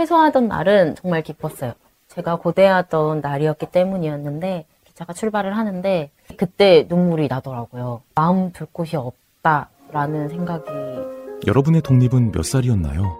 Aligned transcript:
퇴소하던 0.00 0.48
날은 0.48 0.94
정말 0.94 1.22
기뻤어요. 1.22 1.74
제가 2.08 2.36
고대하던 2.36 3.20
날이었기 3.20 3.66
때문이었는데 3.66 4.64
기차가 4.86 5.12
출발을 5.12 5.56
하는데 5.58 6.10
그때 6.38 6.86
눈물이 6.88 7.28
나더라고요. 7.28 8.00
마음 8.14 8.50
둘 8.50 8.66
곳이 8.72 8.96
없다라는 8.96 10.30
생각이 10.30 10.70
여러분의 11.46 11.82
독립은 11.82 12.32
몇 12.32 12.44
살이었나요? 12.44 13.18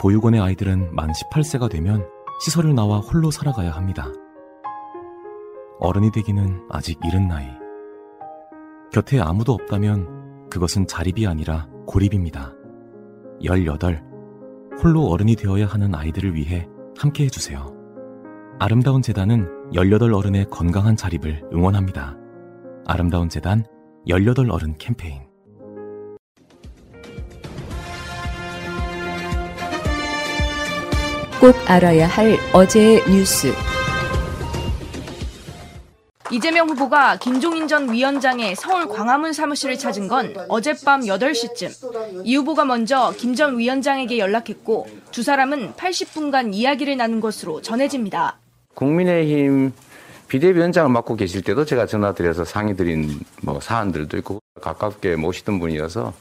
보육원의 0.00 0.40
아이들은 0.40 0.92
만 0.94 1.12
18세가 1.12 1.70
되면 1.70 2.04
시설을 2.42 2.74
나와 2.74 2.98
홀로 2.98 3.30
살아가야 3.30 3.70
합니다. 3.70 4.08
어른이 5.78 6.10
되기는 6.10 6.66
아직 6.68 6.98
이른 7.04 7.28
나이. 7.28 7.46
곁에 8.92 9.20
아무도 9.20 9.52
없다면 9.52 10.48
그것은 10.50 10.88
자립이 10.88 11.28
아니라 11.28 11.68
고립입니다. 11.86 12.52
18. 13.44 14.09
홀로 14.82 15.08
어른이 15.08 15.36
되어야 15.36 15.66
하는 15.66 15.94
아이들을 15.94 16.34
위해 16.34 16.66
함께 16.96 17.24
해주세요. 17.24 17.74
아름다운 18.58 19.02
재단은 19.02 19.46
18 19.74 20.12
어른의 20.12 20.46
건강한 20.50 20.96
자립을 20.96 21.42
응원합니다. 21.52 22.16
아름다운 22.86 23.28
재단 23.28 23.64
18 24.06 24.50
어른 24.50 24.76
캠페인. 24.78 25.20
꼭 31.40 31.54
알아야 31.66 32.06
할 32.06 32.36
어제의 32.54 33.02
뉴스. 33.10 33.52
이재명 36.30 36.68
후보가 36.68 37.16
김종인 37.16 37.66
전 37.66 37.92
위원장의 37.92 38.54
서울 38.54 38.86
광화문 38.88 39.32
사무실을 39.32 39.76
찾은 39.76 40.06
건 40.06 40.32
어젯밤 40.48 41.00
8시쯤. 41.00 42.24
이 42.24 42.36
후보가 42.36 42.64
먼저 42.64 43.12
김 43.16 43.34
전 43.34 43.58
위원장에게 43.58 44.18
연락했고 44.18 44.86
두 45.12 45.22
사람은 45.22 45.72
80분간 45.74 46.52
이야기를 46.52 46.96
나눈 46.96 47.20
것으로 47.20 47.62
전해집니다. 47.62 48.38
국민의힘 48.74 49.72
비대위원장을 50.28 50.90
맡고 50.90 51.16
계실 51.16 51.42
때도 51.42 51.64
제가 51.64 51.86
전화드려서 51.86 52.44
상의드린 52.44 53.20
뭐 53.42 53.60
사안들도 53.60 54.16
있고 54.18 54.40
가깝게 54.60 55.16
모시던 55.16 55.58
분이어서 55.58 56.12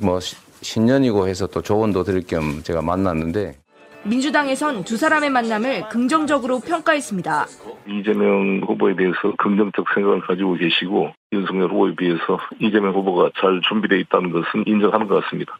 뭐 0.00 0.20
신년이고 0.62 1.28
해서 1.28 1.46
또 1.48 1.60
조언도 1.60 2.04
드릴 2.04 2.26
겸 2.26 2.62
제가 2.62 2.82
만났는데 2.82 3.56
민주당에선 4.04 4.84
두 4.84 4.96
사람의 4.96 5.30
만남을 5.30 5.88
긍정적으로 5.88 6.60
평가했습니다. 6.60 7.46
이재명 7.86 8.60
후보에 8.66 8.94
대해서 8.96 9.34
긍정적 9.38 9.84
생각을 9.94 10.20
가지고 10.20 10.54
계시고 10.54 11.10
윤석열 11.32 11.70
후보에 11.70 11.94
비해서 11.96 12.38
이재명 12.60 12.94
후보가 12.94 13.30
잘 13.40 13.60
준비되어 13.68 13.98
있다는 13.98 14.30
것은 14.30 14.64
인정하는 14.66 15.06
것 15.08 15.22
같습니다. 15.24 15.58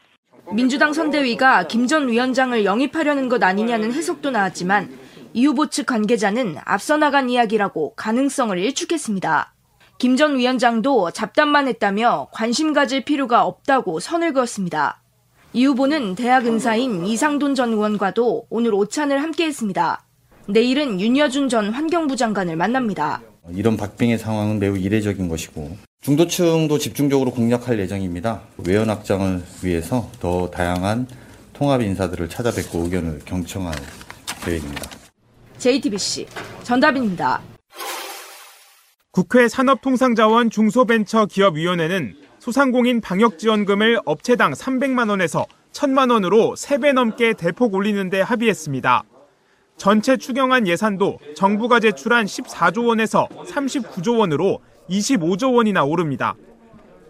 민주당 0.52 0.92
선대위가 0.94 1.66
김 1.66 1.86
전 1.86 2.08
위원장을 2.08 2.64
영입하려는 2.64 3.28
것 3.28 3.42
아니냐는 3.42 3.92
해석도 3.92 4.30
나왔지만 4.30 4.88
이 5.34 5.44
후보 5.44 5.66
측 5.66 5.84
관계자는 5.86 6.56
앞서 6.64 6.96
나간 6.96 7.28
이야기라고 7.28 7.94
가능성을 7.96 8.56
일축했습니다. 8.58 9.52
김 9.98 10.16
전 10.16 10.38
위원장도 10.38 11.10
잡담만 11.10 11.68
했다며 11.68 12.28
관심 12.32 12.72
가질 12.72 13.04
필요가 13.04 13.44
없다고 13.44 14.00
선을 14.00 14.32
그었습니다. 14.32 15.02
이 15.58 15.64
후보는 15.64 16.14
대학 16.14 16.46
은사인 16.46 17.04
이상돈 17.04 17.56
전 17.56 17.72
의원과도 17.72 18.46
오늘 18.48 18.72
오찬을 18.74 19.20
함께했습니다. 19.20 20.04
내일은 20.46 21.00
윤여준 21.00 21.48
전 21.48 21.72
환경부 21.72 22.14
장관을 22.14 22.54
만납니다. 22.54 23.20
이런 23.50 23.76
박빙의 23.76 24.18
상황은 24.18 24.60
매우 24.60 24.78
이례적인 24.78 25.28
것이고 25.28 25.76
중도층도 26.00 26.78
집중적으로 26.78 27.32
공략할 27.32 27.76
예정입니다. 27.80 28.42
외연 28.68 28.88
확장을 28.88 29.42
위해서 29.64 30.08
더 30.20 30.48
다양한 30.48 31.08
통합 31.54 31.82
인사들을 31.82 32.28
찾아뵙고 32.28 32.84
의견을 32.84 33.22
경청할 33.24 33.74
계획입니다. 34.44 34.88
JTBC 35.58 36.26
전다빈입니다. 36.62 37.42
국회 39.10 39.48
산업통상자원 39.48 40.50
중소벤처기업위원회는 40.50 42.14
소상공인 42.38 43.00
방역지원금을 43.00 44.00
업체당 44.06 44.52
300만 44.52 45.10
원에서 45.10 45.44
1000만 45.78 46.10
원으로 46.10 46.54
3배 46.56 46.92
넘게 46.92 47.34
대폭 47.34 47.74
올리는 47.74 48.10
데 48.10 48.20
합의했습니다. 48.20 49.04
전체 49.76 50.16
추경안 50.16 50.66
예산도 50.66 51.20
정부가 51.36 51.78
제출한 51.78 52.26
14조 52.26 52.88
원에서 52.88 53.28
39조 53.46 54.18
원으로 54.18 54.58
25조 54.90 55.54
원이나 55.54 55.84
오릅니다. 55.84 56.34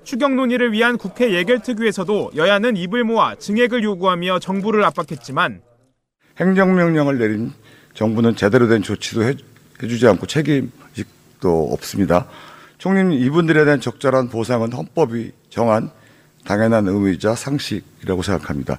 추경 0.05 0.37
논의를 0.37 0.73
위한 0.73 0.99
국회 0.99 1.33
예결특위에서도 1.33 2.33
여야는 2.37 2.77
입을 2.77 3.05
모아 3.05 3.35
증액을 3.37 3.83
요구하며 3.83 4.39
정부를 4.41 4.85
압박했지만 4.85 5.63
행정명령을 6.39 7.19
내린 7.19 7.53
정부는 7.95 8.37
제대로 8.37 8.69
된 8.69 8.83
조치도 8.83 9.25
해, 9.25 9.35
주지 9.81 10.07
않고 10.07 10.27
책임도 10.27 11.73
없습니다. 11.73 12.29
총리님 12.77 13.13
이분들에 13.19 13.65
대한 13.65 13.81
적절한 13.81 14.29
보상은 14.29 14.73
헌법이 14.73 15.33
정한 15.49 15.91
당연한 16.49 16.89
의무이자 16.89 17.35
상식이라고 17.35 18.23
생각합니다. 18.23 18.79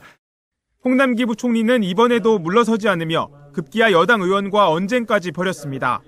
홍남기 0.84 1.25
부총리는 1.25 1.84
이번에도 1.84 2.40
물러서지 2.40 2.90
않으며 2.90 3.30
급기야 3.53 3.91
여당 3.91 4.22
의원과 4.22 4.72
언쟁까지 4.72 5.31
벌였습니다. 5.31 6.02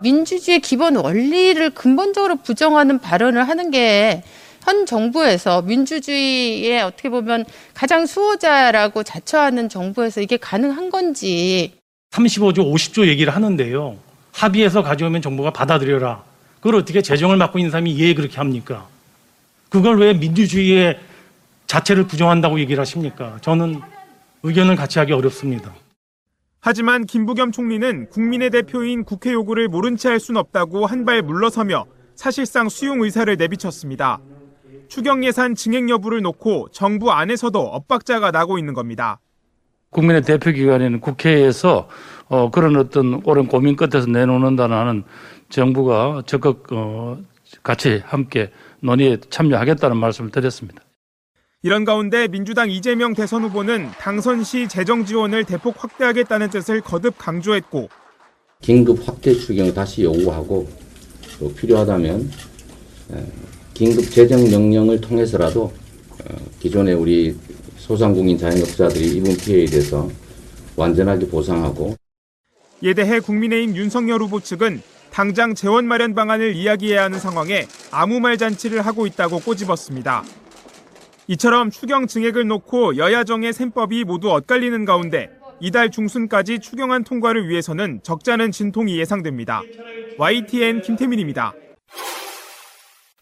민주주의 0.00 0.60
기본 0.60 0.96
원리를 0.96 1.70
근본적으로 1.70 2.36
부정하는 2.36 2.98
발언을 2.98 3.46
하는 3.48 3.70
게 3.70 4.22
현 4.64 4.86
정부에서 4.86 5.60
민주주의에 5.60 6.80
어떻게 6.80 7.10
보면 7.10 7.44
가장 7.74 8.06
수호자라고 8.06 9.02
자처하는 9.02 9.68
정부에서 9.68 10.22
이게 10.22 10.38
가능한 10.38 10.88
건지 10.88 11.74
35조, 12.12 12.72
50조 12.72 13.06
얘기를 13.06 13.34
하는데요. 13.34 13.98
합의해서 14.32 14.82
가져오면 14.82 15.20
정부가 15.20 15.52
받아들여라. 15.52 16.24
그걸 16.56 16.76
어떻게 16.76 17.02
재정을 17.02 17.36
맡고 17.36 17.58
있는 17.58 17.70
사람이 17.70 17.98
예 17.98 18.14
그렇게 18.14 18.38
합니까? 18.38 18.88
그걸 19.74 19.98
왜 19.98 20.14
민주주의의 20.14 21.00
자체를 21.66 22.06
부정한다고 22.06 22.60
얘기를 22.60 22.80
하십니까? 22.80 23.38
저는 23.40 23.80
의견을 24.44 24.76
같이 24.76 25.00
하기 25.00 25.12
어렵습니다. 25.12 25.74
하지만 26.60 27.04
김부겸 27.06 27.50
총리는 27.50 28.08
국민의 28.08 28.50
대표인 28.50 29.02
국회 29.02 29.32
요구를 29.32 29.66
모른 29.66 29.96
채 29.96 30.10
할 30.10 30.20
순 30.20 30.36
없다고 30.36 30.86
한 30.86 31.04
발 31.04 31.22
물러서며 31.22 31.86
사실상 32.14 32.68
수용 32.68 33.02
의사를 33.02 33.36
내비쳤습니다. 33.36 34.20
추경 34.86 35.24
예산 35.24 35.56
증액 35.56 35.88
여부를 35.88 36.22
놓고 36.22 36.68
정부 36.70 37.10
안에서도 37.10 37.58
엇박자가 37.58 38.30
나고 38.30 38.58
있는 38.58 38.74
겁니다. 38.74 39.18
국민의 39.90 40.22
대표 40.22 40.52
기관에는 40.52 41.00
국회에서 41.00 41.88
어, 42.28 42.48
그런 42.52 42.76
어떤 42.76 43.20
오랜 43.24 43.48
고민 43.48 43.74
끝에서 43.74 44.06
내놓는다는 44.06 44.76
하는 44.76 45.02
정부가 45.48 46.22
적극 46.26 46.68
어, 46.72 47.18
같이 47.64 48.00
함께 48.06 48.50
논의에 48.84 49.16
참여하겠다는 49.30 49.96
말씀을 49.96 50.30
드렸습니다. 50.30 50.82
이런 51.62 51.86
가운데 51.86 52.28
민주당 52.28 52.70
이재명 52.70 53.14
대선 53.14 53.42
후보는 53.44 53.88
당선 53.98 54.44
시 54.44 54.68
재정 54.68 55.06
지원을 55.06 55.44
대폭 55.44 55.82
확대하겠다는 55.82 56.50
뜻을 56.50 56.82
거듭 56.82 57.14
강조했고 57.16 57.88
긴급 58.60 59.08
확대 59.08 59.32
추경을 59.32 59.72
다시 59.72 60.02
요구하고 60.04 60.68
또 61.38 61.54
필요하다면 61.54 62.30
긴급 63.72 64.10
재정 64.10 64.44
명령을 64.44 65.00
통해서라도 65.00 65.64
어, 65.64 66.36
기존의 66.60 66.94
우리 66.94 67.34
소상공인 67.76 68.36
자영업자들이 68.38 69.16
입은 69.16 69.36
피해에 69.38 69.64
대해서 69.64 70.08
완전하게 70.76 71.26
보상하고 71.28 71.96
이에 72.82 72.92
대해 72.92 73.20
국민의힘 73.20 73.76
윤석열 73.76 74.20
후보 74.20 74.40
측은 74.40 74.82
당장 75.14 75.54
재원 75.54 75.86
마련 75.86 76.12
방안을 76.12 76.56
이야기해야 76.56 77.04
하는 77.04 77.20
상황에 77.20 77.66
아무 77.92 78.18
말 78.18 78.36
잔치를 78.36 78.84
하고 78.84 79.06
있다고 79.06 79.38
꼬집었습니다. 79.38 80.24
이처럼 81.28 81.70
추경 81.70 82.08
증액을 82.08 82.48
놓고 82.48 82.96
여야정의 82.96 83.52
셈법이 83.52 84.02
모두 84.02 84.32
엇갈리는 84.32 84.84
가운데 84.84 85.30
이달 85.60 85.92
중순까지 85.92 86.58
추경안 86.58 87.04
통과를 87.04 87.48
위해서는 87.48 88.00
적잖은 88.02 88.50
진통이 88.50 88.98
예상됩니다. 88.98 89.62
YTN 90.18 90.82
김태민입니다. 90.82 91.54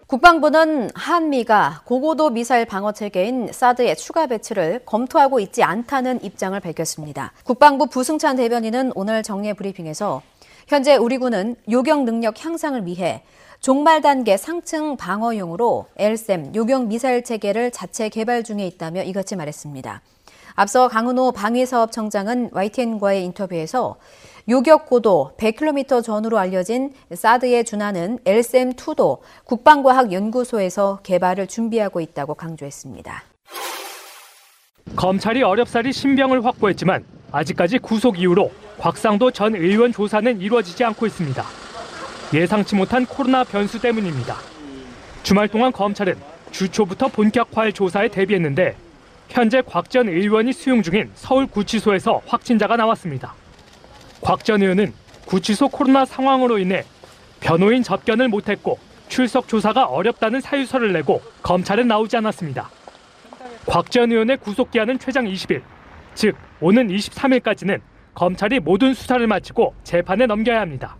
국방부는 0.06 0.91
한미가 0.95 1.83
고고도 1.85 2.31
미사일 2.31 2.65
방어 2.65 2.93
체계인 2.93 3.50
사드의 3.53 3.97
추가 3.97 4.27
배치를 4.27 4.81
검토하고 4.87 5.41
있지 5.41 5.62
않다는 5.62 6.25
입장을 6.25 6.59
밝혔습니다. 6.59 7.33
국방부 7.45 7.87
부승찬 7.87 8.37
대변인은 8.37 8.93
오늘 8.95 9.23
정례 9.23 9.53
브리핑에서 9.53 10.23
현재 10.73 10.97
우리 10.97 11.19
군은 11.19 11.55
요격 11.71 12.05
능력 12.05 12.43
향상을 12.43 12.87
위해 12.87 13.23
종말 13.61 14.01
단계 14.01 14.39
상층 14.39 14.97
방어용으로 14.97 15.85
LSM 15.99 16.55
요격 16.55 16.87
미사일 16.87 17.23
체계를 17.23 17.71
자체 17.71 18.09
개발 18.09 18.43
중에 18.43 18.67
있다며 18.69 19.03
이같이 19.03 19.37
말했습니다. 19.37 20.01
앞서 20.55 20.89
강은호 20.89 21.33
방위사업청장은 21.33 22.53
YTN과의 22.55 23.23
인터뷰에서 23.23 23.97
요격 24.49 24.87
고도 24.87 25.33
100km 25.37 26.03
전후로 26.03 26.39
알려진 26.39 26.95
사드에 27.13 27.65
준하는 27.65 28.21
LSM-2도 28.25 29.19
국방과학 29.45 30.11
연구소에서 30.11 31.01
개발을 31.03 31.49
준비하고 31.49 32.01
있다고 32.01 32.33
강조했습니다. 32.33 33.23
검찰이 34.97 35.43
어렵사리 35.43 35.93
신병을 35.93 36.47
확보했지만 36.47 37.05
아직까지 37.32 37.79
구속 37.79 38.19
이후로 38.19 38.52
곽상도 38.79 39.31
전 39.31 39.55
의원 39.55 39.93
조사는 39.93 40.40
이루어지지 40.40 40.84
않고 40.84 41.06
있습니다. 41.06 41.44
예상치 42.34 42.75
못한 42.76 43.06
코로나 43.06 43.44
변수 43.44 43.81
때문입니다. 43.81 44.37
주말 45.23 45.49
동안 45.49 45.73
검찰은 45.73 46.17
주초부터 46.50 47.08
본격화할 47.08 47.73
조사에 47.73 48.08
대비했는데 48.08 48.76
현재 49.29 49.62
곽 49.62 49.88
전 49.88 50.08
의원이 50.08 50.52
수용 50.52 50.82
중인 50.82 51.11
서울 51.14 51.46
구치소에서 51.46 52.23
확진자가 52.26 52.76
나왔습니다. 52.76 53.35
곽 54.20 54.44
전 54.44 54.62
의원은 54.62 54.93
구치소 55.26 55.69
코로나 55.69 56.05
상황으로 56.05 56.58
인해 56.58 56.85
변호인 57.40 57.82
접견을 57.82 58.28
못했고 58.28 58.78
출석 59.08 59.49
조사가 59.49 59.87
어렵다는 59.87 60.40
사유서를 60.40 60.93
내고 60.93 61.23
검찰에 61.43 61.85
나오지 61.85 62.17
않았습니다. 62.19 62.70
곽 63.67 63.90
전 63.90 64.11
의원의 64.11 64.38
구속기한은 64.38 64.99
최장 64.99 65.25
20일, 65.26 65.62
즉 66.14 66.37
오는 66.61 66.88
23일까지는 66.88 67.81
검찰이 68.14 68.61
모든 68.61 68.94
수사를 68.94 69.26
마치고 69.26 69.75
재판에 69.85 70.26
넘겨야 70.26 70.61
합니다. 70.61 70.97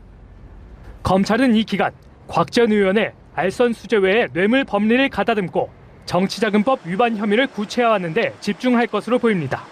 검찰은 1.03 1.55
이 1.55 1.65
기간 1.65 1.93
곽전 2.29 2.73
의원의 2.73 3.13
알선 3.35 3.73
수재 3.73 3.97
외에 3.97 4.29
뇌물 4.33 4.65
법리를 4.65 5.09
가다듬고 5.09 5.71
정치자금법 6.07 6.81
위반 6.87 7.17
혐의를 7.17 7.47
구체화하는데 7.47 8.35
집중할 8.41 8.87
것으로 8.87 9.19
보입니다. 9.19 9.65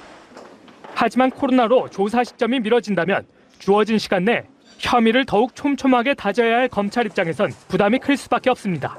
하지만 0.94 1.30
코로나로 1.30 1.88
조사 1.88 2.24
시점이 2.24 2.60
미뤄진다면 2.60 3.26
주어진 3.58 3.98
시간 3.98 4.24
내 4.24 4.44
혐의를 4.78 5.24
더욱 5.24 5.54
촘촘하게 5.54 6.14
다져야 6.14 6.56
할 6.56 6.68
검찰 6.68 7.06
입장에선 7.06 7.52
부담이 7.68 7.98
클 7.98 8.16
수밖에 8.16 8.50
없습니다. 8.50 8.98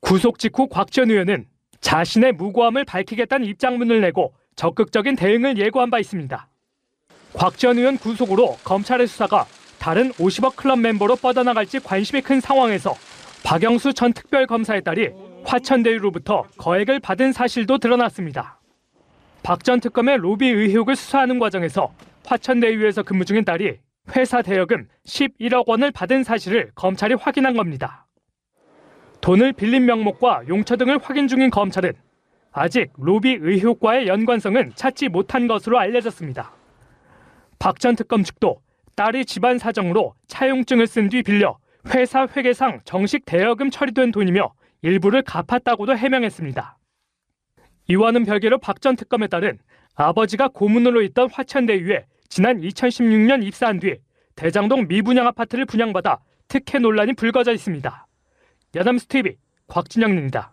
구속 0.00 0.38
직후 0.38 0.68
곽전 0.68 1.10
의원은 1.10 1.46
자신의 1.80 2.32
무고함을 2.32 2.84
밝히겠다는 2.84 3.46
입장문을 3.46 4.00
내고 4.00 4.34
적극적인 4.56 5.16
대응을 5.16 5.58
예고한 5.58 5.90
바 5.90 5.98
있습니다. 5.98 6.48
곽 7.34 7.56
전 7.56 7.78
의원 7.78 7.96
구속으로 7.96 8.56
검찰의 8.64 9.06
수사가 9.06 9.46
다른 9.78 10.12
50억 10.12 10.56
클럽 10.56 10.78
멤버로 10.78 11.16
뻗어나갈지 11.16 11.80
관심이 11.80 12.20
큰 12.20 12.40
상황에서 12.40 12.94
박영수 13.42 13.94
전 13.94 14.12
특별검사의 14.12 14.82
딸이 14.84 15.10
화천대유로부터 15.44 16.44
거액을 16.56 17.00
받은 17.00 17.32
사실도 17.32 17.78
드러났습니다. 17.78 18.60
박 19.42 19.64
전 19.64 19.80
특검의 19.80 20.18
로비 20.18 20.46
의혹을 20.46 20.94
수사하는 20.94 21.38
과정에서 21.40 21.92
화천대유에서 22.26 23.02
근무 23.02 23.24
중인 23.24 23.44
딸이 23.44 23.78
회사 24.14 24.42
대여금 24.42 24.86
11억 25.06 25.66
원을 25.66 25.90
받은 25.90 26.22
사실을 26.22 26.70
검찰이 26.76 27.14
확인한 27.14 27.56
겁니다. 27.56 28.06
돈을 29.20 29.52
빌린 29.52 29.84
명목과 29.86 30.42
용처 30.48 30.76
등을 30.76 30.98
확인 31.02 31.26
중인 31.26 31.50
검찰은 31.50 31.92
아직 32.52 32.92
로비 32.98 33.38
의혹과의 33.40 34.06
연관성은 34.08 34.72
찾지 34.74 35.08
못한 35.08 35.46
것으로 35.46 35.78
알려졌습니다. 35.78 36.52
박 37.58 37.78
전 37.78 37.96
특검 37.96 38.22
측도 38.22 38.60
딸이 38.94 39.24
집안 39.24 39.58
사정으로 39.58 40.14
차용증을 40.26 40.86
쓴 40.86 41.08
뒤 41.08 41.22
빌려 41.22 41.58
회사 41.94 42.26
회계상 42.26 42.80
정식 42.84 43.24
대여금 43.24 43.70
처리된 43.70 44.12
돈이며 44.12 44.52
일부를 44.82 45.22
갚았다고도 45.22 45.96
해명했습니다. 45.96 46.78
이와는 47.88 48.24
별개로 48.24 48.58
박 48.58 48.80
전 48.80 48.96
특검에 48.96 49.26
따른 49.28 49.58
아버지가 49.94 50.48
고문으로 50.48 51.02
있던 51.02 51.30
화천대유에 51.30 52.06
지난 52.28 52.60
2016년 52.60 53.42
입사한 53.44 53.80
뒤 53.80 53.96
대장동 54.36 54.88
미분양 54.88 55.26
아파트를 55.26 55.64
분양받아 55.66 56.18
특혜 56.48 56.78
논란이 56.78 57.14
불거져 57.14 57.52
있습니다. 57.52 58.06
야담스 58.74 59.06
TV 59.06 59.36
곽진영입니다. 59.68 60.51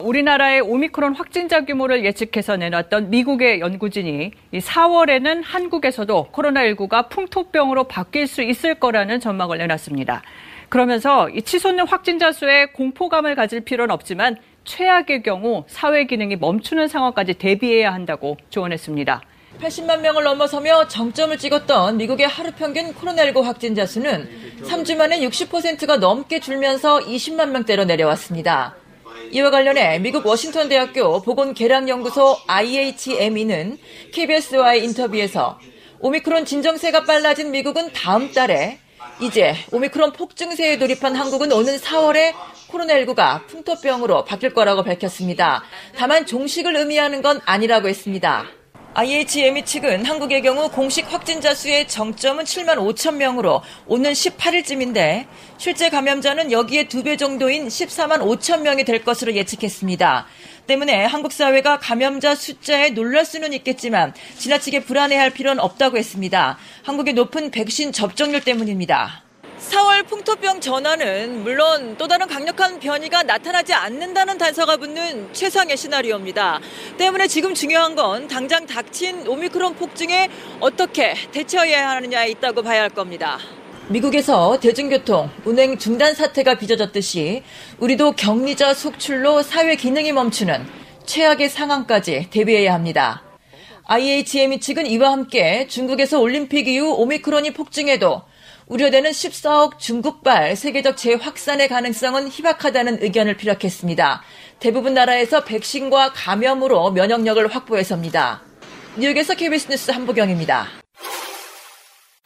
우리나라의 0.00 0.60
오미크론 0.60 1.16
확진자 1.16 1.64
규모를 1.64 2.04
예측해서 2.04 2.56
내놨던 2.56 3.10
미국의 3.10 3.58
연구진이 3.58 4.30
4월에는 4.52 5.42
한국에서도 5.44 6.28
코로나19가 6.32 7.08
풍토병으로 7.08 7.84
바뀔 7.88 8.28
수 8.28 8.42
있을 8.42 8.76
거라는 8.76 9.18
전망을 9.18 9.58
내놨습니다. 9.58 10.22
그러면서 10.68 11.28
이 11.30 11.42
치솟는 11.42 11.88
확진자 11.88 12.30
수에 12.30 12.66
공포감을 12.66 13.34
가질 13.34 13.62
필요는 13.62 13.92
없지만 13.92 14.36
최악의 14.62 15.24
경우 15.24 15.64
사회 15.66 16.04
기능이 16.04 16.36
멈추는 16.36 16.86
상황까지 16.86 17.34
대비해야 17.34 17.92
한다고 17.92 18.36
조언했습니다. 18.50 19.22
80만 19.60 20.00
명을 20.02 20.22
넘어서며 20.22 20.86
정점을 20.86 21.36
찍었던 21.36 21.96
미국의 21.96 22.28
하루 22.28 22.52
평균 22.52 22.94
코로나19 22.94 23.42
확진자 23.42 23.84
수는 23.84 24.28
3주 24.62 24.96
만에 24.96 25.18
60%가 25.26 25.96
넘게 25.96 26.38
줄면서 26.38 27.00
20만 27.00 27.50
명대로 27.50 27.84
내려왔습니다. 27.84 28.76
이와 29.30 29.50
관련해 29.50 29.98
미국 29.98 30.26
워싱턴 30.26 30.68
대학교 30.68 31.20
보건 31.20 31.52
계량 31.52 31.88
연구소 31.88 32.36
IHME는 32.46 33.78
KBS와의 34.12 34.84
인터뷰에서 34.84 35.58
오미크론 36.00 36.44
진정세가 36.44 37.04
빨라진 37.04 37.50
미국은 37.50 37.92
다음 37.92 38.32
달에 38.32 38.78
이제 39.20 39.54
오미크론 39.72 40.12
폭증세에 40.12 40.78
돌입한 40.78 41.14
한국은 41.14 41.52
오는 41.52 41.76
4월에 41.76 42.32
코로나19가 42.70 43.46
풍토병으로 43.46 44.24
바뀔 44.24 44.54
거라고 44.54 44.82
밝혔습니다. 44.82 45.64
다만 45.96 46.24
종식을 46.24 46.76
의미하는 46.76 47.20
건 47.20 47.40
아니라고 47.44 47.88
했습니다. 47.88 48.46
IHME 48.94 49.64
측은 49.64 50.04
한국의 50.06 50.42
경우 50.42 50.68
공식 50.70 51.12
확진자 51.12 51.54
수의 51.54 51.86
정점은 51.86 52.44
7만 52.44 52.78
5천 52.78 53.14
명으로 53.14 53.62
오는 53.86 54.12
18일쯤인데 54.12 55.26
실제 55.56 55.88
감염자는 55.88 56.50
여기에 56.50 56.88
두 56.88 57.04
배 57.04 57.16
정도인 57.16 57.68
14만 57.68 58.18
5천 58.20 58.62
명이 58.62 58.84
될 58.84 59.04
것으로 59.04 59.34
예측했습니다. 59.34 60.26
때문에 60.66 61.04
한국 61.04 61.32
사회가 61.32 61.78
감염자 61.78 62.34
숫자에 62.34 62.90
놀랄 62.90 63.24
수는 63.24 63.52
있겠지만 63.52 64.14
지나치게 64.38 64.80
불안해할 64.80 65.30
필요는 65.30 65.62
없다고 65.62 65.96
했습니다. 65.96 66.58
한국의 66.82 67.14
높은 67.14 67.50
백신 67.52 67.92
접종률 67.92 68.40
때문입니다. 68.40 69.27
4월 69.58 70.06
풍토병 70.06 70.60
전환은 70.60 71.42
물론 71.42 71.96
또 71.98 72.06
다른 72.06 72.28
강력한 72.28 72.78
변이가 72.78 73.24
나타나지 73.24 73.74
않는다는 73.74 74.38
단서가 74.38 74.76
붙는 74.76 75.32
최상의 75.32 75.76
시나리오입니다. 75.76 76.60
때문에 76.96 77.26
지금 77.26 77.54
중요한 77.54 77.96
건 77.96 78.28
당장 78.28 78.66
닥친 78.66 79.26
오미크론 79.26 79.74
폭증에 79.74 80.28
어떻게 80.60 81.14
대처해야 81.32 81.90
하느냐에 81.90 82.30
있다고 82.30 82.62
봐야 82.62 82.82
할 82.82 82.90
겁니다. 82.90 83.38
미국에서 83.88 84.60
대중교통, 84.60 85.30
운행 85.44 85.78
중단 85.78 86.14
사태가 86.14 86.54
빚어졌듯이 86.56 87.42
우리도 87.78 88.12
격리자 88.12 88.74
속출로 88.74 89.42
사회 89.42 89.74
기능이 89.74 90.12
멈추는 90.12 90.66
최악의 91.06 91.48
상황까지 91.48 92.28
대비해야 92.30 92.74
합니다. 92.74 93.22
IHME 93.90 94.60
측은 94.60 94.86
이와 94.86 95.12
함께 95.12 95.66
중국에서 95.66 96.20
올림픽 96.20 96.68
이후 96.68 96.92
오미크론이 96.92 97.54
폭증해도 97.54 98.27
우려되는 98.68 99.10
14억 99.10 99.78
중국발 99.78 100.54
세계적 100.54 100.98
재확산의 100.98 101.68
가능성은 101.68 102.28
희박하다는 102.28 103.02
의견을 103.02 103.38
피력했습니다. 103.38 104.22
대부분 104.60 104.92
나라에서 104.92 105.44
백신과 105.44 106.12
감염으로 106.12 106.90
면역력을 106.90 107.46
확보해서입니다. 107.48 108.42
뉴욕에서 108.98 109.34
KBS 109.34 109.68
뉴스 109.70 109.90
한보경입니다. 109.90 110.66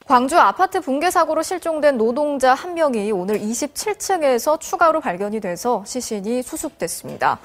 광주 0.05 0.37
아파트 0.37 0.81
붕괴 0.81 1.13
사고로 1.13 1.43
실종된 1.43 1.97
노동자 1.97 2.55
한 2.55 2.75
명이 2.75 3.13
오늘 3.13 3.39
27층에서 3.39 4.59
추가로 4.59 5.01
발견이 5.01 5.41
돼서 5.41 5.85
시신이 5.87 6.43
수습됐습니다. 6.43 7.39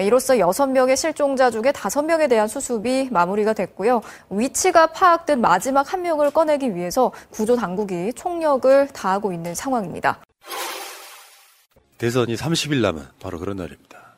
이로써 0.00 0.34
6명의 0.34 0.96
실종자 0.96 1.50
중에 1.50 1.72
5명에 1.72 2.28
대한 2.28 2.48
수습이 2.48 3.08
마무리가 3.10 3.52
됐고요. 3.52 4.02
위치가 4.30 4.86
파악된 4.88 5.40
마지막 5.40 5.92
한 5.92 6.02
명을 6.02 6.30
꺼내기 6.30 6.74
위해서 6.74 7.12
구조 7.30 7.56
당국이 7.56 8.12
총력을 8.14 8.88
다하고 8.88 9.32
있는 9.32 9.54
상황입니다. 9.54 10.20
대선이 11.98 12.34
30일 12.34 12.80
남은 12.80 13.06
바로 13.20 13.38
그런 13.38 13.56
날입니다. 13.56 14.16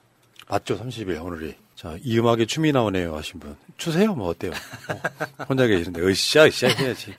맞죠? 0.49 0.78
30일 0.78 1.23
오늘이. 1.23 1.54
자, 1.75 1.95
이 2.02 2.18
음악에 2.18 2.47
춤이 2.47 2.73
나오네요 2.73 3.14
하신 3.16 3.38
분. 3.38 3.56
추세요? 3.76 4.14
뭐 4.14 4.28
어때요? 4.28 4.52
어, 4.52 5.45
혼자 5.45 5.66
계시는데 5.66 6.00
으쌰 6.00 6.47
으쌰 6.47 6.68
해야지. 6.68 7.14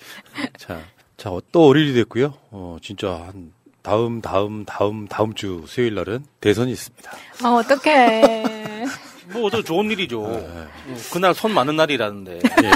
자, 0.57 0.81
자, 1.15 1.29
또 1.51 1.67
월요일이 1.67 1.93
됐고요. 1.93 2.33
어, 2.49 2.77
진짜 2.81 3.13
한 3.13 3.53
다음 3.87 4.19
다음 4.19 4.65
다음 4.65 5.07
다음 5.07 5.33
주 5.33 5.63
수요일 5.65 5.95
날은 5.95 6.25
대선이 6.41 6.73
있습니다. 6.73 7.09
아, 7.41 7.49
어떡해. 7.51 8.85
뭐 9.31 9.45
어쩌 9.45 9.61
좋은 9.63 9.89
일이죠. 9.89 10.27
네. 10.27 10.65
그날 11.13 11.33
손 11.33 11.53
많은 11.53 11.77
날이라는데. 11.77 12.35
예. 12.35 12.71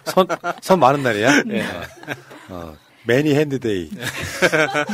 손, 0.10 0.26
손 0.62 0.80
많은 0.80 1.02
날이야? 1.02 1.42
네. 1.44 1.62
어, 2.48 2.74
매니 3.04 3.34
핸드데이. 3.34 3.90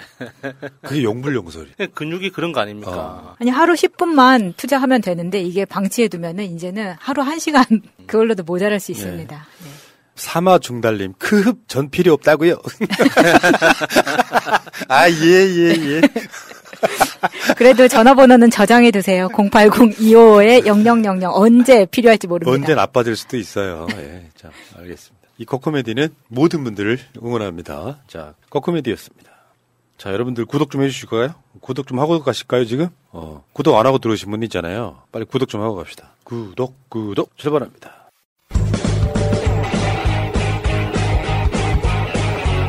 그게 0.81 1.03
용불용설이. 1.03 1.71
네, 1.77 1.87
근육이 1.95 2.31
그런 2.31 2.51
거 2.51 2.59
아닙니까? 2.59 2.91
어. 2.91 3.35
아니 3.39 3.49
하루 3.49 3.73
10분만 3.75 4.57
투자하면 4.57 4.99
되는데 5.01 5.39
이게 5.41 5.63
방치해 5.63 6.09
두면은 6.09 6.43
이제는 6.43 6.95
하루 6.99 7.23
1시간 7.23 7.81
그걸로도 8.05 8.43
모자랄 8.43 8.81
수 8.81 8.91
있습니다. 8.91 9.33
네. 9.63 9.69
사마 10.15 10.59
중달님 10.59 11.13
크흡 11.17 11.67
전 11.69 11.89
필요 11.89 12.11
없다고요. 12.13 12.57
아 14.89 15.07
예 15.09 15.13
예 15.13 15.55
예, 15.55 15.91
예. 15.97 16.01
그래도 17.57 17.87
전화번호는 17.87 18.49
저장해 18.49 18.91
두세요. 18.91 19.27
080-255-0000 19.29 21.31
언제 21.33 21.85
필요할지 21.85 22.27
모릅니다. 22.27 22.51
언제 22.51 22.75
나빠질 22.75 23.15
수도 23.15 23.37
있어요. 23.37 23.87
예, 23.97 24.29
자 24.35 24.49
알겠습니다. 24.77 25.25
이 25.37 25.45
코코메디는 25.45 26.09
모든 26.27 26.63
분들을 26.63 26.99
응원합니다. 27.21 27.99
자 28.07 28.33
코코메디였습니다. 28.49 29.31
자 29.97 30.11
여러분들 30.11 30.45
구독 30.45 30.71
좀 30.71 30.83
해주실까요? 30.83 31.35
구독 31.61 31.87
좀 31.87 31.99
하고 31.99 32.21
가실까요 32.21 32.65
지금? 32.65 32.89
어 33.11 33.43
구독 33.53 33.77
안 33.77 33.85
하고 33.85 33.97
들어오신 33.97 34.29
분 34.29 34.43
있잖아요. 34.43 35.01
빨리 35.11 35.25
구독 35.25 35.49
좀 35.49 35.61
하고 35.61 35.75
갑시다. 35.75 36.11
구독 36.23 36.89
구독 36.89 37.37
출발합니다. 37.37 38.09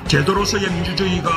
제도로서의 0.08 0.70
민주주의가 0.70 1.30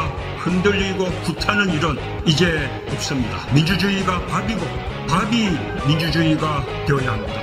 흔들리고 0.50 1.06
구타는 1.26 1.70
일은 1.74 1.96
이제 2.26 2.68
없습니다. 2.92 3.38
민주주의가 3.54 4.20
밥이고 4.26 4.62
밥이 5.08 5.50
민주주의가 5.88 6.64
되어야 6.88 7.12
합니다. 7.14 7.34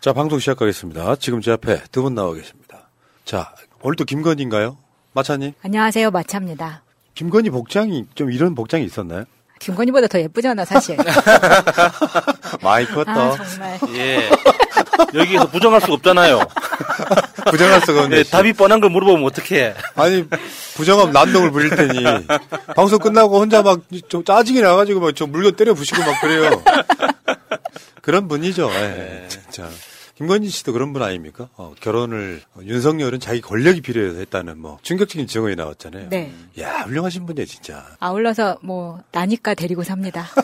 자 0.00 0.12
방송 0.12 0.38
시작하겠습니다. 0.38 1.16
지금 1.16 1.40
제 1.40 1.50
앞에 1.52 1.82
두 1.90 2.02
분 2.02 2.14
나와 2.14 2.32
계십니다. 2.34 2.88
자 3.24 3.52
오늘도 3.82 4.04
김건희인가요? 4.04 4.76
마차님? 5.14 5.52
안녕하세요. 5.62 6.10
마차입니다. 6.12 6.82
김건희 7.14 7.50
복장이 7.50 8.06
좀 8.14 8.30
이런 8.30 8.54
복장이 8.54 8.84
있었나요? 8.84 9.24
김건희보다 9.58 10.06
더 10.08 10.18
예쁘잖아 10.20 10.64
사실. 10.64 10.96
많이 12.62 12.86
컸다. 12.86 13.12
아 13.12 13.36
정말. 13.36 13.78
예. 13.94 14.30
여기에서 15.14 15.48
부정할 15.48 15.80
수가 15.80 15.94
없잖아요. 15.94 16.40
부정할 17.50 17.80
수가 17.80 18.04
없네. 18.04 18.22
네, 18.22 18.30
답이 18.30 18.52
뻔한 18.54 18.80
걸 18.80 18.90
물어보면 18.90 19.24
어떡해. 19.26 19.74
아니 19.96 20.24
부정하면 20.76 21.12
난동을 21.12 21.50
부릴 21.50 21.70
테니 21.70 22.04
방송 22.76 22.98
끝나고 22.98 23.40
혼자 23.40 23.62
막 23.62 23.80
좀 24.08 24.24
짜증이 24.24 24.60
나가지고 24.60 25.00
막좀 25.00 25.32
물건 25.32 25.54
때려 25.56 25.74
부시고 25.74 26.00
막 26.02 26.20
그래요. 26.20 26.62
그런 28.00 28.28
분이죠. 28.28 28.70
예. 28.74 28.78
네. 28.78 29.24
진짜. 29.28 29.68
김건희 30.16 30.50
씨도 30.50 30.72
그런 30.72 30.92
분 30.92 31.02
아닙니까? 31.02 31.48
어, 31.56 31.74
결혼을 31.80 32.42
어, 32.54 32.60
윤석열은 32.62 33.18
자기 33.18 33.40
권력이 33.40 33.80
필요해서 33.80 34.18
했다는 34.18 34.58
뭐 34.58 34.78
충격적인 34.82 35.26
증언이 35.26 35.56
나왔잖아요. 35.56 36.08
네. 36.10 36.32
야 36.60 36.82
훌륭하신 36.82 37.26
분이에요 37.26 37.46
진짜. 37.46 37.84
아울러서 37.98 38.58
뭐 38.62 39.00
나니까 39.10 39.54
데리고 39.54 39.82
삽니다. 39.82 40.28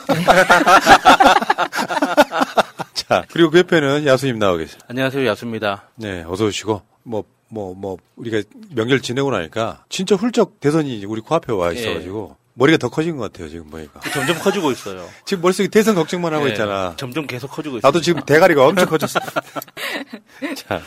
자 3.06 3.24
그리고 3.30 3.50
그 3.50 3.58
옆에는 3.58 4.06
야수님 4.06 4.38
나와 4.38 4.56
계세요. 4.56 4.78
안녕하세요, 4.88 5.26
야수입니다. 5.26 5.90
네 5.96 6.24
어서 6.26 6.46
오시고 6.46 6.82
뭐 7.04 7.24
뭐 7.50 7.72
뭐 7.74 7.96
우리가 8.16 8.42
명절 8.74 9.00
지내고 9.00 9.30
나니까 9.30 9.84
진짜 9.88 10.16
훌쩍 10.16 10.60
대선이 10.60 11.04
우리 11.06 11.20
코앞에 11.22 11.50
와 11.52 11.72
있어가지고 11.72 12.36
머리가 12.54 12.76
더 12.76 12.88
커진 12.90 13.16
것 13.16 13.30
같아요 13.32 13.48
지금 13.48 13.70
보니까. 13.70 14.00
점점 14.12 14.36
커지고 14.38 14.70
있어요. 14.72 15.08
지금 15.24 15.40
머릿속에 15.42 15.68
대선 15.68 15.94
걱정만 15.94 16.34
하고 16.34 16.44
네, 16.44 16.50
있잖아. 16.50 16.92
점점 16.96 17.26
계속 17.26 17.48
커지고 17.48 17.78
있어요. 17.78 17.88
나도 17.88 18.00
지금 18.02 18.20
대가리가 18.26 18.66
엄청 18.66 18.84
커졌어. 18.86 19.18
자, 20.56 20.82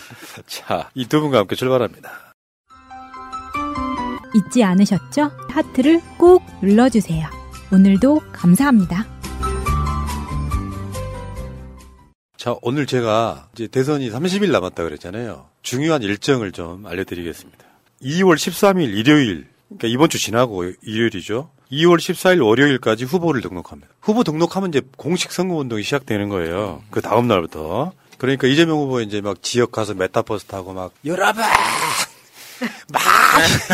자, 0.46 0.89
이 0.94 1.06
두 1.08 1.20
분과 1.22 1.39
함께 1.39 1.56
출발합니다. 1.56 2.12
잊지 4.36 4.63
않으셨죠? 4.63 5.32
하트를 5.50 6.00
꼭 6.20 6.44
눌러주세요. 6.62 7.25
오늘도 7.74 8.22
감사합니다. 8.34 9.21
자, 12.42 12.56
오늘 12.64 12.88
제가 12.88 13.50
이제 13.54 13.68
대선이 13.68 14.10
30일 14.10 14.50
남았다 14.50 14.84
그랬잖아요. 14.84 15.46
중요한 15.62 16.02
일정을 16.02 16.52
좀 16.52 16.88
알려드리겠습니다. 16.88 17.64
2월 18.02 18.34
13일 18.34 18.98
일요일, 18.98 19.46
그러니까 19.68 19.88
이번 19.88 20.10
주 20.10 20.18
지나고 20.18 20.64
일요일이죠. 20.82 21.52
2월 21.72 21.98
14일 21.98 22.44
월요일까지 22.44 23.06
후보를 23.06 23.42
등록합니다. 23.42 23.94
후보 24.02 24.24
등록하면 24.24 24.70
이제 24.70 24.82
공식 24.98 25.32
선거운동이 25.32 25.84
시작되는 25.84 26.30
거예요. 26.30 26.82
그 26.90 27.00
다음 27.00 27.28
날부터. 27.28 27.92
그러니까 28.18 28.48
이재명 28.48 28.80
후보 28.80 29.02
이제 29.02 29.22
막 29.22 29.44
지역 29.44 29.72
가서 29.72 29.94
메타버스 29.94 30.46
타고 30.46 30.74
막 30.74 30.94
여러분 31.06 31.44
막 32.91 33.01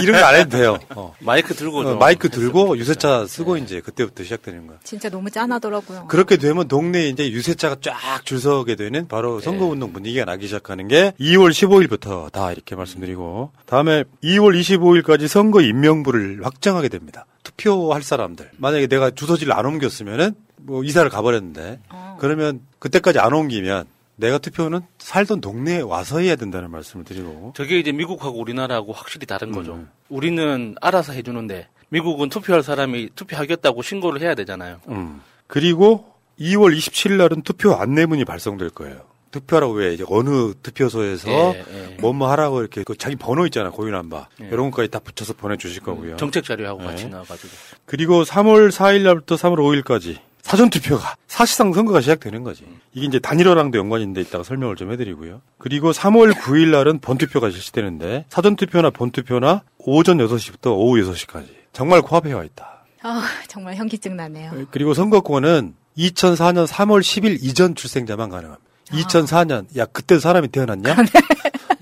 이런 0.04 0.20
거 0.20 0.26
안 0.28 0.36
해도 0.36 0.50
돼요. 0.50 0.78
어. 0.90 1.14
마이크 1.20 1.54
들고 1.54 1.80
어, 1.80 1.96
마이크 1.96 2.30
들고 2.30 2.78
유세차 2.78 3.26
쓰고 3.28 3.58
이제 3.58 3.82
그때부터 3.82 4.24
시작되는 4.24 4.68
거야. 4.68 4.78
진짜 4.84 5.10
너무 5.10 5.30
짠하더라고요. 5.32 6.08
그렇게 6.08 6.38
되면 6.38 6.68
동네에 6.68 7.10
이제 7.10 7.30
유세차가 7.32 7.78
쫙 7.82 8.26
줄 8.26 8.40
서게 8.40 8.76
되는 8.76 9.08
바로 9.08 9.40
선거운동 9.40 9.94
분위기가 9.94 10.26
나기 10.26 10.48
시작하는 10.48 10.88
게 10.88 11.14
2월 11.20 11.52
15일부터 11.52 12.32
다 12.32 12.52
이렇게 12.52 12.76
말씀드리고 12.76 13.52
다음에 13.66 14.04
2월 14.24 14.60
25일까지 14.60 15.28
선거 15.28 15.62
임명부를 15.62 16.42
확정하게 16.44 16.90
됩니다. 16.90 17.26
투표할 17.44 18.04
사람들 18.04 18.52
만약에 18.58 18.88
내가 18.88 19.12
주소지를 19.12 19.54
안 19.54 19.66
옮겼으면은 19.66 20.36
뭐 20.58 20.84
이사를 20.84 21.10
가버렸는데 21.10 21.80
그러면 22.20 22.60
그때까지 22.80 23.20
안 23.20 23.34
옮기면 23.34 23.86
내가 24.18 24.40
투표는 24.40 24.82
살던 24.98 25.42
동네에 25.42 25.82
와서 25.82 26.20
해야 26.20 26.36
된다는 26.36 26.72
말씀을 26.72 27.06
드리고 27.06 27.54
저게 27.56 27.80
이제 27.80 27.92
미국하고 27.92 28.40
우리나라하고 28.40 28.92
확실히 28.92 29.26
다른 29.26 29.52
거죠. 29.52 29.86
우리는 30.10 30.76
알아서 30.82 31.14
해주는데 31.14 31.68
미국은 31.90 32.30
투표할 32.30 32.64
사람이 32.64 33.12
투표하겠다고 33.16 33.82
신고를 33.82 34.22
해야 34.22 34.36
되잖아요. 34.36 34.82
음. 34.90 35.22
그리고 35.46 36.14
2월 36.40 36.76
27일 36.76 37.18
날은 37.18 37.44
투표 37.44 37.74
안내문이 37.74 38.26
발송될 38.26 38.72
거예요. 38.72 39.02
투표하라고 39.32 39.74
왜 39.74 39.94
이제 39.94 40.04
어느 40.08 40.54
투표소에서 40.64 41.30
예, 41.30 41.64
예. 41.70 41.98
뭐뭐 42.00 42.30
하라고 42.32 42.62
이렇게 42.62 42.84
그 42.84 42.96
자기 42.96 43.16
번호 43.16 43.46
있잖아 43.46 43.70
고유남바 43.70 44.30
예. 44.42 44.48
이런 44.48 44.72
것까지 44.72 44.90
다 44.90 45.00
붙여서 45.00 45.34
보내주실 45.34 45.84
거고요. 45.84 46.16
정책 46.18 46.44
자료하고 46.46 46.80
같이 46.80 47.06
네. 47.06 47.12
나와가지고. 47.12 47.50
그리고 47.86 48.24
3월 48.24 48.72
4일 48.72 49.04
날부터 49.04 49.36
3월 49.36 49.58
5일까지 49.84 50.18
사전 50.48 50.70
투표가 50.70 51.18
사실상 51.28 51.74
선거가 51.74 52.00
시작되는 52.00 52.42
거지. 52.42 52.64
이게 52.94 53.06
이제 53.06 53.20
단일화랑도 53.20 53.78
연관이 53.78 54.04
있는데 54.04 54.22
이따가 54.22 54.46
설명을 54.46 54.78
좀 54.78 54.94
해드리고요. 54.94 55.42
그리고 55.58 55.92
3월 55.92 56.32
9일 56.32 56.72
날은 56.72 57.00
본투표가 57.00 57.52
실시되는데 57.52 58.26
사전 58.30 58.56
투표나 58.56 58.92
본투표나 58.92 59.64
오전 59.80 60.18
6시부터 60.20 60.68
오후 60.68 61.02
6시까지 61.02 61.48
정말 61.74 62.02
코앞에 62.02 62.32
와 62.32 62.46
있다. 62.46 62.86
아, 63.04 63.24
정말 63.50 63.76
현기증 63.76 64.16
나네요. 64.16 64.68
그리고 64.72 64.94
선거권은 64.94 65.76
2004년 65.98 66.66
3월 66.66 67.02
10일 67.02 67.40
이전 67.42 67.76
출생자만 67.76 68.30
가능합니다. 68.30 68.64
2004년 68.92 69.78
야 69.78 69.86
그때 69.86 70.18
사람이 70.18 70.48
태어났냐? 70.48 70.96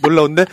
놀라운데? 0.01 0.45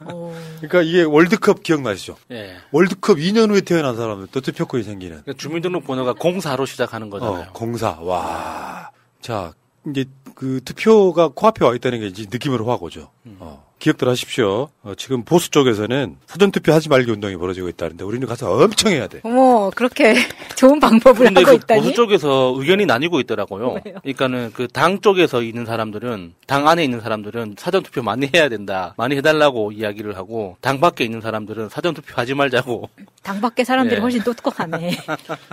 그러니까 0.60 0.82
이게 0.82 1.02
월드컵 1.02 1.62
기억나시죠? 1.62 2.16
예. 2.30 2.56
월드컵 2.72 3.18
2년 3.18 3.50
후에 3.50 3.60
태어난 3.62 3.96
사람들 3.96 4.28
또 4.32 4.40
투표권이 4.40 4.82
생기는. 4.82 5.22
그러니까 5.22 5.40
주민등록번호가 5.40 6.14
04로 6.14 6.66
시작하는 6.66 7.10
거잖아요. 7.10 7.48
어, 7.48 7.52
공사. 7.52 7.98
와. 8.00 8.90
자, 9.20 9.52
이제 9.88 10.04
그 10.34 10.60
투표가 10.64 11.28
코앞에 11.34 11.64
와 11.64 11.74
있다는 11.74 12.00
게 12.00 12.06
이제 12.06 12.26
느낌으로 12.30 12.66
확 12.66 12.82
오죠. 12.82 13.10
음. 13.26 13.36
어. 13.40 13.67
기억들 13.78 14.08
하십시오. 14.08 14.68
어, 14.82 14.94
지금 14.96 15.22
보수 15.24 15.50
쪽에서는 15.50 16.16
사전투표 16.26 16.72
하지 16.72 16.88
말기 16.88 17.10
운동이 17.12 17.36
벌어지고 17.36 17.68
있다는데 17.68 18.04
우리는 18.04 18.26
가서 18.26 18.50
엄청 18.52 18.90
해야 18.92 19.06
돼. 19.06 19.20
어머, 19.22 19.70
그렇게 19.70 20.14
좋은 20.56 20.80
방법을 20.80 21.26
하고 21.28 21.44
그 21.44 21.54
있다니. 21.54 21.80
보수 21.82 21.94
쪽에서 21.94 22.54
의견이 22.58 22.86
나뉘고 22.86 23.20
있더라고요. 23.20 23.80
왜요? 23.84 23.98
그러니까는 24.02 24.52
그 24.52 24.66
당 24.68 25.00
쪽에서 25.00 25.42
있는 25.42 25.64
사람들은 25.64 26.34
당 26.46 26.68
안에 26.68 26.84
있는 26.84 27.00
사람들은 27.00 27.54
사전 27.58 27.82
투표 27.82 28.02
많이 28.02 28.30
해야 28.34 28.48
된다, 28.48 28.94
많이 28.96 29.16
해달라고 29.16 29.72
이야기를 29.72 30.16
하고 30.16 30.56
당 30.60 30.78
밖에 30.80 31.04
있는 31.04 31.20
사람들은 31.20 31.68
사전 31.68 31.94
투표 31.94 32.14
하지 32.16 32.34
말자고. 32.34 32.88
당 33.22 33.40
밖의 33.40 33.64
사람들이 33.64 33.96
예. 33.96 34.00
훨씬 34.00 34.22
똑똑하네. 34.22 34.96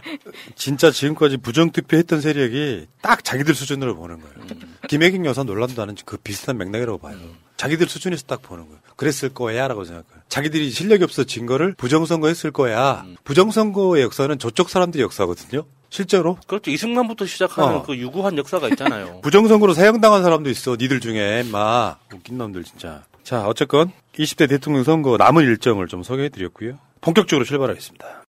진짜 0.56 0.92
지금까지 0.92 1.38
부정투표 1.38 1.98
했던 1.98 2.22
세력이 2.22 2.88
딱 3.02 3.24
자기들 3.24 3.54
수준으로 3.56 3.96
보는 3.96 4.20
거예요. 4.22 4.36
김혜경 4.88 5.26
여사 5.26 5.44
논란도 5.44 5.74
나는 5.82 5.96
그 6.06 6.18
비슷한 6.18 6.58
맥락이라고 6.58 6.98
봐요. 6.98 7.18
자기들 7.58 7.88
수준에서 7.88 8.24
딱 8.28 8.42
보는 8.42 8.66
거예요. 8.66 8.80
그랬을 8.96 9.30
거야 9.34 9.68
라고 9.68 9.84
생각해요. 9.86 10.22
자기들이 10.30 10.70
실력이 10.72 11.04
없어 11.04 11.24
진 11.24 11.46
거를 11.46 11.74
부정선거 11.76 12.28
했을 12.28 12.52
거야. 12.52 13.06
부정선거의 13.24 14.04
역사는 14.04 14.40
저쪽 14.40 14.70
사람들의 14.70 15.04
역사거든요. 15.04 15.64
실제로. 15.90 16.38
그렇죠. 16.48 16.72
이승만부터 16.72 17.26
시작하는 17.26 17.78
어. 17.78 17.84
그 17.84 17.96
유구한 17.98 18.38
역사가 18.38 18.68
있잖아요. 18.70 19.22
부정선거로 19.24 19.74
사형당한 19.74 20.24
사람도 20.24 20.50
있어. 20.50 20.76
니들 20.78 21.00
중에 21.00 21.44
마 21.52 21.96
웃긴 22.14 22.38
놈들 22.38 22.64
진짜. 22.64 23.04
자 23.24 23.48
어쨌건 23.48 23.92
20대 24.16 24.50
대통령 24.50 24.84
선거 24.84 25.18
남은 25.18 25.44
일정을 25.44 25.88
좀 25.88 26.04
소개해드렸고요. 26.04 26.78
본격적으로 27.02 27.46
출발하겠습니다. 27.46 28.24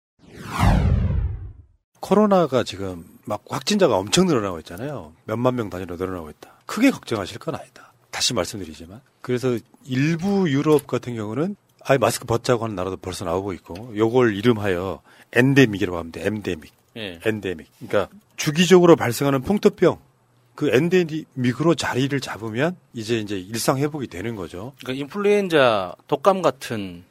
코로나가 1.99 2.63
지금 2.63 3.03
막 3.25 3.43
확진자가 3.49 3.95
엄청 3.95 4.27
늘어나고 4.27 4.59
있잖아요. 4.59 5.13
몇만 5.25 5.55
명 5.55 5.69
단위로 5.71 5.95
늘어나고 5.95 6.29
있다. 6.29 6.51
크게 6.67 6.91
걱정하실 6.91 7.39
건 7.39 7.55
아니다. 7.55 7.93
다시 8.15 8.33
말씀드리지만. 8.33 9.01
그래서 9.19 9.57
일부 9.85 10.49
유럽 10.49 10.87
같은 10.87 11.15
경우는 11.15 11.57
아예 11.81 11.97
마스크 11.97 12.25
벗자고 12.25 12.63
하는 12.63 12.73
나라도 12.73 12.95
벌써 12.95 13.25
나오고 13.25 13.51
있고 13.53 13.91
요걸 13.93 14.37
이름하여 14.37 15.01
엔데믹이라고 15.33 15.97
합니다. 15.97 16.21
엔데믹. 16.23 16.71
예. 16.95 17.19
엔데믹. 17.25 17.67
그러니까 17.79 18.07
주기적으로 18.37 18.95
발생하는 18.95 19.41
풍토병 19.41 19.99
그 20.55 20.69
엔데믹으로 20.73 21.75
자리를 21.75 22.17
잡으면 22.21 22.77
이제 22.93 23.19
이제 23.19 23.37
일상 23.37 23.79
회복이 23.79 24.07
되는 24.07 24.37
거죠. 24.37 24.71
그러니까 24.79 25.01
인플루엔자 25.01 25.95
독감 26.07 26.41
같은 26.41 27.03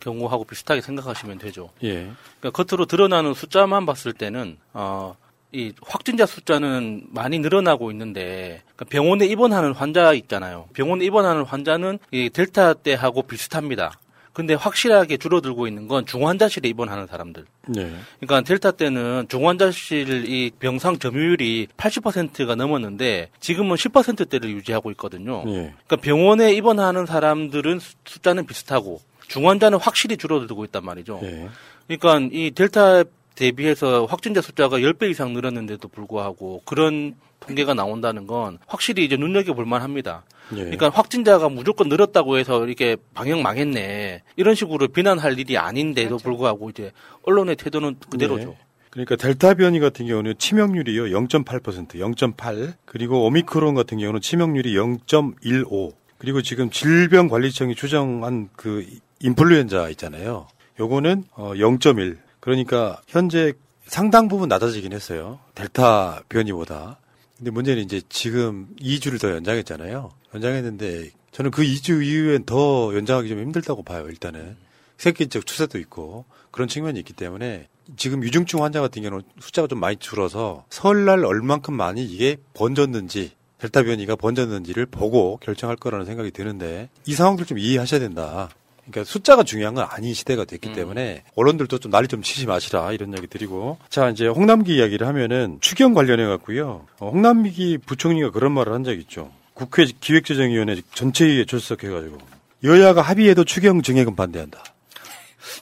경우하고 0.00 0.42
비슷하게 0.42 0.80
생각하시면 0.80 1.38
되죠. 1.38 1.70
예. 1.84 2.10
그러니까 2.40 2.64
겉으로 2.64 2.86
드러나는 2.86 3.32
숫자만 3.32 3.86
봤을 3.86 4.12
때는 4.12 4.58
어, 4.72 5.16
이 5.52 5.72
확진자 5.82 6.26
숫자는 6.26 7.04
많이 7.10 7.38
늘어나고 7.38 7.90
있는데 7.92 8.62
그러니까 8.76 8.84
병원에 8.90 9.26
입원하는 9.26 9.72
환자 9.72 10.12
있잖아요. 10.12 10.68
병원에 10.74 11.04
입원하는 11.06 11.42
환자는 11.44 11.98
이 12.10 12.28
델타 12.30 12.74
때하고 12.74 13.22
비슷합니다. 13.22 13.98
근데 14.34 14.54
확실하게 14.54 15.16
줄어들고 15.16 15.66
있는 15.66 15.88
건 15.88 16.06
중환자실에 16.06 16.68
입원하는 16.68 17.08
사람들. 17.08 17.44
네. 17.66 17.92
그러니까 18.20 18.42
델타 18.42 18.72
때는 18.72 19.26
중환자실 19.28 20.30
이 20.30 20.50
병상 20.60 20.98
점유율이 21.00 21.66
80%가 21.76 22.54
넘었는데 22.54 23.30
지금은 23.40 23.74
10%대를 23.76 24.50
유지하고 24.50 24.92
있거든요. 24.92 25.42
예. 25.48 25.52
그러니까 25.86 25.96
병원에 25.96 26.52
입원하는 26.52 27.04
사람들은 27.04 27.80
수- 27.80 27.96
숫자는 28.04 28.46
비슷하고 28.46 29.00
중환자는 29.26 29.78
확실히 29.80 30.16
줄어들고 30.16 30.64
있단 30.66 30.84
말이죠. 30.84 31.18
예. 31.24 31.48
그러니까 31.88 32.28
이 32.32 32.52
델타 32.52 33.04
대비해서 33.38 34.04
확진자 34.06 34.40
숫자가 34.40 34.78
10배 34.78 35.08
이상 35.10 35.32
늘었는데도 35.32 35.86
불구하고 35.86 36.60
그런 36.64 37.14
통계가 37.38 37.72
나온다는 37.72 38.26
건 38.26 38.58
확실히 38.66 39.04
이제 39.04 39.16
눈여겨볼 39.16 39.64
만합니다. 39.64 40.24
예. 40.54 40.56
그러니까 40.56 40.88
확진자가 40.88 41.48
무조건 41.48 41.88
늘었다고 41.88 42.36
해서 42.36 42.66
이렇게 42.66 42.96
방역 43.14 43.40
망했네. 43.40 44.24
이런 44.34 44.56
식으로 44.56 44.88
비난할 44.88 45.38
일이 45.38 45.56
아닌데도 45.56 46.16
불구하고 46.16 46.70
이제 46.70 46.90
언론의 47.22 47.54
태도는 47.54 47.96
그대로죠. 48.10 48.48
네. 48.48 48.58
그러니까 48.90 49.14
델타 49.14 49.54
변이 49.54 49.78
같은 49.78 50.08
경우는 50.08 50.34
치명률이요 50.38 51.04
0.8%, 51.04 51.62
0.8 51.94 52.72
그리고 52.86 53.24
오미크론 53.24 53.76
같은 53.76 53.98
경우는 53.98 54.20
치명률이 54.20 54.74
0.15 54.74 55.92
그리고 56.18 56.42
지금 56.42 56.70
질병관리청이 56.70 57.76
추정한 57.76 58.48
그 58.56 58.84
인플루엔자 59.20 59.90
있잖아요. 59.90 60.48
요거는 60.80 61.24
어, 61.36 61.52
0.1 61.54 62.16
그러니까 62.40 63.00
현재 63.06 63.52
상당 63.86 64.28
부분 64.28 64.48
낮아지긴 64.48 64.92
했어요. 64.92 65.38
델타 65.54 66.24
변이보다. 66.28 66.98
근데 67.36 67.50
문제는 67.50 67.82
이제 67.82 68.00
지금 68.08 68.68
2주를 68.80 69.20
더 69.20 69.30
연장했잖아요. 69.30 70.10
연장했는데 70.34 71.10
저는 71.32 71.50
그 71.50 71.62
2주 71.62 72.04
이후엔 72.04 72.44
더 72.44 72.94
연장하기 72.94 73.28
좀 73.28 73.38
힘들다고 73.38 73.82
봐요. 73.82 74.08
일단은 74.08 74.56
새끼적 74.96 75.46
추세도 75.46 75.78
있고 75.78 76.24
그런 76.50 76.68
측면이 76.68 76.98
있기 76.98 77.12
때문에 77.12 77.68
지금 77.96 78.22
유중증 78.22 78.62
환자 78.62 78.80
같은 78.80 79.02
경우는 79.02 79.24
숫자가 79.40 79.68
좀 79.68 79.80
많이 79.80 79.96
줄어서 79.96 80.64
설날 80.68 81.24
얼만큼 81.24 81.74
많이 81.74 82.04
이게 82.04 82.36
번졌는지 82.54 83.32
델타 83.58 83.84
변이가 83.84 84.16
번졌는지를 84.16 84.86
보고 84.86 85.38
결정할 85.38 85.76
거라는 85.76 86.06
생각이 86.06 86.30
드는데 86.30 86.90
이 87.06 87.14
상황들 87.14 87.46
좀 87.46 87.58
이해하셔야 87.58 88.00
된다. 88.00 88.50
그러니까 88.90 89.04
숫자가 89.10 89.42
중요한 89.42 89.74
건 89.74 89.86
아닌 89.90 90.14
시대가 90.14 90.44
됐기 90.44 90.72
때문에 90.72 91.22
언론들도 91.36 91.78
좀 91.78 91.90
난리 91.92 92.08
좀 92.08 92.22
치지 92.22 92.46
마시라 92.46 92.92
이런 92.92 93.16
얘기 93.16 93.26
드리고. 93.26 93.78
자 93.90 94.08
이제 94.08 94.26
홍남기 94.26 94.76
이야기를 94.76 95.06
하면은 95.06 95.58
추경 95.60 95.94
관련해 95.94 96.24
갖고요. 96.26 96.86
어, 96.98 97.10
홍남기 97.10 97.78
부총리가 97.78 98.30
그런 98.30 98.52
말을 98.52 98.72
한 98.72 98.84
적이 98.84 99.00
있죠. 99.02 99.30
국회 99.54 99.84
기획재정위원회 99.84 100.76
전체회의에 100.94 101.44
출석해 101.44 101.88
가지고 101.88 102.18
여야가 102.64 103.02
합의해도 103.02 103.44
추경 103.44 103.82
증액은 103.82 104.16
반대한다. 104.16 104.62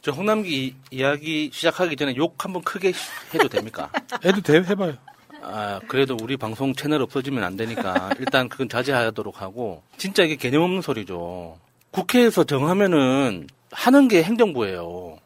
저 0.02 0.12
홍남기 0.12 0.66
이- 0.66 0.74
이야기 0.90 1.50
시작하기 1.52 1.96
전에 1.96 2.14
욕 2.16 2.42
한번 2.44 2.62
크게 2.62 2.92
해도 3.34 3.48
됩니까? 3.48 3.90
해도 4.24 4.40
돼 4.40 4.54
해봐요. 4.58 4.94
아, 5.42 5.80
그래도 5.88 6.16
우리 6.20 6.36
방송 6.36 6.74
채널 6.74 7.02
없어지면 7.02 7.44
안 7.44 7.56
되니까 7.56 8.10
일단 8.18 8.48
그건 8.48 8.68
자제하도록 8.68 9.40
하고. 9.42 9.82
진짜 9.96 10.24
이게 10.24 10.34
개념 10.36 10.62
없는 10.62 10.82
소리죠. 10.82 11.56
국회에서 12.00 12.44
정하면은 12.44 13.46
하는 13.72 14.06
게 14.09 14.22
행정부예요. 14.22 15.16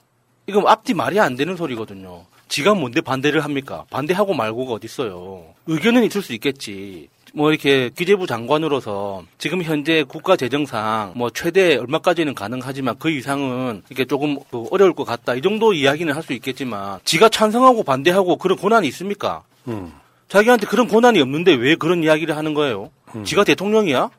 이거 0.47 0.63
앞뒤 0.69 0.95
말이 0.95 1.19
안 1.19 1.35
되는 1.35 1.57
소리거든요. 1.57 2.27
지가 2.49 2.75
뭔데 2.75 3.01
반대를 3.01 3.43
합니까? 3.43 3.85
반대하고 3.91 4.35
말고가 4.35 4.75
어딨어요. 4.75 5.47
의견은 5.67 6.05
있을 6.05 6.23
수 6.23 6.33
있겠지. 6.33 7.09
뭐 7.35 7.51
이렇게 7.51 7.91
기재부 7.97 8.27
장관으로서 8.29 9.25
지금 9.39 9.63
현재 9.65 10.05
국가 10.05 10.37
재정상 10.37 11.13
뭐 11.17 11.31
최대 11.31 11.77
얼마까지는 11.77 12.35
가능하지만 12.35 12.97
그 13.01 13.11
이상은 13.11 13.83
이게 13.91 14.05
조금 14.05 14.39
그 14.51 14.67
어려울 14.71 14.93
것 14.95 15.05
같다. 15.05 15.35
이 15.35 15.43
정도 15.43 15.73
이야기는 15.73 16.13
할 16.15 16.23
수 16.23 16.33
있겠지만 16.35 17.01
지가 17.05 17.29
찬성하고 17.31 17.83
반대하고 17.83 18.37
그런 18.37 18.57
권한이 18.57 18.87
있습니까? 18.89 19.43
음. 19.67 19.93
자기한테 20.29 20.67
그런 20.69 20.87
권한이 20.87 21.21
없는데 21.21 21.53
왜 21.55 21.75
그런 21.75 22.05
이야기를 22.05 22.37
하는 22.37 22.55
거예요? 22.55 22.91
지가 23.25 23.43
대통령이야? 23.43 24.11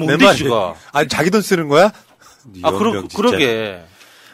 좀내 0.00 0.06
뭔데 0.16 0.24
말이- 0.26 0.36
지가? 0.38 0.74
아니 0.92 1.08
자기 1.08 1.30
돈 1.30 1.42
쓰는 1.42 1.68
거야? 1.68 1.92
아, 2.62 2.70
그러- 2.72 3.00
진짜. 3.00 3.16
그러게. 3.16 3.82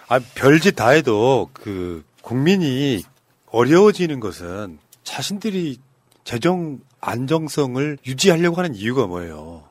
아 0.08 0.18
별짓 0.34 0.74
다 0.76 0.88
해도 0.90 1.50
그 1.52 2.02
국민이 2.22 3.02
어려워지는 3.50 4.20
것은 4.20 4.78
자신들이 5.04 5.78
재정 6.24 6.78
안정성을 7.00 7.98
유지하려고 8.06 8.56
하는 8.56 8.74
이유가 8.74 9.06
뭐예요? 9.06 9.64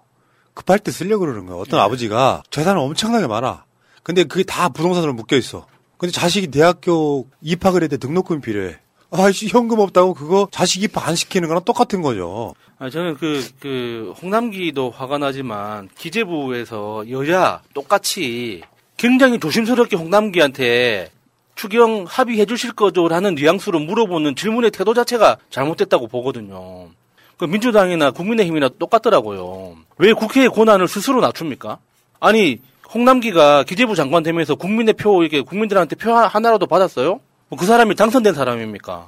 급할 0.54 0.80
때 0.80 0.92
쓰려고 0.92 1.22
그러는 1.26 1.46
거야. 1.46 1.58
어떤 1.58 1.80
아버지가 1.80 2.44
재산은 2.50 2.82
엄청나게 2.82 3.28
많아. 3.28 3.66
근데 4.04 4.24
그게 4.24 4.44
다 4.44 4.70
부동산으로 4.70 5.14
묶여 5.14 5.36
있어. 5.36 5.68
근데 5.98 6.12
자식이 6.12 6.48
대학교 6.48 7.28
입학을 7.42 7.82
해야 7.82 7.88
돼 7.90 7.98
등록금이 7.98 8.42
필요해. 8.42 8.78
아이씨 9.12 9.48
현금 9.48 9.80
없다고 9.80 10.14
그거 10.14 10.48
자식 10.52 10.84
입학 10.84 11.08
안 11.08 11.16
시키는 11.16 11.48
거랑 11.48 11.64
똑같은 11.64 12.02
거죠. 12.02 12.54
아, 12.80 12.90
저는 12.92 13.16
그, 13.18 13.44
그, 13.60 14.14
홍남기도 14.22 14.92
화가 14.92 15.18
나지만, 15.18 15.90
기재부에서 15.98 17.10
여야 17.10 17.62
똑같이 17.74 18.62
굉장히 18.98 19.40
조심스럽게 19.40 19.96
홍남기한테 19.96 21.10
추경 21.56 22.06
합의해 22.08 22.46
주실 22.46 22.74
거죠? 22.74 23.08
라는 23.08 23.34
뉘앙스로 23.34 23.80
물어보는 23.80 24.36
질문의 24.36 24.70
태도 24.70 24.94
자체가 24.94 25.38
잘못됐다고 25.50 26.08
보거든요. 26.08 26.90
그 27.38 27.46
민주당이나 27.46 28.12
국민의힘이나 28.12 28.70
똑같더라고요. 28.78 29.78
왜 29.98 30.14
국회의 30.14 30.48
권한을 30.48 30.88
스스로 30.88 31.20
낮춥니까? 31.22 31.80
아니, 32.20 32.60
홍남기가 32.94 33.64
기재부 33.64 33.96
장관 33.96 34.22
되면서 34.22 34.54
국민의 34.54 34.94
표, 34.94 35.24
이렇게 35.24 35.42
국민들한테 35.42 35.96
표 35.96 36.14
하나라도 36.14 36.68
받았어요? 36.68 37.20
뭐 37.50 37.58
그 37.58 37.66
사람이 37.66 37.96
당선된 37.96 38.34
사람입니까? 38.36 39.08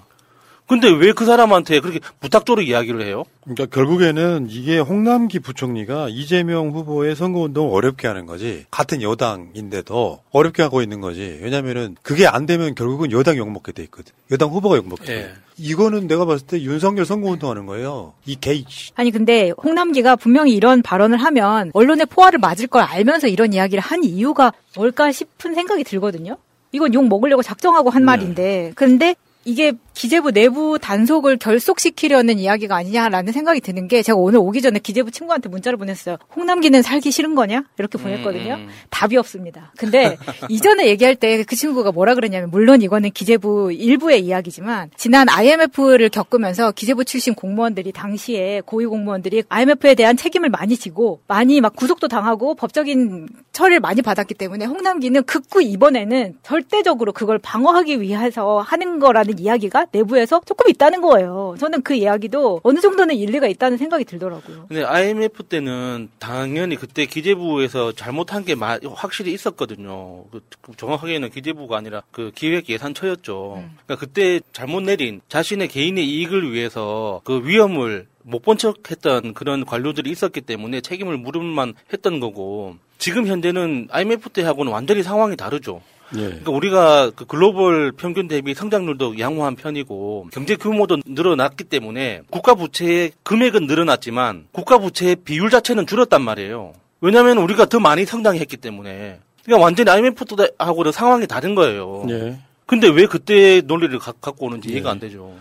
근데 0.69 0.87
왜 0.89 1.11
그 1.11 1.25
사람한테 1.25 1.79
그렇게 1.81 1.99
부탁조로 2.21 2.61
이야기를 2.61 3.01
해요? 3.05 3.23
그러니까 3.43 3.65
결국에는 3.65 4.47
이게 4.49 4.77
홍남기 4.79 5.39
부총리가 5.39 6.07
이재명 6.09 6.69
후보의 6.69 7.15
선거운동을 7.15 7.75
어렵게 7.75 8.07
하는 8.07 8.25
거지. 8.25 8.65
같은 8.71 9.01
여당인데도 9.01 10.19
어렵게 10.31 10.61
하고 10.63 10.81
있는 10.81 11.01
거지. 11.01 11.39
왜냐면은 11.41 11.95
그게 12.01 12.27
안 12.27 12.45
되면 12.45 12.75
결국은 12.75 13.11
여당 13.11 13.37
욕먹게 13.37 13.71
돼 13.71 13.83
있거든. 13.83 14.13
여당 14.31 14.49
후보가 14.49 14.77
욕먹게 14.77 15.03
돼. 15.05 15.13
예. 15.13 15.31
이거는 15.57 16.07
내가 16.07 16.23
봤을 16.25 16.45
때 16.47 16.61
윤석열 16.61 17.05
선거운동 17.05 17.49
하는 17.49 17.65
거예요. 17.65 18.13
이 18.25 18.35
게이. 18.39 18.65
아니 18.95 19.11
근데 19.11 19.51
홍남기가 19.61 20.15
분명히 20.15 20.53
이런 20.53 20.81
발언을 20.81 21.17
하면 21.17 21.71
언론의 21.73 22.05
포화를 22.05 22.39
맞을 22.39 22.67
걸 22.67 22.83
알면서 22.83 23.27
이런 23.27 23.51
이야기를 23.53 23.81
한 23.81 24.03
이유가 24.03 24.53
뭘까 24.75 25.11
싶은 25.11 25.53
생각이 25.55 25.83
들거든요. 25.83 26.37
이건 26.71 26.93
욕 26.93 27.07
먹으려고 27.07 27.41
작정하고 27.41 27.89
한 27.89 28.05
말인데 28.05 28.71
근데 28.75 29.15
이게 29.45 29.73
기재부 29.99 30.31
내부 30.31 30.79
단속을 30.79 31.35
결속시키려는 31.35 32.39
이야기가 32.39 32.73
아니냐라는 32.73 33.33
생각이 33.33 33.59
드는 33.59 33.89
게 33.89 34.01
제가 34.01 34.17
오늘 34.17 34.39
오기 34.39 34.61
전에 34.61 34.79
기재부 34.79 35.11
친구한테 35.11 35.49
문자를 35.49 35.77
보냈어요. 35.77 36.15
홍남기는 36.37 36.81
살기 36.81 37.11
싫은 37.11 37.35
거냐? 37.35 37.65
이렇게 37.77 37.97
보냈거든요. 37.97 38.53
음. 38.53 38.69
답이 38.89 39.17
없습니다. 39.17 39.73
근데 39.77 40.17
이전에 40.47 40.87
얘기할 40.87 41.15
때 41.15 41.43
그 41.49 41.55
친구가 41.55 41.91
뭐라 41.91 42.13
그랬냐면 42.13 42.51
물론 42.51 42.81
이거는 42.81 43.09
기재부 43.11 43.73
일부의 43.73 44.21
이야기지만 44.21 44.91
지난 44.95 45.27
IMF를 45.27 46.09
겪으면서 46.09 46.71
기재부 46.71 47.05
출신 47.05 47.33
공무원들이 47.33 47.91
당시에 47.91 48.61
고위 48.65 48.85
공무원들이 48.85 49.43
IMF에 49.49 49.95
대한 49.95 50.15
책임을 50.15 50.49
많이 50.49 50.77
지고 50.77 51.21
많이 51.27 51.59
막 51.59 51.75
구속도 51.75 52.07
당하고 52.07 52.55
법적인 52.55 53.27
처리를 53.51 53.79
많이 53.79 54.01
받았기 54.01 54.35
때문에 54.35 54.65
홍남기는 54.65 55.23
극구 55.23 55.63
이번에는 55.63 56.35
절대적으로 56.43 57.13
그걸 57.13 57.39
방어하기 57.39 58.01
위해서 58.01 58.59
하는 58.59 58.99
거라는 58.99 59.39
이야기가 59.39 59.87
내부에서 59.91 60.41
조금 60.45 60.69
있다는 60.69 61.01
거예요. 61.01 61.55
저는 61.59 61.81
그 61.81 61.93
이야기도 61.93 62.61
어느 62.63 62.79
정도는 62.79 63.15
일리가 63.15 63.47
있다는 63.47 63.77
생각이 63.77 64.05
들더라고요. 64.05 64.65
근데 64.67 64.83
IMF 64.83 65.43
때는 65.43 66.09
당연히 66.19 66.75
그때 66.75 67.05
기재부에서 67.05 67.91
잘못한 67.93 68.45
게 68.45 68.55
마- 68.55 68.79
확실히 68.93 69.33
있었거든요. 69.33 70.25
그, 70.31 70.41
그 70.61 70.71
정확하게는 70.77 71.29
기재부가 71.31 71.77
아니라 71.77 72.03
그 72.11 72.31
기획 72.35 72.69
예산처였죠. 72.69 73.63
그러니까 73.85 73.95
그때 73.97 74.39
잘못 74.53 74.81
내린 74.81 75.21
자신의 75.29 75.67
개인의 75.67 76.07
이익을 76.07 76.51
위해서 76.51 77.21
그 77.23 77.41
위험을 77.45 78.07
못 78.23 78.43
본 78.43 78.57
척했던 78.57 79.33
그런 79.33 79.65
관료들이 79.65 80.09
있었기 80.11 80.41
때문에 80.41 80.81
책임을 80.81 81.17
물을만 81.17 81.73
했던 81.91 82.19
거고 82.19 82.75
지금 82.99 83.25
현재는 83.27 83.87
IMF 83.91 84.29
때하고는 84.29 84.71
완전히 84.71 85.01
상황이 85.03 85.35
다르죠. 85.35 85.81
예. 86.15 86.21
그러니까 86.21 86.51
우리가 86.51 87.11
그 87.15 87.25
글로벌 87.25 87.91
평균 87.91 88.27
대비 88.27 88.53
성장률도 88.53 89.19
양호한 89.19 89.55
편이고 89.55 90.29
경제 90.33 90.55
규모도 90.55 90.97
늘어났기 91.05 91.65
때문에 91.65 92.21
국가 92.29 92.55
부채의 92.55 93.11
금액은 93.23 93.67
늘어났지만 93.67 94.47
국가 94.51 94.77
부채의 94.79 95.17
비율 95.17 95.49
자체는 95.49 95.85
줄었단 95.87 96.21
말이에요. 96.21 96.73
왜냐하면 97.01 97.37
우리가 97.37 97.65
더 97.65 97.79
많이 97.79 98.05
성장했기 98.05 98.57
때문에. 98.57 99.19
그러니까 99.45 99.63
완전히 99.63 99.89
IMF 99.89 100.25
때하고는 100.25 100.91
상황이 100.91 101.27
다른 101.27 101.55
거예요. 101.55 102.05
예. 102.09 102.37
근데 102.65 102.87
왜 102.87 103.05
그때 103.05 103.61
논리를 103.61 103.97
가- 103.99 104.11
갖고 104.19 104.45
오는지 104.47 104.69
이해가 104.69 104.91
안 104.91 104.99
되죠. 104.99 105.33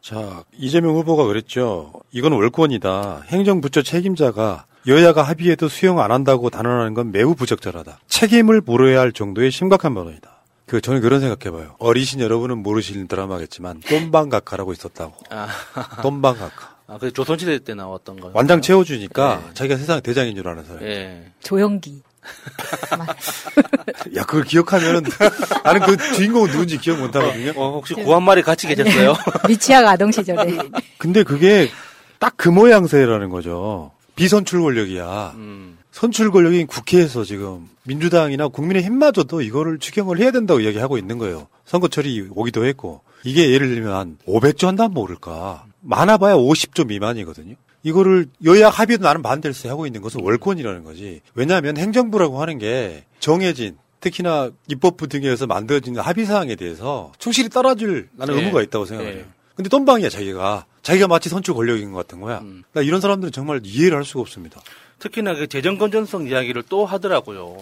자, 0.00 0.44
이재명 0.56 0.94
후보가 0.94 1.24
그랬죠. 1.24 1.92
이건 2.12 2.32
월권이다. 2.32 3.22
행정부처 3.26 3.82
책임자가 3.82 4.66
여야가 4.86 5.22
합의해도 5.22 5.68
수용 5.68 6.00
안 6.00 6.10
한다고 6.12 6.48
단언하는 6.50 6.94
건 6.94 7.10
매우 7.12 7.34
부적절하다. 7.34 7.98
책임을 8.08 8.60
물어야 8.64 9.00
할 9.00 9.12
정도의 9.12 9.50
심각한 9.50 9.94
발언이다. 9.94 10.30
그 10.66 10.80
저는 10.80 11.00
그런 11.00 11.20
생각해봐요. 11.20 11.76
어리신 11.78 12.20
여러분은 12.20 12.58
모르시는 12.58 13.08
드라마겠지만 13.08 13.80
똠방각하라고 13.80 14.72
있었다고. 14.72 15.14
아, 15.30 15.48
똠방각하. 16.02 16.76
아, 16.88 16.98
그 16.98 17.12
조선시대 17.12 17.60
때 17.60 17.74
나왔던 17.74 18.20
거. 18.20 18.30
완장 18.32 18.60
채워주니까 18.60 19.50
자기가 19.54 19.76
세상 19.76 20.00
대장인 20.02 20.36
줄 20.36 20.46
아는 20.48 20.64
사람. 20.64 20.82
예. 20.84 21.32
조영기. 21.42 22.02
야 24.16 24.24
그걸 24.24 24.42
기억하면은 24.44 25.02
나는 25.64 25.80
그 25.82 25.96
주인공은 26.14 26.50
누군지 26.50 26.78
기억 26.78 26.98
못 26.98 27.14
하거든요. 27.14 27.52
어, 27.56 27.72
혹시 27.74 27.94
구한 27.94 28.22
마리 28.24 28.42
같이 28.42 28.66
계셨어요? 28.66 29.14
미취학 29.48 29.86
아동 29.86 30.10
시절에. 30.10 30.58
근데 30.98 31.22
그게 31.22 31.68
딱 32.18 32.34
그 32.36 32.48
모양새라는 32.48 33.28
거죠. 33.30 33.92
비선출 34.16 34.60
권력이야. 34.60 35.34
선출 35.92 36.30
권력인 36.30 36.66
국회에서 36.66 37.24
지금 37.24 37.68
민주당이나 37.84 38.48
국민의 38.48 38.82
힘마저도 38.82 39.40
이거를 39.42 39.78
추경을 39.78 40.18
해야 40.18 40.30
된다고 40.30 40.60
이야기하고 40.60 40.98
있는 40.98 41.18
거예요. 41.18 41.46
선거철이 41.64 42.28
오기도 42.30 42.66
했고 42.66 43.02
이게 43.24 43.50
예를 43.52 43.68
들면 43.68 43.92
한 43.94 44.18
500조 44.26 44.66
한다면 44.66 44.92
모를까. 44.92 45.64
많아봐야 45.80 46.34
50조 46.34 46.86
미만이거든요. 46.88 47.54
이거를 47.82 48.26
여야 48.44 48.68
합의도 48.68 49.04
나는 49.04 49.22
반대일세 49.22 49.68
하고 49.68 49.86
있는 49.86 50.02
것은 50.02 50.20
월권이라는 50.20 50.82
거지. 50.82 51.20
왜냐하면 51.34 51.76
행정부라고 51.76 52.42
하는 52.42 52.58
게 52.58 53.04
정해진 53.20 53.76
특히나 54.00 54.50
입법부 54.68 55.06
등에서 55.06 55.46
만들어진 55.46 55.96
합의 55.96 56.26
사항에 56.26 56.56
대해서 56.56 57.12
충실히 57.18 57.48
따라줄 57.48 58.08
나는 58.16 58.34
네. 58.34 58.40
의무가 58.40 58.62
있다고 58.62 58.84
생각해요. 58.86 59.14
네. 59.16 59.24
근데 59.56 59.68
똥방이야 59.70 60.08
자기가 60.10 60.66
자기가 60.82 61.08
마치 61.08 61.28
선출 61.28 61.54
권력인 61.54 61.92
것 61.92 62.06
같은 62.06 62.20
거야. 62.20 62.42
나 62.72 62.82
이런 62.82 63.00
사람들은 63.00 63.32
정말 63.32 63.60
이해를 63.64 63.96
할 63.96 64.04
수가 64.04 64.20
없습니다. 64.20 64.60
특히나 64.98 65.34
그 65.34 65.46
재정 65.48 65.78
건전성 65.78 66.28
이야기를 66.28 66.64
또 66.68 66.84
하더라고요. 66.86 67.58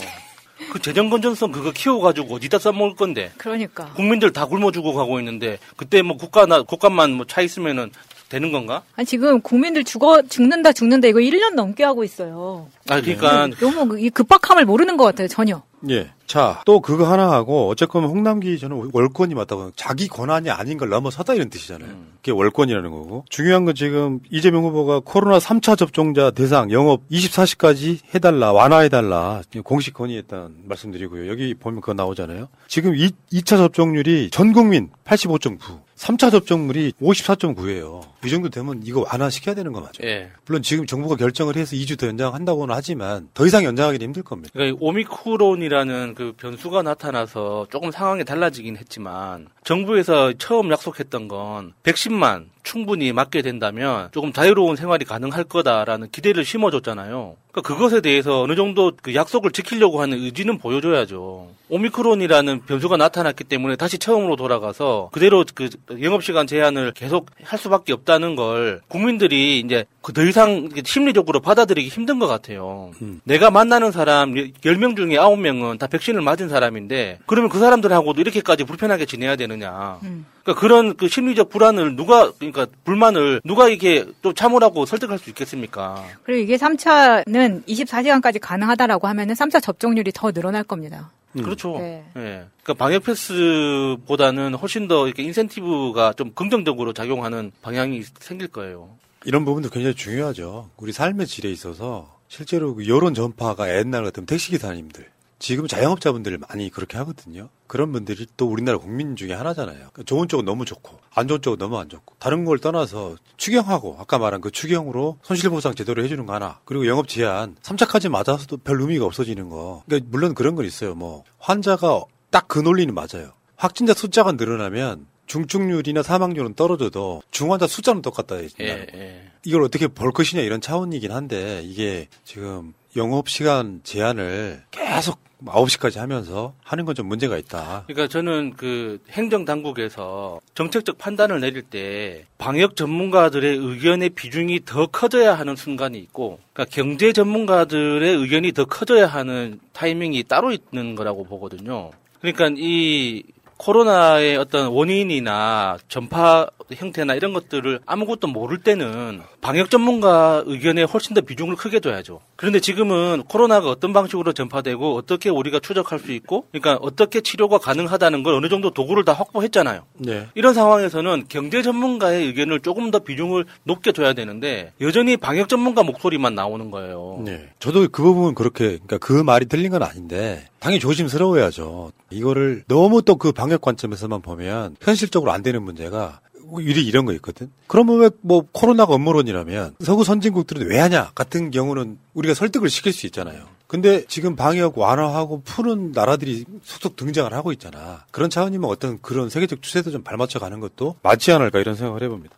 그 0.73 0.81
재정 0.81 1.09
건전성 1.11 1.53
그거 1.53 1.71
키워가지고 1.73 2.35
어디다 2.35 2.59
써먹을 2.59 2.97
건데. 2.97 3.33
그러니까. 3.39 3.93
국민들 3.95 4.33
다 4.33 4.47
굶어 4.47 4.71
죽어 4.73 4.93
가고 4.93 5.19
있는데 5.21 5.59
그때 5.77 6.03
뭐 6.03 6.17
국가나 6.17 6.63
국가만 6.63 7.13
뭐 7.13 7.27
차 7.29 7.41
있으면은 7.41 7.91
되는 8.29 8.51
건가? 8.53 8.83
아니 8.97 9.07
지금 9.07 9.41
국민들 9.41 9.85
죽어 9.85 10.23
죽는다 10.23 10.73
죽는다 10.73 11.09
이거 11.09 11.21
1년 11.21 11.55
넘게 11.55 11.85
하고 11.85 12.03
있어요. 12.05 12.69
아 12.89 13.01
그러니까 13.01 13.49
너무 13.61 13.99
이 14.01 14.11
급박함을 14.11 14.65
모르는 14.65 14.97
것 14.97 15.05
같아요 15.05 15.29
전혀. 15.29 15.63
예. 15.91 16.11
자, 16.27 16.63
또 16.65 16.81
그거 16.81 17.11
하나 17.11 17.31
하고, 17.31 17.69
어쨌건 17.69 18.05
홍남기 18.05 18.59
저는 18.59 18.91
월권이 18.93 19.35
맞다고, 19.35 19.73
자기 19.77 20.09
권한이 20.09 20.51
아닌 20.51 20.79
걸 20.79 20.89
넘어서다 20.89 21.35
이런 21.35 21.51
뜻이잖아요. 21.51 21.91
그게 22.17 22.33
월권이라는 22.33 22.91
거고. 22.91 23.25
중요한 23.29 23.65
건 23.65 23.75
지금 23.75 24.21
이재명 24.31 24.65
후보가 24.65 25.01
코로나 25.05 25.39
3차 25.39 25.77
접종자 25.77 26.31
대상 26.31 26.71
영업 26.71 27.07
24시까지 27.11 27.99
해달라, 28.15 28.53
완화해달라, 28.53 29.43
공식 29.63 29.95
건의했다는 29.95 30.55
말씀드리고요. 30.65 31.29
여기 31.29 31.55
보면 31.55 31.81
그거 31.81 31.93
나오잖아요. 31.93 32.49
지금 32.69 32.97
2, 32.97 33.11
2차 33.33 33.57
접종률이 33.59 34.31
전 34.31 34.53
국민 34.53 34.89
85.9, 35.05 35.59
3차 35.97 36.31
접종률이 36.31 36.93
54.9예요. 37.01 38.01
이 38.25 38.31
정도 38.31 38.49
되면 38.49 38.81
이거 38.85 39.05
완화시켜야 39.07 39.55
되는 39.55 39.73
거 39.73 39.81
맞죠? 39.81 40.03
예. 40.05 40.31
물론 40.47 40.63
지금 40.63 40.87
정부가 40.87 41.17
결정을 41.17 41.57
해서 41.57 41.77
2주 41.77 41.99
더 41.99 42.07
연장한다고는 42.07 42.75
하지만 42.75 43.29
더 43.35 43.47
이상 43.47 43.65
연장하기는 43.65 44.05
힘들 44.05 44.23
겁니다. 44.23 44.51
그러니까 44.55 44.77
이 44.77 44.79
오미크론이라는 44.81 46.14
그 46.15 46.33
변수가 46.37 46.83
나타나서 46.83 47.67
조금 47.71 47.91
상황이 47.91 48.25
달라지긴 48.25 48.77
했지만 48.77 49.49
정부에서 49.65 50.33
처음 50.35 50.71
약속했던 50.71 51.29
건 51.29 51.75
110만 51.83 52.54
충분히 52.65 53.13
맞게 53.13 53.43
된다면 53.43 54.09
조금 54.13 54.33
자유로운 54.33 54.75
생활이 54.75 55.05
가능할 55.05 55.45
거다라는 55.45 56.09
기대를 56.11 56.45
심어줬잖아요. 56.45 57.37
그러니까 57.53 57.75
그것에 57.75 58.01
대해서 58.01 58.41
어느 58.43 58.57
정도 58.57 58.91
그 59.01 59.15
약속을 59.15 59.53
지키려고 59.53 60.01
하는 60.03 60.19
의지는 60.19 60.59
보여줘야죠. 60.59 61.51
오미크론이라는 61.69 62.63
변수가 62.67 62.97
나타났기 62.97 63.45
때문에 63.45 63.77
다시 63.77 63.99
처음으로 63.99 64.35
돌아가서 64.37 65.11
그대로 65.13 65.45
그 65.55 65.69
영업시간 66.03 66.47
제한을 66.49 66.93
계속 66.93 67.31
할 67.45 67.59
수밖에 67.59 67.93
없다는 67.93 68.35
걸 68.35 68.81
국민들이 68.89 69.61
이제 69.61 69.85
그 70.01 70.13
더 70.15 70.23
이상 70.25 70.69
심리적으로 70.85 71.41
받아들이기 71.41 71.89
힘든 71.89 72.19
것 72.19 72.27
같아요. 72.27 72.93
내가 73.25 73.51
만나는 73.51 73.93
사람 73.93 74.33
10명 74.35 74.97
중에 74.97 75.17
9명은 75.17 75.79
다 75.79 75.87
백신을 75.87 76.23
맞은 76.23 76.49
사람인데 76.49 77.19
그러면 77.27 77.51
그 77.51 77.59
사람들하고도 77.59 78.21
이렇게까지 78.21 78.65
불편하게 78.65 79.05
지내야 79.07 79.37
되느냐. 79.37 79.99
그러니까 80.45 80.61
그런 80.61 80.97
그 80.97 81.09
심리적 81.09 81.49
불안을 81.49 81.97
누가 81.97 82.31
그러니까 82.33 82.67
불만을 82.85 83.41
누가 83.45 83.69
이게 83.69 84.05
또 84.23 84.35
참으라고 84.35 84.85
설득할 84.85 85.19
수 85.19 85.31
있겠습니까? 85.31 86.05
그리고 86.23 86.43
이게 86.43 86.57
3차는 86.57 87.67
24시간까지 87.67 88.39
가능하다라고 88.41 89.09
하면은 89.09 89.35
3차 89.35 89.63
접종률이 89.63 90.13
더 90.15 90.33
늘어날 90.33 90.63
겁니다. 90.63 91.11
그렇죠. 91.33 91.79
네. 91.79 92.05
예. 92.17 92.45
그러니까 92.63 92.75
방역 92.79 93.05
패스보다는 93.05 94.55
훨씬 94.55 94.87
더 94.87 95.07
이렇게 95.07 95.23
인센티브가 95.25 96.13
좀 96.13 96.33
긍정적으로 96.33 96.93
작용하는 96.93 97.51
방향이 97.63 98.03
생길 98.21 98.49
거예요. 98.49 98.91
이런 99.25 99.45
부분도 99.45 99.71
굉장히 99.71 99.97
중요하죠. 99.97 100.69
우리 100.77 100.93
삶의 100.93 101.27
질에 101.27 101.51
있어서 101.51 102.15
실제로 102.29 102.75
그 102.75 102.87
여론 102.87 103.15
전파가 103.15 103.75
옛날 103.77 104.05
같으면 104.05 104.27
택시기사님들, 104.27 105.07
지금 105.45 105.67
자영업자분들 105.67 106.39
많이 106.39 106.71
그렇게 106.71 106.97
하거든요. 106.97 107.51
그런 107.67 107.93
분들이 107.93 108.27
또 108.39 108.47
우리나라 108.47 108.79
국민 108.79 109.15
중에 109.15 109.35
하나잖아요. 109.35 109.77
그러니까 109.77 110.03
좋은 110.05 110.27
쪽은 110.27 110.47
너무 110.47 110.65
좋고, 110.65 110.99
안 111.15 111.29
좋은 111.29 111.43
쪽은 111.43 111.59
너무 111.59 111.79
안 111.79 111.91
좋고, 111.91 112.15
다른 112.19 112.47
걸 112.47 112.59
떠나서 112.59 113.17
추경하고, 113.37 113.99
아까 114.01 114.17
말한 114.17 114.41
그 114.41 114.51
추경으로 114.51 115.19
손실보상 115.23 115.75
제대로 115.75 116.03
해주는 116.03 116.25
거 116.25 116.33
하나, 116.33 116.61
그리고 116.65 116.87
영업 116.87 117.09
제한, 117.09 117.57
3차까지 117.61 118.09
맞아서도 118.09 118.57
별 118.57 118.81
의미가 118.81 119.05
없어지는 119.05 119.51
거. 119.51 119.83
그러니까 119.85 120.09
물론 120.11 120.33
그런 120.35 120.55
건 120.55 120.65
있어요. 120.65 120.95
뭐, 120.95 121.25
환자가 121.39 122.05
딱 122.31 122.49
그 122.49 122.61
논리는 122.61 122.95
맞아요. 122.95 123.33
확진자 123.57 123.93
숫자가 123.93 124.33
늘어나면 124.33 125.07
중증률이나 125.27 126.03
사망률은 126.03 126.55
떨어져도 126.55 127.23
중환자 127.31 127.67
숫자는 127.67 128.01
똑같다. 128.01 128.43
예, 128.43 128.49
예. 128.63 129.31
이걸 129.45 129.63
어떻게 129.63 129.89
볼 129.89 130.11
것이냐 130.11 130.41
이런 130.41 130.63
차원이긴 130.63 131.13
한데 131.13 131.61
이게 131.65 132.09
지금 132.25 132.73
영업 132.97 133.29
시간 133.29 133.81
제한을 133.85 134.65
계속 134.71 135.19
9시까지 135.45 135.99
하면서 135.99 136.55
하는 136.65 136.85
건 136.85 136.95
좀 136.95 137.07
문제가 137.09 137.37
있다. 137.37 137.85
그러니까 137.87 138.07
저는 138.07 138.55
그 138.57 139.01
행정 139.11 139.45
당국에서 139.45 140.41
정책적 140.55 140.97
판단을 140.97 141.41
내릴 141.41 141.63
때 141.63 142.25
방역 142.39 142.77
전문가들의 142.77 143.57
의견의 143.57 144.11
비중이 144.11 144.61
더 144.65 144.87
커져야 144.87 145.35
하는 145.35 145.57
순간이 145.57 145.99
있고, 145.99 146.39
그러니까 146.53 146.73
경제 146.75 147.13
전문가들의 147.13 148.17
의견이 148.17 148.53
더 148.53 148.65
커져야 148.65 149.07
하는 149.07 149.59
타이밍이 149.73 150.23
따로 150.25 150.53
있는 150.53 150.95
거라고 150.95 151.25
보거든요. 151.25 151.91
그러니까 152.21 152.49
이 152.57 153.25
코로나의 153.57 154.37
어떤 154.37 154.69
원인이나 154.69 155.79
전파 155.89 156.47
형태나 156.73 157.15
이런 157.15 157.33
것들을 157.33 157.81
아무것도 157.87 158.29
모를 158.29 158.59
때는 158.59 159.21
방역 159.45 159.69
전문가 159.69 160.43
의견에 160.47 160.85
훨씬 160.85 161.13
더 161.13 161.21
비중을 161.21 161.57
크게 161.57 161.79
둬야죠. 161.79 162.21
그런데 162.35 162.61
지금은 162.61 163.25
코로나가 163.29 163.69
어떤 163.69 163.93
방식으로 163.93 164.33
전파되고 164.33 164.97
어떻게 164.97 165.29
우리가 165.29 165.61
추적할 165.61 165.99
수 165.99 166.13
있고, 166.13 166.47
그러니까 166.51 166.79
어떻게 166.81 167.21
치료가 167.21 167.59
가능하다는 167.59 168.23
걸 168.23 168.33
어느 168.33 168.49
정도 168.49 168.71
도구를 168.71 169.05
다 169.05 169.13
확보했잖아요. 169.13 169.83
네. 169.99 170.29
이런 170.35 170.55
상황에서는 170.55 171.27
경제 171.29 171.61
전문가의 171.61 172.25
의견을 172.29 172.61
조금 172.61 172.91
더 172.91 173.01
비중을 173.01 173.45
높게 173.65 173.93
둬야 173.93 174.15
되는데 174.15 174.73
여전히 174.81 175.19
방역 175.19 175.51
전문가 175.51 175.83
목소리만 175.83 176.35
나오는 176.35 176.71
거예요. 176.71 177.21
네. 177.23 177.51
저도 177.59 177.89
그 177.93 178.03
부분은 178.03 178.35
그렇게, 178.35 178.69
그러니까 178.69 178.97
그 178.97 179.13
말이 179.13 179.45
틀린 179.45 179.71
건 179.71 179.83
아닌데, 179.83 180.49
당연히 180.59 180.81
조심스러워야죠. 180.81 181.93
이거를 182.09 182.65
너무 182.67 183.03
또 183.03 183.17
그 183.17 183.33
방역 183.33 183.61
관점에서만 183.61 184.23
보면 184.23 184.77
현실적으로 184.81 185.33
안 185.33 185.43
되는 185.43 185.63
문제가 185.63 186.21
일이 186.63 186.85
이런 186.87 187.05
거 187.07 187.13
있거든. 187.15 187.51
그러면 187.67 188.01
왜 188.01 188.11
뭐 188.21 188.45
코로나가 188.53 188.95
업무론이라면 188.95 189.77
서구 189.81 190.05
선진국들은 190.05 190.67
왜 190.69 190.79
하냐 190.79 191.11
같은 191.15 191.51
경우는 191.51 191.99
우리가 192.15 192.35
설득을 192.35 192.69
시킬 192.71 192.93
수 192.93 193.07
있잖아요. 193.07 193.45
근데 193.67 194.05
지금 194.07 194.37
방역 194.37 194.79
완화하고 194.79 195.43
푸는 195.45 195.93
나라들이 195.93 196.45
속속 196.63 196.97
등장을 196.97 197.33
하고 197.33 197.51
있잖아. 197.53 198.05
그런 198.13 198.31
차원이면 198.31 198.69
어떤 198.71 199.01
그런 199.03 199.29
세계적 199.31 199.63
추세도 199.63 199.91
좀 199.91 200.03
발맞춰 200.05 200.39
가는 200.39 200.61
것도 200.61 200.97
맞지 201.03 201.33
않을까 201.33 201.59
이런 201.61 201.75
생각을 201.75 202.03
해봅니다. 202.03 202.37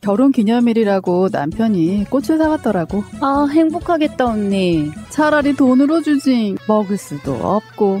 결혼 0.00 0.32
기념일이라고 0.32 1.28
남편이 1.30 2.06
꽃을 2.08 2.38
사왔더라고. 2.38 3.04
아, 3.20 3.46
행복하겠다, 3.52 4.24
언니. 4.24 4.90
차라리 5.10 5.54
돈으로 5.54 6.00
주지. 6.00 6.56
먹을 6.66 6.96
수도 6.96 7.34
없고, 7.34 8.00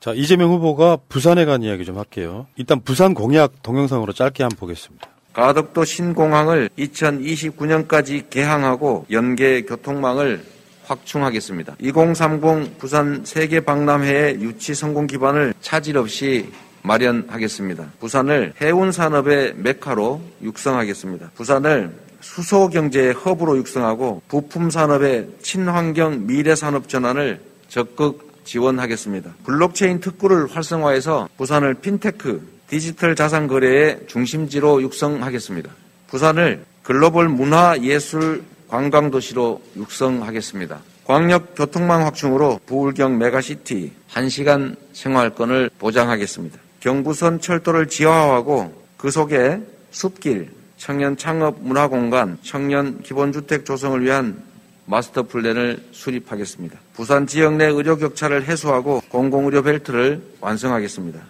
자, 0.00 0.12
이재명 0.14 0.50
후보가 0.52 0.98
부산에 1.08 1.44
간 1.44 1.62
이야기 1.62 1.84
좀 1.84 1.98
할게요. 1.98 2.46
일단 2.56 2.80
부산 2.80 3.14
공약 3.14 3.62
동영상으로 3.62 4.12
짧게 4.12 4.44
한번 4.44 4.56
보겠습니다. 4.58 5.08
가덕도 5.32 5.84
신공항을 5.84 6.70
2029년까지 6.78 8.30
개항하고 8.30 9.06
연계 9.10 9.62
교통망을 9.62 10.44
확충하겠습니다. 10.84 11.76
2030 11.80 12.78
부산 12.78 13.22
세계 13.24 13.60
박람회의 13.60 14.40
유치 14.40 14.74
성공 14.74 15.06
기반을 15.06 15.54
차질 15.60 15.98
없이 15.98 16.50
마련하겠습니다. 16.82 17.92
부산을 18.00 18.54
해운 18.60 18.92
산업의 18.92 19.54
메카로 19.56 20.20
육성하겠습니다. 20.42 21.32
부산을 21.34 21.92
수소 22.20 22.68
경제의 22.68 23.12
허브로 23.12 23.58
육성하고 23.58 24.22
부품 24.28 24.70
산업의 24.70 25.28
친환경 25.42 26.26
미래 26.26 26.54
산업 26.54 26.88
전환을 26.88 27.40
적극 27.68 28.27
지원하겠습니다. 28.48 29.34
블록체인 29.44 30.00
특구를 30.00 30.48
활성화해서 30.50 31.28
부산을 31.36 31.74
핀테크 31.74 32.58
디지털 32.66 33.14
자산 33.14 33.46
거래의 33.46 34.00
중심지로 34.06 34.82
육성하겠습니다. 34.82 35.70
부산을 36.08 36.64
글로벌 36.82 37.28
문화 37.28 37.76
예술 37.82 38.42
관광 38.68 39.10
도시로 39.10 39.62
육성하겠습니다. 39.76 40.80
광역 41.04 41.54
교통망 41.54 42.04
확충으로 42.04 42.60
부울경 42.66 43.18
메가시티 43.18 43.92
1시간 44.10 44.76
생활권을 44.92 45.70
보장하겠습니다. 45.78 46.58
경부선 46.80 47.40
철도를 47.40 47.88
지하화하고 47.88 48.72
그 48.96 49.10
속에 49.10 49.60
숲길, 49.90 50.50
청년 50.76 51.16
창업 51.16 51.60
문화 51.60 51.88
공간, 51.88 52.38
청년 52.42 53.02
기본주택 53.02 53.64
조성을 53.64 54.02
위한 54.02 54.42
마스터 54.88 55.22
플랜을 55.22 55.84
수립하겠습니다. 55.92 56.78
부산 56.94 57.26
지역 57.26 57.54
내 57.56 57.66
의료 57.66 57.98
격차를 57.98 58.48
해소하고 58.48 59.02
공공의료 59.10 59.62
벨트를 59.62 60.22
완성하겠습니다. 60.40 61.20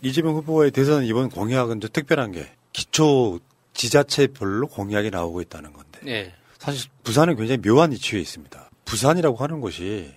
이재명 0.00 0.36
후보의 0.36 0.70
대선 0.70 1.04
이번 1.04 1.28
공약은 1.30 1.80
좀 1.80 1.90
특별한 1.92 2.32
게 2.32 2.46
기초 2.72 3.40
지자체별로 3.72 4.68
공약이 4.68 5.10
나오고 5.10 5.40
있다는 5.40 5.72
건데 5.72 6.00
예. 6.06 6.34
사실 6.58 6.88
부산은 7.02 7.36
굉장히 7.36 7.60
묘한 7.60 7.90
위치에 7.90 8.20
있습니다. 8.20 8.70
부산이라고 8.84 9.36
하는 9.36 9.60
곳이 9.60 10.12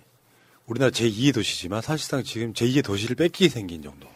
우리나라 0.66 0.90
제2의 0.92 1.34
도시지만 1.34 1.82
사실상 1.82 2.22
지금 2.22 2.52
제2의 2.52 2.84
도시를 2.84 3.16
뺏기게 3.16 3.48
생긴 3.48 3.82
정도. 3.82 4.06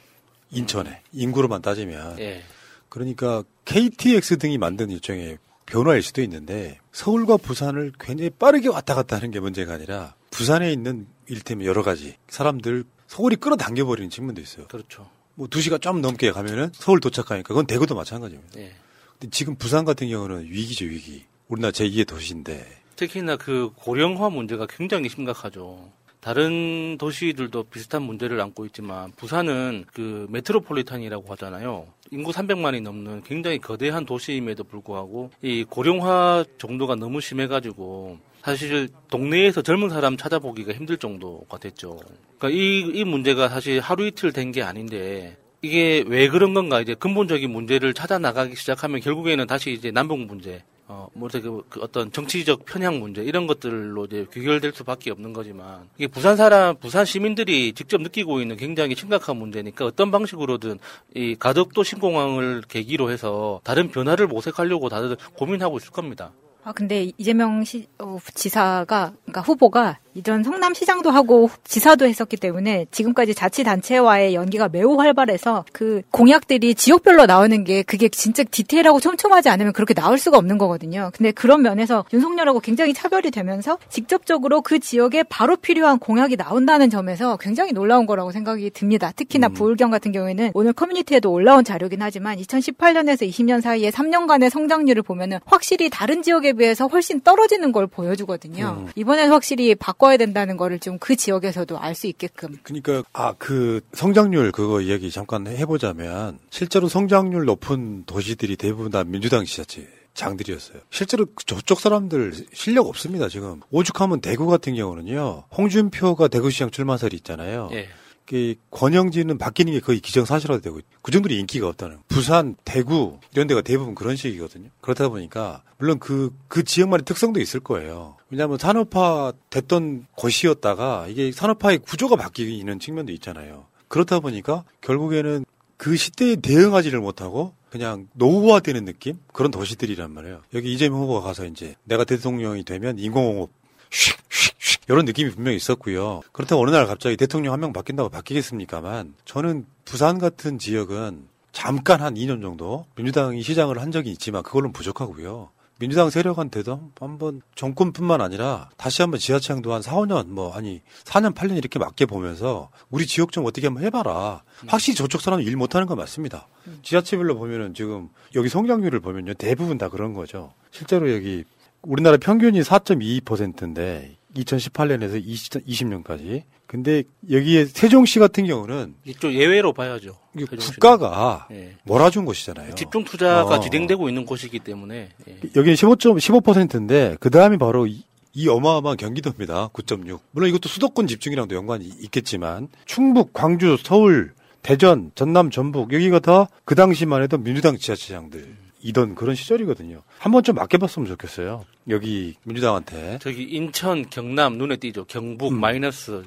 인천에 0.53 1.01
인구로만 1.13 1.63
따지면 1.63 2.19
예. 2.21 2.43
그러니까 2.89 3.43
KTX 3.65 4.39
등이 4.39 4.59
만든 4.59 4.91
일종의 4.91 5.39
변화일 5.73 6.03
수도 6.03 6.21
있는데 6.21 6.79
서울과 6.93 7.39
부산을 7.39 7.93
굉장히 7.99 8.29
빠르게 8.29 8.69
왔다 8.69 8.95
갔다 8.95 9.17
하는 9.17 9.31
게 9.31 9.41
문제가 9.41 9.73
아니라 9.73 10.15
부산에 10.31 10.71
있는 10.71 11.07
일테면 11.29 11.67
여러 11.67 11.83
가지 11.83 12.17
사람들 12.29 12.85
서울이 13.07 13.37
끌어당겨 13.37 13.87
버리는 13.87 14.11
측면도 14.11 14.43
있어요. 14.43 14.67
그렇죠. 14.69 15.09
뭐두 15.35 15.63
시간 15.63 15.81
좀 15.81 16.03
넘게 16.03 16.31
가면은 16.31 16.71
서울 16.75 17.01
도착하니까 17.01 17.49
그건 17.49 17.67
대구도 17.67 17.95
마찬가지입니다. 17.95 18.61
예. 18.61 18.75
근데 19.19 19.31
지금 19.31 19.55
부산 19.55 19.87
같은 19.87 20.11
경우는 20.11 20.45
위기죠 20.45 20.85
위기. 20.85 21.25
우리나라 21.49 21.73
제2의 21.73 22.07
도시인데 22.07 22.67
특히나 22.97 23.37
그 23.37 23.71
고령화 23.75 24.29
문제가 24.29 24.67
굉장히 24.67 25.09
심각하죠. 25.09 25.91
다른 26.21 26.99
도시들도 26.99 27.65
비슷한 27.65 28.03
문제를 28.03 28.39
안고 28.43 28.67
있지만 28.67 29.11
부산은 29.13 29.87
그 29.95 30.27
메트로폴리탄이라고 30.29 31.33
하잖아요. 31.33 31.87
인구 32.13 32.31
300만이 32.31 32.83
넘는 32.83 33.23
굉장히 33.23 33.59
거대한 33.59 34.05
도시임에도 34.05 34.65
불구하고 34.65 35.31
이 35.41 35.65
고령화 35.65 36.45
정도가 36.59 36.95
너무 36.95 37.23
심해가지고 37.23 38.19
사실 38.43 38.89
동네에서 39.11 39.63
젊은 39.63 39.89
사람 39.89 40.19
찾아보기가 40.19 40.73
힘들 40.73 40.99
정도가 40.99 41.59
됐죠. 41.59 41.99
그러니까 42.39 42.51
이, 42.51 42.81
이 42.95 43.05
문제가 43.05 43.49
사실 43.49 43.81
하루 43.81 44.07
이틀 44.07 44.31
된 44.33 44.53
게 44.53 44.63
아닌데 44.63 45.39
이게 45.63 46.05
왜 46.07 46.29
그런 46.29 46.53
건가 46.53 46.81
이제 46.83 46.95
근본적인 46.95 47.49
문제를 47.51 47.95
찾아 47.95 48.19
나가기 48.19 48.57
시작하면 48.57 49.01
결국에는 49.01 49.47
다시 49.47 49.73
이제 49.73 49.91
남북 49.91 50.19
문제 50.19 50.63
어, 50.93 51.09
뭐, 51.15 51.29
그, 51.33 51.63
그 51.71 51.81
어떤 51.81 52.13
정치적 52.13 52.67
편향 52.67 53.01
문제, 53.01 53.23
이런 53.23 53.47
것들로 53.47 54.05
이제 54.05 54.27
귀결될 54.31 54.73
수밖에 54.75 55.11
없는 55.11 55.33
거지만, 55.33 55.89
이게 55.97 56.07
부산 56.07 56.37
사람, 56.37 56.77
부산 56.77 57.07
시민들이 57.07 57.73
직접 57.73 58.03
느끼고 58.03 58.43
있는 58.43 58.59
굉장히 58.59 58.95
심각한 58.95 59.39
문제니까 59.39 59.87
어떤 59.87 60.11
방식으로든 60.11 60.79
이 61.15 61.35
가덕도 61.39 61.83
신공항을 61.83 62.63
계기로 62.69 63.11
해서 63.11 63.63
다른 63.65 63.91
변화를 63.91 64.27
모색하려고 64.27 64.91
다들 64.91 65.17
고민하고 65.35 65.79
있을 65.79 65.91
겁니다. 65.93 66.33
아 66.65 66.73
근데 66.73 67.11
이재명 67.17 67.65
시, 67.65 67.87
어, 67.99 68.19
지사가 68.35 69.15
그러니까 69.25 69.41
후보가 69.41 69.99
이전 70.15 70.43
성남시장도 70.43 71.11
하고 71.11 71.51
지사도 71.65 72.07
했었기 72.07 72.37
때문에 72.37 72.87
지금까지 72.91 73.35
자치단체와의 73.35 74.35
연기가 74.35 74.69
매우 74.69 74.97
활발해서 74.97 75.65
그 75.73 76.03
공약들이 76.11 76.75
지역별로 76.75 77.27
나오는 77.27 77.65
게 77.65 77.83
그게 77.83 78.09
진짜 78.09 78.43
디테일하고 78.45 79.01
촘촘하지 79.01 79.49
않으면 79.49 79.73
그렇게 79.73 79.95
나올 79.95 80.19
수가 80.19 80.37
없는 80.37 80.59
거거든요. 80.59 81.11
근데 81.15 81.31
그런 81.33 81.63
면에서 81.63 82.05
윤석열하고 82.13 82.61
굉장히 82.61 82.93
차별이 82.93 83.31
되면서 83.31 83.79
직접적으로 83.89 84.61
그 84.61 84.79
지역에 84.79 85.23
바로 85.23 85.57
필요한 85.57 85.99
공약이 85.99 86.37
나온다는 86.37 86.91
점에서 86.91 87.37
굉장히 87.39 87.73
놀라운 87.73 88.05
거라고 88.05 88.33
생각이 88.33 88.71
듭니다. 88.71 89.13
특히나 89.17 89.49
음. 89.49 89.55
부울경 89.55 89.91
같은 89.91 90.13
경우에는 90.13 90.51
오늘 90.55 90.73
커뮤니티에도 90.73 91.33
올라온 91.33 91.65
자료긴 91.65 92.03
하지만 92.03 92.37
2018년에서 92.37 93.29
20년 93.29 93.61
사이에 93.63 93.91
3년간의 93.91 94.51
성장률을 94.51 95.03
보면은 95.03 95.39
확실히 95.47 95.89
다른 95.89 96.23
지역에 96.23 96.53
비해서 96.53 96.87
훨씬 96.87 97.21
떨어지는 97.21 97.73
걸 97.73 97.87
보여주거든요. 97.87 98.85
음. 98.87 98.91
이번엔 98.95 99.31
확실히 99.31 99.75
바꿔야 100.03 100.17
된다는 100.17 100.57
거를 100.57 100.79
좀 100.81 100.99
그 100.99 101.15
지역에서도 101.17 101.79
알 101.79 101.95
수 101.95 102.07
있게끔. 102.09 102.59
그러니까 102.65 103.03
아 103.13 103.35
그 103.39 103.81
성장률 103.95 104.51
그거 104.53 104.81
이야기 104.81 105.11
잠깐 105.11 105.47
해보자면 105.47 106.39
실제로 106.51 106.89
성장률 106.89 107.45
높은 107.45 108.05
도시들이 108.05 108.57
대부분 108.57 108.91
다 108.91 109.05
민주당 109.05 109.45
지자체 109.45 109.89
장들이었어요. 110.15 110.81
실제로 110.91 111.27
그 111.27 111.45
저쪽 111.47 111.81
사람들 111.81 112.33
실력 112.53 112.87
없습니다 112.89 113.29
지금. 113.29 113.61
오죽하면 113.71 114.21
대구 114.21 114.47
같은 114.47 114.75
경우는요. 114.75 115.45
홍준표가 115.57 116.29
대구시장 116.29 116.71
출마설이 116.71 117.17
있잖아요. 117.17 117.71
예. 117.73 117.89
그 118.33 118.55
권영진은 118.71 119.37
바뀌는 119.37 119.75
게 119.75 119.81
거의 119.81 120.01
기정사실화 120.01 120.61
되고 120.61 120.79
있- 120.79 120.87
그 121.03 121.11
정도로 121.13 121.35
인기가 121.35 121.69
없다는 121.69 121.97
거. 121.99 122.03
부산, 122.09 122.57
대구 122.65 123.19
이런 123.35 123.47
데가 123.47 123.61
대부분 123.61 123.95
그런 123.95 124.17
식이거든요. 124.17 124.71
그렇다 124.81 125.11
보니까 125.11 125.63
물론 125.77 125.99
그그 125.99 126.65
지역만의 126.65 127.05
특성도 127.05 127.41
있을 127.43 127.61
거예요. 127.61 128.17
왜냐하면 128.31 128.57
산업화 128.57 129.35
됐던 129.51 130.07
곳이었다가 130.17 131.09
이게 131.09 131.31
산업화의 131.31 131.81
구조가 131.81 132.17
바뀌는 132.17 132.79
측면도 132.81 133.13
있잖아요. 133.13 133.67
그렇다 133.89 134.21
보니까 134.21 134.65
결국에는 134.81 135.45
그 135.77 135.97
시대에 135.97 136.37
대응하지를 136.37 137.01
못하고 137.01 137.53
그냥 137.69 138.09
노후화되는 138.15 138.87
느낌 138.87 139.19
그런 139.35 139.51
도시들이란 139.51 140.11
말이에요. 140.11 140.41
여기 140.55 140.73
이재명 140.73 141.01
후보가 141.01 141.21
가서 141.21 141.45
이제 141.45 141.75
내가 141.85 142.05
대통령이 142.05 142.65
되면 142.65 142.99
인공호흡 142.99 143.51
휙휙휙 143.93 144.81
이런 144.89 145.05
느낌이 145.05 145.31
분명히 145.31 145.57
있었고요. 145.57 146.23
그렇다고 146.33 146.63
어느 146.63 146.71
날 146.71 146.87
갑자기 146.87 147.17
대통령 147.17 147.53
한 147.53 147.61
명 147.61 147.73
바뀐다고 147.73 148.09
바뀌겠습니까만 148.09 149.15
저는 149.25 149.67
부산 149.85 150.19
같은 150.19 150.59
지역은 150.59 151.29
잠깐 151.53 152.01
한 152.01 152.15
2년 152.15 152.41
정도 152.43 152.87
민주당이 152.97 153.43
시장을 153.43 153.79
한 153.81 153.93
적이 153.93 154.11
있지만 154.13 154.43
그걸로는 154.43 154.73
부족하고요. 154.73 155.51
민주당 155.79 156.11
세력한테도 156.11 156.91
한번 157.01 157.43
정권뿐만 157.57 158.21
아니라 158.21 158.71
다시 158.77 159.03
한번 159.03 159.19
지하철도 159.19 159.73
한 159.75 159.83
4, 159.83 159.93
5년 159.97 160.29
뭐 160.29 160.55
아니 160.55 160.81
4년 161.05 161.35
8년 161.35 161.57
이렇게 161.57 161.79
맡겨 161.81 162.07
보면서 162.07 162.71
우리 162.91 163.05
지역 163.07 163.33
좀 163.33 163.45
어떻게 163.47 163.67
한번 163.67 163.83
해봐라. 163.85 164.43
확실히 164.69 164.97
저쪽 164.97 165.21
사람은 165.21 165.45
일 165.45 165.57
못하는 165.57 165.87
건 165.89 165.99
맞습니다. 165.99 166.47
지자체별로 166.83 167.37
보면은 167.37 167.75
지금 167.75 168.11
여기 168.37 168.49
성장률을 168.49 169.01
보면요 169.01 169.35
대부분 169.35 169.77
다 169.77 169.89
그런 169.89 170.15
거죠. 170.15 170.53
실제로 170.71 171.13
여기 171.13 171.45
우리나라 171.83 172.17
평균이 172.17 172.61
4.22%인데 172.61 174.17
2018년에서 174.37 175.21
20, 175.23 175.63
20 175.67 175.89
년까지. 175.89 176.45
근데 176.67 177.03
여기에 177.31 177.67
세종시 177.67 178.19
같은 178.19 178.47
경우는 178.47 178.95
이쪽 179.05 179.35
예외로 179.35 179.75
봐야죠. 179.75 180.17
국가가 180.59 181.47
예. 181.51 181.77
몰아준 181.85 182.25
곳이잖아요. 182.25 182.75
집중 182.77 183.05
투자가 183.05 183.57
어. 183.57 183.61
진행되고 183.61 184.09
있는 184.09 184.25
곳이기 184.25 184.59
때문에 184.61 185.11
예. 185.29 185.39
여기는 185.55 185.75
15.15%인데 185.75 187.19
그 187.21 187.29
다음이 187.29 187.59
바로 187.59 187.87
이, 187.87 188.03
이 188.33 188.49
어마어마한 188.49 188.97
경기도입니다. 188.97 189.69
9.6. 189.69 190.21
물론 190.31 190.49
이것도 190.49 190.71
수도권 190.71 191.07
집중이랑도 191.09 191.55
연관이 191.55 191.85
있겠지만 192.05 192.69
충북, 192.87 193.35
광주, 193.35 193.77
서울, 193.83 194.33
대전, 194.63 195.11
전남, 195.15 195.51
전북 195.51 195.93
여기가 195.93 196.21
다 196.21 196.47
그 196.65 196.75
당시만 196.75 197.23
해도 197.23 197.37
민주당 197.37 197.77
지자체장들 197.77 198.57
이던 198.83 199.15
그런 199.15 199.35
시절이거든요. 199.35 200.03
한번 200.19 200.43
좀 200.43 200.57
맡겨봤으면 200.57 201.09
좋겠어요. 201.09 201.65
여기 201.89 202.35
민주당한테. 202.45 203.19
저기 203.23 203.45
인천, 203.45 204.09
경남 204.11 204.59
눈에 204.59 204.77
띄죠. 204.77 205.05
경북 205.07 205.53
마이너스 205.55 206.23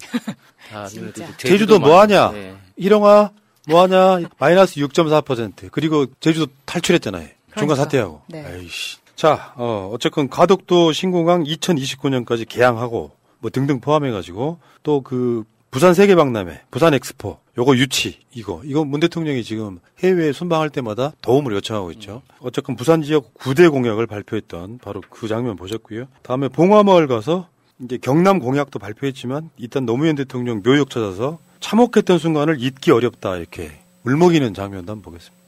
다 0.69 0.87
눈에 0.93 1.11
띄죠. 1.13 1.25
음. 1.27 1.33
제주도 1.37 1.79
뭐 1.79 1.99
하냐? 2.01 2.27
마이너스. 2.27 2.37
예. 2.47 2.55
일용화 2.77 3.31
뭐 3.67 3.81
하냐? 3.83 4.27
마이너스 4.39 4.75
6.4%. 4.79 5.69
그리고 5.71 6.05
제주도 6.19 6.51
탈출했잖아요. 6.65 7.27
중간 7.57 7.77
사퇴하고. 7.77 8.21
네. 8.27 8.45
에이씨. 8.59 8.97
자, 9.15 9.53
어, 9.55 9.89
어쨌건 9.93 10.29
가덕도 10.29 10.91
신공항 10.91 11.43
2029년까지 11.43 12.47
개항하고 12.47 13.11
뭐 13.39 13.49
등등 13.51 13.79
포함해가지고 13.79 14.59
또 14.83 15.01
그 15.01 15.43
부산 15.75 15.93
세계박람회, 15.93 16.61
부산 16.71 16.93
엑스포, 16.93 17.37
요거 17.57 17.75
유치, 17.75 18.19
이거, 18.33 18.61
이거 18.63 18.85
문 18.85 19.01
대통령이 19.01 19.43
지금 19.43 19.79
해외에 19.99 20.31
순방할 20.31 20.69
때마다 20.69 21.11
도움을 21.21 21.51
요청하고 21.51 21.91
있죠. 21.91 22.21
어쨌건 22.39 22.77
부산 22.77 23.01
지역 23.01 23.33
9대 23.33 23.69
공약을 23.69 24.07
발표했던 24.07 24.79
바로 24.81 25.01
그 25.09 25.27
장면 25.27 25.57
보셨고요. 25.57 26.05
다음에 26.21 26.47
봉화마을 26.47 27.07
가서 27.07 27.49
이제 27.83 27.97
경남 27.97 28.39
공약도 28.39 28.79
발표했지만 28.79 29.49
일단 29.57 29.85
노무현 29.85 30.15
대통령 30.15 30.63
묘역 30.63 30.89
찾아서 30.89 31.39
참혹했던 31.59 32.19
순간을 32.19 32.55
잊기 32.63 32.91
어렵다 32.91 33.35
이렇게 33.35 33.73
울먹이는 34.05 34.53
장면도 34.53 34.93
한번 34.93 35.01
보겠습니다. 35.01 35.43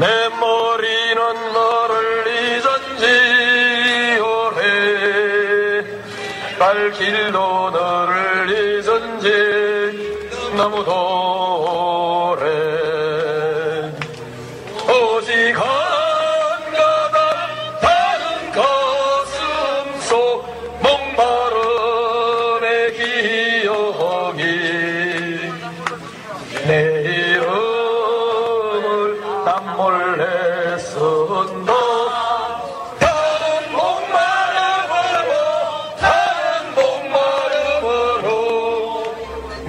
내 0.00 0.28
머리는 0.38 1.52
너를 1.54 2.26
잊었지 2.58 4.20
오래 4.20 5.84
발 6.58 6.92
길도 6.92 7.70
너를 7.70 8.50
잊었지 8.50 8.59
너무도 10.60 10.92
오래 12.36 12.44
오직 14.92 15.58
한 15.58 15.64
가닥 16.74 17.80
다른 17.80 18.52
가슴 18.52 19.40
속 20.02 20.44
목마른 20.82 21.56
내 22.60 22.92
기억이 22.92 24.42
내 26.66 26.70
이름을 27.30 28.76
남몰래 29.46 30.76
쓴다 30.76 31.72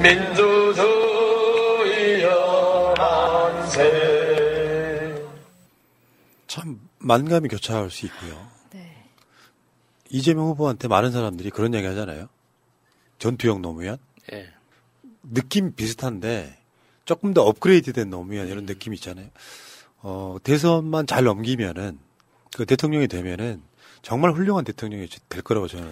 민주 0.01 0.60
만감이 7.11 7.49
교차할 7.49 7.91
수 7.91 8.05
있고요. 8.05 8.47
이재명 10.09 10.45
후보한테 10.45 10.87
많은 10.87 11.11
사람들이 11.11 11.49
그런 11.49 11.73
얘기 11.73 11.85
하잖아요. 11.85 12.29
전투형 13.19 13.61
노무현? 13.61 13.97
예. 14.31 14.49
느낌 15.21 15.75
비슷한데 15.75 16.57
조금 17.03 17.33
더 17.33 17.43
업그레이드된 17.43 18.09
노무현 18.09 18.47
이런 18.47 18.65
느낌 18.65 18.93
있잖아요. 18.93 19.27
어, 19.99 20.37
대선만 20.41 21.05
잘 21.05 21.25
넘기면은 21.25 21.99
그 22.55 22.65
대통령이 22.65 23.09
되면은 23.09 23.61
정말 24.01 24.31
훌륭한 24.31 24.63
대통령이 24.63 25.09
될 25.27 25.41
거라고 25.41 25.67
저는 25.67 25.91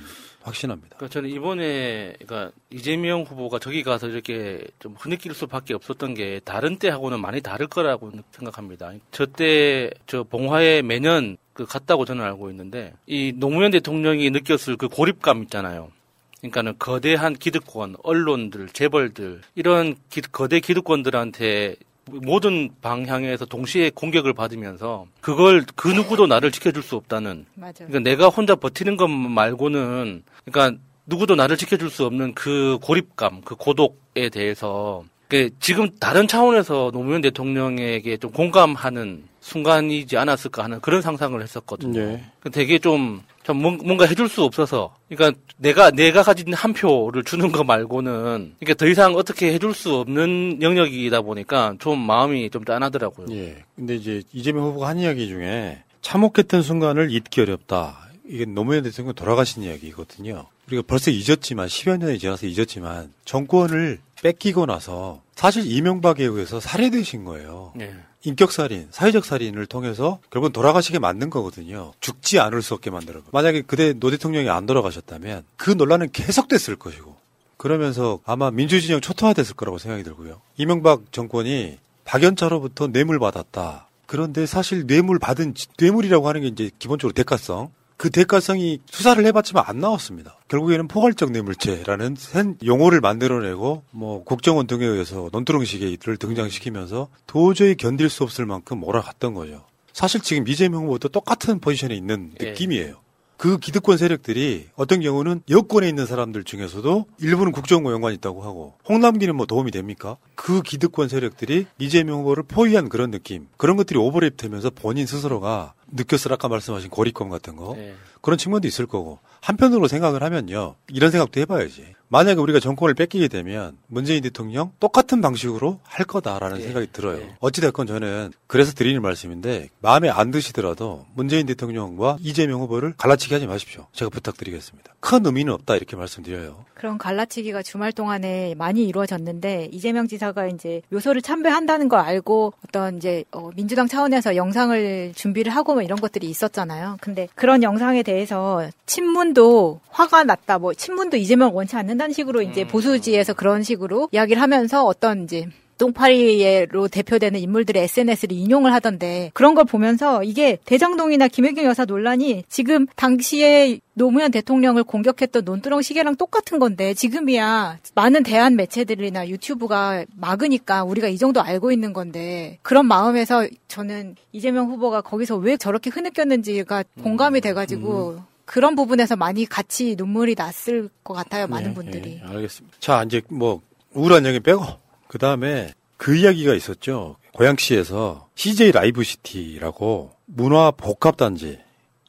확신합니다. 0.50 0.98
그러니까 0.98 1.14
저는 1.14 1.30
이번에 1.30 2.14
그러니까 2.20 2.52
이재명 2.70 3.22
후보가 3.24 3.60
저기 3.60 3.84
가서 3.84 4.08
이렇게 4.08 4.62
좀 4.80 4.96
흐느낄 5.00 5.34
수밖에 5.34 5.74
없었던 5.74 6.14
게 6.14 6.40
다른 6.44 6.78
때하고는 6.78 7.20
많이 7.20 7.42
다를 7.42 7.68
거라고 7.68 8.12
생각합니다. 8.32 8.92
저때 9.12 9.90
저 10.08 10.24
봉화에 10.24 10.82
매년 10.82 11.38
그 11.54 11.66
갔다고 11.66 12.06
저는 12.06 12.24
알고 12.24 12.50
있는데 12.52 12.94
이 13.08 13.34
노무현 13.36 13.72
대통령이 13.72 14.30
느꼈을 14.32 14.78
그 14.78 14.88
고립감 14.88 15.44
있잖아요. 15.44 15.92
그러니까는 16.40 16.76
거대한 16.80 17.34
기득권, 17.34 17.96
언론들, 18.02 18.70
재벌들 18.70 19.42
이런 19.56 19.96
기- 20.10 20.22
거대 20.22 20.60
기득권들한테 20.62 21.76
모든 22.22 22.70
방향에서 22.82 23.46
동시에 23.46 23.92
공격을 23.92 24.34
받으면서 24.34 25.06
그걸 25.22 25.66
그 25.76 25.88
누구도 25.88 26.28
나를 26.28 26.52
지켜줄 26.52 26.84
수 26.84 26.96
없다는 26.96 27.46
맞아요. 27.56 27.74
그러니까 27.76 28.00
내가 28.00 28.28
혼자 28.28 28.56
버티는 28.56 28.98
것 28.98 29.08
말고는 29.08 30.24
그러니까 30.46 30.80
누구도 31.06 31.36
나를 31.36 31.58
지켜줄 31.58 31.90
수 31.90 32.06
없는 32.06 32.34
그 32.36 32.78
고립감, 32.82 33.42
그 33.44 33.56
고독에 33.56 34.30
대해서 34.30 35.04
그 35.28 35.50
지금 35.60 35.90
다른 36.00 36.28
차원에서 36.28 36.92
노무현 36.92 37.22
대통령에게 37.22 38.18
좀 38.18 38.32
공감하는 38.32 39.24
순간이지 39.42 40.18
않았을까 40.18 40.64
하는 40.64 40.80
그런 40.82 41.02
상상을 41.02 41.42
했었거든요. 41.42 42.00
예. 42.00 42.24
되게 42.52 42.80
좀, 42.80 43.22
좀 43.28 43.29
뭔- 43.54 43.80
뭔가 43.84 44.06
해줄 44.06 44.30
수 44.30 44.44
없어서, 44.44 44.96
그러니까 45.10 45.40
내가 45.58 45.92
내가 45.92 46.24
가진 46.24 46.54
한 46.54 46.74
표를 46.74 47.24
주는 47.24 47.52
거 47.52 47.64
말고는 47.64 48.56
이게 48.62 48.74
더 48.74 48.88
이상 48.88 49.16
어떻게 49.16 49.54
해줄 49.54 49.74
수 49.74 49.96
없는 49.96 50.60
영역이다 50.62 51.22
보니까 51.22 51.76
좀 51.80 52.00
마음이 52.00 52.50
좀 52.50 52.66
짠하더라고요. 52.66 53.28
예. 53.32 53.64
근데 53.76 53.96
이제 53.96 54.22
이재명 54.34 54.66
후보가 54.66 54.88
한 54.88 55.00
이야기 55.00 55.28
중에 55.28 55.84
참혹했던 56.02 56.62
순간을 56.62 57.12
잊기 57.12 57.42
어렵다. 57.42 58.10
이게 58.28 58.46
노무현 58.46 58.84
대통령 58.84 59.14
돌아가신 59.16 59.64
이야기거든요. 59.64 60.46
우리가 60.68 60.84
벌써 60.86 61.10
잊었지만 61.10 61.68
10여 61.68 61.98
년이 61.98 62.20
지나서 62.20 62.46
잊었지만 62.46 63.12
정권을 63.26 64.00
뺏기고 64.22 64.66
나서 64.68 65.22
사실 65.36 65.66
이명박에 65.66 66.24
의해서 66.26 66.60
살해되신 66.60 67.24
거예요. 67.24 67.74
예. 67.80 67.92
인격살인, 68.24 68.90
사회적 68.92 69.24
살인을 69.26 69.66
통해서 69.66 70.20
결국은 70.30 70.52
돌아가시게 70.52 71.00
만든 71.00 71.30
거거든요. 71.30 71.94
죽지 72.02 72.40
않을 72.40 72.62
수 72.62 72.74
없게 72.74 72.90
만들어. 72.90 73.22
만약에 73.32 73.62
그때 73.62 73.94
노 73.94 74.12
대통령이 74.12 74.50
안 74.50 74.66
돌아가셨다면 74.66 75.44
그 75.56 75.72
논란은 75.72 76.12
계속됐을 76.12 76.76
것이고 76.76 77.16
그러면서 77.58 78.20
아마 78.26 78.52
민주진영 78.52 79.02
초토화됐을 79.02 79.56
거라고 79.56 79.78
생각이 79.78 80.04
들고요. 80.04 80.42
이명박 80.58 81.12
정권이 81.12 81.78
박연차로부터 82.06 82.88
뇌물 82.88 83.20
받았다. 83.20 83.88
그런데 84.06 84.46
사실 84.46 84.88
뇌물 84.88 85.20
받은 85.20 85.54
지- 85.54 85.68
뇌물이라고 85.78 86.28
하는 86.28 86.42
게 86.42 86.48
이제 86.48 86.72
기본적으로 86.80 87.14
대가성. 87.14 87.72
그 88.00 88.10
대가성이 88.10 88.80
수사를 88.90 89.24
해봤지만 89.26 89.66
안 89.68 89.80
나왔습니다. 89.80 90.38
결국에는 90.48 90.88
포괄적 90.88 91.32
뇌물죄라는 91.34 92.16
새 92.18 92.46
용어를 92.66 93.02
만들어내고 93.02 93.84
뭐 93.92 94.24
국정원 94.24 94.68
등에 94.68 94.86
의해서 94.86 95.28
논두렁 95.34 95.77
시계를 95.77 96.16
등장시키면서 96.16 97.10
도저히 97.28 97.76
견딜 97.76 98.10
수 98.10 98.24
없을 98.24 98.46
만큼 98.46 98.80
몰아갔던 98.80 99.34
거죠. 99.34 99.66
사실 99.92 100.22
지금 100.22 100.48
이재명 100.48 100.86
후보도 100.86 101.10
똑같은 101.10 101.60
포지션에 101.60 101.94
있는 101.94 102.32
예. 102.40 102.52
느낌이에요. 102.52 103.02
그 103.36 103.58
기득권 103.58 103.98
세력들이 103.98 104.68
어떤 104.76 105.02
경우는 105.02 105.42
여권에 105.50 105.90
있는 105.90 106.06
사람들 106.06 106.46
중에서도 106.46 107.06
일부는 107.20 107.52
국정원 107.52 107.94
연관이 107.94 108.16
있다고 108.16 108.44
하고 108.44 108.76
홍남기는 108.88 109.36
뭐 109.36 109.46
도움이 109.46 109.72
됩니까? 109.72 110.16
그 110.36 110.62
기득권 110.62 111.10
세력들이 111.10 111.66
이재명 111.80 112.20
후보를 112.20 112.44
포위한 112.44 112.88
그런 112.88 113.12
느낌 113.12 113.48
그런 113.58 113.76
것들이 113.76 114.00
오버랩 114.00 114.38
되면서 114.38 114.70
본인 114.70 115.06
스스로가 115.06 115.74
느꼈을 115.92 116.34
아까 116.34 116.48
말씀하신 116.48 116.90
고립감 116.90 117.30
같은 117.30 117.56
거 117.56 117.76
예. 117.78 117.96
그런 118.22 118.38
측면도 118.38 118.68
있을 118.68 118.86
거고. 118.86 119.20
한편으로 119.42 119.88
생각을 119.88 120.22
하면요. 120.24 120.76
이런 120.90 121.12
생각도 121.12 121.40
해봐야지. 121.42 121.96
만약에 122.10 122.42
우리가 122.42 122.60
정권을 122.60 122.96
뺏기게 122.96 123.28
되면 123.28 123.78
문재인 123.88 124.24
대통령 124.24 124.72
똑같은 124.80 125.22
방식으로 125.22 125.80
할 125.84 126.06
거다라는 126.06 126.60
생각이 126.60 126.88
들어요. 126.92 127.22
어찌됐건 127.40 127.86
저는 127.86 128.32
그래서 128.48 128.74
드리는 128.74 129.00
말씀인데 129.00 129.70
마음에 129.80 130.10
안 130.10 130.32
드시더라도 130.32 131.06
문재인 131.14 131.46
대통령과 131.46 132.18
이재명 132.20 132.62
후보를 132.62 132.96
갈라치기 132.98 133.34
하지 133.34 133.46
마십시오. 133.46 133.86
제가 133.94 134.10
부탁드리겠습니다. 134.10 134.96
큰 135.00 135.24
의미는 135.24 135.54
없다 135.54 135.76
이렇게 135.76 135.96
말씀드려요. 135.96 136.66
그런 136.74 136.98
갈라치기가 136.98 137.62
주말 137.62 137.92
동안에 137.92 138.56
많이 138.58 138.88
이루어졌는데 138.88 139.70
이재명 139.72 140.08
지사가 140.08 140.48
이제 140.48 140.82
묘소를 140.90 141.22
참배한다는 141.22 141.90
걸 141.90 142.00
알고 142.00 142.54
어떤 142.68 142.98
이제 142.98 143.24
어, 143.32 143.52
민주당 143.56 143.88
차원에서 143.88 144.36
영상을 144.36 145.14
준비를 145.14 145.56
하고 145.56 145.74
뭐 145.76 145.84
이런 145.84 146.00
것들이 146.00 146.28
있었잖아요. 146.28 146.98
근데 147.02 147.28
그런 147.36 147.62
영상에 147.62 148.02
대해서 148.10 148.68
친문도 148.88 149.82
화가 149.90 150.24
났다. 150.24 150.58
뭐 150.58 150.74
친문도 150.74 151.18
이재명 151.18 151.56
원치 151.56 151.76
않는다는 151.76 152.12
식으로 152.12 152.42
이제 152.42 152.68
보수지에서 152.68 153.34
그런 153.34 153.62
식으로 153.62 154.10
이야기를 154.12 154.42
하면서 154.42 154.84
어떤 154.84 155.26
이제 155.26 155.48
똥파리로 155.80 156.90
대표되는 156.90 157.40
인물들의 157.40 157.82
SNS를 157.82 158.38
인용을 158.38 158.72
하던데 158.74 159.32
그런 159.34 159.56
걸 159.56 159.66
보면서 159.66 160.24
이게 160.24 160.60
대장동이나 160.66 161.28
김혜경 161.28 161.66
여사 161.66 161.86
논란이 161.86 162.44
지금 162.48 162.86
당시에 162.96 163.80
노무현 163.94 164.32
대통령을 164.32 164.84
공격했던 164.84 165.44
논두렁 165.44 165.82
시계랑 165.82 166.16
똑같은 166.18 166.60
건데 166.60 166.94
지금이야 166.94 167.80
많은 167.96 168.24
대한 168.24 168.56
매체들이나 168.56 169.28
유튜브가 169.30 170.06
막으니까 170.16 170.84
우리가 170.84 171.08
이 171.08 171.18
정도 171.18 171.42
알고 171.42 171.72
있는 171.72 171.94
건데 171.94 172.60
그런 172.62 172.86
마음에서 172.86 173.48
저는 173.68 174.16
이재명 174.32 174.68
후보가 174.68 175.02
거기서 175.02 175.38
왜 175.38 175.58
저렇게 175.58 175.90
흐느꼈는지가 175.90 176.84
공감이 177.02 177.42
돼가지고 177.42 178.20
그런 178.46 178.76
부분에서 178.76 179.16
많이 179.16 179.46
같이 179.46 179.96
눈물이 179.96 180.36
났을 180.36 180.90
것 181.04 181.14
같아요 181.14 181.48
많은 181.48 181.70
예, 181.70 181.74
분들이 181.76 182.22
예, 182.24 182.28
알겠습니다. 182.28 182.78
자, 182.80 183.04
이제 183.04 183.22
뭐 183.30 183.62
우울한 183.94 184.26
얘기 184.26 184.40
빼고 184.40 184.64
그 185.10 185.18
다음에 185.18 185.74
그 185.98 186.16
이야기가 186.16 186.54
있었죠. 186.54 187.16
고양시에서 187.34 188.30
CJ 188.36 188.72
라이브 188.72 189.04
시티라고 189.04 190.12
문화 190.26 190.70
복합 190.70 191.18
단지 191.18 191.60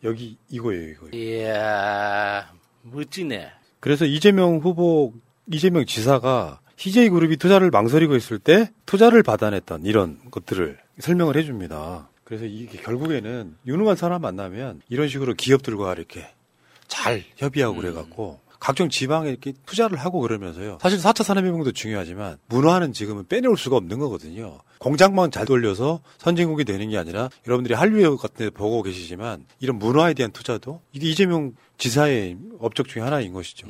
여기 0.05 0.37
이거예요, 0.51 0.91
이거. 0.91 1.09
이야, 1.17 2.53
멋지네. 2.83 3.51
그래서 3.81 4.05
이재명 4.05 4.59
후보, 4.59 5.15
이재명 5.51 5.87
지사가 5.87 6.61
CJ 6.77 7.09
그룹이 7.09 7.39
투자를 7.39 7.71
망설이고 7.71 8.17
있을 8.17 8.39
때 8.39 8.71
투자를 8.85 9.23
받아냈던 9.23 9.87
이런 9.87 10.19
것들을 10.31 10.79
설명을 10.99 11.39
해줍니다. 11.39 12.11
그래서 12.25 12.45
이게 12.45 12.79
결국에는 12.83 13.57
유능한 13.67 13.97
사람 13.97 14.21
만나면 14.21 14.83
이런 14.91 15.09
식으로 15.09 15.33
기업들과 15.35 15.95
이렇게 15.95 16.29
잘 16.87 17.25
협의하고 17.37 17.77
그래갖고 17.77 18.41
각종 18.61 18.91
지방에 18.91 19.31
이렇게 19.31 19.55
투자를 19.67 19.99
하고 19.99 20.21
그러면서요. 20.21 20.79
사실 20.81 20.99
4차 20.99 21.25
산업혁명도 21.25 21.73
중요하지만 21.73 22.37
문화는 22.49 22.93
지금은 22.93 23.27
빼놓을 23.27 23.57
수가 23.57 23.77
없는 23.77 23.99
거거든요. 23.99 24.59
공장만 24.79 25.31
잘 25.31 25.47
돌려서 25.47 26.01
선진국이 26.19 26.65
되는 26.65 26.89
게 26.91 26.99
아니라 26.99 27.31
여러분들이 27.47 27.75
한류역 27.75 28.21
같은 28.21 28.47
데 28.47 28.51
보고 28.51 28.83
계시지만 28.83 29.47
이런 29.61 29.79
문화에 29.79 30.15
대한 30.15 30.31
투자도 30.31 30.83
이게 30.93 31.09
이재명 31.09 31.55
지사의 31.79 32.37
업적 32.61 32.87
중에 32.87 33.03
하나인 33.03 33.33
것이죠. 33.33 33.67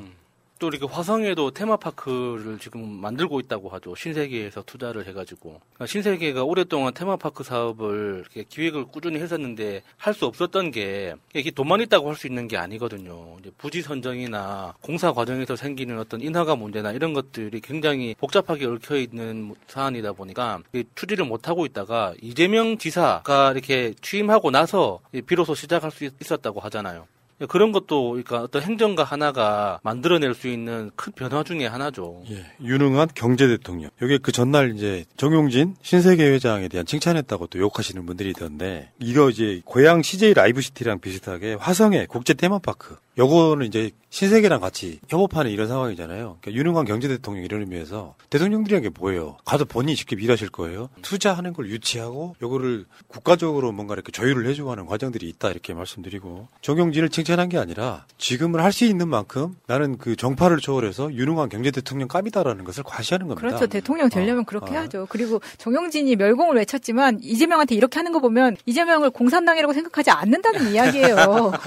또 0.60 0.68
이렇게 0.68 0.86
화성에도 0.86 1.50
테마파크를 1.52 2.58
지금 2.60 2.86
만들고 3.00 3.40
있다고 3.40 3.70
하죠. 3.70 3.94
신세계에서 3.96 4.62
투자를 4.66 5.06
해가지고. 5.08 5.58
그러니까 5.74 5.86
신세계가 5.86 6.44
오랫동안 6.44 6.92
테마파크 6.94 7.42
사업을 7.42 8.18
이렇게 8.20 8.44
기획을 8.44 8.84
꾸준히 8.84 9.18
했었는데 9.20 9.82
할 9.96 10.14
수 10.14 10.26
없었던 10.26 10.70
게 10.70 11.14
이게 11.34 11.50
돈만 11.50 11.80
있다고 11.80 12.08
할 12.10 12.16
수 12.16 12.26
있는 12.26 12.46
게 12.46 12.58
아니거든요. 12.58 13.38
이제 13.40 13.50
부지 13.56 13.80
선정이나 13.80 14.74
공사 14.82 15.12
과정에서 15.12 15.56
생기는 15.56 15.98
어떤 15.98 16.20
인허가 16.20 16.54
문제나 16.54 16.92
이런 16.92 17.14
것들이 17.14 17.60
굉장히 17.62 18.14
복잡하게 18.18 18.66
얽혀 18.66 18.96
있는 18.96 19.54
사안이다 19.66 20.12
보니까 20.12 20.60
추진을 20.94 21.24
못 21.24 21.48
하고 21.48 21.64
있다가 21.64 22.12
이재명 22.20 22.76
지사가 22.76 23.52
이렇게 23.52 23.94
취임하고 24.02 24.50
나서 24.50 25.00
비로소 25.26 25.54
시작할 25.54 25.90
수 25.90 26.04
있었다고 26.04 26.60
하잖아요. 26.60 27.06
그런 27.48 27.72
것도 27.72 28.10
그러니까 28.10 28.42
어떤 28.42 28.62
행정가 28.62 29.04
하나가 29.04 29.80
만들어낼 29.82 30.34
수 30.34 30.48
있는 30.48 30.90
큰 30.96 31.12
변화 31.12 31.42
중에 31.42 31.66
하나죠. 31.66 32.22
예, 32.30 32.44
유능한 32.62 33.08
경제 33.14 33.46
대통령. 33.48 33.90
여기 34.02 34.18
그 34.18 34.32
전날 34.32 34.74
이제 34.76 35.04
정용진 35.16 35.76
신세계 35.82 36.24
회장에 36.30 36.68
대한 36.68 36.86
칭찬했다고 36.86 37.46
또 37.48 37.58
욕하시는 37.58 38.04
분들이 38.06 38.30
있던데 38.30 38.90
이거 38.98 39.30
이제 39.30 39.62
고향 39.64 40.02
CJ 40.02 40.34
라이브 40.34 40.60
시티랑 40.60 41.00
비슷하게 41.00 41.54
화성의 41.54 42.06
국제 42.08 42.34
테마파크. 42.34 42.96
요거는 43.18 43.66
이제 43.66 43.90
신세계랑 44.08 44.60
같이 44.60 44.98
협업하는 45.08 45.50
이런 45.50 45.68
상황이잖아요. 45.68 46.38
그러니까 46.40 46.52
유능한 46.52 46.84
경제 46.86 47.06
대통령 47.06 47.44
이런 47.44 47.60
의미에서 47.60 48.14
대통령들이란 48.30 48.82
게 48.82 48.88
뭐예요? 48.98 49.36
가서 49.44 49.64
본인이 49.64 49.94
직접 49.94 50.18
일하실 50.18 50.48
거예요. 50.48 50.88
투자하는 51.02 51.52
걸 51.52 51.68
유치하고 51.68 52.34
요거를 52.40 52.86
국가적으로 53.08 53.72
뭔가 53.72 53.94
이렇게 53.94 54.10
조율을 54.10 54.46
해주고 54.46 54.70
하는 54.70 54.86
과정들이 54.86 55.28
있다 55.28 55.50
이렇게 55.50 55.74
말씀드리고 55.74 56.48
정용진을 56.62 57.10
칭찬 57.10 57.29
한게 57.38 57.58
아니라 57.58 58.04
지금은 58.18 58.60
할수 58.60 58.84
있는 58.84 59.08
만큼 59.08 59.56
나는 59.66 59.98
그 59.98 60.16
정파를 60.16 60.58
초월해서 60.58 61.12
유능한 61.12 61.48
경제 61.48 61.70
대통령 61.70 62.08
깜이다라는 62.08 62.64
것을 62.64 62.82
과시하는 62.82 63.28
겁니다. 63.28 63.46
그렇죠. 63.46 63.66
대통령 63.66 64.08
되려면 64.08 64.44
그렇게 64.44 64.72
해야죠. 64.72 65.06
그리고 65.10 65.40
정영진이 65.58 66.16
멸공을 66.16 66.56
외쳤지만 66.56 67.20
이재명한테 67.22 67.74
이렇게 67.74 67.98
하는 67.98 68.10
거 68.12 68.20
보면 68.20 68.56
이재명을 68.66 69.10
공산당이라고 69.10 69.72
생각하지 69.72 70.10
않는다는 70.10 70.72
이야기예요. 70.72 71.52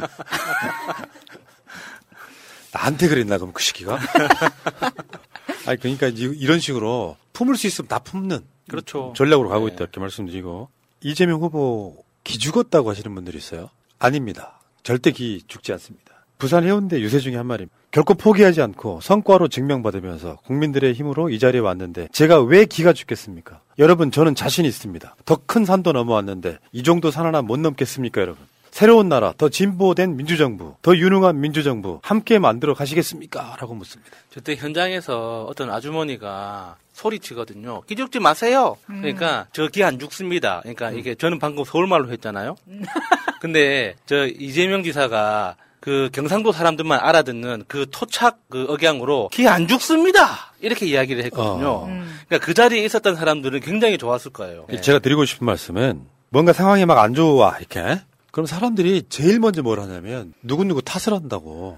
나한테 2.73 3.07
그랬나 3.07 3.37
그럼 3.37 3.53
그 3.53 3.61
시기가? 3.61 3.99
아니 5.67 5.79
그러니까 5.79 6.07
이- 6.07 6.35
이런 6.39 6.59
식으로 6.59 7.17
품을 7.33 7.55
수 7.55 7.67
있으면 7.67 7.87
다 7.87 7.99
품는 7.99 8.39
그렇죠. 8.69 9.13
전략으로 9.15 9.49
가고 9.49 9.67
있다 9.67 9.77
이렇게 9.79 9.99
말씀드리고 9.99 10.69
이재명 11.01 11.41
후보 11.41 12.03
기 12.23 12.37
죽었다고 12.39 12.89
하시는 12.89 13.13
분들이 13.13 13.37
있어요. 13.37 13.69
아닙니다. 13.99 14.59
절대 14.83 15.11
기 15.11 15.41
죽지 15.47 15.71
않습니다. 15.73 16.13
부산 16.37 16.63
해운대 16.65 16.99
유세 16.99 17.19
중에 17.19 17.35
한 17.37 17.45
말입니다. 17.45 17.73
결코 17.91 18.15
포기하지 18.15 18.61
않고 18.61 18.99
성과로 19.01 19.47
증명받으면서 19.47 20.37
국민들의 20.45 20.93
힘으로 20.93 21.29
이 21.29 21.39
자리에 21.39 21.61
왔는데 21.61 22.09
제가 22.11 22.41
왜 22.41 22.65
기가 22.65 22.91
죽겠습니까? 22.91 23.61
여러분 23.79 24.11
저는 24.11 24.35
자신 24.35 24.65
있습니다. 24.65 25.15
더 25.25 25.37
큰 25.45 25.63
산도 25.65 25.93
넘어왔는데 25.93 26.57
이 26.71 26.83
정도 26.83 27.11
산 27.11 27.25
하나 27.25 27.41
못 27.41 27.57
넘겠습니까 27.59 28.19
여러분? 28.21 28.45
새로운 28.73 29.07
나라, 29.07 29.33
더 29.37 29.49
진보된 29.49 30.17
민주정부, 30.17 30.73
더 30.81 30.97
유능한 30.97 31.39
민주정부 31.39 31.99
함께 32.01 32.39
만들어 32.39 32.73
가시겠습니까? 32.73 33.55
라고 33.59 33.75
묻습니다. 33.75 34.11
저때 34.33 34.55
현장에서 34.55 35.45
어떤 35.47 35.69
아주머니가 35.69 36.77
소리치거든요. 36.93 37.81
기죽지 37.81 38.17
마세요. 38.19 38.75
그러니까 38.87 39.45
저기 39.53 39.83
안 39.83 39.99
죽습니다. 39.99 40.61
그러니까 40.61 40.89
이게 40.89 41.13
저는 41.13 41.37
방금 41.37 41.63
서울말로 41.63 42.09
했잖아요. 42.13 42.55
근데 43.39 43.93
저 44.07 44.25
이재명 44.25 44.81
지사가 44.81 45.55
그 45.79 46.09
경상도 46.11 46.51
사람들만 46.51 46.99
알아듣는 46.99 47.65
그 47.67 47.85
토착 47.91 48.39
그 48.49 48.65
억양으로 48.69 49.29
기 49.31 49.47
안 49.47 49.67
죽습니다. 49.67 50.51
이렇게 50.61 50.87
이야기를 50.87 51.23
했거든요. 51.25 51.81
그러니까 52.27 52.39
그 52.43 52.55
자리에 52.55 52.83
있었던 52.85 53.15
사람들은 53.17 53.59
굉장히 53.59 53.99
좋았을 53.99 54.31
거예요. 54.31 54.65
네. 54.67 54.81
제가 54.81 54.97
드리고 54.97 55.25
싶은 55.25 55.45
말씀은 55.45 56.01
뭔가 56.29 56.53
상황이 56.53 56.87
막 56.87 56.97
안 56.97 57.13
좋아 57.13 57.55
이렇게 57.59 57.99
그럼 58.33 58.47
사람들이 58.47 59.03
제일 59.09 59.39
먼저 59.39 59.61
뭘 59.61 59.79
하냐면 59.79 60.33
누구누구 60.41 60.81
탓을 60.81 61.15
한다고. 61.15 61.77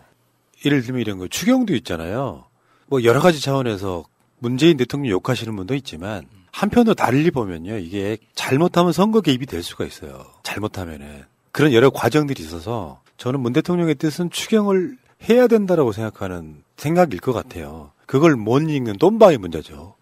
예를 0.64 0.84
들면 0.84 1.01
이런 1.01 1.18
거 1.18 1.28
추경도 1.28 1.76
있잖아요. 1.76 2.45
뭐 2.88 3.03
여러 3.03 3.20
가지 3.20 3.41
차원에서 3.41 4.06
문재인 4.39 4.78
대통령 4.78 5.12
욕하시는 5.12 5.53
분도 5.53 5.76
있지만 5.76 6.26
한편으로 6.53 6.93
달리 6.95 7.30
보면요 7.30 7.78
이게 7.78 8.18
잘못하면 8.36 8.93
선거 8.93 9.20
개입이 9.20 9.47
될 9.47 9.64
수가 9.64 9.84
있어요. 9.84 10.28
잘못하면은. 10.43 11.26
그런 11.51 11.74
여러 11.74 11.89
과정들이 11.89 12.41
있어서 12.41 13.01
저는 13.18 13.41
문 13.41 13.51
대통령의 13.51 13.95
뜻은 13.95 14.30
추경을 14.30 14.97
해야 15.30 15.47
된다라고 15.47 15.91
생각하는 15.91 16.64
생각일 16.78 17.20
것 17.20 17.34
같아요. 17.34 17.91
그걸 18.06 18.38
못 18.38 18.60
읽는 18.62 18.97
똠바의 18.97 19.39
문제죠. 19.39 19.95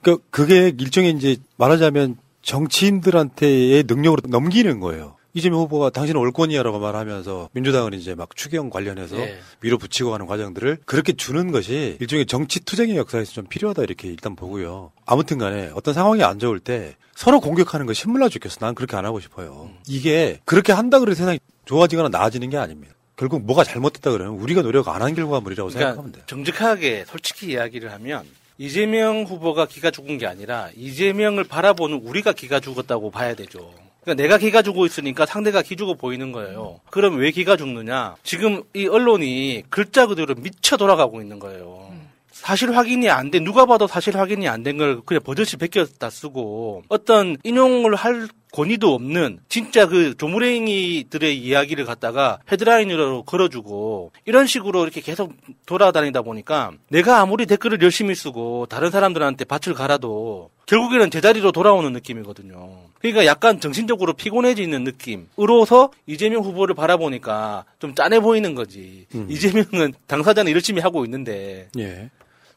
그러니까 0.00 0.24
그게 0.30 0.68
일종의 0.68 1.10
이제 1.16 1.38
말하자면 1.56 2.18
정치인들한테의 2.42 3.82
능력으로 3.88 4.22
넘기는 4.28 4.78
거예요. 4.78 5.16
이재명 5.32 5.60
후보가 5.60 5.90
당신은 5.90 6.20
올권이야라고 6.20 6.78
말하면서 6.78 7.50
민주당은 7.52 7.92
이제 7.94 8.14
막 8.14 8.34
추경 8.34 8.70
관련해서 8.70 9.16
예. 9.18 9.38
밀어붙이고 9.60 10.10
가는 10.10 10.26
과정들을 10.26 10.78
그렇게 10.84 11.12
주는 11.12 11.52
것이 11.52 11.96
일종의 12.00 12.26
정치 12.26 12.60
투쟁의 12.60 12.96
역사에서 12.96 13.32
좀 13.32 13.46
필요하다 13.46 13.82
이렇게 13.82 14.08
일단 14.08 14.34
보고요. 14.36 14.92
아무튼 15.06 15.38
간에 15.38 15.70
어떤 15.74 15.94
상황이 15.94 16.22
안 16.24 16.38
좋을 16.38 16.58
때 16.60 16.96
서로 17.14 17.40
공격하는 17.40 17.86
거 17.86 17.92
신물나 17.92 18.28
죽겠어. 18.28 18.56
난 18.60 18.74
그렇게 18.74 18.96
안 18.96 19.04
하고 19.04 19.20
싶어요. 19.20 19.70
이게 19.86 20.40
그렇게 20.44 20.72
한다 20.72 20.98
그래서 20.98 21.18
세상이 21.18 21.38
좋아지거나 21.64 22.08
나아지는 22.08 22.50
게 22.50 22.56
아닙니다. 22.56 22.94
결국 23.16 23.42
뭐가 23.44 23.64
잘못됐다 23.64 24.10
그러면 24.12 24.40
우리가 24.40 24.62
노력 24.62 24.88
안 24.88 25.02
한 25.02 25.14
결과물이라고 25.14 25.68
생각하면 25.70 25.96
그러니까 25.96 26.16
돼요. 26.18 26.24
정직하게 26.26 27.04
솔직히 27.06 27.48
이야기를 27.52 27.92
하면 27.92 28.24
이재명 28.58 29.22
후보가 29.24 29.66
기가 29.66 29.90
죽은 29.90 30.18
게 30.18 30.26
아니라 30.26 30.70
이재명을 30.76 31.44
바라보는 31.44 32.00
우리가 32.02 32.32
기가 32.32 32.60
죽었다고 32.60 33.10
봐야 33.10 33.34
되죠. 33.34 33.72
그러니까 34.02 34.22
내가 34.22 34.38
기가 34.38 34.62
죽고 34.62 34.86
있으니까 34.86 35.26
상대가 35.26 35.62
기 35.62 35.76
죽어 35.76 35.94
보이는 35.94 36.32
거예요. 36.32 36.80
그럼 36.90 37.16
왜 37.18 37.30
기가 37.30 37.56
죽느냐? 37.56 38.16
지금 38.22 38.62
이 38.74 38.86
언론이 38.86 39.64
글자 39.70 40.06
그대로 40.06 40.34
미쳐 40.36 40.76
돌아가고 40.76 41.20
있는 41.20 41.38
거예요. 41.38 41.90
사실 42.32 42.74
확인이 42.74 43.10
안 43.10 43.30
돼. 43.30 43.38
누가 43.40 43.66
봐도 43.66 43.86
사실 43.86 44.16
확인이 44.16 44.48
안 44.48 44.62
된 44.62 44.78
걸 44.78 45.02
그냥 45.04 45.22
버젓이 45.22 45.56
베꼈다 45.58 46.08
쓰고 46.08 46.84
어떤 46.88 47.36
인용을 47.44 47.94
할 47.94 48.28
권위도 48.52 48.94
없는 48.94 49.40
진짜 49.50 49.86
그 49.86 50.16
조무랭이들의 50.16 51.36
이야기를 51.38 51.84
갖다가 51.84 52.38
헤드라인으로 52.50 53.24
걸어주고 53.24 54.12
이런 54.24 54.46
식으로 54.46 54.82
이렇게 54.82 55.00
계속 55.02 55.34
돌아다니다 55.66 56.22
보니까 56.22 56.72
내가 56.88 57.20
아무리 57.20 57.44
댓글을 57.46 57.80
열심히 57.82 58.14
쓰고 58.14 58.66
다른 58.66 58.90
사람들한테 58.90 59.44
밭을 59.44 59.74
갈아도 59.74 60.50
결국에는 60.66 61.10
제자리로 61.10 61.52
돌아오는 61.52 61.92
느낌이거든요. 61.92 62.89
그러니까 63.00 63.24
약간 63.24 63.60
정신적으로 63.60 64.12
피곤해지는 64.12 64.84
느낌으로서 64.84 65.90
이재명 66.06 66.42
후보를 66.42 66.74
바라보니까 66.74 67.64
좀 67.78 67.94
짠해 67.94 68.20
보이는 68.20 68.54
거지. 68.54 69.06
이재명은 69.28 69.94
당사자는 70.06 70.52
열심히 70.52 70.80
하고 70.82 71.04
있는데 71.04 71.68
예. 71.78 72.10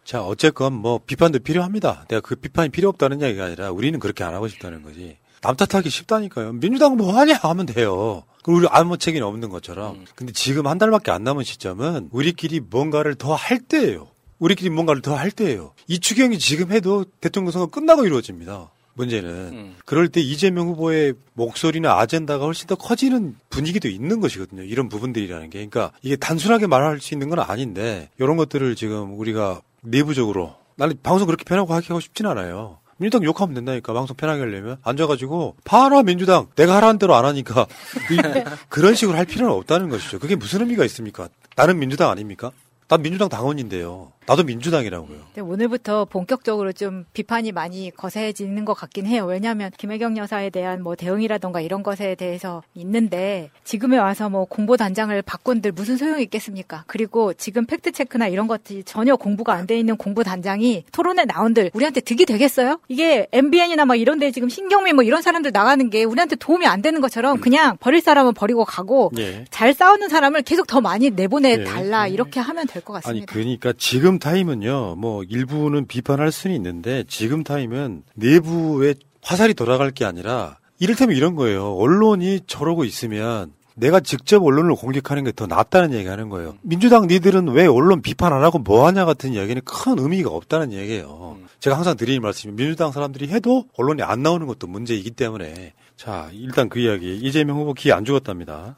자, 0.04 0.22
어쨌건 0.22 0.74
뭐 0.74 1.00
비판도 1.06 1.39
필요합니다. 1.39 2.06
내가 2.10 2.20
그 2.20 2.36
비판이 2.36 2.70
필요 2.70 2.89
없다는 2.89 3.22
얘기가 3.22 3.46
아니라 3.46 3.72
우리는 3.72 3.98
그렇게 4.00 4.26
안 4.26 4.34
하고 4.34 4.50
싶다는 4.50 4.84
거지. 4.84 5.18
남 5.41 5.56
탓하기 5.56 5.89
쉽다니까요. 5.89 6.54
민주당 6.54 6.98
뭐 6.98 7.14
하냐 7.18 7.36
하면 7.36 7.66
돼요. 7.66 8.24
그리고 8.44 8.60
우리 8.60 8.68
아무 8.70 8.98
책임 8.98 9.24
없는 9.24 9.48
것처럼. 9.50 10.04
근데 10.16 10.34
지금 10.34 10.68
한 10.68 10.78
달밖에 10.78 11.12
안 11.12 11.24
남은 11.24 11.46
시점은 11.46 12.10
우리끼리 12.12 12.60
뭔가를 12.60 13.16
더 13.16 13.34
할 13.36 13.60
때예요. 13.60 14.10
우리끼리 14.39 14.70
뭔가를 14.70 15.02
더 15.02 15.16
할 15.16 15.32
때예요. 15.32 15.74
이 15.88 16.00
추경이 16.00 16.38
지금 16.38 16.74
해도 16.74 17.06
대통령 17.22 17.52
선거 17.52 17.68
끝나고 17.68 18.06
이루어집니다. 18.06 18.70
문제는 18.96 19.74
그럴 19.86 20.08
때 20.08 20.22
이재명 20.22 20.68
후보의 20.70 21.14
목소리나 21.34 21.94
아젠다가 22.00 22.46
훨씬 22.46 22.68
더 22.68 22.76
커지는 22.76 23.36
분위기도 23.50 23.88
있는 23.88 24.20
것이거든요. 24.22 24.64
이런 24.64 24.89
부분들이라는 24.89 25.50
게. 25.50 25.66
그러니까 25.66 25.91
이게 26.02 26.16
단순하게 26.16 26.68
말할 26.68 27.00
수 27.00 27.14
있는 27.14 27.30
건 27.30 27.39
아닌데 27.39 28.10
이런 28.20 28.38
것들을 28.38 28.76
지금 28.76 29.18
우리가 29.20 29.62
내부적으로 29.82 30.56
나는 30.76 30.96
방송 31.04 31.26
그렇게 31.28 31.44
편하고 31.44 31.74
하기 31.74 31.88
하고 31.88 32.00
싶진 32.00 32.26
않아요. 32.28 32.78
민주당 32.98 33.24
욕하면 33.26 33.56
된다니까 33.56 33.91
방송 33.94 34.16
편하게 34.16 34.41
하려면 34.41 34.78
앉아가지고 34.84 35.56
봐라 35.64 36.04
민주당 36.04 36.48
내가 36.56 36.76
하라는 36.78 37.00
대로 37.00 37.16
안 37.16 37.26
하니까 37.26 37.66
이- 38.12 38.44
그런 38.70 38.96
식으로 38.96 39.18
할 39.18 39.26
필요는 39.26 39.52
없다는 39.54 39.89
것이죠. 39.89 40.20
그게 40.20 40.36
무슨 40.36 40.62
의미가 40.62 40.86
있습니까? 40.86 41.28
나는 41.56 41.80
민주당 41.80 42.10
아닙니까? 42.12 42.52
난 42.88 43.02
민주당 43.02 43.30
당원인데요. 43.30 44.12
나도 44.26 44.43
민주당이라고요. 44.43 45.17
근데 45.34 45.41
오늘부터 45.41 46.05
본격적으로 46.05 46.71
좀 46.71 47.05
비판이 47.13 47.51
많이 47.51 47.91
거세지는 47.91 48.63
것 48.65 48.74
같긴 48.74 49.05
해요. 49.05 49.26
왜냐하면 49.26 49.71
김혜경 49.78 50.17
여사에 50.17 50.49
대한 50.49 50.82
뭐 50.84 50.95
대응이라던가 50.95 51.61
이런 51.61 51.84
것에 51.84 52.15
대해서 52.15 52.61
있는데 52.76 53.49
지금에 53.63 53.97
와서 53.97 54.30
뭐 54.30 54.45
공보 54.45 54.78
단장을 54.78 55.19
바꾼들 55.24 55.71
무슨 55.71 55.97
소용이 55.97 56.24
있겠습니까? 56.24 56.84
그리고 56.88 57.34
지금 57.34 57.65
팩트 57.65 57.91
체크나 57.91 58.28
이런 58.28 58.47
것들이 58.47 58.84
전혀 58.84 59.15
공부가 59.15 59.53
안 59.53 59.63
돼 59.63 59.80
있는 59.80 59.95
공보 59.95 60.24
단장이 60.24 60.84
토론에 60.91 61.24
나온들 61.24 61.71
우리한테 61.74 62.01
득이 62.01 62.26
되겠어요? 62.26 62.82
이게 62.89 63.28
MBN이나 63.32 63.86
막 63.86 63.95
이런 63.95 64.19
데 64.19 64.30
지금 64.30 64.49
신경민 64.49 64.95
뭐 64.95 65.03
이런 65.05 65.21
사람들 65.21 65.51
나가는 65.53 65.89
게 65.89 66.03
우리한테 66.03 66.36
도움이 66.36 66.65
안 66.65 66.82
되는 66.82 66.99
것처럼 66.99 67.39
그냥 67.39 67.78
버릴 67.80 68.01
사람은 68.01 68.34
버리고 68.34 68.65
가고 68.65 69.09
예. 69.17 69.45
잘 69.51 69.74
싸우는 69.74 70.09
사람을 70.09 70.41
계속 70.41 70.67
더 70.67 70.82
많이 70.82 71.09
내보내 71.11 71.51
예. 71.59 71.63
달라 71.63 72.07
이렇게 72.07 72.41
하면 72.41 72.67
될것 72.67 72.93
아니 72.97 73.03
같습니다. 73.03 73.34
그러니까 73.34 73.74
지금 73.78 74.12
타임은요. 74.20 74.95
뭐 74.97 75.24
일부는 75.24 75.88
비판할 75.88 76.32
수는 76.32 76.55
있는데 76.55 77.03
지금 77.07 77.43
타임은 77.43 78.03
내부에 78.16 78.95
화살이 79.22 79.53
돌아갈 79.53 79.91
게 79.91 80.05
아니라 80.05 80.57
이를테면 80.80 81.16
이런 81.16 81.36
거예요. 81.36 81.74
언론이 81.76 82.41
저러고 82.47 82.84
있으면 82.84 83.53
내가 83.76 83.99
직접 83.99 84.43
언론을 84.43 84.76
공격하는 84.76 85.24
게 85.24 85.32
더 85.32 85.47
낫다는 85.47 85.93
얘기 85.93 86.07
하는 86.07 86.30
거예요. 86.30 86.55
민주당 86.61 87.07
니들은 87.07 87.47
왜 87.49 87.66
언론 87.66 88.01
비판 88.01 88.32
안 88.34 88.43
하고 88.43 88.59
뭐 88.59 88.86
하냐 88.86 89.05
같은 89.05 89.34
이야기는 89.34 89.64
큰 89.66 89.97
의미가 89.97 90.30
없다는 90.30 90.74
얘기예요. 90.74 91.38
제가 91.59 91.76
항상 91.76 91.97
드리는 91.97 92.22
말씀이 92.22 92.53
민주당 92.53 92.91
사람들이 92.91 93.30
해도 93.30 93.66
언론이 93.78 94.03
안 94.03 94.22
나오는 94.22 94.45
것도 94.45 94.68
문제이기 94.68 95.11
때문에 95.11 95.74
자, 95.95 96.30
일단 96.34 96.70
그 96.70 96.80
이야기 96.80 97.18
이재명 97.18 97.57
후보 97.57 97.74
기안 97.74 98.05
죽었답니다. 98.05 98.78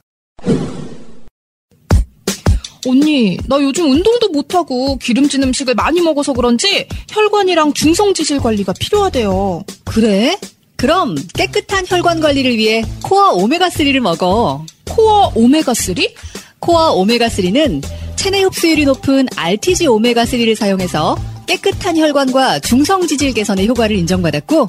언니, 2.88 3.38
나 3.48 3.62
요즘 3.62 3.90
운동도 3.92 4.30
못하고 4.30 4.98
기름진 4.98 5.44
음식을 5.44 5.76
많이 5.76 6.02
먹어서 6.02 6.34
그런지 6.34 6.88
혈관이랑 7.10 7.74
중성지질 7.74 8.40
관리가 8.40 8.74
필요하대요. 8.80 9.64
그래? 9.84 10.38
그럼 10.76 11.16
깨끗한 11.34 11.86
혈관 11.88 12.20
관리를 12.20 12.58
위해 12.58 12.84
코어 13.04 13.38
오메가3를 13.38 14.00
먹어. 14.00 14.66
코어 14.90 15.34
오메가3? 15.34 16.12
코어 16.66 16.96
오메가3는 16.96 17.84
체내 18.16 18.42
흡수율이 18.42 18.86
높은 18.86 19.28
RTG 19.36 19.86
오메가3를 19.86 20.56
사용해서 20.56 21.16
깨끗한 21.46 21.96
혈관과 21.96 22.60
중성지질 22.60 23.36
개선의 23.36 23.68
효과를 23.68 23.96
인정받았고, 23.98 24.66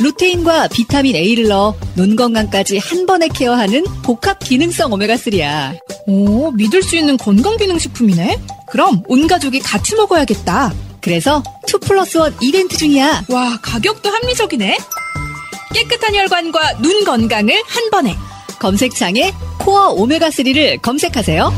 루테인과 0.00 0.66
비타민 0.68 1.14
A를 1.14 1.46
넣어 1.46 1.76
눈 1.94 2.16
건강까지 2.16 2.78
한 2.78 3.06
번에 3.06 3.28
케어하는 3.28 3.84
복합 4.02 4.40
기능성 4.40 4.90
오메가3야. 4.90 5.78
오, 6.08 6.50
믿을 6.50 6.82
수 6.82 6.96
있는 6.96 7.16
건강기능식품이네? 7.16 8.40
그럼 8.66 9.04
온 9.06 9.28
가족이 9.28 9.60
같이 9.60 9.94
먹어야겠다. 9.94 10.74
그래서 11.00 11.44
2 11.68 11.86
플러스 11.86 12.18
1 12.18 12.32
이벤트 12.40 12.76
중이야. 12.76 13.26
와, 13.28 13.58
가격도 13.62 14.10
합리적이네? 14.10 14.76
깨끗한 15.72 16.16
혈관과 16.16 16.78
눈 16.78 17.04
건강을 17.04 17.62
한 17.64 17.90
번에. 17.90 18.16
검색창에 18.60 19.32
코어 19.60 19.94
오메가3를 19.96 20.82
검색하세요. 20.82 21.50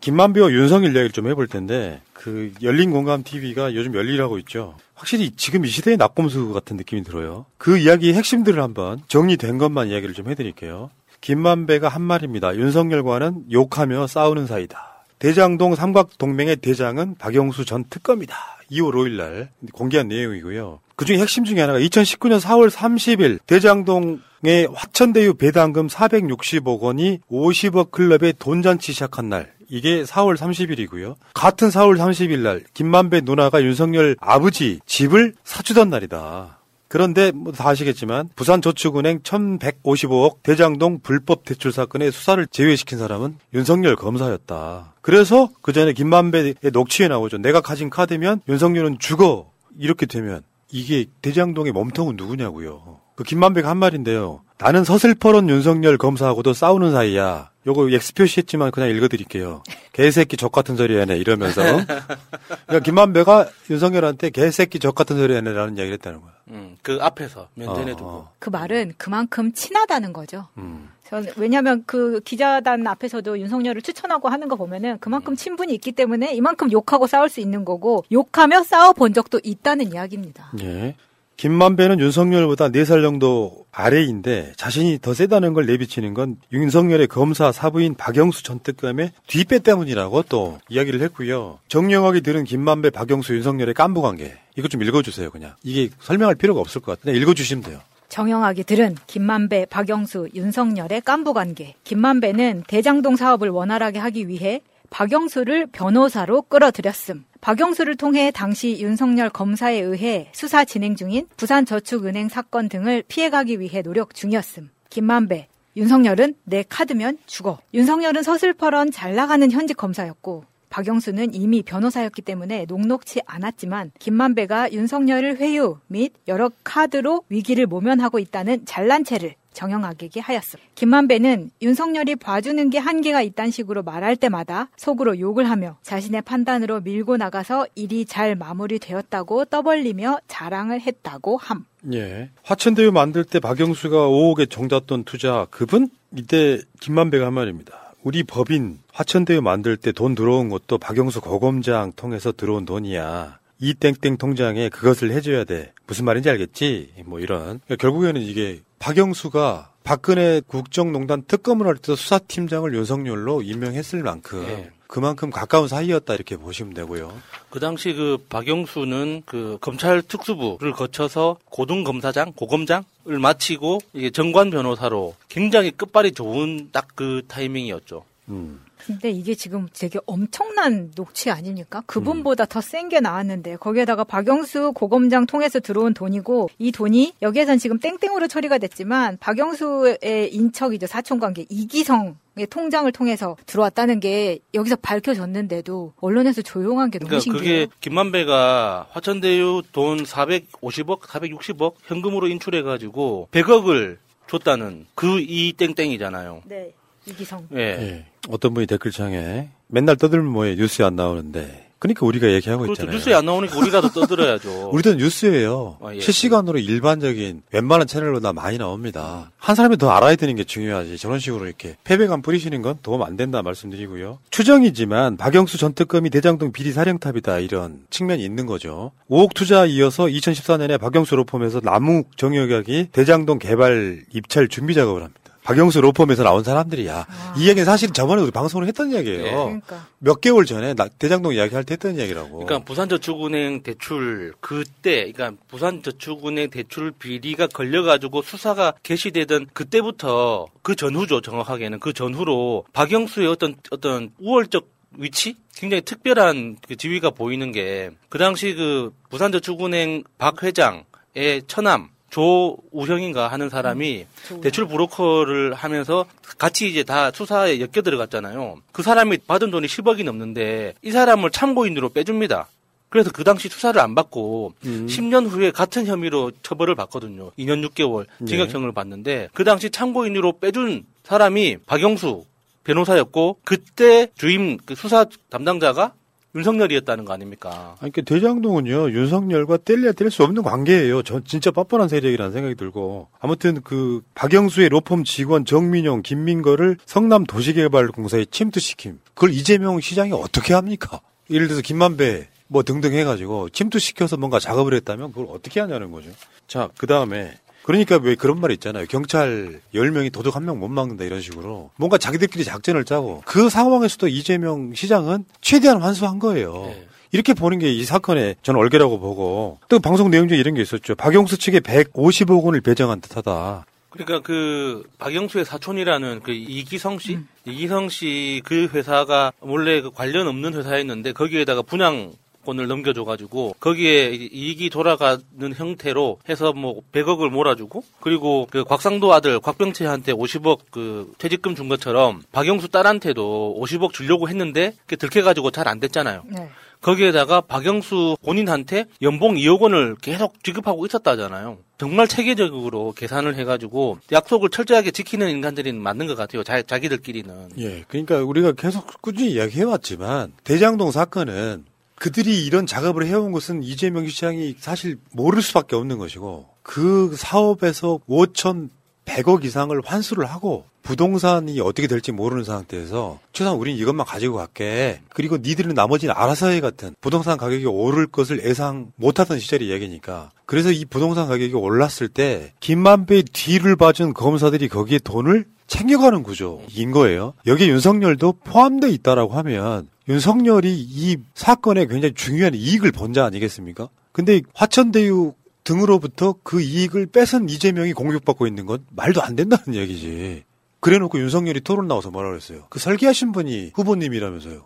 김만배와 0.00 0.50
윤석열 0.50 0.92
이야기를 0.92 1.10
좀 1.10 1.28
해볼 1.28 1.46
텐데 1.48 2.00
그 2.14 2.52
열린 2.62 2.90
공감 2.90 3.22
TV가 3.22 3.74
요즘 3.74 3.94
열일하고 3.94 4.38
있죠. 4.38 4.76
확실히 4.94 5.30
지금 5.36 5.64
이 5.64 5.68
시대의 5.68 5.96
낙곰수 5.96 6.52
같은 6.52 6.76
느낌이 6.76 7.02
들어요. 7.02 7.46
그 7.58 7.78
이야기의 7.78 8.14
핵심들을 8.14 8.62
한번 8.62 9.02
정리된 9.08 9.58
것만 9.58 9.88
이야기를 9.88 10.14
좀 10.14 10.28
해드릴게요. 10.30 10.90
김만배가 11.20 11.88
한 11.88 12.00
말입니다. 12.02 12.56
윤석열과는 12.56 13.52
욕하며 13.52 14.06
싸우는 14.06 14.46
사이다. 14.46 15.04
대장동 15.18 15.74
삼각동맹의 15.74 16.56
대장은 16.56 17.16
박영수 17.18 17.66
전 17.66 17.84
특검이다. 17.90 18.34
2월 18.72 18.94
5일 18.94 19.16
날 19.18 19.50
공개한 19.72 20.08
내용이고요. 20.08 20.80
그중에 21.00 21.18
핵심 21.18 21.46
중에 21.46 21.58
하나가 21.58 21.78
2019년 21.78 22.40
4월 22.40 22.68
30일 22.68 23.38
대장동의 23.46 24.68
화천대유 24.74 25.32
배당금 25.32 25.86
460억 25.86 26.80
원이 26.80 27.20
50억 27.30 27.90
클럽의 27.90 28.34
돈잔치 28.38 28.92
시작한 28.92 29.30
날. 29.30 29.50
이게 29.70 30.02
4월 30.02 30.36
30일이고요. 30.36 31.14
같은 31.32 31.68
4월 31.68 31.96
30일 31.96 32.40
날 32.40 32.64
김만배 32.74 33.22
누나가 33.22 33.62
윤석열 33.62 34.14
아버지 34.20 34.80
집을 34.84 35.32
사주던 35.42 35.88
날이다. 35.88 36.58
그런데 36.88 37.30
뭐 37.32 37.54
다 37.54 37.70
아시겠지만 37.70 38.28
부산저축은행 38.36 39.20
1155억 39.20 40.42
대장동 40.42 41.00
불법 41.02 41.46
대출 41.46 41.72
사건의 41.72 42.12
수사를 42.12 42.46
제외시킨 42.46 42.98
사람은 42.98 43.38
윤석열 43.54 43.96
검사였다. 43.96 44.96
그래서 45.00 45.48
그 45.62 45.72
전에 45.72 45.94
김만배의 45.94 46.56
녹취에 46.74 47.08
나오죠. 47.08 47.38
내가 47.38 47.62
가진 47.62 47.88
카드면 47.88 48.42
윤석열은 48.50 48.98
죽어. 48.98 49.50
이렇게 49.78 50.04
되면 50.04 50.42
이게 50.72 51.06
대장동의 51.22 51.72
몸통은 51.72 52.16
누구냐고요. 52.16 53.00
그 53.16 53.24
김만배가 53.24 53.68
한 53.68 53.76
말인데요. 53.76 54.42
나는 54.58 54.84
서슬퍼런 54.84 55.48
윤석열 55.48 55.98
검사하고도 55.98 56.52
싸우는 56.52 56.92
사이야. 56.92 57.50
요거 57.66 57.90
X 57.90 58.14
표시했지만 58.14 58.70
그냥 58.70 58.88
읽어드릴게요. 58.90 59.62
개새끼 59.92 60.36
적 60.36 60.50
같은 60.52 60.76
소리 60.76 60.96
하네 60.96 61.18
이러면서. 61.18 61.62
그러니까 61.62 62.80
김만배가 62.82 63.48
윤석열한테 63.68 64.30
개새끼 64.30 64.78
적 64.78 64.94
같은 64.94 65.16
소리 65.16 65.34
하네라는 65.34 65.76
이야기를 65.76 65.94
했다는 65.94 66.20
거야. 66.22 66.32
음, 66.48 66.76
그 66.82 66.98
앞에서 67.00 67.48
면전에 67.54 67.92
어, 67.92 67.96
두고. 67.96 68.28
그 68.38 68.48
말은 68.48 68.94
그만큼 68.96 69.52
친하다는 69.52 70.12
거죠. 70.12 70.48
음. 70.56 70.88
전 71.10 71.26
왜냐하면 71.36 71.82
그 71.86 72.20
기자단 72.20 72.86
앞에서도 72.86 73.38
윤석열을 73.40 73.82
추천하고 73.82 74.28
하는 74.28 74.48
거 74.48 74.56
보면은 74.56 74.98
그만큼 75.00 75.34
친분이 75.34 75.74
있기 75.74 75.92
때문에 75.92 76.34
이만큼 76.34 76.70
욕하고 76.70 77.08
싸울 77.08 77.28
수 77.28 77.40
있는 77.40 77.64
거고 77.64 78.04
욕하며 78.12 78.62
싸워 78.62 78.92
본 78.92 79.12
적도 79.12 79.40
있다는 79.42 79.92
이야기입니다. 79.92 80.52
예. 80.62 80.94
김만배는 81.36 82.00
윤석열보다 82.00 82.68
4살 82.68 83.02
정도 83.02 83.64
아래인데 83.72 84.52
자신이 84.56 84.98
더 85.00 85.14
세다는 85.14 85.54
걸 85.54 85.64
내비치는 85.64 86.12
건 86.12 86.36
윤석열의 86.52 87.08
검사 87.08 87.50
사부인 87.50 87.94
박영수 87.94 88.42
전 88.42 88.60
특검의 88.60 89.12
뒷배 89.26 89.60
때문이라고 89.60 90.24
또 90.28 90.58
이야기를 90.68 91.00
했고요. 91.00 91.58
정영학이 91.68 92.20
들은 92.20 92.44
김만배, 92.44 92.90
박영수, 92.90 93.34
윤석열의 93.36 93.72
깐부 93.72 94.02
관계. 94.02 94.36
이거 94.54 94.68
좀 94.68 94.82
읽어주세요, 94.82 95.30
그냥. 95.30 95.54
이게 95.62 95.88
설명할 96.00 96.34
필요가 96.34 96.60
없을 96.60 96.82
것. 96.82 97.00
그냥 97.00 97.16
읽어주시면 97.16 97.64
돼요. 97.64 97.80
정영학이 98.10 98.64
들은 98.64 98.96
김만배, 99.06 99.66
박영수, 99.70 100.28
윤석열의 100.34 101.00
깐부 101.02 101.32
관계. 101.32 101.74
김만배는 101.84 102.64
대장동 102.66 103.16
사업을 103.16 103.48
원활하게 103.48 104.00
하기 104.00 104.28
위해 104.28 104.60
박영수를 104.90 105.68
변호사로 105.68 106.42
끌어들였음. 106.42 107.24
박영수를 107.40 107.96
통해 107.96 108.32
당시 108.32 108.78
윤석열 108.80 109.30
검사에 109.30 109.78
의해 109.78 110.28
수사 110.32 110.64
진행 110.64 110.96
중인 110.96 111.28
부산저축은행 111.36 112.28
사건 112.28 112.68
등을 112.68 113.04
피해가기 113.06 113.60
위해 113.60 113.80
노력 113.80 114.14
중이었음. 114.14 114.70
김만배, 114.90 115.46
윤석열은 115.76 116.34
내 116.44 116.64
카드면 116.68 117.18
죽어. 117.26 117.60
윤석열은 117.72 118.24
서슬퍼런 118.24 118.90
잘 118.90 119.14
나가는 119.14 119.50
현직 119.52 119.76
검사였고 119.76 120.44
박영수는 120.70 121.34
이미 121.34 121.62
변호사였기 121.62 122.22
때문에 122.22 122.64
녹록치 122.66 123.20
않았지만 123.26 123.92
김만배가 123.98 124.72
윤석열을 124.72 125.36
회유 125.38 125.78
및 125.88 126.12
여러 126.28 126.50
카드로 126.64 127.24
위기를 127.28 127.66
모면하고 127.66 128.18
있다는 128.18 128.64
잘난 128.64 129.04
체를 129.04 129.34
정영학에게 129.52 130.20
하였음. 130.20 130.60
김만배는 130.76 131.50
윤석열이 131.60 132.16
봐주는 132.16 132.70
게 132.70 132.78
한계가 132.78 133.20
있다는 133.20 133.50
식으로 133.50 133.82
말할 133.82 134.16
때마다 134.16 134.68
속으로 134.76 135.18
욕을 135.18 135.50
하며 135.50 135.76
자신의 135.82 136.22
판단으로 136.22 136.80
밀고 136.80 137.16
나가서 137.16 137.66
일이 137.74 138.04
잘 138.04 138.36
마무리되었다고 138.36 139.46
떠벌리며 139.46 140.20
자랑을 140.28 140.80
했다고 140.80 141.36
함. 141.36 141.66
예. 141.92 142.30
화천대유 142.42 142.92
만들 142.92 143.24
때 143.24 143.40
박영수가 143.40 143.96
5억에 143.96 144.48
정답돈 144.48 145.04
투자 145.04 145.46
그분? 145.50 145.88
이때 146.16 146.60
김만배가 146.80 147.26
한 147.26 147.34
말입니다. 147.34 147.89
우리 148.02 148.22
법인 148.22 148.78
화천대유 148.92 149.42
만들 149.42 149.76
때 149.76 149.92
돈 149.92 150.14
들어온 150.14 150.48
것도 150.48 150.78
박영수 150.78 151.20
고검장 151.20 151.92
통해서 151.96 152.32
들어온 152.32 152.64
돈이야. 152.64 153.38
이 153.62 153.74
땡땡 153.74 154.16
통장에 154.16 154.70
그것을 154.70 155.10
해줘야 155.10 155.44
돼. 155.44 155.72
무슨 155.86 156.06
말인지 156.06 156.30
알겠지? 156.30 156.94
뭐 157.04 157.20
이런. 157.20 157.60
그러니까 157.66 157.76
결국에는 157.76 158.20
이게 158.22 158.60
박영수가 158.78 159.72
박근혜 159.84 160.40
국정농단 160.46 161.24
특검을 161.26 161.66
할 161.66 161.76
때 161.76 161.94
수사팀장을 161.94 162.72
윤석열로 162.74 163.42
임명했을 163.42 164.02
만큼 164.02 164.44
예. 164.48 164.70
그만큼 164.90 165.30
가까운 165.30 165.68
사이였다 165.68 166.14
이렇게 166.14 166.36
보시면 166.36 166.74
되고요. 166.74 167.12
그 167.48 167.60
당시 167.60 167.92
그 167.92 168.18
박영수는 168.28 169.22
그 169.24 169.56
검찰 169.60 170.02
특수부를 170.02 170.72
거쳐서 170.72 171.36
고등 171.44 171.84
검사장, 171.84 172.32
고검장을 172.32 173.18
마치고 173.20 173.78
이게 173.92 174.10
정관 174.10 174.50
변호사로 174.50 175.14
굉장히 175.28 175.70
끝발이 175.70 176.12
좋은 176.12 176.70
딱 176.72 176.90
그 177.00 177.22
타이밍이었죠. 177.28 178.04
음. 178.28 178.60
근데 178.86 179.10
이게 179.10 179.34
지금 179.34 179.68
되게 179.72 179.98
엄청난 180.06 180.90
녹취 180.94 181.30
아닙니까? 181.30 181.82
그분보다 181.86 182.46
더센 182.46 182.88
게 182.88 183.00
나왔는데 183.00 183.56
거기에다가 183.56 184.04
박영수 184.04 184.72
고검장 184.74 185.26
통해서 185.26 185.60
들어온 185.60 185.94
돈이고 185.94 186.50
이 186.58 186.72
돈이 186.72 187.14
여기에선 187.22 187.58
지금 187.58 187.78
땡땡으로 187.78 188.28
처리가 188.28 188.58
됐지만 188.58 189.16
박영수의 189.20 190.30
인척이죠 190.32 190.86
사촌 190.86 191.20
관계 191.20 191.44
이기성 191.48 192.16
의 192.36 192.46
통장을 192.46 192.90
통해서 192.92 193.36
들어왔다는 193.46 193.98
게 193.98 194.38
여기서 194.54 194.76
밝혀졌는데도 194.76 195.92
언론에서 196.00 196.42
조용한 196.42 196.90
게 196.90 196.98
너무 197.00 197.08
그러니까 197.08 197.22
신기해요. 197.24 197.66
그게 197.66 197.76
김만배가 197.80 198.86
화천대유 198.90 199.62
돈 199.72 200.04
450억, 200.04 201.00
460억 201.00 201.74
현금으로 201.84 202.28
인출해가지고 202.28 203.28
100억을 203.32 203.98
줬다는 204.28 204.86
그 204.94 205.18
이 205.18 205.52
땡땡이잖아요. 205.52 206.42
네, 206.46 206.72
이기성. 207.10 207.48
예. 207.54 207.58
예. 207.58 208.06
어떤 208.28 208.54
분이 208.54 208.66
댓글창에 208.66 209.48
맨날 209.68 209.96
떠들면 209.96 210.30
뭐해 210.30 210.54
뉴스에 210.56 210.84
안 210.84 210.96
나오는데 210.96 211.70
그러니까 211.80 212.04
우리가 212.04 212.30
얘기하고 212.30 212.64
그렇죠. 212.64 212.82
있잖아요. 212.82 212.94
뉴스에 212.94 213.14
안 213.14 213.24
나오니까 213.24 213.58
우리라도 213.58 213.88
떠들어야죠. 213.88 214.68
우리도 214.74 214.94
뉴스예요. 214.94 215.78
아, 215.80 215.94
예. 215.94 216.00
실시간으로 216.00 216.58
일반적인 216.58 217.42
웬만한 217.52 217.86
채널로 217.86 218.20
나 218.20 218.34
많이 218.34 218.58
나옵니다. 218.58 219.30
한 219.38 219.56
사람이 219.56 219.78
더 219.78 219.88
알아야 219.90 220.14
되는 220.16 220.36
게 220.36 220.44
중요하지. 220.44 220.98
저런 220.98 221.18
식으로 221.18 221.46
이렇게 221.46 221.76
패배감 221.84 222.20
뿌리시는 222.20 222.60
건 222.60 222.76
도움 222.82 223.02
안 223.02 223.16
된다 223.16 223.40
말씀드리고요. 223.40 224.18
추정이지만 224.30 225.16
박영수 225.16 225.56
전 225.56 225.72
특검이 225.72 226.10
대장동 226.10 226.52
비리 226.52 226.72
사령탑이다 226.72 227.38
이런 227.38 227.80
측면이 227.88 228.22
있는 228.22 228.44
거죠. 228.44 228.92
5억 229.10 229.32
투자 229.34 229.64
이어서 229.64 230.04
2014년에 230.04 230.78
박영수 230.78 231.16
로펌에서 231.16 231.62
남욱 231.64 232.18
정유경이 232.18 232.88
대장동 232.92 233.38
개발 233.38 234.02
입찰 234.12 234.48
준비 234.48 234.74
작업을 234.74 235.00
합니다. 235.00 235.19
박영수 235.42 235.80
로펌에서 235.80 236.22
나온 236.22 236.44
사람들이야. 236.44 237.06
이 237.38 237.48
얘기는 237.48 237.64
사실 237.64 237.90
저번에 237.92 238.22
우리 238.22 238.30
방송을 238.30 238.66
했던 238.66 238.90
이야기예요. 238.92 239.22
네. 239.22 239.30
그러니까. 239.32 239.86
몇 239.98 240.20
개월 240.20 240.44
전에 240.44 240.74
나- 240.74 240.88
대장동 240.88 241.34
이야기할 241.34 241.64
때 241.64 241.72
했던 241.72 241.96
이야기라고. 241.96 242.44
그러니까 242.44 242.58
부산저축은행 242.60 243.62
대출 243.62 244.34
그때 244.40 245.10
그러니까 245.10 245.32
부산저축은행 245.48 246.50
대출 246.50 246.92
비리가 246.92 247.46
걸려가지고 247.46 248.22
수사가 248.22 248.74
개시되던 248.82 249.46
그때부터 249.52 250.46
그 250.62 250.76
전후죠 250.76 251.20
정확하게는 251.22 251.80
그 251.80 251.92
전후로 251.92 252.64
박영수의 252.72 253.28
어떤 253.28 253.54
어떤 253.70 254.10
우월적 254.20 254.68
위치 254.98 255.36
굉장히 255.54 255.82
특별한 255.82 256.58
그 256.66 256.76
지위가 256.76 257.10
보이는 257.10 257.52
게 257.52 257.90
그 258.08 258.18
당시 258.18 258.54
그 258.54 258.92
부산저축은행 259.08 260.02
박 260.18 260.42
회장의 260.42 261.42
처남 261.46 261.88
조우형인가 262.10 263.28
하는 263.28 263.48
사람이 263.48 264.06
대출 264.42 264.66
브로커를 264.66 265.54
하면서 265.54 266.06
같이 266.38 266.68
이제 266.68 266.82
다 266.82 267.10
수사에 267.10 267.60
엮여 267.60 267.82
들어갔잖아요. 267.82 268.56
그 268.72 268.82
사람이 268.82 269.18
받은 269.26 269.50
돈이 269.50 269.66
10억이 269.66 270.04
넘는데 270.04 270.74
이 270.82 270.90
사람을 270.90 271.30
참고인으로 271.30 271.90
빼줍니다. 271.90 272.48
그래서 272.88 273.10
그 273.12 273.22
당시 273.22 273.48
수사를 273.48 273.80
안 273.80 273.94
받고 273.94 274.52
음. 274.66 274.86
10년 274.86 275.28
후에 275.28 275.52
같은 275.52 275.86
혐의로 275.86 276.32
처벌을 276.42 276.74
받거든요. 276.74 277.30
2년 277.38 277.66
6개월 277.68 278.06
징역형을 278.26 278.72
받는데 278.72 279.28
그 279.32 279.44
당시 279.44 279.70
참고인으로 279.70 280.38
빼준 280.40 280.84
사람이 281.04 281.58
박영수 281.66 282.24
변호사였고 282.64 283.38
그때 283.44 284.08
주임 284.16 284.58
그 284.58 284.74
수사 284.74 285.06
담당자가 285.30 285.92
윤석열이었다는 286.34 287.04
거 287.04 287.12
아닙니까? 287.12 287.76
아니, 287.80 287.90
그 287.90 288.02
대장동은요, 288.02 288.90
윤석열과 288.92 289.58
뗄래야 289.58 289.92
뗄 289.92 290.10
수 290.10 290.22
없는 290.22 290.42
관계예요. 290.42 291.02
전 291.02 291.24
진짜 291.24 291.50
뻔뻔한 291.50 291.88
세력이라는 291.88 292.32
생각이 292.32 292.54
들고. 292.54 293.08
아무튼 293.18 293.60
그, 293.62 294.02
박영수의 294.14 294.68
로펌 294.68 295.02
직원 295.04 295.44
정민용, 295.44 296.02
김민거를 296.02 296.76
성남 296.86 297.24
도시개발공사에 297.24 298.26
침투시킴. 298.30 299.00
그걸 299.14 299.32
이재명 299.32 299.80
시장이 299.80 300.12
어떻게 300.12 300.54
합니까? 300.54 301.00
예를 301.30 301.46
들어서 301.48 301.62
김만배, 301.62 302.28
뭐 302.48 302.62
등등 302.62 302.92
해가지고 302.92 303.50
침투시켜서 303.50 304.16
뭔가 304.16 304.40
작업을 304.40 304.74
했다면 304.74 305.12
그걸 305.12 305.26
어떻게 305.30 305.60
하냐는 305.60 305.90
거죠. 305.90 306.10
자, 306.46 306.68
그 306.76 306.86
다음에. 306.86 307.32
그러니까 307.70 307.98
왜 308.02 308.16
그런 308.16 308.40
말 308.40 308.50
있잖아요. 308.50 308.84
경찰 308.88 309.60
10명이 309.72 310.12
도둑 310.12 310.34
한 310.34 310.42
명 310.44 310.58
못 310.58 310.66
막는다 310.68 311.04
이런 311.04 311.20
식으로. 311.20 311.70
뭔가 311.76 311.98
자기들끼리 311.98 312.42
작전을 312.44 312.84
짜고 312.84 313.22
그 313.24 313.48
상황에서도 313.48 314.08
이재명 314.08 314.74
시장은 314.74 315.24
최대한 315.40 315.80
환수한 315.80 316.18
거예요. 316.18 316.74
이렇게 317.12 317.32
보는 317.32 317.60
게 317.60 317.70
이 317.72 317.84
사건의 317.84 318.34
저는 318.42 318.58
얼개라고 318.60 318.98
보고 318.98 319.58
또 319.68 319.78
방송 319.78 320.10
내용 320.10 320.26
중에 320.26 320.38
이런 320.38 320.54
게 320.54 320.62
있었죠. 320.62 320.96
박영수 320.96 321.38
측에 321.38 321.60
150억 321.60 322.42
원을 322.42 322.60
배정한 322.60 323.00
듯하다. 323.00 323.66
그러니까 323.90 324.20
그 324.20 324.82
박영수의 324.98 325.44
사촌이라는 325.44 326.20
그 326.24 326.32
이기성 326.32 326.98
씨, 326.98 327.18
이기성 327.44 327.88
씨 327.88 328.40
그 328.44 328.68
회사가 328.72 329.32
원래 329.40 329.80
그 329.80 329.90
관련 329.92 330.26
없는 330.26 330.54
회사였는데 330.54 331.12
거기에다가 331.12 331.62
분양 331.62 332.12
권을 332.44 332.66
넘겨줘가지고 332.66 333.56
거기에 333.60 334.10
이익이 334.10 334.70
돌아가는 334.70 335.22
형태로 335.54 336.18
해서 336.28 336.52
뭐 336.52 336.82
100억을 336.92 337.30
몰아주고 337.30 337.84
그리고 338.00 338.46
그 338.50 338.64
곽상도 338.64 339.12
아들 339.14 339.40
곽병채한테 339.40 340.12
50억 340.12 340.58
그 340.70 341.12
퇴직금 341.18 341.54
준 341.54 341.68
것처럼 341.68 342.22
박영수 342.32 342.68
딸한테도 342.68 343.56
50억 343.60 343.92
주려고 343.92 344.28
했는데 344.28 344.74
그게 344.82 344.96
들켜가지고 344.96 345.50
잘 345.50 345.70
안 345.70 345.78
됐잖아요. 345.78 346.22
네. 346.26 346.48
거기에다가 346.80 347.42
박영수 347.42 348.16
본인한테 348.24 348.86
연봉 349.02 349.34
2억 349.34 349.60
원을 349.60 349.96
계속 350.00 350.42
지급하고 350.42 350.86
있었다잖아요. 350.86 351.58
정말 351.78 352.08
체계적으로 352.08 352.92
계산을 352.96 353.36
해가지고 353.36 353.98
약속을 354.10 354.48
철저하게 354.50 354.90
지키는 354.90 355.28
인간들이 355.30 355.72
맞는 355.72 356.06
것 356.06 356.16
같아요. 356.16 356.42
자, 356.42 356.62
자기들끼리는. 356.62 357.50
예, 357.58 357.84
그러니까 357.88 358.18
우리가 358.22 358.52
계속 358.52 359.00
꾸준히 359.02 359.32
이야기해왔지만 359.32 360.32
대장동 360.44 360.90
사건은 360.90 361.64
그들이 362.00 362.46
이런 362.46 362.64
작업을 362.64 363.06
해온 363.06 363.30
것은 363.30 363.62
이재명 363.62 364.08
시장이 364.08 364.56
사실 364.58 364.96
모를 365.12 365.42
수밖에 365.42 365.76
없는 365.76 365.98
것이고 365.98 366.46
그 366.62 367.14
사업에서 367.14 368.00
5,100억 368.08 369.44
이상을 369.44 369.78
환수를 369.84 370.24
하고 370.24 370.64
부동산이 370.82 371.60
어떻게 371.60 371.86
될지 371.86 372.10
모르는 372.10 372.42
상태에서 372.42 373.18
최소한 373.34 373.58
우리는 373.58 373.78
이것만 373.78 374.06
가지고 374.06 374.38
갈게. 374.38 375.02
그리고 375.10 375.36
니들은 375.36 375.74
나머지는 375.74 376.14
알아서 376.16 376.48
해 376.48 376.60
같은 376.60 376.94
부동산 377.02 377.36
가격이 377.36 377.66
오를 377.66 378.06
것을 378.06 378.46
예상 378.46 378.92
못하던 378.96 379.38
시절이 379.38 379.70
얘기니까. 379.70 380.30
그래서 380.46 380.72
이 380.72 380.86
부동산 380.86 381.28
가격이 381.28 381.52
올랐을 381.52 382.08
때 382.08 382.54
김만배 382.60 383.24
뒤를 383.30 383.76
봐준 383.76 384.14
검사들이 384.14 384.68
거기에 384.68 385.00
돈을 385.00 385.44
챙겨가는 385.66 386.22
구조인 386.22 386.92
거예요. 386.92 387.34
여기에 387.46 387.68
윤석열도 387.68 388.32
포함돼 388.42 388.88
있다라고 388.88 389.34
하면 389.34 389.88
윤석열이 390.10 390.74
이 390.76 391.16
사건에 391.34 391.86
굉장히 391.86 392.14
중요한 392.14 392.54
이익을 392.54 392.90
본 392.92 393.10
자 393.12 393.24
아니겠습니까? 393.24 393.88
근데 394.12 394.40
화천대유 394.54 395.32
등으로부터 395.64 396.34
그 396.42 396.60
이익을 396.60 397.06
뺏은 397.06 397.48
이재명이 397.48 397.92
공격받고 397.92 398.46
있는 398.46 398.66
건 398.66 398.84
말도 398.94 399.22
안 399.22 399.36
된다는 399.36 399.74
얘기지. 399.74 400.44
그래 400.80 400.98
놓고 400.98 401.18
윤석열이 401.18 401.60
토론 401.60 401.86
나와서 401.88 402.10
뭐라 402.10 402.28
그랬어요? 402.30 402.64
그 402.70 402.78
설계하신 402.78 403.32
분이 403.32 403.72
후보님이라면서요. 403.74 404.62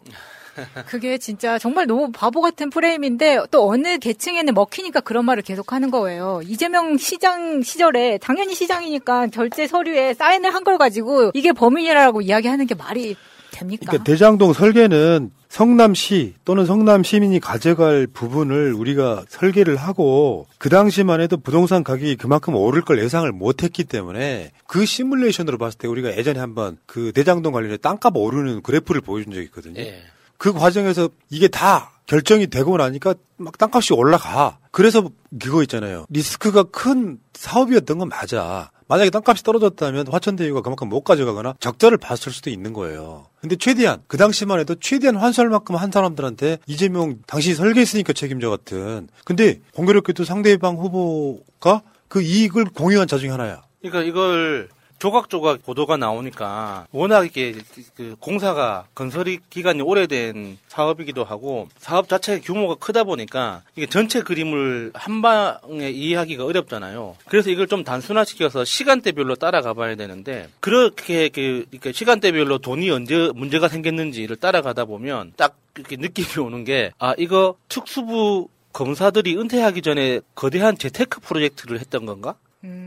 그게 0.86 1.18
진짜 1.18 1.58
정말 1.58 1.86
너무 1.86 2.12
바보 2.12 2.40
같은 2.40 2.70
프레임인데 2.70 3.40
또 3.50 3.68
어느 3.68 3.98
계층에는 3.98 4.54
먹히니까 4.54 5.00
그런 5.00 5.24
말을 5.24 5.42
계속 5.42 5.72
하는 5.72 5.90
거예요. 5.90 6.40
이재명 6.44 6.96
시장 6.96 7.60
시절에 7.62 8.18
당연히 8.18 8.54
시장이니까 8.54 9.26
결제 9.28 9.66
서류에 9.66 10.14
사인을 10.14 10.54
한 10.54 10.62
걸 10.64 10.78
가지고 10.78 11.32
이게 11.34 11.52
범인이라고 11.52 12.20
이야기하는 12.22 12.66
게 12.66 12.74
말이 12.74 13.16
됩니까? 13.54 13.84
그러니까 13.86 14.04
대장동 14.04 14.52
설계는 14.52 15.30
성남시 15.48 16.34
또는 16.44 16.66
성남 16.66 17.04
시민이 17.04 17.38
가져갈 17.38 18.06
부분을 18.06 18.72
우리가 18.74 19.24
설계를 19.28 19.76
하고 19.76 20.48
그 20.58 20.68
당시만 20.68 21.20
해도 21.20 21.36
부동산 21.36 21.84
가격이 21.84 22.16
그만큼 22.16 22.56
오를 22.56 22.82
걸 22.82 22.98
예상을 23.02 23.30
못 23.30 23.62
했기 23.62 23.84
때문에 23.84 24.50
그 24.66 24.84
시뮬레이션으로 24.84 25.58
봤을 25.58 25.78
때 25.78 25.86
우리가 25.86 26.16
예전에 26.16 26.40
한번 26.40 26.76
그 26.86 27.12
대장동 27.12 27.52
관련해 27.52 27.76
땅값 27.76 28.16
오르는 28.16 28.62
그래프를 28.62 29.00
보여준 29.00 29.32
적이 29.32 29.44
있거든요. 29.46 29.80
예. 29.80 30.02
그 30.36 30.52
과정에서 30.52 31.08
이게 31.30 31.48
다 31.48 31.92
결정이 32.06 32.48
되고 32.48 32.76
나니까 32.76 33.14
막 33.36 33.56
땅값이 33.56 33.94
올라가. 33.94 34.58
그래서 34.70 35.08
그거 35.40 35.62
있잖아요. 35.62 36.06
리스크가 36.10 36.64
큰 36.64 37.18
사업이었던 37.32 37.98
건 37.98 38.08
맞아. 38.08 38.70
만약에 38.86 39.10
땅값이 39.10 39.42
떨어졌다면 39.42 40.08
화천대유가 40.08 40.62
그만큼 40.62 40.88
못 40.88 41.02
가져가거나 41.02 41.54
적자를 41.60 41.98
봤을 41.98 42.32
수도 42.32 42.50
있는 42.50 42.72
거예요. 42.72 43.26
근데 43.40 43.56
최대한 43.56 44.02
그 44.06 44.16
당시만 44.16 44.60
해도 44.60 44.74
최대한 44.74 45.16
환수할 45.16 45.48
만큼 45.50 45.76
한 45.76 45.90
사람들한테 45.90 46.58
이재명 46.66 47.18
당시 47.26 47.54
설계했으니까 47.54 48.12
책임져 48.12 48.50
같은. 48.50 49.08
근데 49.24 49.60
공교롭게도 49.74 50.24
상대방 50.24 50.76
후보가 50.76 51.82
그 52.08 52.22
이익을 52.22 52.66
공유한 52.66 53.08
자 53.08 53.18
중에 53.18 53.30
하나야. 53.30 53.62
그러니까 53.80 54.02
이걸 54.02 54.68
조각조각 55.04 55.62
보도가 55.64 55.98
나오니까 55.98 56.86
워낙 56.90 57.26
이게 57.26 57.54
그 57.94 58.16
공사가 58.20 58.86
건설이 58.94 59.38
기간이 59.50 59.82
오래된 59.82 60.56
사업이기도 60.68 61.24
하고 61.24 61.68
사업 61.76 62.08
자체 62.08 62.40
규모가 62.40 62.76
크다 62.76 63.04
보니까 63.04 63.60
이게 63.76 63.84
전체 63.86 64.22
그림을 64.22 64.92
한 64.94 65.20
방에 65.20 65.90
이해하기가 65.90 66.46
어렵잖아요. 66.46 67.16
그래서 67.28 67.50
이걸 67.50 67.66
좀 67.66 67.84
단순화시켜서 67.84 68.64
시간대별로 68.64 69.34
따라가 69.34 69.74
봐야 69.74 69.94
되는데 69.94 70.48
그렇게 70.60 71.28
그 71.28 71.66
이렇게 71.70 71.92
시간대별로 71.92 72.56
돈이 72.56 72.90
언제 72.90 73.30
문제가 73.34 73.68
생겼는지를 73.68 74.36
따라가다 74.36 74.86
보면 74.86 75.34
딱 75.36 75.58
이렇게 75.76 75.96
느낌이 75.96 76.42
오는 76.42 76.64
게 76.64 76.92
아 76.98 77.14
이거 77.18 77.56
특수부 77.68 78.48
검사들이 78.72 79.36
은퇴하기 79.36 79.82
전에 79.82 80.20
거대한 80.34 80.78
재테크 80.78 81.20
프로젝트를 81.20 81.78
했던 81.78 82.06
건가? 82.06 82.36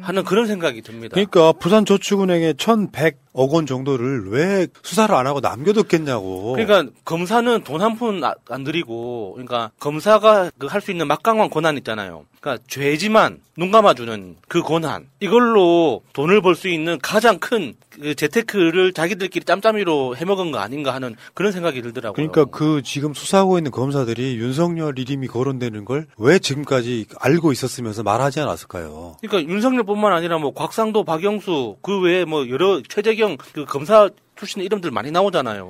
하는 0.01 0.23
그런 0.23 0.47
생각이 0.47 0.81
듭니다. 0.81 1.13
그러니까 1.13 1.51
부산 1.53 1.85
저축은행에 1.85 2.53
1,100억 2.53 3.51
원 3.51 3.65
정도를 3.65 4.29
왜 4.29 4.67
수사를 4.81 5.13
안 5.13 5.27
하고 5.27 5.39
남겨뒀겠냐고. 5.39 6.53
그러니까 6.53 6.91
검사는 7.05 7.63
돈 7.63 7.81
한 7.81 7.97
푼 7.97 8.23
안 8.23 8.63
들이고, 8.63 9.33
그러니까 9.33 9.71
검사가 9.79 10.51
그할수 10.57 10.91
있는 10.91 11.07
막강한 11.07 11.49
권한 11.49 11.77
있잖아요. 11.77 12.25
그러니까 12.39 12.63
죄지만 12.67 13.39
눈 13.57 13.71
감아주는 13.71 14.37
그 14.47 14.61
권한 14.61 15.07
이걸로 15.19 16.01
돈을 16.13 16.41
벌 16.41 16.55
수 16.55 16.67
있는 16.69 16.97
가장 17.01 17.39
큰 17.39 17.75
그 17.99 18.13
재테크를 18.15 18.93
자기들끼리 18.93 19.43
짬짬이로 19.43 20.15
해먹은 20.15 20.51
거 20.51 20.59
아닌가 20.59 20.93
하는 20.93 21.15
그런 21.33 21.51
생각이 21.51 21.81
들더라고요. 21.81 22.13
그러니까 22.13 22.45
그 22.55 22.81
지금 22.83 23.13
수사하고 23.13 23.57
있는 23.57 23.71
검사들이 23.71 24.37
윤석열 24.37 24.97
이름이 24.99 25.27
거론되는 25.27 25.83
걸 25.85 26.05
왜 26.17 26.37
지금까지 26.39 27.07
알고 27.19 27.51
있었으면서 27.51 28.03
말하지 28.03 28.39
않았을까요? 28.39 29.17
그러니까 29.21 29.51
윤석열뿐만 29.51 30.13
아니라 30.13 30.37
뭐 30.37 30.53
곽상도, 30.53 31.03
박영수 31.03 31.77
그 31.81 31.99
외에 32.01 32.23
뭐 32.23 32.47
여러 32.49 32.81
최재경 32.87 33.37
그 33.53 33.65
검사 33.65 34.09
출신 34.35 34.61
이름들 34.61 34.91
많이 34.91 35.09
나오잖아요. 35.09 35.67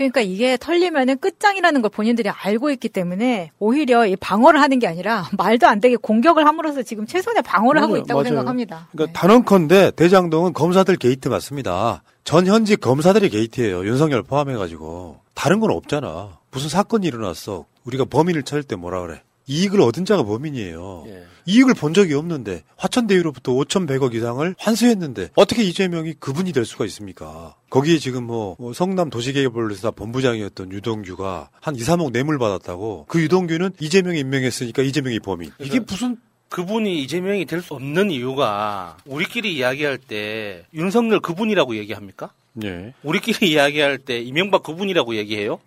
그러니까 0.00 0.22
이게 0.22 0.56
털리면은 0.56 1.18
끝장이라는 1.18 1.82
걸 1.82 1.90
본인들이 1.90 2.30
알고 2.30 2.70
있기 2.70 2.88
때문에 2.88 3.50
오히려 3.58 4.06
이 4.06 4.16
방어를 4.16 4.58
하는 4.62 4.78
게 4.78 4.86
아니라 4.86 5.28
말도 5.36 5.66
안 5.66 5.78
되게 5.78 5.96
공격을 5.96 6.46
함으로써 6.46 6.82
지금 6.82 7.06
최선의 7.06 7.42
방어를 7.42 7.82
하고 7.82 7.92
맞아요, 7.92 8.02
네. 8.02 8.04
있다고 8.06 8.20
맞아요. 8.20 8.28
생각합니다. 8.28 8.88
그러니까 8.92 9.20
단언컨대 9.20 9.90
대장동은 9.96 10.54
검사들 10.54 10.96
게이트 10.96 11.28
맞습니다. 11.28 12.02
전 12.24 12.46
현직 12.46 12.80
검사들의 12.80 13.28
게이트예요. 13.28 13.86
윤석열 13.86 14.22
포함해가지고 14.22 15.18
다른 15.34 15.60
건 15.60 15.70
없잖아. 15.70 16.38
무슨 16.50 16.70
사건이 16.70 17.06
일어났어. 17.06 17.66
우리가 17.84 18.06
범인을 18.06 18.42
찾을 18.42 18.62
때 18.62 18.76
뭐라 18.76 19.02
그래? 19.02 19.20
이익을 19.50 19.80
얻은 19.80 20.04
자가 20.04 20.22
범인이에요. 20.22 21.04
예. 21.08 21.24
이익을 21.46 21.74
본 21.74 21.92
적이 21.92 22.14
없는데 22.14 22.62
화천대유로부터 22.76 23.52
5,100억 23.52 24.14
이상을 24.14 24.54
환수했는데 24.58 25.30
어떻게 25.34 25.64
이재명이 25.64 26.14
그분이 26.20 26.52
될 26.52 26.64
수가 26.64 26.84
있습니까? 26.86 27.56
거기에 27.70 27.98
지금 27.98 28.24
뭐, 28.24 28.54
뭐 28.60 28.72
성남 28.72 29.10
도시개발사 29.10 29.90
본부장이었던 29.90 30.70
유동규가 30.70 31.48
한 31.60 31.74
2, 31.74 31.80
3억 31.80 32.12
뇌물 32.12 32.38
받았다고 32.38 33.06
그 33.08 33.20
유동규는 33.22 33.72
이재명이 33.80 34.20
임명했으니까 34.20 34.82
이재명이 34.82 35.18
범인. 35.20 35.50
이게 35.58 35.80
무슨 35.80 36.16
그분이 36.50 37.02
이재명이 37.02 37.46
될 37.46 37.62
수 37.62 37.74
없는 37.74 38.10
이유가 38.10 38.96
우리끼리 39.06 39.54
이야기할 39.56 39.98
때 39.98 40.64
윤석열 40.74 41.20
그분이라고 41.20 41.76
얘기합니까? 41.76 42.30
예. 42.64 42.94
우리끼리 43.02 43.50
이야기할 43.52 43.98
때 43.98 44.20
이명박 44.20 44.62
그분이라고 44.62 45.14
얘기해요? 45.16 45.60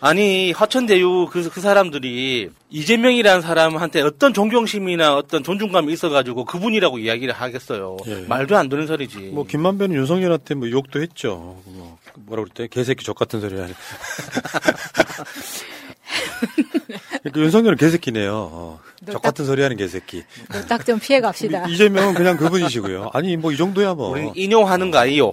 아니 0.00 0.52
화천대유 0.52 1.28
그, 1.30 1.48
그 1.50 1.60
사람들이 1.60 2.50
이재명이라는 2.70 3.42
사람한테 3.42 4.00
어떤 4.02 4.34
존경심이나 4.34 5.16
어떤 5.16 5.42
존중감이 5.42 5.92
있어가지고 5.92 6.44
그분이라고 6.44 6.98
이야기를 6.98 7.34
하겠어요. 7.34 7.96
예. 8.06 8.24
말도 8.26 8.56
안 8.56 8.68
되는 8.68 8.86
소리지. 8.86 9.18
뭐 9.32 9.46
김만배는 9.46 9.96
윤석열한테 9.96 10.54
뭐 10.54 10.70
욕도 10.70 11.00
했죠. 11.00 11.60
뭐 11.66 11.98
뭐라 12.14 12.42
그랬대? 12.44 12.68
개새끼 12.68 13.04
족 13.04 13.16
같은 13.16 13.40
소리 13.40 13.58
하니. 13.58 13.72
그러니까 17.22 17.40
윤석열은 17.40 17.76
개새끼네요. 17.76 18.32
어, 18.34 18.80
족 19.10 19.22
같은 19.22 19.44
소리 19.44 19.62
하는 19.62 19.76
개새끼. 19.76 20.24
딱 20.68 20.84
좀 20.84 20.98
피해 20.98 21.20
갑시다. 21.20 21.66
이재명은 21.68 22.14
그냥 22.14 22.36
그분이시고요. 22.36 23.10
아니 23.12 23.36
뭐 23.36 23.52
이 23.52 23.56
정도야 23.56 23.94
뭐. 23.94 24.10
우리는 24.10 24.32
인용하는 24.34 24.90
거 24.90 24.98
아니요. 24.98 25.32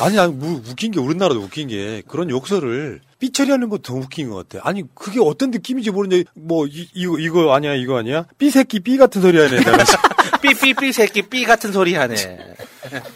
아니 0.00 0.18
아니 0.18 0.32
뭐 0.32 0.60
웃긴 0.68 0.92
게 0.92 1.00
우리나라도 1.00 1.40
웃긴 1.40 1.68
게 1.68 2.02
그런 2.08 2.30
욕설을 2.30 3.00
삐처리하는 3.18 3.68
거 3.68 3.78
더 3.78 3.94
웃긴 3.94 4.30
것 4.30 4.48
같아. 4.48 4.66
아니 4.68 4.82
그게 4.94 5.18
어떤 5.20 5.50
느낌인지 5.50 5.90
모르는데 5.90 6.24
뭐 6.34 6.66
이, 6.66 6.88
이거 6.94 7.18
이거 7.18 7.54
아니야 7.54 7.74
이거 7.74 7.96
아니야? 7.98 8.26
삐 8.38 8.50
새끼 8.50 8.80
삐 8.80 8.96
같은 8.96 9.20
소리 9.22 9.38
하네. 9.38 9.58
삐삐삐 10.42 10.92
새끼 10.92 11.22
삐 11.22 11.44
같은 11.44 11.72
소리 11.72 11.94
하네. 11.94 12.14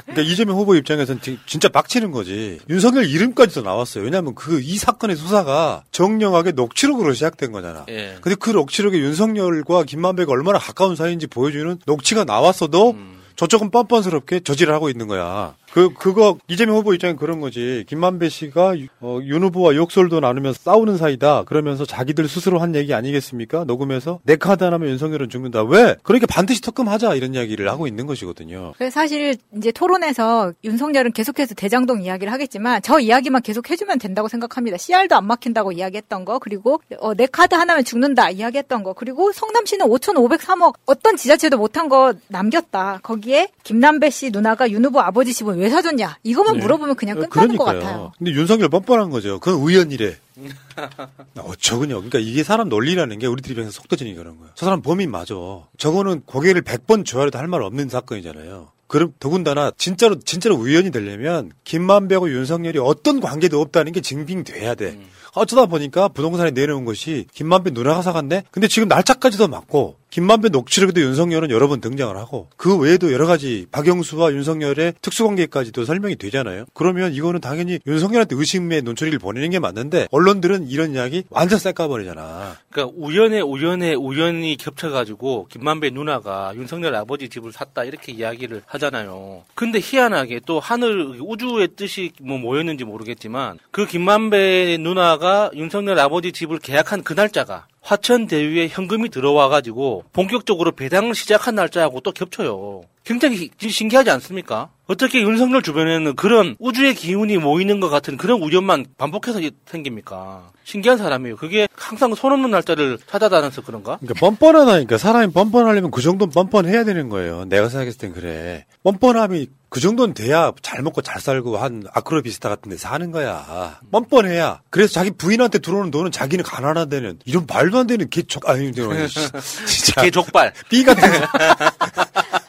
그러니까 0.06 0.22
이재명 0.22 0.56
후보 0.56 0.74
입장에서는 0.74 1.20
지- 1.22 1.38
진짜 1.46 1.68
빡치는 1.68 2.10
거지. 2.10 2.58
윤석열 2.68 3.06
이름까지도 3.08 3.62
나왔어요. 3.62 4.04
왜냐하면 4.04 4.34
그 4.34 4.60
이 4.62 4.76
사건의 4.78 5.16
수사가 5.16 5.82
정령하게 5.92 6.52
녹취록으로 6.52 7.12
시작된 7.14 7.52
거잖아. 7.52 7.84
예. 7.88 8.16
근데 8.20 8.36
그 8.38 8.50
녹취록에 8.50 8.98
윤석열과 8.98 9.84
김만배가 9.84 10.30
얼마나 10.32 10.58
가까운 10.58 10.94
사이인지 10.96 11.26
보여주는 11.28 11.78
녹취가 11.86 12.24
나왔어도 12.24 12.96
저쪽은 13.36 13.70
뻔뻔스럽게 13.70 14.40
저지를 14.40 14.74
하고 14.74 14.88
있는 14.90 15.06
거야. 15.08 15.54
그, 15.72 15.88
그거, 15.94 16.36
이재명 16.48 16.76
후보 16.76 16.92
입장엔 16.92 17.16
그런 17.16 17.40
거지. 17.40 17.84
김만배 17.88 18.28
씨가, 18.28 18.78
유- 18.78 18.88
어, 19.00 19.18
윤 19.22 19.42
후보와 19.42 19.74
욕설도 19.74 20.20
나누면서 20.20 20.58
싸우는 20.62 20.98
사이다. 20.98 21.44
그러면서 21.44 21.86
자기들 21.86 22.28
스스로 22.28 22.58
한 22.58 22.74
얘기 22.74 22.92
아니겠습니까? 22.92 23.64
녹음해서. 23.64 24.20
내 24.24 24.36
카드 24.36 24.64
하나면 24.64 24.90
윤석열은 24.90 25.30
죽는다. 25.30 25.62
왜? 25.62 25.96
그러니까 26.02 26.26
반드시 26.26 26.60
특검하자. 26.60 27.14
이런 27.14 27.32
이야기를 27.34 27.70
하고 27.70 27.86
있는 27.86 28.06
것이거든요. 28.06 28.74
사실 28.90 29.36
이제 29.56 29.72
토론에서 29.72 30.52
윤석열은 30.62 31.12
계속해서 31.12 31.54
대장동 31.54 32.02
이야기를 32.02 32.30
하겠지만 32.32 32.82
저 32.82 32.98
이야기만 32.98 33.40
계속 33.40 33.70
해주면 33.70 33.98
된다고 33.98 34.28
생각합니다. 34.28 34.76
CR도 34.76 35.16
안 35.16 35.26
막힌다고 35.26 35.72
이야기했던 35.72 36.26
거 36.26 36.38
그리고 36.38 36.82
어, 37.00 37.14
내 37.14 37.26
카드 37.26 37.54
하나면 37.54 37.84
죽는다 37.84 38.28
이야기했던 38.30 38.82
거 38.82 38.92
그리고 38.92 39.32
성남시는 39.32 39.86
5,503억 39.86 40.74
어떤 40.84 41.16
지자체도 41.16 41.56
못한 41.56 41.88
거 41.88 42.12
남겼다. 42.28 43.00
거기에 43.02 43.48
김남배 43.62 44.10
씨 44.10 44.30
누나가 44.30 44.70
윤 44.70 44.84
후보 44.84 45.00
아버지 45.00 45.32
집은 45.32 45.61
왜 45.62 45.70
사줬냐 45.70 46.18
이것만 46.24 46.54
네. 46.56 46.60
물어보면 46.62 46.96
그냥 46.96 47.18
어, 47.18 47.26
끝나는 47.26 47.56
것 47.56 47.64
그러니까요. 47.64 47.88
같아요. 47.90 48.12
근데 48.18 48.32
윤석열 48.32 48.68
뻔뻔한 48.68 49.10
거죠. 49.10 49.38
그건 49.38 49.60
의원이래. 49.68 50.16
어쩌군요. 51.38 51.96
그러니까 51.96 52.18
이게 52.18 52.42
사람 52.42 52.68
논리라는 52.68 53.18
게 53.18 53.26
우리들 53.26 53.52
입장에서 53.52 53.70
속 53.72 53.88
터지니 53.88 54.14
그런 54.14 54.38
거예요. 54.38 54.50
저 54.54 54.66
사람 54.66 54.82
범인 54.82 55.10
맞아. 55.10 55.34
저거는 55.78 56.22
고개를 56.26 56.62
100번 56.62 57.04
줘야도 57.06 57.38
할 57.38 57.46
말 57.46 57.62
없는 57.62 57.88
사건이잖아요. 57.90 58.68
그럼 58.86 59.12
더군다나 59.20 59.70
진짜로 59.76 60.18
진짜로 60.20 60.56
의원이 60.56 60.90
되려면 60.90 61.52
김만배하고 61.64 62.30
윤석열이 62.30 62.78
어떤 62.78 63.20
관계도 63.20 63.60
없다는 63.60 63.92
게 63.92 64.00
증빙돼야 64.00 64.74
돼. 64.74 64.98
어쩌다 65.34 65.66
보니까 65.66 66.08
부동산에 66.08 66.50
내놓은 66.50 66.84
것이 66.84 67.26
김만배 67.32 67.70
누나가 67.70 68.02
사갔네? 68.02 68.44
근데 68.50 68.68
지금 68.68 68.88
날짜까지도 68.88 69.48
맞고, 69.48 69.96
김만배 70.12 70.50
녹취록에도 70.50 71.00
윤석열은 71.00 71.50
여러 71.50 71.68
번 71.68 71.80
등장을 71.80 72.14
하고, 72.18 72.50
그 72.58 72.76
외에도 72.76 73.14
여러 73.14 73.26
가지 73.26 73.66
박영수와 73.72 74.32
윤석열의 74.32 74.92
특수관계까지도 75.00 75.86
설명이 75.86 76.16
되잖아요. 76.16 76.66
그러면 76.74 77.14
이거는 77.14 77.40
당연히 77.40 77.78
윤석열한테 77.86 78.36
의심의 78.36 78.82
논조리를 78.82 79.18
보내는 79.18 79.48
게 79.48 79.58
맞는데, 79.58 80.08
언론들은 80.10 80.68
이런 80.68 80.92
이야기 80.92 81.24
완전 81.30 81.58
쌩까버리잖아. 81.58 82.58
그러니까 82.70 82.94
우연에 82.98 83.40
우연에 83.40 83.94
우연히 83.94 84.58
겹쳐가지고 84.58 85.46
김만배 85.50 85.90
누나가 85.90 86.52
윤석열 86.56 86.94
아버지 86.94 87.30
집을 87.30 87.50
샀다 87.52 87.84
이렇게 87.84 88.12
이야기를 88.12 88.62
하잖아요. 88.66 89.44
근데 89.54 89.80
희한하게 89.82 90.40
또 90.44 90.60
하늘 90.60 91.16
우주의 91.20 91.68
뜻이 91.74 92.12
뭐 92.20 92.36
뭐였는지 92.36 92.84
모르겠지만 92.84 93.58
그 93.70 93.86
김만배 93.86 94.76
누나가 94.80 95.50
윤석열 95.54 95.98
아버지 95.98 96.32
집을 96.32 96.58
계약한 96.58 97.02
그 97.02 97.14
날짜가 97.14 97.66
화천 97.82 98.26
대유에 98.28 98.68
현금이 98.68 99.08
들어와가지고 99.10 100.04
본격적으로 100.12 100.72
배당을 100.72 101.14
시작한 101.14 101.56
날짜하고 101.56 102.00
또 102.00 102.12
겹쳐요. 102.12 102.82
굉장히 103.04 103.50
히- 103.60 103.68
신기하지 103.70 104.10
않습니까? 104.10 104.70
어떻게 104.92 105.22
윤석열 105.22 105.62
주변에는 105.62 106.16
그런 106.16 106.54
우주의 106.58 106.94
기운이 106.94 107.38
모이는 107.38 107.80
것 107.80 107.88
같은 107.88 108.18
그런 108.18 108.42
우연만 108.42 108.84
반복해서 108.98 109.40
생깁니까? 109.64 110.50
신기한 110.64 110.98
사람이에요. 110.98 111.36
그게 111.36 111.66
항상 111.74 112.14
손 112.14 112.32
없는 112.32 112.50
날짜를 112.50 112.98
찾아다녀서 113.08 113.62
그런가? 113.62 113.96
그러니까 114.00 114.20
뻔뻔하다니까. 114.20 114.98
사람이 114.98 115.32
뻔뻔하려면 115.32 115.90
그 115.90 116.02
정도는 116.02 116.30
뻔뻔해야 116.30 116.84
되는 116.84 117.08
거예요. 117.08 117.46
내가 117.46 117.70
생각했을 117.70 117.98
땐 117.98 118.12
그래. 118.12 118.66
뻔뻔함이 118.82 119.48
그 119.70 119.80
정도는 119.80 120.12
돼야 120.12 120.52
잘 120.60 120.82
먹고 120.82 121.00
잘 121.00 121.22
살고 121.22 121.56
한 121.56 121.84
아크로비스타 121.94 122.50
같은 122.50 122.70
데 122.70 122.76
사는 122.76 123.10
거야. 123.10 123.78
뻔뻔해야. 123.90 124.60
그래서 124.68 124.92
자기 124.92 125.10
부인한테 125.10 125.60
들어오는 125.60 125.90
돈은 125.90 126.10
자기는 126.12 126.44
가난한 126.44 126.90
데는 126.90 127.18
이런 127.24 127.46
말도 127.48 127.78
안 127.78 127.86
되는 127.86 128.10
개족, 128.10 128.46
아니, 128.46 128.70
진짜. 129.66 130.02
개족발. 130.02 130.52
삐 130.68 130.84
같은 130.84 131.02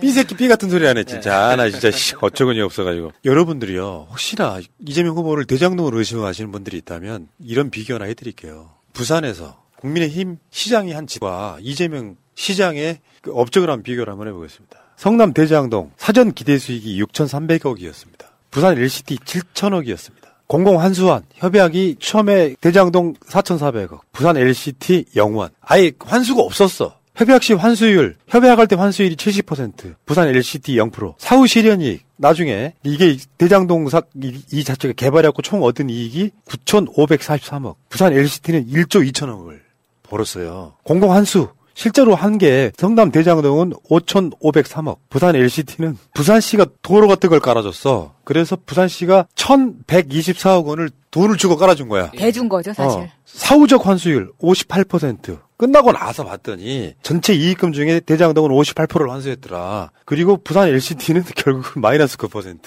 삐새끼 0.00 0.36
삐 0.36 0.48
같은 0.48 0.70
소리 0.70 0.86
하네 0.86 1.04
진짜. 1.04 1.48
아, 1.50 1.56
나 1.56 1.68
진짜 1.70 1.90
씨, 1.90 2.14
어처구니 2.20 2.60
없어가지고. 2.60 3.12
여러분들이요 3.24 4.08
혹시나 4.10 4.60
이재명 4.86 5.16
후보를 5.16 5.44
대장동으로 5.44 5.98
의심하시는 5.98 6.50
분들이 6.52 6.78
있다면 6.78 7.28
이런 7.44 7.70
비교나 7.70 8.04
해드릴게요. 8.06 8.70
부산에서 8.92 9.62
국민의힘 9.76 10.38
시장이 10.50 10.92
한 10.92 11.06
집과 11.06 11.58
이재명 11.60 12.16
시장의 12.34 12.98
그 13.22 13.32
업적을 13.32 13.68
한번 13.70 13.82
비교를 13.82 14.12
한번 14.12 14.28
해보겠습니다. 14.28 14.78
성남 14.96 15.32
대장동 15.32 15.92
사전 15.96 16.32
기대 16.32 16.58
수익이 16.58 17.00
6,300억이었습니다. 17.04 18.26
부산 18.50 18.76
LCT 18.78 19.18
7천억이었습니다. 19.18 20.28
공공 20.46 20.80
환수한 20.80 21.24
협약이 21.34 21.96
처음에 22.00 22.54
대장동 22.60 23.14
4,400억, 23.26 24.00
부산 24.12 24.36
LCT 24.36 25.04
영원. 25.14 25.50
아예 25.60 25.92
환수가 26.00 26.42
없었어. 26.42 26.97
협약 27.18 27.42
시 27.42 27.52
환수율, 27.52 28.14
협약할 28.28 28.68
때 28.68 28.76
환수율이 28.76 29.16
70%, 29.16 29.96
부산 30.06 30.28
LCT 30.28 30.76
0%, 30.76 31.14
사후 31.18 31.48
실현 31.48 31.80
이익, 31.80 32.04
나중에 32.16 32.74
이게 32.84 33.16
대장동 33.38 33.88
사, 33.88 34.02
이, 34.22 34.40
이 34.52 34.62
자체가 34.62 34.94
개발해갖고 34.96 35.42
총 35.42 35.64
얻은 35.64 35.90
이익이 35.90 36.30
9,543억, 36.48 37.74
부산 37.88 38.12
LCT는 38.12 38.68
1조 38.68 39.04
2천억을 39.10 39.58
벌었어요. 40.04 40.74
공공 40.84 41.12
환수, 41.12 41.48
실제로 41.74 42.14
한 42.14 42.38
게 42.38 42.70
성남 42.76 43.10
대장동은 43.10 43.72
5,503억, 43.90 44.98
부산 45.10 45.34
LCT는 45.34 45.98
부산시가 46.14 46.66
도로 46.82 47.08
같은 47.08 47.30
걸 47.30 47.40
깔아줬어. 47.40 48.14
그래서 48.22 48.56
부산시가 48.64 49.26
1,124억 49.34 50.66
원을 50.66 50.90
돈을 51.10 51.36
주고 51.36 51.56
깔아준 51.56 51.88
거야. 51.88 52.12
대준 52.12 52.48
거죠 52.48 52.72
사실. 52.72 53.00
어, 53.00 53.08
사후적 53.24 53.84
환수율 53.88 54.30
58%. 54.40 55.47
끝나고 55.58 55.92
나서 55.92 56.24
봤더니 56.24 56.94
전체 57.02 57.34
이익금 57.34 57.72
중에 57.72 58.00
대장동은 58.00 58.50
58%를 58.50 59.10
환수했더라. 59.10 59.90
그리고 60.06 60.38
부산 60.38 60.68
LCT는 60.68 61.24
결국 61.36 61.78
마이너스 61.78 62.16
9%. 62.16 62.58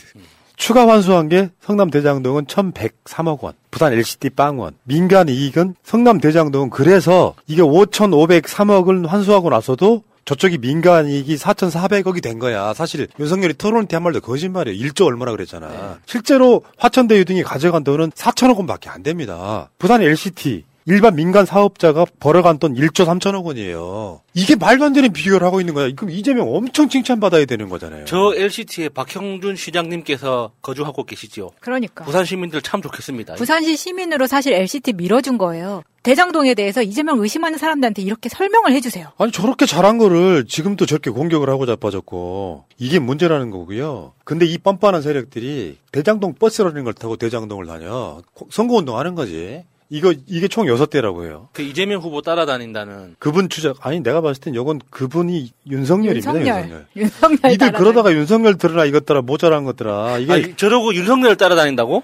추가 0.57 0.87
환수한 0.87 1.27
게 1.27 1.49
성남 1.59 1.89
대장동은 1.89 2.45
1,103억 2.45 3.39
원, 3.41 3.53
부산 3.71 3.93
LCT 3.93 4.29
빵원, 4.31 4.75
민간 4.83 5.27
이익은 5.27 5.73
성남 5.83 6.19
대장동은 6.19 6.69
그래서 6.69 7.33
이게 7.47 7.63
5,503억을 7.63 9.07
환수하고 9.07 9.49
나서도 9.49 10.03
저쪽이 10.25 10.59
민간 10.59 11.07
이익이 11.07 11.35
4,400억이 11.37 12.21
된 12.21 12.37
거야. 12.37 12.73
사실 12.75 13.07
윤석열이 13.19 13.55
토론 13.55 13.87
때 13.87 13.95
한 13.95 14.03
말도 14.03 14.21
거짓말이에요. 14.21 14.77
1조 14.89 15.05
얼마나 15.07 15.31
그랬잖아. 15.31 15.97
실제로 16.05 16.61
화천대유 16.77 17.25
등이 17.25 17.41
가져간 17.41 17.83
돈은 17.83 18.11
4천억 18.11 18.57
원밖에 18.57 18.89
안 18.91 19.01
됩니다. 19.01 19.69
부산 19.79 20.03
LCT 20.03 20.63
일반 20.85 21.15
민간 21.15 21.45
사업자가 21.45 22.05
벌어간 22.19 22.57
돈 22.57 22.73
1조 22.75 23.05
3천억 23.05 23.45
원이에요. 23.45 24.21
이게 24.33 24.55
말도 24.55 24.85
안 24.85 24.93
되는 24.93 25.11
비교를 25.13 25.45
하고 25.45 25.59
있는 25.59 25.73
거야. 25.73 25.89
그럼 25.95 26.11
이재명 26.11 26.53
엄청 26.53 26.89
칭찬받아야 26.89 27.45
되는 27.45 27.69
거잖아요. 27.69 28.05
저 28.05 28.33
LCT에 28.35 28.89
박형준 28.89 29.55
시장님께서 29.55 30.51
거주하고 30.61 31.03
계시죠. 31.05 31.51
그러니까. 31.59 32.05
부산 32.05 32.25
시민들 32.25 32.61
참 32.61 32.81
좋겠습니다. 32.81 33.35
부산시 33.35 33.75
시민으로 33.77 34.27
사실 34.27 34.53
LCT 34.53 34.93
밀어준 34.93 35.37
거예요. 35.37 35.83
대장동에 36.03 36.55
대해서 36.55 36.81
이재명 36.81 37.19
의심하는 37.19 37.59
사람들한테 37.59 38.01
이렇게 38.01 38.27
설명을 38.27 38.71
해주세요. 38.73 39.09
아니 39.19 39.31
저렇게 39.31 39.67
잘한 39.67 39.99
거를 39.99 40.45
지금도 40.47 40.87
저렇게 40.87 41.11
공격을 41.11 41.47
하고 41.49 41.67
자빠졌고 41.67 42.65
이게 42.79 42.97
문제라는 42.97 43.51
거고요. 43.51 44.13
근데 44.23 44.47
이 44.47 44.57
뻔뻔한 44.57 45.03
세력들이 45.03 45.77
대장동 45.91 46.35
버스라는 46.39 46.85
걸 46.85 46.93
타고 46.93 47.17
대장동을 47.17 47.67
다녀 47.67 48.21
선거운동 48.49 48.97
하는 48.97 49.13
거지. 49.13 49.63
이거 49.93 50.13
이게 50.25 50.47
총 50.47 50.69
여섯 50.69 50.89
대라고 50.89 51.25
해요. 51.25 51.49
그 51.51 51.61
이재명 51.61 51.99
후보 52.01 52.21
따라다닌다는 52.21 53.17
그분 53.19 53.49
추적 53.49 53.85
아니 53.85 53.99
내가 53.99 54.21
봤을 54.21 54.41
땐 54.41 54.55
이건 54.55 54.79
그분이 54.89 55.51
윤석열입니다. 55.69 56.33
윤석열. 56.33 56.63
윤석열. 56.63 56.85
윤석열 56.95 57.51
이들 57.51 57.67
따라다니- 57.71 57.77
그러다가 57.77 58.13
윤석열 58.13 58.57
들으라 58.57 58.85
이것들아 58.85 59.21
모자란 59.21 59.65
것들아 59.65 60.17
이게 60.19 60.31
아니, 60.33 60.55
저러고 60.55 60.95
윤석열 60.95 61.35
따라다닌다고? 61.35 62.03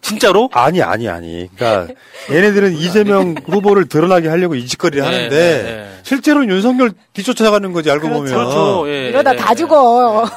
진짜로? 0.00 0.50
아니 0.52 0.82
아니 0.82 1.08
아니. 1.08 1.48
그러니까 1.54 1.94
얘네들은 2.28 2.72
이재명 2.72 3.36
후보를 3.46 3.86
드러나게 3.88 4.26
하려고 4.28 4.56
이 4.56 4.66
짓거리를 4.66 5.00
네, 5.00 5.08
하는데 5.08 5.36
네, 5.36 5.62
네. 5.62 6.00
실제로는 6.02 6.48
윤석열 6.50 6.90
뒤쫓아가는 7.12 7.72
거지 7.72 7.88
알고 7.88 8.08
보면. 8.08 8.24
그렇죠. 8.24 8.82
예, 8.88 9.10
이러다 9.10 9.34
예, 9.34 9.36
다 9.36 9.52
예. 9.52 9.54
죽어. 9.54 10.28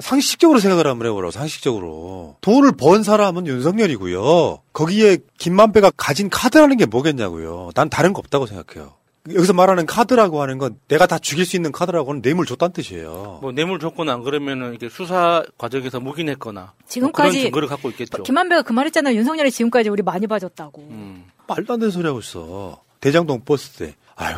상식적으로 0.00 0.58
생각을 0.58 0.86
한번 0.86 1.08
해보라고 1.08 1.30
상식적으로 1.30 2.36
돈을 2.40 2.72
번 2.72 3.02
사람은 3.02 3.46
윤석열이고요. 3.46 4.60
거기에 4.72 5.18
김만배가 5.38 5.92
가진 5.96 6.30
카드라는 6.30 6.76
게 6.76 6.86
뭐겠냐고요. 6.86 7.70
난 7.74 7.90
다른 7.90 8.12
거 8.12 8.20
없다고 8.20 8.46
생각해요. 8.46 8.94
여기서 9.32 9.52
말하는 9.52 9.86
카드라고 9.86 10.42
하는 10.42 10.58
건 10.58 10.76
내가 10.88 11.06
다 11.06 11.18
죽일 11.18 11.46
수 11.46 11.54
있는 11.54 11.70
카드라고는 11.70 12.22
뇌물 12.22 12.44
줬다는 12.44 12.72
뜻이에요. 12.72 13.38
뭐 13.40 13.52
뇌물 13.52 13.78
줬거나 13.78 14.12
안 14.14 14.22
그러면은 14.24 14.74
이게 14.74 14.88
수사 14.88 15.44
과정에서 15.58 16.00
묵인했거나 16.00 16.72
지금까지 16.88 17.26
뭐 17.26 17.30
그런 17.30 17.44
증거를 17.44 17.68
갖고 17.68 17.90
있겠죠. 17.90 18.22
김만배가 18.24 18.62
그 18.62 18.72
말했잖아요. 18.72 19.14
윤석열이 19.14 19.52
지금까지 19.52 19.90
우리 19.90 20.02
많이 20.02 20.26
봐줬다고. 20.26 20.82
음. 20.90 21.26
말도 21.46 21.74
안 21.74 21.78
되는 21.78 21.92
소리 21.92 22.06
하고 22.06 22.18
있어. 22.18 22.82
대장동 23.00 23.42
버스 23.44 23.70
때. 23.78 23.94
아유, 24.16 24.36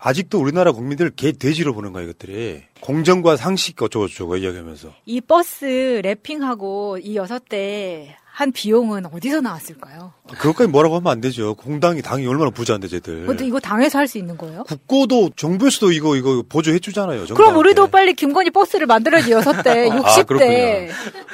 아직도 0.00 0.38
우리나라 0.40 0.72
국민들 0.72 1.10
개 1.10 1.32
돼지로 1.32 1.74
보는 1.74 1.92
거야 1.92 2.04
이것들이 2.04 2.62
공정과 2.80 3.36
상식 3.36 3.80
어쩌고저쩌고 3.82 4.36
이야기하면서 4.38 4.94
이 5.06 5.20
버스 5.20 6.00
wrapping하고 6.04 7.00
이 7.04 7.16
여섯 7.16 7.48
대 7.48 8.16
한 8.32 8.52
비용은 8.52 9.04
어디서 9.12 9.42
나왔을까요? 9.42 10.14
그것까지 10.38 10.70
뭐라고 10.70 10.96
하면 10.96 11.12
안 11.12 11.20
되죠. 11.20 11.54
공당이 11.56 12.00
당이 12.00 12.26
얼마나 12.26 12.48
부자인데 12.50 12.88
쟤들. 12.88 13.26
근데 13.26 13.44
이거 13.46 13.60
당에서 13.60 13.98
할 13.98 14.06
수 14.08 14.16
있는 14.16 14.38
거예요? 14.38 14.64
국고도 14.64 15.32
정부에서도 15.36 15.92
이거 15.92 16.16
이거 16.16 16.42
보조해 16.48 16.78
주잖아요. 16.78 17.26
그럼 17.34 17.56
우리도 17.58 17.88
빨리 17.88 18.14
김건희 18.14 18.48
버스를 18.50 18.86
만들어야지 18.86 19.32
여섯 19.32 19.60
대, 19.62 19.90
아, 19.92 20.00
60대. 20.00 20.88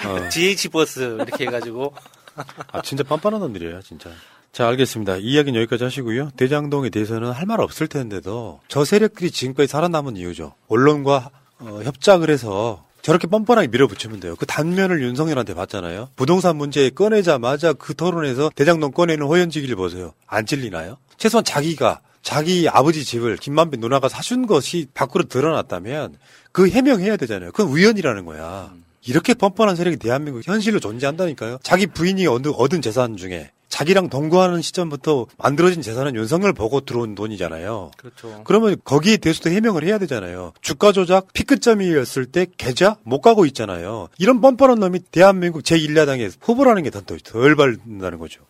어. 0.04 0.28
GH 0.30 0.68
버스 0.70 1.00
이렇게 1.00 1.46
해가지고 1.46 1.94
아 2.72 2.82
진짜 2.82 3.04
빤빤한 3.04 3.40
놈들이에요 3.40 3.82
진짜. 3.82 4.10
자 4.56 4.66
알겠습니다. 4.68 5.18
이 5.18 5.32
이야기는 5.32 5.60
여기까지 5.60 5.84
하시고요. 5.84 6.30
대장동에 6.38 6.88
대해서는 6.88 7.30
할 7.30 7.44
말 7.44 7.60
없을 7.60 7.88
텐데도 7.88 8.60
저 8.68 8.86
세력들이 8.86 9.30
지금까지 9.30 9.66
살아남은 9.66 10.16
이유죠. 10.16 10.54
언론과 10.68 11.28
어, 11.58 11.80
협작을 11.84 12.30
해서 12.30 12.82
저렇게 13.02 13.26
뻔뻔하게 13.26 13.68
밀어붙이면 13.68 14.20
돼요. 14.20 14.34
그 14.34 14.46
단면을 14.46 15.02
윤석열한테 15.02 15.52
봤잖아요. 15.52 16.08
부동산 16.16 16.56
문제 16.56 16.88
꺼내자마자 16.88 17.74
그 17.74 17.94
토론에서 17.94 18.50
대장동 18.54 18.92
꺼내는 18.92 19.26
호연지기를 19.26 19.76
보세요. 19.76 20.14
안 20.26 20.46
찔리나요? 20.46 20.96
최소한 21.18 21.44
자기가 21.44 22.00
자기 22.22 22.66
아버지 22.66 23.04
집을 23.04 23.36
김만배 23.36 23.76
누나가 23.76 24.08
사준 24.08 24.46
것이 24.46 24.86
밖으로 24.94 25.24
드러났다면 25.24 26.16
그 26.52 26.70
해명해야 26.70 27.18
되잖아요. 27.18 27.52
그건 27.52 27.70
우연이라는 27.72 28.24
거야. 28.24 28.72
이렇게 29.06 29.34
뻔뻔한 29.34 29.76
세력이 29.76 29.98
대한민국 29.98 30.48
현실로 30.48 30.80
존재한다니까요. 30.80 31.58
자기 31.62 31.86
부인이 31.86 32.26
얻은 32.26 32.80
재산 32.80 33.18
중에 33.18 33.50
자기랑 33.68 34.08
동거하는 34.08 34.62
시점부터 34.62 35.26
만들어진 35.38 35.82
재산은 35.82 36.14
윤석열 36.16 36.52
보고 36.52 36.80
들어온 36.80 37.14
돈이잖아요. 37.14 37.90
그렇죠. 37.96 38.42
그러면 38.44 38.76
거기에 38.84 39.16
대해서도 39.18 39.50
해명을 39.50 39.84
해야 39.84 39.98
되잖아요. 39.98 40.52
주가 40.60 40.92
조작 40.92 41.32
피크점이었을 41.32 42.26
때 42.26 42.46
계좌 42.56 42.96
못 43.02 43.20
가고 43.20 43.46
있잖아요. 43.46 44.08
이런 44.18 44.40
뻔뻔한 44.40 44.80
놈이 44.80 45.00
대한민국 45.10 45.62
제1야당에 45.62 46.32
후보라는 46.40 46.82
게 46.82 46.90
덜 46.90 47.56
받는다는 47.56 48.18
거죠. 48.18 48.40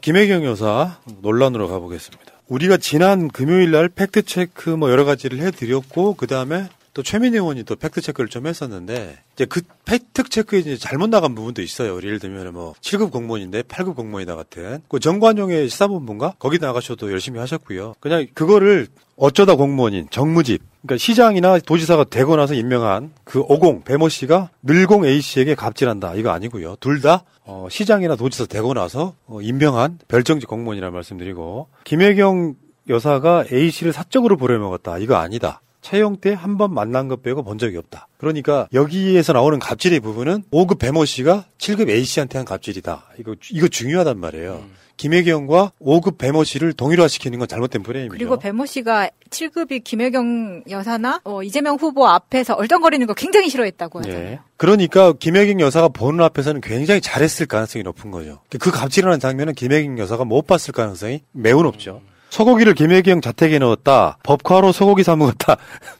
김혜경 0.00 0.44
여사 0.44 0.98
논란으로 1.22 1.68
가보겠습니다. 1.68 2.32
우리가 2.48 2.76
지난 2.76 3.28
금요일 3.28 3.70
날 3.70 3.88
팩트체크 3.88 4.70
뭐 4.70 4.90
여러 4.90 5.04
가지를 5.04 5.38
해드렸고, 5.38 6.14
그 6.14 6.26
다음에 6.26 6.68
또 6.94 7.02
최민희 7.02 7.36
의원이 7.36 7.64
또 7.64 7.76
팩트 7.76 8.00
체크를 8.00 8.28
좀 8.28 8.46
했었는데, 8.46 9.18
이제 9.34 9.44
그 9.44 9.60
팩트 9.84 10.28
체크에 10.30 10.60
이제 10.60 10.76
잘못 10.76 11.10
나간 11.10 11.34
부분도 11.34 11.60
있어요. 11.60 11.96
예를 11.96 12.18
들면 12.18 12.54
뭐 12.54 12.74
7급 12.80 13.10
공무원인데 13.10 13.62
8급 13.62 13.96
공무원이다 13.96 14.36
같은. 14.36 14.80
그 14.88 15.00
정관용의 15.00 15.68
시사본부인가? 15.68 16.34
거기 16.38 16.58
나가셔도 16.58 17.10
열심히 17.12 17.38
하셨고요. 17.40 17.94
그냥 18.00 18.26
그거를 18.32 18.86
어쩌다 19.16 19.54
공무원인 19.54 20.08
정무직, 20.10 20.62
그러니까 20.82 20.98
시장이나 20.98 21.58
도지사가 21.58 22.04
되고 22.04 22.36
나서 22.36 22.54
임명한 22.54 23.12
그 23.24 23.40
어공 23.40 23.84
배모 23.84 24.08
씨가 24.08 24.50
늘공 24.62 25.06
A 25.06 25.20
씨에게 25.20 25.54
갑질한다 25.54 26.14
이거 26.14 26.30
아니고요. 26.30 26.76
둘다 26.76 27.24
어, 27.44 27.68
시장이나 27.70 28.16
도지사 28.16 28.46
되고 28.46 28.74
나서 28.74 29.14
어, 29.26 29.40
임명한 29.40 30.00
별정직 30.08 30.48
공무원이라 30.48 30.90
말씀드리고 30.90 31.68
김혜경 31.84 32.54
여사가 32.88 33.44
A 33.52 33.70
씨를 33.70 33.92
사적으로 33.92 34.36
부려먹었다 34.36 34.98
이거 34.98 35.16
아니다. 35.16 35.60
채용 35.84 36.16
때 36.16 36.32
한 36.34 36.56
번 36.56 36.72
만난 36.72 37.08
것 37.08 37.22
빼고 37.22 37.42
본 37.42 37.58
적이 37.58 37.76
없다. 37.76 38.08
그러니까 38.16 38.66
여기에서 38.72 39.32
나오는 39.34 39.58
갑질의 39.58 40.00
부분은 40.00 40.44
5급 40.50 40.78
배모 40.78 41.04
씨가 41.04 41.44
7급 41.58 41.90
A 41.90 42.04
씨한테 42.04 42.38
한 42.38 42.46
갑질이다. 42.46 43.04
이거 43.18 43.34
이거 43.50 43.68
중요하단 43.68 44.18
말이에요. 44.18 44.62
김혜경과 44.96 45.72
5급 45.82 46.16
배모 46.18 46.44
씨를 46.44 46.72
동일화시키는 46.72 47.38
건 47.40 47.48
잘못된 47.48 47.82
프레임이죠. 47.82 48.14
그리고 48.16 48.38
배모 48.38 48.64
씨가 48.64 49.10
7급이 49.28 49.82
김혜경 49.84 50.62
여사나 50.70 51.20
어, 51.24 51.42
이재명 51.42 51.76
후보 51.76 52.06
앞에서 52.06 52.54
얼쩡거리는 52.54 53.04
거 53.08 53.12
굉장히 53.12 53.48
싫어했다고 53.50 53.98
하잖아요. 53.98 54.20
예. 54.24 54.38
그러니까 54.56 55.12
김혜경 55.12 55.60
여사가 55.60 55.88
보는 55.88 56.24
앞에서는 56.24 56.60
굉장히 56.62 57.00
잘했을 57.02 57.46
가능성이 57.46 57.82
높은 57.82 58.10
거죠. 58.12 58.40
그 58.60 58.70
갑질하는 58.70 59.18
장면은 59.20 59.52
김혜경 59.54 59.98
여사가 59.98 60.24
못 60.24 60.46
봤을 60.46 60.72
가능성이 60.72 61.22
매우 61.32 61.62
높죠. 61.64 62.00
소고기를 62.34 62.74
김혜경 62.74 63.20
자택에 63.20 63.60
넣었다. 63.60 64.18
법카로 64.24 64.72
소고기 64.72 65.04
사 65.04 65.14
먹었다. 65.14 65.56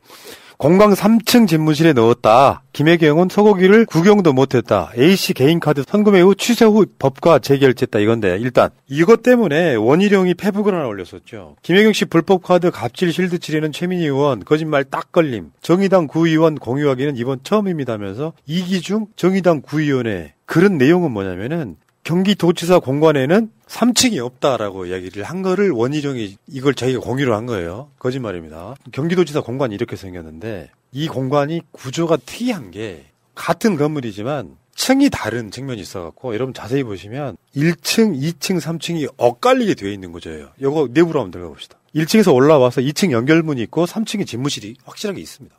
공강 0.58 0.92
3층 0.92 1.46
집무실에 1.46 1.92
넣었다. 1.92 2.64
김혜경은 2.72 3.28
소고기를 3.28 3.86
구경도 3.86 4.32
못했다. 4.32 4.90
A씨 4.98 5.32
개인카드 5.32 5.84
선금회 5.86 6.20
후 6.22 6.34
취소 6.34 6.72
후 6.72 6.86
법과 6.98 7.38
재결제했다 7.38 8.00
이건데 8.00 8.36
일단 8.40 8.70
이것 8.88 9.22
때문에 9.22 9.76
원희룡이 9.76 10.34
페북을 10.34 10.74
하나 10.74 10.88
올렸었죠. 10.88 11.54
김혜경 11.62 11.92
씨 11.92 12.04
불법카드 12.06 12.72
갑질 12.72 13.12
실드 13.12 13.38
치리는 13.38 13.70
최민희 13.70 14.02
의원 14.04 14.44
거짓말 14.44 14.82
딱 14.82 15.12
걸림. 15.12 15.52
정의당 15.62 16.08
구의원 16.08 16.56
공유하기는 16.56 17.16
이번 17.16 17.38
처음입니다면서 17.44 18.32
이기중 18.46 19.06
정의당 19.14 19.60
구의원의 19.60 20.32
그런 20.46 20.78
내용은 20.78 21.12
뭐냐면은 21.12 21.76
경기도지사 22.04 22.80
공관에는 22.80 23.50
3층이 23.66 24.18
없다라고 24.18 24.86
이야기를 24.86 25.24
한 25.24 25.42
거를 25.42 25.70
원희룡이 25.70 26.36
이걸 26.48 26.74
저희가 26.74 27.00
공유를 27.00 27.34
한 27.34 27.46
거예요. 27.46 27.90
거짓말입니다. 27.98 28.76
경기도지사 28.92 29.40
공관이 29.40 29.74
이렇게 29.74 29.96
생겼는데 29.96 30.70
이 30.92 31.08
공관이 31.08 31.62
구조가 31.72 32.18
특이한 32.18 32.70
게 32.70 33.06
같은 33.34 33.76
건물이지만 33.76 34.56
층이 34.76 35.08
다른 35.10 35.50
측면이 35.50 35.80
있어갖고 35.80 36.34
여러분 36.34 36.52
자세히 36.52 36.82
보시면 36.82 37.36
1층, 37.56 38.20
2층, 38.20 38.60
3층이 38.60 39.14
엇갈리게 39.16 39.74
되어 39.74 39.90
있는 39.90 40.12
거죠. 40.12 40.30
이거 40.60 40.88
내부로 40.90 41.20
한번 41.20 41.30
들어가 41.30 41.48
봅시다. 41.48 41.78
1층에서 41.94 42.34
올라와서 42.34 42.80
2층 42.82 43.12
연결문이 43.12 43.62
있고 43.62 43.86
3층에 43.86 44.26
집무실이 44.26 44.76
확실하게 44.84 45.20
있습니다. 45.20 45.56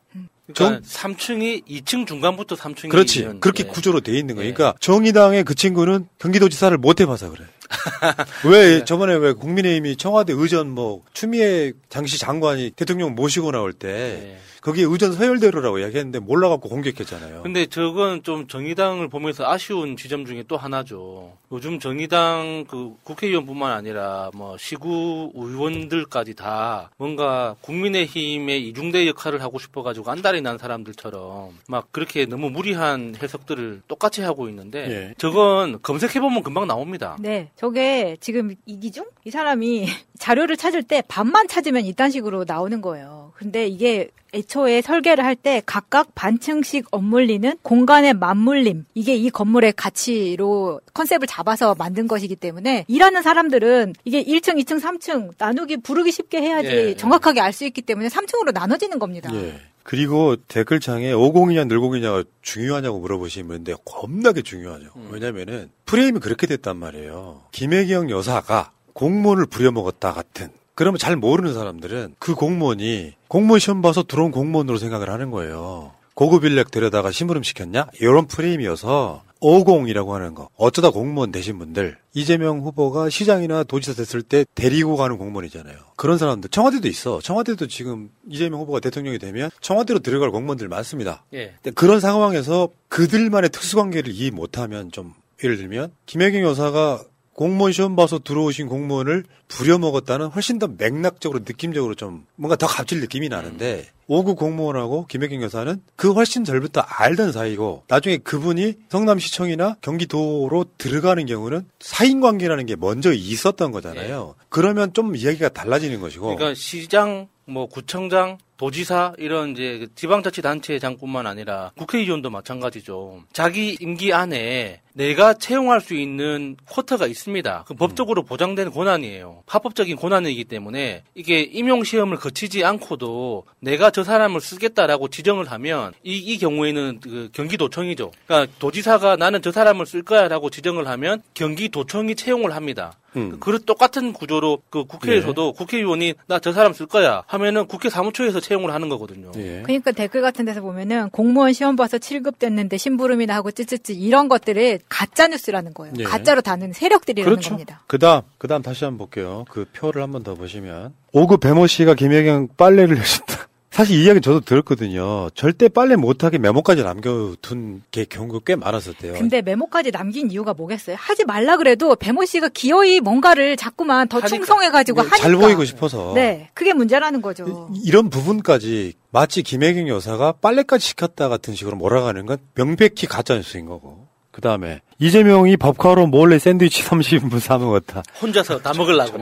그러니까 0.53 0.81
3층이 0.87 1.65
2층 1.67 2.05
중간부터 2.05 2.55
3층이 2.55 2.89
그렇지. 2.89 3.19
있는, 3.21 3.39
그렇게 3.39 3.63
예. 3.63 3.67
구조로 3.67 4.01
돼 4.01 4.17
있는 4.17 4.35
거예요. 4.35 4.53
그러니까 4.53 4.77
정의당의 4.79 5.43
그 5.43 5.55
친구는 5.55 6.07
경기도지사를 6.19 6.77
못 6.77 7.01
해봐서 7.01 7.31
그래. 7.31 7.45
왜 8.45 8.85
저번에 8.85 9.15
왜 9.15 9.33
국민의힘이 9.33 9.95
청와대 9.95 10.33
의전 10.33 10.69
뭐 10.69 11.01
추미애 11.13 11.73
당시 11.89 12.19
장관이 12.19 12.71
대통령 12.75 13.15
모시고 13.15 13.51
나올 13.51 13.73
때 13.73 14.37
거기에 14.65 14.85
의전 14.85 15.13
서열대로라고 15.13 15.77
이야기했는데 15.77 16.17
몰라갖고 16.17 16.69
공격했잖아요. 16.69 17.43
근데 17.43 17.67
저건 17.67 18.23
좀 18.23 18.47
정의당을 18.47 19.09
보면서 19.09 19.47
아쉬운 19.47 19.95
지점 19.95 20.25
중에 20.25 20.43
또 20.47 20.57
하나죠. 20.57 21.37
요즘 21.51 21.79
정의당 21.79 22.65
그 22.67 22.95
국회의원뿐만 23.03 23.71
아니라 23.71 24.31
뭐 24.33 24.57
시구 24.57 25.31
의원들까지 25.35 26.33
다 26.33 26.89
뭔가 26.97 27.55
국민의힘의 27.61 28.67
이중대 28.67 29.07
역할을 29.07 29.43
하고 29.43 29.59
싶어가지고 29.59 30.09
안달이 30.09 30.41
난 30.41 30.57
사람들처럼 30.57 31.51
막 31.67 31.91
그렇게 31.91 32.25
너무 32.25 32.49
무리한 32.49 33.13
해석들을 33.21 33.83
똑같이 33.87 34.23
하고 34.23 34.49
있는데 34.49 34.89
예. 34.89 35.13
저건 35.19 35.79
검색해보면 35.83 36.41
금방 36.41 36.65
나옵니다. 36.65 37.17
네, 37.19 37.51
저게 37.55 38.17
지금 38.19 38.55
이기중 38.65 39.05
이 39.25 39.29
사람이 39.29 39.85
자료를 40.17 40.57
찾을 40.57 40.81
때 40.81 41.03
반만 41.07 41.47
찾으면 41.47 41.85
이딴 41.85 42.09
식으로 42.09 42.45
나오는 42.47 42.81
거예요. 42.81 43.24
근데 43.35 43.67
이게 43.67 44.09
애초에 44.33 44.81
설계를 44.81 45.23
할 45.23 45.35
때 45.35 45.61
각각 45.65 46.13
반층씩 46.15 46.87
엇물리는 46.91 47.57
공간의 47.61 48.13
맞물림 48.15 48.85
이게 48.93 49.15
이 49.15 49.29
건물의 49.29 49.73
가치로 49.73 50.81
컨셉을 50.93 51.27
잡아서 51.27 51.75
만든 51.77 52.07
것이기 52.07 52.35
때문에 52.35 52.85
일하는 52.87 53.21
사람들은 53.21 53.93
이게 54.05 54.23
1층, 54.23 54.57
2층, 54.63 54.81
3층 54.81 55.33
나누기 55.37 55.77
부르기 55.77 56.11
쉽게 56.11 56.41
해야지 56.41 56.67
예. 56.67 56.95
정확하게 56.95 57.41
알 57.41 57.53
수 57.53 57.63
있기 57.65 57.81
때문에 57.81 58.09
3층으로 58.09 58.53
나눠지는 58.53 58.99
겁니다. 58.99 59.29
예. 59.33 59.59
그리고 59.83 60.35
댓글창에 60.35 61.13
50이냐 61.13 61.67
늘공이냐가 61.67 62.23
중요하냐고 62.41 62.99
물어보시는 62.99 63.47
분인데 63.47 63.75
겁나게 63.85 64.41
중요하죠. 64.41 64.87
왜냐면은 65.11 65.69
프레임이 65.85 66.19
그렇게 66.19 66.47
됐단 66.47 66.75
말이에요. 66.77 67.43
김혜경 67.51 68.09
여사가 68.09 68.71
공무원을 68.93 69.45
부려먹었다 69.45 70.11
같은. 70.13 70.49
그러면 70.75 70.97
잘 70.99 71.15
모르는 71.15 71.53
사람들은 71.53 72.15
그 72.19 72.35
공무원이 72.35 73.13
공무원 73.27 73.59
시험 73.59 73.81
봐서 73.81 74.03
들어온 74.03 74.31
공무원으로 74.31 74.77
생각을 74.77 75.09
하는 75.09 75.31
거예요. 75.31 75.93
고급 76.13 76.45
인력 76.45 76.71
데려다가 76.71 77.11
심부름 77.11 77.43
시켰냐? 77.43 77.87
이런 77.99 78.27
프레임이어서 78.27 79.23
50이라고 79.41 80.11
하는 80.11 80.33
거. 80.33 80.49
어쩌다 80.55 80.89
공무원 80.89 81.31
되신 81.31 81.59
분들. 81.59 81.97
이재명 82.13 82.61
후보가 82.61 83.09
시장이나 83.09 83.63
도지사 83.63 83.93
됐을 83.93 84.21
때 84.21 84.45
데리고 84.55 84.95
가는 84.95 85.17
공무원이잖아요. 85.17 85.75
그런 85.95 86.17
사람들. 86.17 86.49
청와대도 86.49 86.87
있어. 86.87 87.19
청와대도 87.21 87.67
지금 87.67 88.09
이재명 88.29 88.61
후보가 88.61 88.79
대통령이 88.79 89.19
되면 89.19 89.49
청와대로 89.61 89.99
들어갈 89.99 90.31
공무원들 90.31 90.67
많습니다. 90.67 91.25
예. 91.33 91.53
그런 91.75 91.99
상황에서 91.99 92.69
그들만의 92.87 93.49
특수관계를 93.49 94.13
이해 94.13 94.31
못하면 94.31 94.91
좀 94.91 95.13
예를 95.43 95.57
들면 95.57 95.91
김혜경 96.05 96.41
여사가 96.43 97.03
공무원 97.33 97.73
시험 97.73 97.97
봐서 97.97 98.17
들어오신 98.17 98.67
공무원을 98.67 99.25
부려먹었다는 99.47 100.27
훨씬 100.27 100.59
더 100.59 100.67
맥락적으로 100.67 101.39
느낌적으로 101.45 101.95
좀 101.95 102.25
뭔가 102.35 102.55
더 102.55 102.67
갑질 102.67 102.99
느낌이 102.99 103.29
나는데 103.29 103.87
5구 104.09 104.37
공무원하고 104.37 105.07
김혜경 105.07 105.41
여사는 105.41 105.81
그 105.95 106.13
훨씬 106.13 106.43
전부터 106.43 106.81
알던 106.81 107.31
사이고 107.31 107.83
나중에 107.87 108.17
그분이 108.17 108.73
성남시청이나 108.89 109.77
경기도로 109.81 110.65
들어가는 110.77 111.25
경우는 111.25 111.67
사인 111.79 112.21
관계라는 112.21 112.65
게 112.65 112.75
먼저 112.75 113.11
있었던 113.13 113.71
거잖아요. 113.71 114.35
그러면 114.49 114.93
좀 114.93 115.15
이야기가 115.15 115.49
달라지는 115.49 115.99
것이고 116.01 116.35
그러니까 116.35 116.53
시장, 116.53 117.27
뭐 117.45 117.67
구청장, 117.67 118.37
도지사 118.57 119.13
이런 119.17 119.51
이제 119.51 119.79
그 119.79 119.95
지방자치단체 119.95 120.79
장뿐만 120.79 121.27
아니라 121.27 121.71
국회의원도 121.77 122.29
마찬가지죠. 122.29 123.23
자기 123.33 123.77
임기 123.79 124.13
안에 124.13 124.81
내가 124.93 125.33
채용할 125.33 125.81
수 125.81 125.93
있는 125.93 126.55
쿼터가 126.65 127.05
있습니다. 127.07 127.65
그 127.67 127.73
법적으로 127.73 128.23
보장된 128.23 128.71
권한이에요. 128.71 129.34
합법적인 129.47 129.95
권한이기 129.95 130.45
때문에 130.45 131.03
이게 131.13 131.41
임용 131.41 131.83
시험을 131.83 132.17
거치지 132.17 132.63
않고도 132.63 133.45
내가 133.59 133.91
저 133.91 134.03
사람을 134.03 134.41
쓰겠다라고 134.41 135.07
지정을 135.09 135.51
하면 135.51 135.93
이, 136.03 136.17
이 136.17 136.37
경우에는 136.37 136.99
그 137.01 137.29
경기도청이죠. 137.33 138.11
그러니까 138.25 138.51
도지사가 138.59 139.15
나는 139.15 139.41
저 139.41 139.51
사람을 139.51 139.85
쓸 139.85 140.03
거야라고 140.03 140.49
지정을 140.49 140.87
하면 140.87 141.21
경기도청이 141.33 142.15
채용을 142.15 142.55
합니다. 142.55 142.93
음. 143.15 143.37
그 143.39 143.59
똑같은 143.65 144.13
구조로 144.13 144.61
그 144.69 144.85
국회에서도 144.85 145.51
네. 145.51 145.57
국회의원이 145.57 146.13
나 146.27 146.39
저 146.45 146.53
사람 146.53 146.73
쓸 146.73 146.85
거야 146.85 147.23
하면은 147.25 147.65
국회 147.65 147.89
사무처에서 147.89 148.39
채용을 148.39 148.71
하는 148.71 148.87
거거든요. 148.87 149.31
예. 149.37 149.63
그러니까 149.63 149.91
댓글 149.91 150.21
같은 150.21 150.45
데서 150.45 150.61
보면은 150.61 151.09
공무원 151.09 151.53
시험 151.53 151.75
봐서 151.75 151.97
7급 151.97 152.37
됐는데 152.37 152.77
심부름이나 152.77 153.33
하고 153.33 153.49
찌찌찌 153.49 153.93
이런 153.95 154.27
것들을 154.29 154.79
가짜 154.87 155.27
뉴스라는 155.27 155.73
거예요. 155.73 155.93
예. 155.97 156.03
가짜로 156.03 156.41
다는 156.41 156.71
세력들이라는 156.71 157.31
그렇죠. 157.31 157.49
겁니다. 157.49 157.81
그다음 157.87 158.21
그다음 158.37 158.61
다시 158.61 158.83
한번 158.83 158.99
볼게요. 158.99 159.45
그 159.49 159.65
표를 159.73 160.03
한번 160.03 160.21
더 160.21 160.35
보시면 160.35 160.93
5구 161.13 161.41
배모 161.41 161.65
씨가 161.65 161.95
김혜경 161.95 162.49
빨래를 162.57 162.99
해준다. 162.99 163.44
사실 163.75 163.99
이 163.99 164.05
이야기 164.05 164.21
저도 164.21 164.39
들었거든요. 164.39 165.29
절대 165.35 165.67
빨래 165.67 165.97
못하게 165.97 166.37
메모까지 166.37 166.81
남겨둔 166.81 167.83
게 167.91 168.05
경우가 168.05 168.39
꽤 168.45 168.55
많았었대요. 168.55 169.15
근데 169.15 169.41
메모까지 169.41 169.91
남긴 169.91 170.31
이유가 170.31 170.53
뭐겠어요? 170.53 170.95
하지 170.97 171.25
말라 171.25 171.57
그래도 171.57 171.93
배모 171.97 172.23
씨가 172.23 172.47
기어이 172.53 173.01
뭔가를 173.01 173.57
자꾸만 173.57 174.07
더 174.07 174.21
충성해가지고 174.21 175.01
하니까. 175.01 175.17
잘 175.17 175.35
보이고 175.35 175.65
싶어서 175.65 176.13
네, 176.15 176.49
그게 176.53 176.71
문제라는 176.71 177.21
거죠. 177.21 177.69
이런 177.83 178.09
부분까지 178.09 178.93
마치 179.11 179.43
김혜경 179.43 179.89
여사가 179.89 180.31
빨래까지 180.39 180.87
시켰다 180.87 181.27
같은 181.27 181.53
식으로 181.53 181.75
몰아가는 181.75 182.25
건 182.25 182.37
명백히 182.53 183.07
가짜 183.07 183.35
뉴스인 183.35 183.65
거고. 183.65 184.07
그 184.31 184.39
다음에 184.39 184.81
이재명이 184.99 185.57
법카로 185.57 186.07
몰래 186.07 186.39
샌드위치 186.39 186.81
30인분 186.83 187.41
사 187.41 187.57
먹었다. 187.57 188.03
혼자서 188.21 188.59
다 188.59 188.73
먹으려고. 188.73 189.21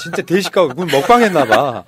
진짜 0.00 0.22
대식가고 0.22 0.68
그건 0.68 0.86
먹방했나 0.86 1.44
봐. 1.44 1.84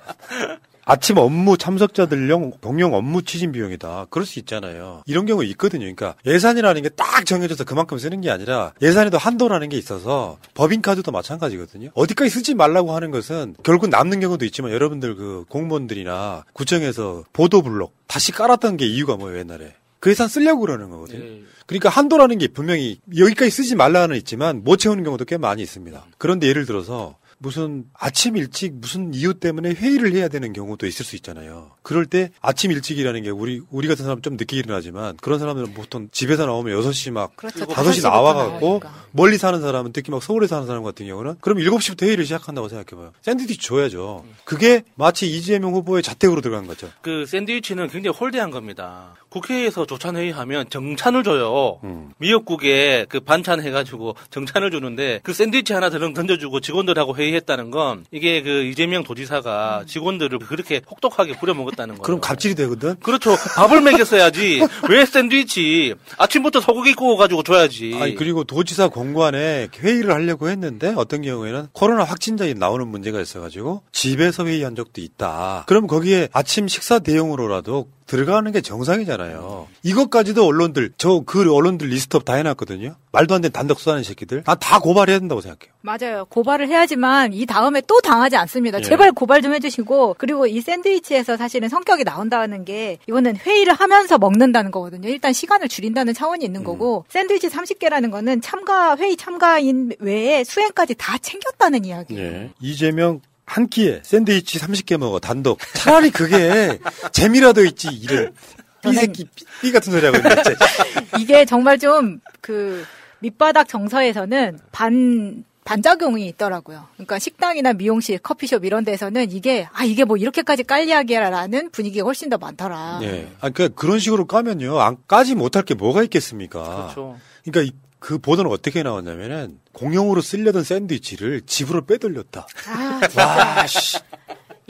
아침 0.85 1.17
업무 1.17 1.57
참석자들용 1.57 2.53
동용 2.61 2.93
업무 2.93 3.23
추진 3.23 3.51
비용이다. 3.51 4.05
그럴 4.09 4.25
수 4.25 4.39
있잖아요. 4.39 5.01
이런 5.05 5.25
경우 5.25 5.43
있거든요. 5.43 5.81
그러니까 5.81 6.15
예산이라는 6.25 6.81
게 6.83 6.89
딱 6.95 7.25
정해져서 7.25 7.63
그만큼 7.63 7.97
쓰는 7.97 8.21
게 8.21 8.29
아니라 8.29 8.71
예산에도 8.81 9.17
한도라는 9.17 9.69
게 9.69 9.77
있어서 9.77 10.37
법인카드도 10.53 11.11
마찬가지거든요. 11.11 11.89
어디까지 11.93 12.29
쓰지 12.29 12.53
말라고 12.53 12.93
하는 12.95 13.11
것은 13.11 13.55
결국 13.63 13.89
남는 13.89 14.19
경우도 14.19 14.45
있지만 14.45 14.71
여러분들 14.71 15.15
그 15.15 15.45
공무원들이나 15.49 16.45
구청에서 16.53 17.23
보도 17.33 17.61
블록 17.61 17.95
다시 18.07 18.31
깔았던 18.31 18.77
게 18.77 18.85
이유가 18.85 19.15
뭐예요, 19.17 19.39
옛날에. 19.39 19.75
그 19.99 20.11
예산 20.11 20.27
쓰려고 20.27 20.61
그러는 20.61 20.89
거거든요. 20.91 21.23
그러니까 21.65 21.89
한도라는 21.89 22.37
게 22.37 22.47
분명히 22.47 22.99
여기까지 23.17 23.49
쓰지 23.49 23.75
말라는 23.75 24.15
있지만 24.17 24.63
못 24.63 24.77
채우는 24.77 25.03
경우도 25.03 25.25
꽤 25.25 25.37
많이 25.37 25.63
있습니다. 25.63 26.05
그런데 26.19 26.47
예를 26.47 26.65
들어서 26.67 27.15
무슨 27.37 27.85
아침 27.93 28.37
일찍 28.37 28.73
무슨 28.75 29.13
이유 29.13 29.33
때문에 29.33 29.73
회의를 29.73 30.13
해야 30.13 30.27
되는 30.27 30.53
경우도 30.53 30.87
있을 30.87 31.05
수 31.05 31.15
있잖아요. 31.17 31.71
그럴 31.81 32.05
때 32.05 32.31
아침 32.41 32.71
일찍이라는 32.71 33.23
게 33.23 33.29
우리 33.29 33.61
우리 33.69 33.87
같은 33.87 34.03
사람 34.03 34.21
좀 34.21 34.37
늦게 34.37 34.57
일어나지만 34.57 35.17
그런 35.17 35.39
사람들은 35.39 35.73
보통 35.73 36.07
집에서 36.11 36.45
나오면 36.45 36.79
6시 36.81 37.11
막 37.11 37.35
그렇죠. 37.35 37.65
5시 37.65 38.01
나와 38.03 38.33
갖고 38.33 38.81
멀리 39.11 39.37
사는 39.37 39.59
사람은 39.59 39.91
특히 39.93 40.11
막 40.11 40.23
서울에 40.23 40.47
사는 40.47 40.65
사람 40.65 40.83
같은 40.83 41.05
경우는 41.05 41.35
그럼 41.41 41.59
7시부터 41.59 42.03
회의를 42.03 42.25
시작한다고 42.25 42.69
생각해 42.69 43.01
봐요. 43.01 43.13
샌드위치 43.21 43.57
줘야죠. 43.57 44.25
그게 44.43 44.83
마치 44.95 45.27
이재명 45.27 45.73
후보의 45.73 46.03
자택으로 46.03 46.41
들어간 46.41 46.67
거죠. 46.67 46.89
그 47.01 47.25
샌드위치는 47.25 47.89
굉장히 47.89 48.17
홀대한 48.17 48.51
겁니다. 48.51 49.15
국회에서 49.35 49.85
조찬 49.85 50.15
회의 50.15 50.31
하면 50.31 50.65
정찬을 50.69 51.23
줘요. 51.23 51.79
미역국에 52.17 53.05
그 53.09 53.19
반찬 53.19 53.61
해가지고 53.61 54.15
정찬을 54.29 54.71
주는데 54.71 55.19
그 55.23 55.33
샌드위치 55.33 55.73
하나 55.73 55.89
더 55.89 55.99
던져주고 55.99 56.61
직원들하고 56.61 57.17
회의했다는 57.17 57.71
건 57.71 58.05
이게 58.11 58.41
그 58.41 58.63
이재명 58.63 59.03
도지사가 59.03 59.83
직원들을 59.87 60.39
그렇게 60.39 60.81
혹독하게 60.89 61.37
부려먹었다는 61.39 61.95
거예요. 61.95 62.03
그럼 62.03 62.21
갑질이 62.21 62.55
되거든. 62.55 62.95
그렇죠. 63.01 63.35
밥을 63.55 63.81
먹였어야지. 63.81 64.61
왜 64.89 65.05
샌드위치? 65.05 65.95
아침부터 66.17 66.61
소고기 66.61 66.93
구워가지고 66.93 67.43
줘야지. 67.43 67.97
아니 67.99 68.15
그리고 68.15 68.45
도지사 68.45 68.87
공관에 68.87 69.67
회의를 69.77 70.13
하려고 70.13 70.49
했는데 70.49 70.93
어떤 70.95 71.21
경우에는 71.21 71.67
코로나 71.73 72.05
확진자가 72.05 72.53
나오는 72.55 72.87
문제가 72.87 73.19
있어가지고 73.19 73.83
집에서 73.91 74.45
회의한 74.45 74.75
적도 74.75 75.01
있다. 75.01 75.65
그럼 75.67 75.87
거기에 75.87 76.29
아침 76.31 76.67
식사 76.67 76.99
대용으로라도 76.99 77.89
들어가는 78.07 78.51
게 78.51 78.61
정상이잖아요. 78.61 79.67
이것까지도 79.83 80.45
언론들 80.45 80.91
저 80.97 81.21
그 81.25 81.51
언론들 81.53 81.87
list 81.87 82.11
up 82.11 82.23
다 82.25 82.33
해놨거든요. 82.35 82.95
말도 83.11 83.33
안 83.35 83.41
되는 83.41 83.51
단독 83.51 83.79
수하는 83.79 84.03
새끼들. 84.03 84.43
난 84.43 84.57
다 84.59 84.79
고발해야 84.79 85.19
된다고 85.19 85.41
생각해요. 85.41 85.73
맞아요. 85.81 86.25
고발을 86.29 86.67
해야지만 86.67 87.33
이 87.33 87.45
다음에 87.45 87.81
또 87.87 87.99
당하지 88.01 88.35
않습니다. 88.37 88.79
예. 88.79 88.83
제발 88.83 89.11
고발 89.11 89.41
좀 89.41 89.53
해주시고 89.53 90.15
그리고 90.17 90.45
이 90.47 90.61
샌드위치에서 90.61 91.37
사실은 91.37 91.69
성격이 91.69 92.03
나온다는 92.03 92.63
게 92.65 92.97
이거는 93.07 93.37
회의를 93.37 93.73
하면서 93.73 94.17
먹는다는 94.17 94.71
거거든요. 94.71 95.09
일단 95.09 95.33
시간을 95.33 95.67
줄인다는 95.67 96.13
차원이 96.13 96.43
있는 96.45 96.63
거고 96.63 97.05
샌드위치 97.09 97.49
30개라는 97.49 98.11
거는 98.11 98.41
참가 98.41 98.95
회의 98.97 99.15
참가인 99.17 99.91
외에 99.99 100.43
수행까지 100.43 100.95
다 100.95 101.17
챙겼다는 101.17 101.85
이야기. 101.85 102.17
예. 102.17 102.51
이재명 102.59 103.21
한 103.45 103.67
끼에 103.69 104.01
샌드위치 104.03 104.59
30개 104.59 104.97
먹어 104.97 105.19
단독. 105.19 105.59
차라리 105.75 106.09
그게 106.09 106.79
재미라도 107.11 107.63
있지 107.65 107.89
이런 107.89 108.33
삐 108.81 108.93
새끼 108.93 109.25
삐, 109.35 109.45
삐 109.61 109.71
같은 109.71 109.91
소리 109.91 110.05
하고 110.05 110.17
있네. 110.17 110.29
진짜. 110.43 110.65
이게 111.19 111.45
정말 111.45 111.77
좀 111.79 112.19
그 112.41 112.85
밑바닥 113.19 113.67
정서에서는 113.67 114.59
반 114.71 115.43
반작용이 115.63 116.27
있더라고요. 116.27 116.85
그러니까 116.93 117.17
식당이나 117.17 117.73
미용실, 117.73 118.19
커피숍 118.19 118.65
이런 118.65 118.83
데서는 118.85 119.31
이게 119.31 119.67
아 119.73 119.83
이게 119.83 120.03
뭐 120.05 120.15
이렇게까지 120.15 120.63
깔 120.63 120.87
이야기야라는 120.87 121.71
분위기가 121.71 122.05
훨씬 122.05 122.29
더 122.29 122.37
많더라. 122.37 122.99
예. 123.01 123.27
아, 123.41 123.49
그 123.49 123.69
그런 123.73 123.97
식으로 123.97 124.27
까면요. 124.27 124.79
안 124.79 124.97
까지 125.07 125.33
못할 125.33 125.63
게 125.63 125.73
뭐가 125.73 126.03
있겠습니까? 126.03 126.61
그렇죠. 126.93 127.17
그러니까 127.43 127.73
이- 127.73 127.79
그 128.05 128.19
보도는 128.19 128.51
어떻게 128.51 128.83
나왔냐면은 128.83 129.57
공용으로 129.71 130.21
쓰려던 130.21 130.63
샌드위치를 130.63 131.41
집으로 131.47 131.87
빼돌렸다. 131.87 132.45
아, 132.67 133.01
와, 133.17 133.65
씨. 133.65 133.97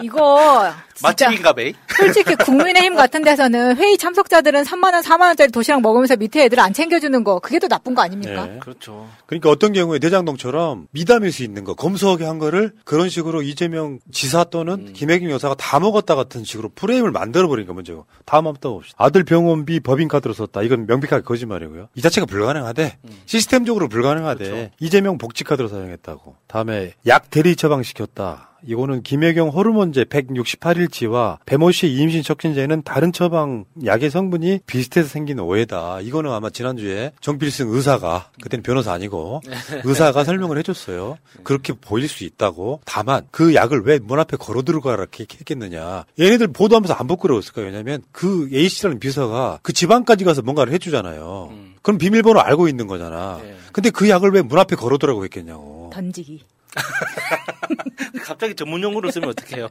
이거 0.01 0.71
맛집인가 1.01 1.53
배? 1.53 1.73
솔직히 1.97 2.35
국민의힘 2.35 2.95
같은 2.95 3.23
데서는 3.23 3.77
회의 3.77 3.97
참석자들은 3.97 4.63
3만 4.63 4.93
원, 4.93 5.01
4만 5.01 5.21
원짜리 5.21 5.51
도시락 5.51 5.81
먹으면서 5.81 6.15
밑에 6.15 6.45
애들 6.45 6.59
안 6.59 6.73
챙겨주는 6.73 7.23
거 7.23 7.39
그게 7.39 7.59
더 7.59 7.67
나쁜 7.67 7.95
거 7.95 8.01
아닙니까? 8.01 8.47
예. 8.53 8.59
그렇죠. 8.59 9.07
그러니까 9.25 9.49
어떤 9.49 9.73
경우에 9.73 9.99
대장동처럼 9.99 10.87
미담일 10.91 11.31
수 11.31 11.43
있는 11.43 11.63
거, 11.63 11.73
검소하게 11.73 12.25
한 12.25 12.39
거를 12.39 12.73
그런 12.83 13.09
식으로 13.09 13.41
이재명 13.41 13.99
지사 14.11 14.43
또는 14.45 14.93
김혜경 14.93 15.31
여사가 15.31 15.55
다 15.55 15.79
먹었다 15.79 16.15
같은 16.15 16.43
식으로 16.43 16.69
프레임을 16.75 17.11
만들어 17.11 17.47
버린 17.47 17.65
거 17.65 17.73
문제고. 17.73 18.05
다음 18.25 18.47
한번 18.47 18.59
떠봅시다. 18.59 18.95
아들 18.99 19.23
병원비 19.23 19.79
법인카드로 19.81 20.33
썼다. 20.33 20.61
이건 20.63 20.87
명백하게 20.87 21.23
거짓말이고요. 21.23 21.89
이 21.95 22.01
자체가 22.01 22.25
불가능하대. 22.25 22.97
시스템적으로 23.25 23.87
불가능하대. 23.87 24.71
이재명 24.79 25.17
복지카드로 25.17 25.67
사용했다고. 25.67 26.35
다음에 26.47 26.93
약 27.07 27.29
대리 27.29 27.55
처방시켰다. 27.55 28.49
이거는 28.67 29.03
김혜경 29.03 29.49
호르몬제 29.49 30.05
168일치와 30.05 31.37
배모 31.45 31.71
씨 31.71 31.87
임신 31.87 32.23
촉진제는 32.23 32.83
다른 32.83 33.11
처방 33.11 33.65
약의 33.85 34.09
성분이 34.09 34.59
비슷해서 34.65 35.07
생긴 35.07 35.39
오해다. 35.39 36.01
이거는 36.01 36.31
아마 36.31 36.49
지난주에 36.49 37.11
정필승 37.21 37.69
의사가 37.69 38.31
그때는 38.41 38.63
변호사 38.63 38.93
아니고 38.93 39.41
의사가 39.83 40.23
설명을 40.23 40.57
해줬어요. 40.59 41.17
그렇게 41.43 41.73
보일 41.73 42.07
수 42.07 42.23
있다고. 42.23 42.81
다만 42.85 43.27
그 43.31 43.53
약을 43.55 43.81
왜 43.85 43.99
문 44.05 44.19
앞에 44.19 44.37
걸어 44.37 44.61
들고 44.61 44.81
가라 44.81 45.03
이렇게 45.03 45.23
했겠느냐. 45.23 46.05
얘네들 46.19 46.47
보도하면서 46.49 46.93
안 46.93 47.07
부끄러웠을까요? 47.07 47.65
왜냐면 47.65 48.03
그 48.11 48.49
A 48.53 48.67
씨라는 48.69 48.99
비서가 48.99 49.59
그 49.63 49.73
지방까지 49.73 50.23
가서 50.25 50.41
뭔가를 50.41 50.73
해주잖아요. 50.73 51.51
그럼 51.81 51.97
비밀번호 51.97 52.39
알고 52.39 52.67
있는 52.67 52.87
거잖아. 52.87 53.39
근데 53.71 53.89
그 53.89 54.09
약을 54.09 54.31
왜 54.31 54.41
문 54.41 54.59
앞에 54.59 54.75
걸어두라고 54.75 55.23
했겠냐고. 55.23 55.89
던지기. 55.93 56.41
갑자기 58.23 58.55
전문 58.55 58.81
용어를 58.83 59.11
쓰면 59.11 59.29
어떡해요? 59.29 59.69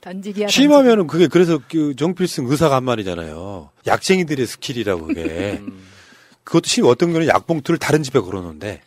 던지기야. 0.00 0.46
취임하면은 0.48 1.06
그게 1.06 1.26
그래서 1.26 1.60
그 1.70 1.94
정필승 1.96 2.46
의사가 2.50 2.76
한 2.76 2.84
말이잖아요. 2.84 3.70
약쟁이들의 3.86 4.46
스킬이라고 4.46 5.06
그게. 5.06 5.60
그것도 6.44 6.66
심 6.66 6.84
어떤 6.86 7.10
경우는 7.10 7.28
약봉투를 7.28 7.78
다른 7.78 8.02
집에 8.02 8.18
걸어놓는데. 8.20 8.80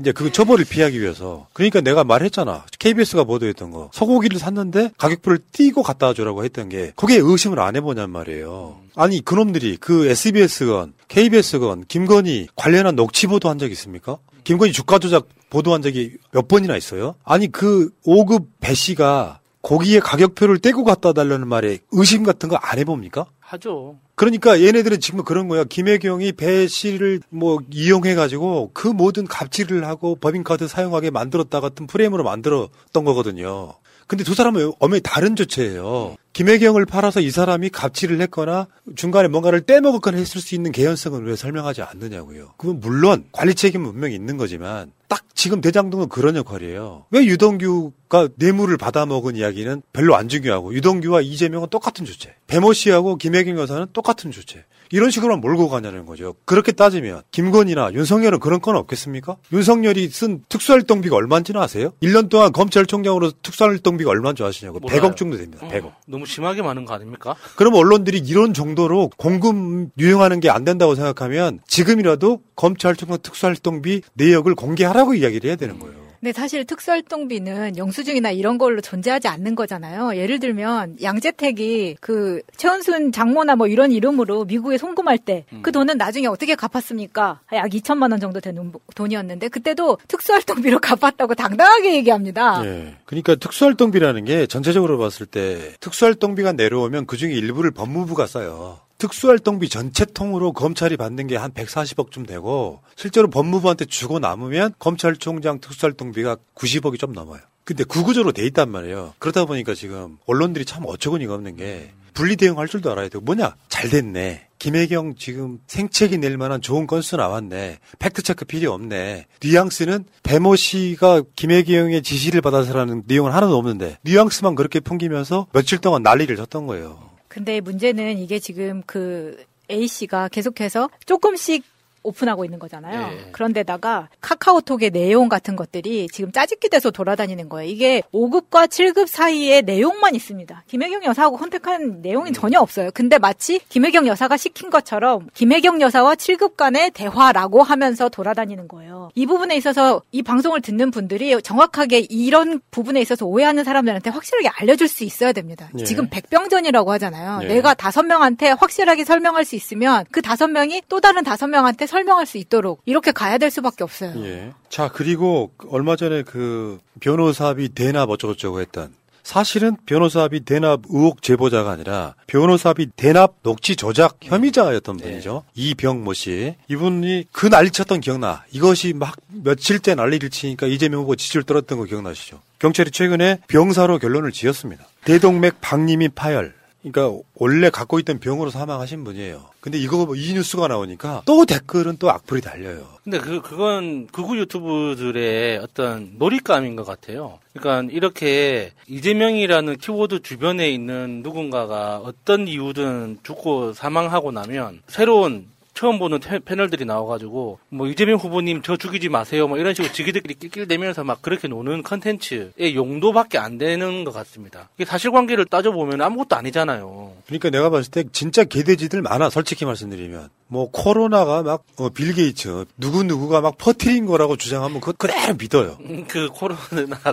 이제 0.00 0.10
그 0.12 0.32
처벌을 0.32 0.64
피하기 0.64 1.00
위해서. 1.00 1.46
그러니까 1.52 1.80
내가 1.80 2.02
말했잖아. 2.04 2.66
KBS가 2.78 3.24
보도했던 3.24 3.70
거. 3.70 3.90
소고기를 3.92 4.38
샀는데 4.38 4.90
가격표를 4.98 5.38
떼고 5.52 5.82
갖다 5.82 6.12
주라고 6.14 6.44
했던 6.44 6.68
게 6.68 6.92
거기에 6.96 7.18
의심을 7.22 7.60
안 7.60 7.76
해보냔 7.76 8.10
말이에요. 8.10 8.80
아니 8.96 9.24
그놈들이 9.24 9.76
그 9.78 10.06
SBS건 10.08 10.94
KBS건 11.08 11.84
김건희 11.86 12.48
관련한 12.56 12.96
녹취 12.96 13.26
보도 13.28 13.48
한 13.48 13.58
적 13.58 13.70
있습니까? 13.70 14.18
김건희 14.48 14.72
주가 14.72 14.98
조작 14.98 15.28
보도한 15.50 15.82
적이 15.82 16.12
몇 16.32 16.48
번이나 16.48 16.74
있어요? 16.74 17.16
아니 17.22 17.52
그 17.52 17.90
5급 18.06 18.46
배 18.60 18.72
씨가 18.72 19.40
고기의 19.60 20.00
가격표를 20.00 20.58
떼고 20.60 20.84
갖다 20.84 21.12
달라는 21.12 21.46
말에 21.46 21.80
의심 21.92 22.22
같은 22.22 22.48
거 22.48 22.58
안 22.62 22.78
해봅니까? 22.78 23.26
하죠. 23.40 23.98
그러니까 24.14 24.62
얘네들은 24.62 25.00
지금 25.00 25.22
그런 25.22 25.48
거야. 25.48 25.64
김혜경이 25.64 26.32
배 26.32 26.66
씨를 26.66 27.20
뭐 27.28 27.58
이용해가지고 27.70 28.70
그 28.72 28.88
모든 28.88 29.26
갑질을 29.26 29.86
하고 29.86 30.16
법인카드 30.16 30.66
사용하게 30.66 31.10
만들었다 31.10 31.60
같은 31.60 31.86
프레임으로 31.86 32.24
만들었던 32.24 33.04
거거든요. 33.04 33.74
근데 34.08 34.24
두 34.24 34.34
사람은 34.34 34.72
엄연히 34.80 35.02
다른 35.04 35.36
조체예요. 35.36 36.16
김혜경을 36.32 36.86
팔아서 36.86 37.20
이 37.20 37.30
사람이 37.30 37.68
갑질을 37.68 38.20
했거나 38.22 38.66
중간에 38.96 39.28
뭔가를 39.28 39.60
떼먹었거나 39.60 40.16
했을 40.16 40.40
수 40.40 40.54
있는 40.54 40.72
개연성은 40.72 41.24
왜 41.24 41.36
설명하지 41.36 41.82
않느냐고요. 41.82 42.54
그건 42.56 42.80
물론 42.80 43.26
관리 43.32 43.54
책임은 43.54 43.92
분명히 43.92 44.14
있는 44.14 44.38
거지만 44.38 44.92
딱 45.08 45.24
지금 45.34 45.60
대장동은 45.60 46.08
그런 46.08 46.36
역할이에요. 46.36 47.04
왜 47.10 47.24
유동규가 47.26 48.28
뇌물을 48.36 48.76
받아먹은 48.78 49.36
이야기는 49.36 49.82
별로 49.92 50.16
안 50.16 50.28
중요하고 50.28 50.72
유동규와 50.72 51.20
이재명은 51.20 51.68
똑같은 51.68 52.06
주체. 52.06 52.34
배모 52.46 52.72
씨하고 52.72 53.16
김혜경 53.16 53.58
여사는 53.58 53.88
똑같은 53.92 54.30
주체. 54.30 54.64
이런 54.90 55.10
식으로만 55.10 55.40
몰고 55.40 55.68
가냐는 55.68 56.06
거죠. 56.06 56.34
그렇게 56.44 56.72
따지면 56.72 57.22
김건희나 57.30 57.92
윤석열은 57.92 58.40
그런 58.40 58.60
건 58.60 58.76
없겠습니까? 58.76 59.36
윤석열이 59.52 60.08
쓴 60.08 60.42
특수활동비가 60.48 61.16
얼마인지는 61.16 61.60
아세요? 61.60 61.92
1년 62.02 62.28
동안 62.28 62.52
검찰총장으로 62.52 63.30
특수활동비가 63.42 64.10
얼마인 64.10 64.36
줄 64.36 64.46
아시냐고. 64.46 64.80
몰라요. 64.80 65.00
100억 65.00 65.16
정도 65.16 65.36
됩니다. 65.36 65.66
100억. 65.68 65.92
너무 66.06 66.26
심하게 66.26 66.62
많은 66.62 66.84
거 66.84 66.94
아닙니까? 66.94 67.34
그럼 67.56 67.74
언론들이 67.74 68.18
이런 68.18 68.52
정도로 68.54 69.10
공금 69.16 69.90
유용하는 69.98 70.40
게 70.40 70.48
안 70.48 70.64
된다고 70.64 70.94
생각하면 70.94 71.60
지금이라도 71.66 72.40
검찰총장 72.56 73.18
특수활동비 73.22 74.02
내역을 74.14 74.54
공개하라고 74.54 75.14
이야기를 75.14 75.48
해야 75.48 75.56
되는 75.56 75.78
거예요. 75.78 76.07
근데 76.20 76.32
사실 76.32 76.64
특수활동비는 76.64 77.76
영수증이나 77.76 78.32
이런 78.32 78.58
걸로 78.58 78.80
존재하지 78.80 79.28
않는 79.28 79.54
거잖아요. 79.54 80.16
예를 80.16 80.40
들면 80.40 80.96
양재택이 81.00 81.96
그 82.00 82.42
최은순 82.56 83.12
장모나 83.12 83.54
뭐 83.54 83.68
이런 83.68 83.92
이름으로 83.92 84.44
미국에 84.44 84.78
송금할 84.78 85.18
때그 85.18 85.70
돈은 85.70 85.96
나중에 85.96 86.26
어떻게 86.26 86.54
갚았습니까? 86.56 87.40
약 87.52 87.70
2천만 87.70 88.10
원 88.10 88.18
정도 88.18 88.40
되는 88.40 88.72
돈이었는데 88.94 89.48
그때도 89.48 89.98
특수활동비로 90.08 90.80
갚았다고 90.80 91.34
당당하게 91.34 91.94
얘기합니다. 91.96 92.64
예. 92.64 92.96
그러니까 93.04 93.36
특수활동비라는 93.36 94.24
게 94.24 94.46
전체적으로 94.46 94.98
봤을 94.98 95.26
때 95.26 95.74
특수활동비가 95.80 96.52
내려오면 96.52 97.06
그 97.06 97.16
중에 97.16 97.32
일부를 97.32 97.70
법무부가 97.70 98.26
써요. 98.26 98.80
특수활동비 98.98 99.68
전체 99.68 100.04
통으로 100.04 100.52
검찰이 100.52 100.96
받는 100.96 101.26
게 101.28 101.38
한 101.38 101.52
140억쯤 101.52 102.26
되고 102.26 102.80
실제로 102.96 103.30
법무부한테 103.30 103.84
주고 103.84 104.18
남으면 104.18 104.74
검찰총장 104.78 105.60
특수활동비가 105.60 106.36
90억이 106.56 106.98
좀 106.98 107.12
넘어요. 107.12 107.40
근데 107.62 107.84
구구조로 107.84 108.32
돼 108.32 108.44
있단 108.46 108.70
말이에요. 108.70 109.14
그러다 109.18 109.44
보니까 109.44 109.74
지금 109.74 110.18
언론들이 110.26 110.64
참 110.64 110.84
어처구니가 110.86 111.34
없는 111.34 111.56
게 111.56 111.90
분리 112.14 112.34
대응할 112.34 112.66
줄도 112.66 112.90
알아야 112.90 113.08
되고 113.08 113.22
뭐냐 113.24 113.54
잘 113.68 113.88
됐네. 113.88 114.48
김혜경 114.58 115.14
지금 115.16 115.60
생채기 115.68 116.18
낼 116.18 116.36
만한 116.36 116.60
좋은 116.60 116.88
건수 116.88 117.16
나왔네. 117.16 117.78
팩트체크 118.00 118.46
필요 118.46 118.72
없네. 118.72 119.26
뉘앙스는 119.40 120.06
배모 120.24 120.56
씨가 120.56 121.22
김혜경의 121.36 122.02
지시를 122.02 122.40
받아서라는 122.40 123.04
내용은 123.06 123.30
하나도 123.30 123.56
없는데 123.56 123.98
뉘앙스만 124.02 124.56
그렇게 124.56 124.80
풍기면서 124.80 125.46
며칠 125.52 125.78
동안 125.78 126.02
난리를 126.02 126.34
쳤던 126.34 126.66
거예요. 126.66 126.98
근데 127.38 127.60
문제는 127.60 128.18
이게 128.18 128.40
지금 128.40 128.82
그 128.84 129.44
A 129.70 129.86
씨가 129.86 130.26
계속해서 130.26 130.90
조금씩 131.06 131.62
오픈하고 132.08 132.44
있는 132.44 132.58
거잖아요. 132.58 133.12
예. 133.12 133.30
그런데다가 133.32 134.08
카카오톡의 134.20 134.90
내용 134.90 135.28
같은 135.28 135.56
것들이 135.56 136.08
지금 136.12 136.32
짜집기 136.32 136.68
돼서 136.68 136.90
돌아다니는 136.90 137.48
거예요. 137.48 137.70
이게 137.70 138.02
5급과 138.12 138.68
7급 138.68 139.06
사이의 139.06 139.62
내용만 139.62 140.14
있습니다. 140.14 140.64
김혜경 140.66 141.04
여사하고 141.04 141.36
컨택한 141.36 142.02
내용이 142.02 142.32
전혀 142.32 142.60
없어요. 142.60 142.90
근데 142.92 143.18
마치 143.18 143.60
김혜경 143.68 144.06
여사가 144.06 144.36
시킨 144.36 144.70
것처럼 144.70 145.28
김혜경 145.34 145.80
여사와 145.80 146.14
7급 146.14 146.56
간의 146.56 146.90
대화라고 146.90 147.62
하면서 147.62 148.08
돌아다니는 148.08 148.68
거예요. 148.68 149.10
이 149.14 149.26
부분에 149.26 149.56
있어서 149.56 150.02
이 150.10 150.22
방송을 150.22 150.60
듣는 150.60 150.90
분들이 150.90 151.40
정확하게 151.42 152.06
이런 152.10 152.60
부분에 152.70 153.00
있어서 153.00 153.26
오해하는 153.26 153.64
사람들한테 153.64 154.10
확실하게 154.10 154.48
알려줄 154.48 154.88
수 154.88 155.04
있어야 155.04 155.32
됩니다. 155.32 155.70
예. 155.78 155.84
지금 155.84 156.08
백병전이라고 156.08 156.92
하잖아요. 156.92 157.40
예. 157.42 157.46
내가 157.48 157.74
다섯 157.74 158.02
명한테 158.02 158.50
확실하게 158.50 159.04
설명할 159.04 159.44
수 159.44 159.56
있으면 159.56 160.04
그 160.10 160.22
다섯 160.22 160.48
명이 160.48 160.82
또 160.88 161.00
다른 161.00 161.24
다섯 161.24 161.46
명한테 161.46 161.86
설 161.86 161.97
명할 162.04 162.26
수 162.26 162.38
있도록 162.38 162.82
이렇게 162.84 163.12
가야 163.12 163.38
될 163.38 163.50
수밖에 163.50 163.84
없어요. 163.84 164.12
예. 164.24 164.52
자, 164.68 164.88
그리고 164.92 165.52
얼마 165.70 165.96
전에 165.96 166.22
그 166.22 166.78
변호사비 167.00 167.70
대납 167.70 168.10
어쩌고저쩌고 168.10 168.60
했던 168.60 168.94
사실은 169.28 169.76
변호사비 169.84 170.40
대납 170.40 170.84
의혹 170.88 171.20
제보자가 171.20 171.70
아니라 171.70 172.14
변호사비 172.28 172.86
대납 172.96 173.34
녹취 173.42 173.76
조작 173.76 174.16
혐의자였던 174.22 174.96
분이죠. 174.96 175.44
이병모 175.54 176.14
씨. 176.14 176.54
이분이 176.68 177.26
그 177.30 177.50
난리 177.50 177.70
쳤던 177.70 178.00
기억나. 178.00 178.44
이것이 178.52 178.94
막 178.94 179.16
며칠째 179.28 179.96
난리를 179.96 180.30
치니까 180.30 180.66
이재명 180.66 181.02
후보 181.02 181.14
지지를 181.14 181.42
떨었던 181.42 181.76
거 181.76 181.84
기억나시죠? 181.84 182.40
경찰이 182.58 182.90
최근에 182.90 183.40
병사로 183.48 183.98
결론을 183.98 184.32
지었습니다. 184.32 184.86
대동맥 185.04 185.60
박리민 185.60 186.10
파열. 186.14 186.54
그러니까 186.82 187.20
원래 187.34 187.70
갖고 187.70 187.98
있던 187.98 188.20
병으로 188.20 188.50
사망하신 188.50 189.04
분이에요. 189.04 189.50
근데 189.60 189.78
이거 189.78 190.06
뭐이 190.06 190.32
뉴스가 190.34 190.68
나오니까 190.68 191.22
또 191.26 191.44
댓글은 191.44 191.96
또 191.98 192.10
악플이 192.10 192.40
달려요. 192.40 192.86
근데 193.02 193.18
그 193.18 193.42
그건 193.42 194.06
극우 194.06 194.36
유튜브들의 194.36 195.58
어떤 195.58 196.12
놀잇감인 196.18 196.76
것 196.76 196.86
같아요. 196.86 197.40
그러니까 197.52 197.92
이렇게 197.92 198.72
이재명이라는 198.86 199.78
키워드 199.78 200.22
주변에 200.22 200.70
있는 200.70 201.22
누군가가 201.22 201.98
어떤 201.98 202.46
이유든 202.46 203.18
죽고 203.22 203.72
사망하고 203.72 204.30
나면 204.30 204.82
새로운 204.86 205.48
처음 205.78 206.00
보는 206.00 206.18
태- 206.18 206.40
패널들이 206.40 206.84
나와가지고 206.86 207.60
뭐 207.68 207.86
이재명 207.86 208.16
후보님 208.16 208.62
저 208.64 208.76
죽이지 208.76 209.10
마세요 209.10 209.46
뭐 209.46 209.58
이런 209.58 209.74
식으로 209.74 209.92
지기들끼리 209.92 210.34
낄낄대면서 210.34 211.04
막 211.04 211.22
그렇게 211.22 211.46
노는 211.46 211.84
컨텐츠의 211.84 212.74
용도밖에 212.74 213.38
안 213.38 213.58
되는 213.58 214.02
것 214.02 214.10
같습니다. 214.12 214.70
이게 214.74 214.84
사실관계를 214.84 215.44
따져보면 215.44 216.00
아무것도 216.00 216.34
아니잖아요. 216.34 217.12
그러니까 217.26 217.50
내가 217.50 217.70
봤을 217.70 217.92
때 217.92 218.02
진짜 218.10 218.42
개돼지들 218.42 219.02
많아 219.02 219.30
솔직히 219.30 219.64
말씀드리면 219.66 220.30
뭐 220.48 220.68
코로나가 220.72 221.42
막 221.44 221.62
어, 221.76 221.90
빌 221.90 222.12
게이츠 222.12 222.64
누구 222.76 223.04
누구가 223.04 223.40
막 223.40 223.56
퍼트린 223.58 224.06
거라고 224.06 224.36
주장하면 224.36 224.80
그거 224.80 224.92
그대로 224.94 225.34
믿어요. 225.34 225.76
음, 225.82 226.06
그 226.08 226.28
코로나 226.32 226.58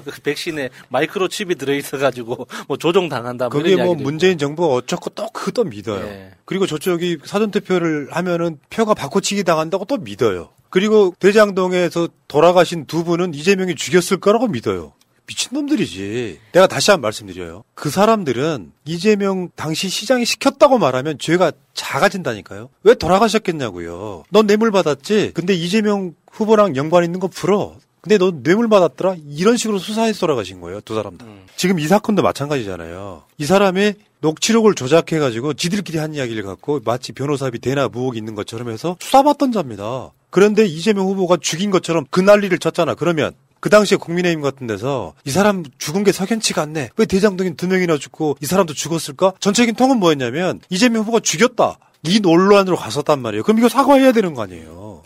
그 0.04 0.22
백신에 0.24 0.70
마이크로 0.90 1.28
칩이 1.28 1.54
들어있어가지고 1.56 2.48
뭐 2.68 2.78
조종 2.78 3.10
당한다. 3.10 3.50
뭐 3.50 3.60
그게 3.62 3.74
이런 3.74 3.86
뭐 3.86 3.96
문재인 3.96 4.38
정부가 4.40 4.74
어쩌고 4.74 5.12
또 5.12 5.30
그것도 5.32 5.66
믿어요. 5.66 6.04
네. 6.04 6.32
그리고 6.46 6.66
저쪽이 6.66 7.18
사전 7.26 7.52
투표를 7.52 8.08
하면은 8.12 8.55
표가 8.69 8.94
바꿔치기 8.94 9.44
당한다고 9.44 9.86
또 9.86 9.98
믿어요. 9.98 10.49
그리고 10.69 11.14
대장동에서 11.19 12.10
돌아가신 12.27 12.86
두 12.86 13.03
분은 13.03 13.34
이재명이 13.34 13.76
죽였을 13.76 14.18
거라고 14.18 14.48
믿어요. 14.48 14.94
미친놈들이지. 15.27 16.40
내가 16.52 16.68
다시 16.68 16.91
한 16.91 16.98
번 16.99 17.07
말씀드려요. 17.07 17.64
그 17.73 17.90
사람들은 17.90 18.72
이재명 18.86 19.49
당시 19.56 19.90
시장이 19.90 20.23
시켰다고 20.26 20.77
말하면 20.77 21.18
죄가 21.18 21.52
작아진다니까요. 21.73 22.69
왜 22.84 22.94
돌아가셨겠냐고요. 22.94 24.23
넌 24.30 24.48
뇌물 24.48 24.72
받았지? 24.72 25.32
근데 25.34 25.53
이재명 25.53 26.14
후보랑 26.32 26.76
연관 26.76 27.03
있는 27.03 27.19
거 27.19 27.27
풀어. 27.27 27.76
근데 28.06 28.19
너 28.19 28.32
뇌물 28.44 28.69
받았더라? 28.69 29.15
이런 29.30 29.57
식으로 29.57 29.80
수사해서 29.80 30.19
돌아가신 30.19 30.61
거예요. 30.61 30.80
두 30.82 30.94
사람 30.94 31.18
다. 31.18 31.26
지금 31.56 31.80
이 31.80 31.88
사건도 31.88 32.22
마찬가지잖아요. 32.22 33.23
이 33.40 33.45
사람의 33.48 33.95
녹취록을 34.19 34.76
조작해가지고 34.76 35.56
지들끼리 35.56 35.98
한 35.98 36.14
이야기를 36.14 36.44
갖고 36.44 36.80
마치 36.86 37.14
변호사비 37.14 37.57
대납 37.57 37.95
의혹이 37.95 38.19
있는 38.19 38.36
것처럼 38.36 38.69
해서 38.69 38.95
수사받던 38.99 39.52
자입니다. 39.52 40.11
그런데 40.30 40.65
이재명 40.65 41.07
후보가 41.07 41.38
죽인 41.41 41.72
것처럼 41.72 42.06
그 42.11 42.19
난리를 42.19 42.56
쳤잖아. 42.60 42.94
그러면 42.94 43.32
그 43.60 43.72
당시에 43.72 43.98
국민의힘 43.98 44.41
같은 44.41 44.68
데서 44.68 45.14
이 45.26 45.32
사람 45.32 45.64
죽은 45.80 46.03
게 46.03 46.11
석연치가 46.11 46.61
않네. 46.61 46.91
왜 46.98 47.06
대장동인 47.07 47.56
두 47.56 47.68
명이나 47.68 47.98
죽고 47.98 48.38
이 48.40 48.45
사람도 48.45 48.76
죽었을까? 48.76 49.34
전체적인 49.40 49.73
통은 49.73 49.98
뭐였냐면 49.98 50.60
이재명 50.69 51.02
후보가 51.02 51.22
죽였다. 51.22 51.80
이 52.03 52.19
논란으로 52.19 52.76
갔었단 52.76 53.19
말이에요. 53.19 53.41
그럼 53.41 53.57
이거 53.57 53.68
사과해야 53.68 54.11
되는 54.11 54.36
거 54.36 54.44
아니에요. 54.44 55.02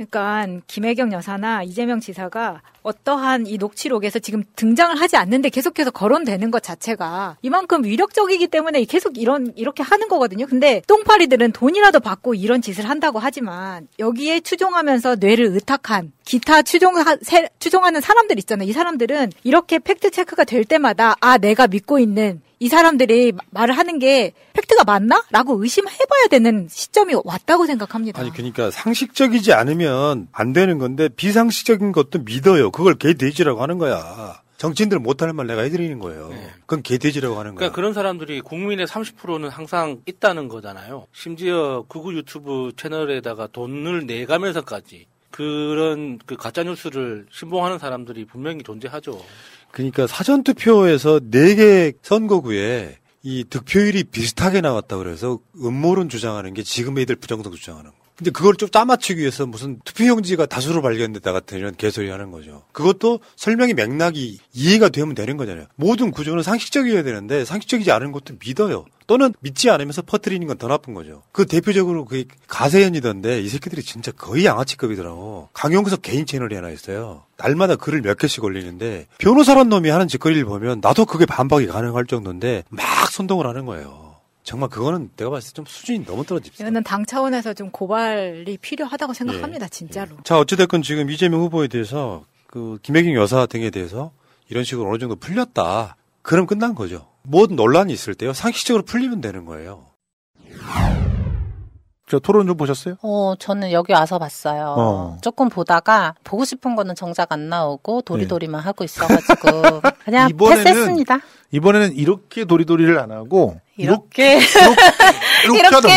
그러니까 0.00 0.62
김혜경 0.66 1.12
여사나 1.12 1.62
이재명 1.62 2.00
지사가 2.00 2.62
어떠한 2.82 3.46
이 3.46 3.58
녹취록에서 3.58 4.18
지금 4.18 4.42
등장을 4.56 4.98
하지 4.98 5.16
않는데 5.16 5.50
계속해서 5.50 5.90
거론되는 5.90 6.50
것 6.50 6.62
자체가 6.62 7.36
이만큼 7.42 7.84
위력적이기 7.84 8.46
때문에 8.46 8.82
계속 8.84 9.18
이런 9.18 9.52
이렇게 9.56 9.82
하는 9.82 10.08
거거든요. 10.08 10.46
근데 10.46 10.80
똥파리들은 10.86 11.52
돈이라도 11.52 12.00
받고 12.00 12.34
이런 12.34 12.62
짓을 12.62 12.88
한다고 12.88 13.18
하지만 13.18 13.88
여기에 13.98 14.40
추종하면서 14.40 15.16
뇌를 15.16 15.46
의탁한 15.46 16.12
기타 16.24 16.62
추종 16.62 16.94
추종하는 17.58 18.00
사람들 18.00 18.38
있잖아요. 18.38 18.68
이 18.68 18.72
사람들은 18.72 19.32
이렇게 19.44 19.78
팩트 19.78 20.10
체크가 20.10 20.44
될 20.44 20.64
때마다 20.64 21.16
아 21.20 21.36
내가 21.36 21.66
믿고 21.66 21.98
있는 21.98 22.40
이 22.62 22.68
사람들이 22.68 23.32
말을 23.50 23.76
하는 23.76 23.98
게 23.98 24.32
팩트가 24.52 24.84
맞나? 24.84 25.24
라고 25.30 25.62
의심해봐야 25.62 26.26
되는 26.30 26.68
시점이 26.70 27.14
왔다고 27.24 27.64
생각합니다. 27.64 28.20
아니, 28.20 28.30
그러니까 28.30 28.70
상식적이지 28.70 29.54
않으면 29.54 30.28
안 30.30 30.52
되는 30.52 30.76
건데 30.76 31.08
비상식적인 31.08 31.92
것도 31.92 32.20
믿어요. 32.24 32.70
그걸 32.70 32.96
개돼지라고 32.96 33.62
하는 33.62 33.78
거야. 33.78 34.42
정치인들 34.58 34.98
못하는 34.98 35.36
말 35.36 35.46
내가 35.46 35.62
해드리는 35.62 35.98
거예요. 36.00 36.28
네. 36.28 36.50
그건 36.60 36.82
개돼지라고 36.82 37.38
하는 37.38 37.52
거야. 37.52 37.60
그러니까 37.60 37.74
그런 37.74 37.94
사람들이 37.94 38.42
국민의 38.42 38.86
30%는 38.86 39.48
항상 39.48 40.02
있다는 40.04 40.48
거잖아요. 40.48 41.06
심지어 41.14 41.86
극우 41.88 42.12
유튜브 42.12 42.72
채널에다가 42.76 43.46
돈을 43.46 44.04
내가면서까지 44.06 45.06
그런 45.30 46.18
그 46.26 46.36
가짜 46.36 46.62
뉴스를 46.62 47.24
신봉하는 47.32 47.78
사람들이 47.78 48.26
분명히 48.26 48.62
존재하죠. 48.62 49.18
그러니까 49.70 50.06
사전 50.06 50.42
투표에서 50.42 51.20
4개 51.20 51.94
선거구에 52.02 52.98
이 53.22 53.44
득표율이 53.44 54.04
비슷하게 54.04 54.60
나왔다 54.60 54.96
그래서 54.96 55.38
음모론 55.62 56.08
주장하는 56.08 56.54
게 56.54 56.62
지금 56.62 56.98
애들 56.98 57.16
부정성 57.16 57.52
주장하는 57.54 57.90
거. 57.90 57.96
근데 58.16 58.32
그걸 58.32 58.54
좀 58.56 58.68
짜맞추기 58.68 59.20
위해서 59.20 59.46
무슨 59.46 59.80
투표용지가 59.82 60.44
다수로 60.44 60.82
발견됐다 60.82 61.32
같은 61.32 61.56
이런 61.56 61.74
개소리 61.74 62.10
하는 62.10 62.30
거죠. 62.30 62.64
그것도 62.72 63.20
설명이 63.36 63.72
맥락이 63.72 64.38
이해가 64.52 64.90
되면 64.90 65.14
되는 65.14 65.38
거잖아요. 65.38 65.64
모든 65.76 66.10
구조는 66.10 66.42
상식적이어야 66.42 67.02
되는데 67.02 67.46
상식적이지 67.46 67.90
않은 67.92 68.12
것도 68.12 68.34
믿어요. 68.44 68.84
또는 69.10 69.34
믿지 69.40 69.68
않으면서 69.70 70.02
퍼뜨리는 70.02 70.46
건 70.46 70.56
더 70.56 70.68
나쁜 70.68 70.94
거죠. 70.94 71.22
그 71.32 71.46
대표적으로 71.46 72.04
그 72.04 72.24
가세현이던데 72.46 73.40
이 73.40 73.48
새끼들이 73.48 73.82
진짜 73.82 74.12
거의 74.12 74.44
양아치급이더라고. 74.44 75.48
강용석 75.52 76.02
개인 76.02 76.26
채널이 76.26 76.54
하나 76.54 76.70
있어요. 76.70 77.24
날마다 77.36 77.74
글을 77.76 78.02
몇 78.02 78.16
개씩 78.18 78.44
올리는데 78.44 79.06
변호사란 79.18 79.68
놈이 79.68 79.88
하는 79.88 80.06
짓거리를 80.06 80.44
보면 80.44 80.80
나도 80.80 81.06
그게 81.06 81.26
반박이 81.26 81.66
가능할 81.66 82.06
정도인데 82.06 82.62
막 82.68 82.84
선동을 83.10 83.46
하는 83.46 83.64
거예요. 83.66 84.16
정말 84.44 84.68
그거는 84.68 85.10
내가 85.16 85.30
봤을 85.30 85.52
때 85.52 85.56
좀 85.56 85.64
수준이 85.66 86.04
너무 86.04 86.24
떨어집니다. 86.24 86.62
이거는 86.62 86.82
당 86.84 87.04
차원에서 87.04 87.54
좀 87.54 87.70
고발이 87.70 88.58
필요하다고 88.58 89.12
생각합니다, 89.14 89.66
진짜로. 89.68 90.16
자, 90.24 90.38
어찌됐건 90.38 90.82
지금 90.82 91.10
이재명 91.10 91.40
후보에 91.40 91.66
대해서 91.68 92.24
그 92.46 92.78
김혜경 92.82 93.14
여사 93.14 93.46
등에 93.46 93.70
대해서 93.70 94.12
이런 94.48 94.62
식으로 94.64 94.88
어느 94.88 94.98
정도 94.98 95.16
풀렸다. 95.16 95.96
그럼 96.22 96.46
끝난 96.46 96.74
거죠. 96.74 97.06
모든 97.22 97.56
논란이 97.56 97.92
있을 97.92 98.14
때요. 98.14 98.32
상식적으로 98.32 98.84
풀리면 98.84 99.20
되는 99.20 99.44
거예요. 99.44 99.86
저 102.10 102.18
토론 102.18 102.48
좀 102.48 102.56
보셨어요? 102.56 102.96
어, 103.02 103.34
저는 103.38 103.70
여기 103.70 103.92
와서 103.92 104.18
봤어요. 104.18 104.74
어. 104.76 105.18
조금 105.22 105.48
보다가 105.48 106.14
보고 106.24 106.44
싶은 106.44 106.74
거는 106.74 106.96
정작 106.96 107.30
안 107.30 107.48
나오고 107.48 108.02
도리도리만 108.02 108.60
하고 108.60 108.82
있어가지고 108.82 109.80
그냥 110.04 110.28
이번에는 110.28 110.64
패스했습니다. 110.64 111.20
이번에는 111.52 111.94
이렇게 111.94 112.44
도리도리를 112.46 112.98
안 112.98 113.12
하고 113.12 113.60
이렇게 113.76 114.38
이렇게 114.38 114.46
이렇게 115.44 115.62
하던가. 115.62 115.88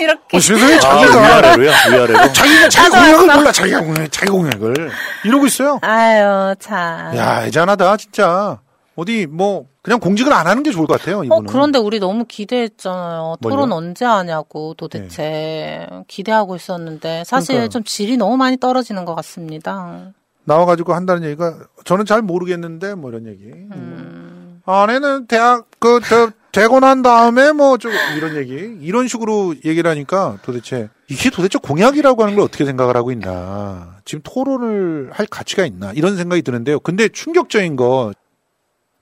이렇게 0.00 0.36
어, 0.36 0.40
세상에 0.40 0.74
아, 0.74 0.80
자기가 0.80 1.20
위아래로요? 1.20 1.70
위아래로 1.70 2.32
자기가 2.32 2.68
자기 2.68 2.88
나도 2.88 3.00
공약을 3.00 3.26
왔어. 3.28 3.38
몰라 3.38 3.52
자기가 3.52 3.80
공약 3.82 4.10
자기 4.12 4.30
공약을 4.32 4.90
이러고 5.24 5.46
있어요. 5.46 5.78
아유 5.82 6.54
참. 6.58 7.16
야 7.16 7.44
애잔하다 7.46 7.96
진짜 7.96 8.58
어디 9.00 9.26
뭐 9.26 9.66
그냥 9.82 9.98
공직을 9.98 10.30
안 10.32 10.46
하는 10.46 10.62
게 10.62 10.70
좋을 10.72 10.86
것 10.86 10.98
같아요 10.98 11.20
어, 11.20 11.24
이분은. 11.24 11.46
그런데 11.46 11.78
우리 11.78 11.98
너무 12.00 12.24
기대했잖아요. 12.26 13.36
뭘요? 13.40 13.54
토론 13.56 13.72
언제 13.72 14.04
하냐고 14.04 14.74
도대체 14.74 15.86
기대하고 16.06 16.54
있었는데 16.56 17.24
사실 17.24 17.54
그러니까요. 17.54 17.68
좀 17.70 17.84
질이 17.84 18.16
너무 18.18 18.36
많이 18.36 18.58
떨어지는 18.58 19.04
것 19.06 19.14
같습니다. 19.14 20.12
나와가지고 20.44 20.92
한다는 20.94 21.24
얘기가 21.24 21.58
저는 21.84 22.04
잘 22.04 22.20
모르겠는데 22.22 22.94
뭐 22.94 23.10
이런 23.10 23.26
얘기. 23.26 23.44
음. 23.46 24.60
아내는 24.66 25.26
대학 25.26 25.66
그저 25.78 26.30
되고 26.52 26.80
난 26.80 27.02
다음에 27.02 27.52
뭐 27.52 27.78
좀 27.78 27.92
이런 28.16 28.36
얘기 28.36 28.76
이런 28.84 29.08
식으로 29.08 29.54
얘기를 29.64 29.88
하니까 29.90 30.36
도대체 30.42 30.88
이게 31.08 31.30
도대체 31.30 31.58
공약이라고 31.58 32.22
하는 32.22 32.34
걸 32.34 32.44
어떻게 32.44 32.64
생각을 32.64 32.96
하고 32.96 33.12
있나 33.12 33.96
지금 34.04 34.20
토론을 34.24 35.10
할 35.12 35.26
가치가 35.26 35.64
있나 35.64 35.92
이런 35.92 36.16
생각이 36.16 36.42
드는데요. 36.42 36.80
근데 36.80 37.08
충격적인 37.08 37.76
거. 37.76 38.12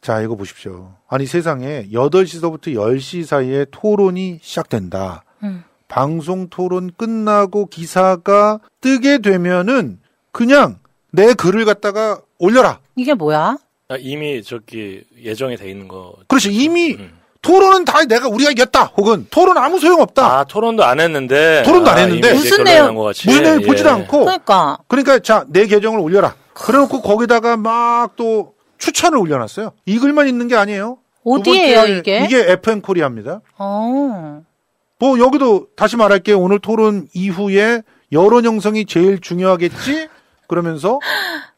자, 0.00 0.20
이거 0.20 0.36
보십시오. 0.36 0.92
아니, 1.08 1.26
세상에 1.26 1.86
8시서부터 1.92 2.68
10시 2.74 3.24
사이에 3.24 3.66
토론이 3.70 4.38
시작된다. 4.42 5.24
음. 5.42 5.64
방송 5.88 6.48
토론 6.48 6.90
끝나고 6.96 7.66
기사가 7.66 8.60
뜨게 8.80 9.18
되면은 9.18 10.00
그냥 10.32 10.78
내 11.10 11.34
글을 11.34 11.64
갖다가 11.64 12.20
올려라. 12.38 12.78
이게 12.96 13.14
뭐야? 13.14 13.56
아, 13.88 13.96
이미 13.98 14.42
저기 14.42 15.02
예정이 15.22 15.56
돼 15.56 15.70
있는 15.70 15.88
거. 15.88 16.14
그렇지. 16.28 16.52
이미 16.52 16.96
토론은 17.40 17.84
다 17.86 18.04
내가 18.04 18.28
우리가 18.28 18.50
이겼다. 18.50 18.84
혹은 18.96 19.26
토론 19.30 19.56
아무 19.56 19.78
소용 19.80 20.02
없다. 20.02 20.38
아 20.40 20.44
토론도 20.44 20.84
안 20.84 21.00
했는데. 21.00 21.62
토론도 21.64 21.90
안 21.90 21.96
아, 21.96 22.00
했는데 22.02 22.34
이제 22.34 22.50
결론난 22.50 22.94
것 22.94 23.02
같이. 23.04 23.26
무슨 23.26 23.42
내용 23.44 23.62
예. 23.62 23.66
보지도 23.66 23.88
않고 23.90 24.24
그러니까 24.26 24.78
그러니까 24.88 25.18
자 25.20 25.44
내 25.48 25.66
계정을 25.66 25.98
올려라. 26.00 26.34
그래놓고 26.52 27.00
거기다가 27.00 27.56
막 27.56 28.16
또 28.16 28.52
추천을 28.78 29.18
올려놨어요. 29.18 29.72
이 29.86 29.98
글만 29.98 30.28
있는 30.28 30.48
게 30.48 30.56
아니에요. 30.56 30.98
번째, 31.24 31.98
이게? 31.98 32.24
이게 32.24 32.52
FM 32.52 32.80
코리아입니다. 32.80 33.40
어. 33.58 34.42
뭐 34.98 35.18
여기도 35.18 35.68
다시 35.76 35.96
말할게요. 35.96 36.38
오늘 36.40 36.58
토론 36.58 37.08
이후에 37.12 37.82
여론 38.12 38.44
형성이 38.44 38.86
제일 38.86 39.20
중요하겠지. 39.20 40.08
그러면서 40.46 40.98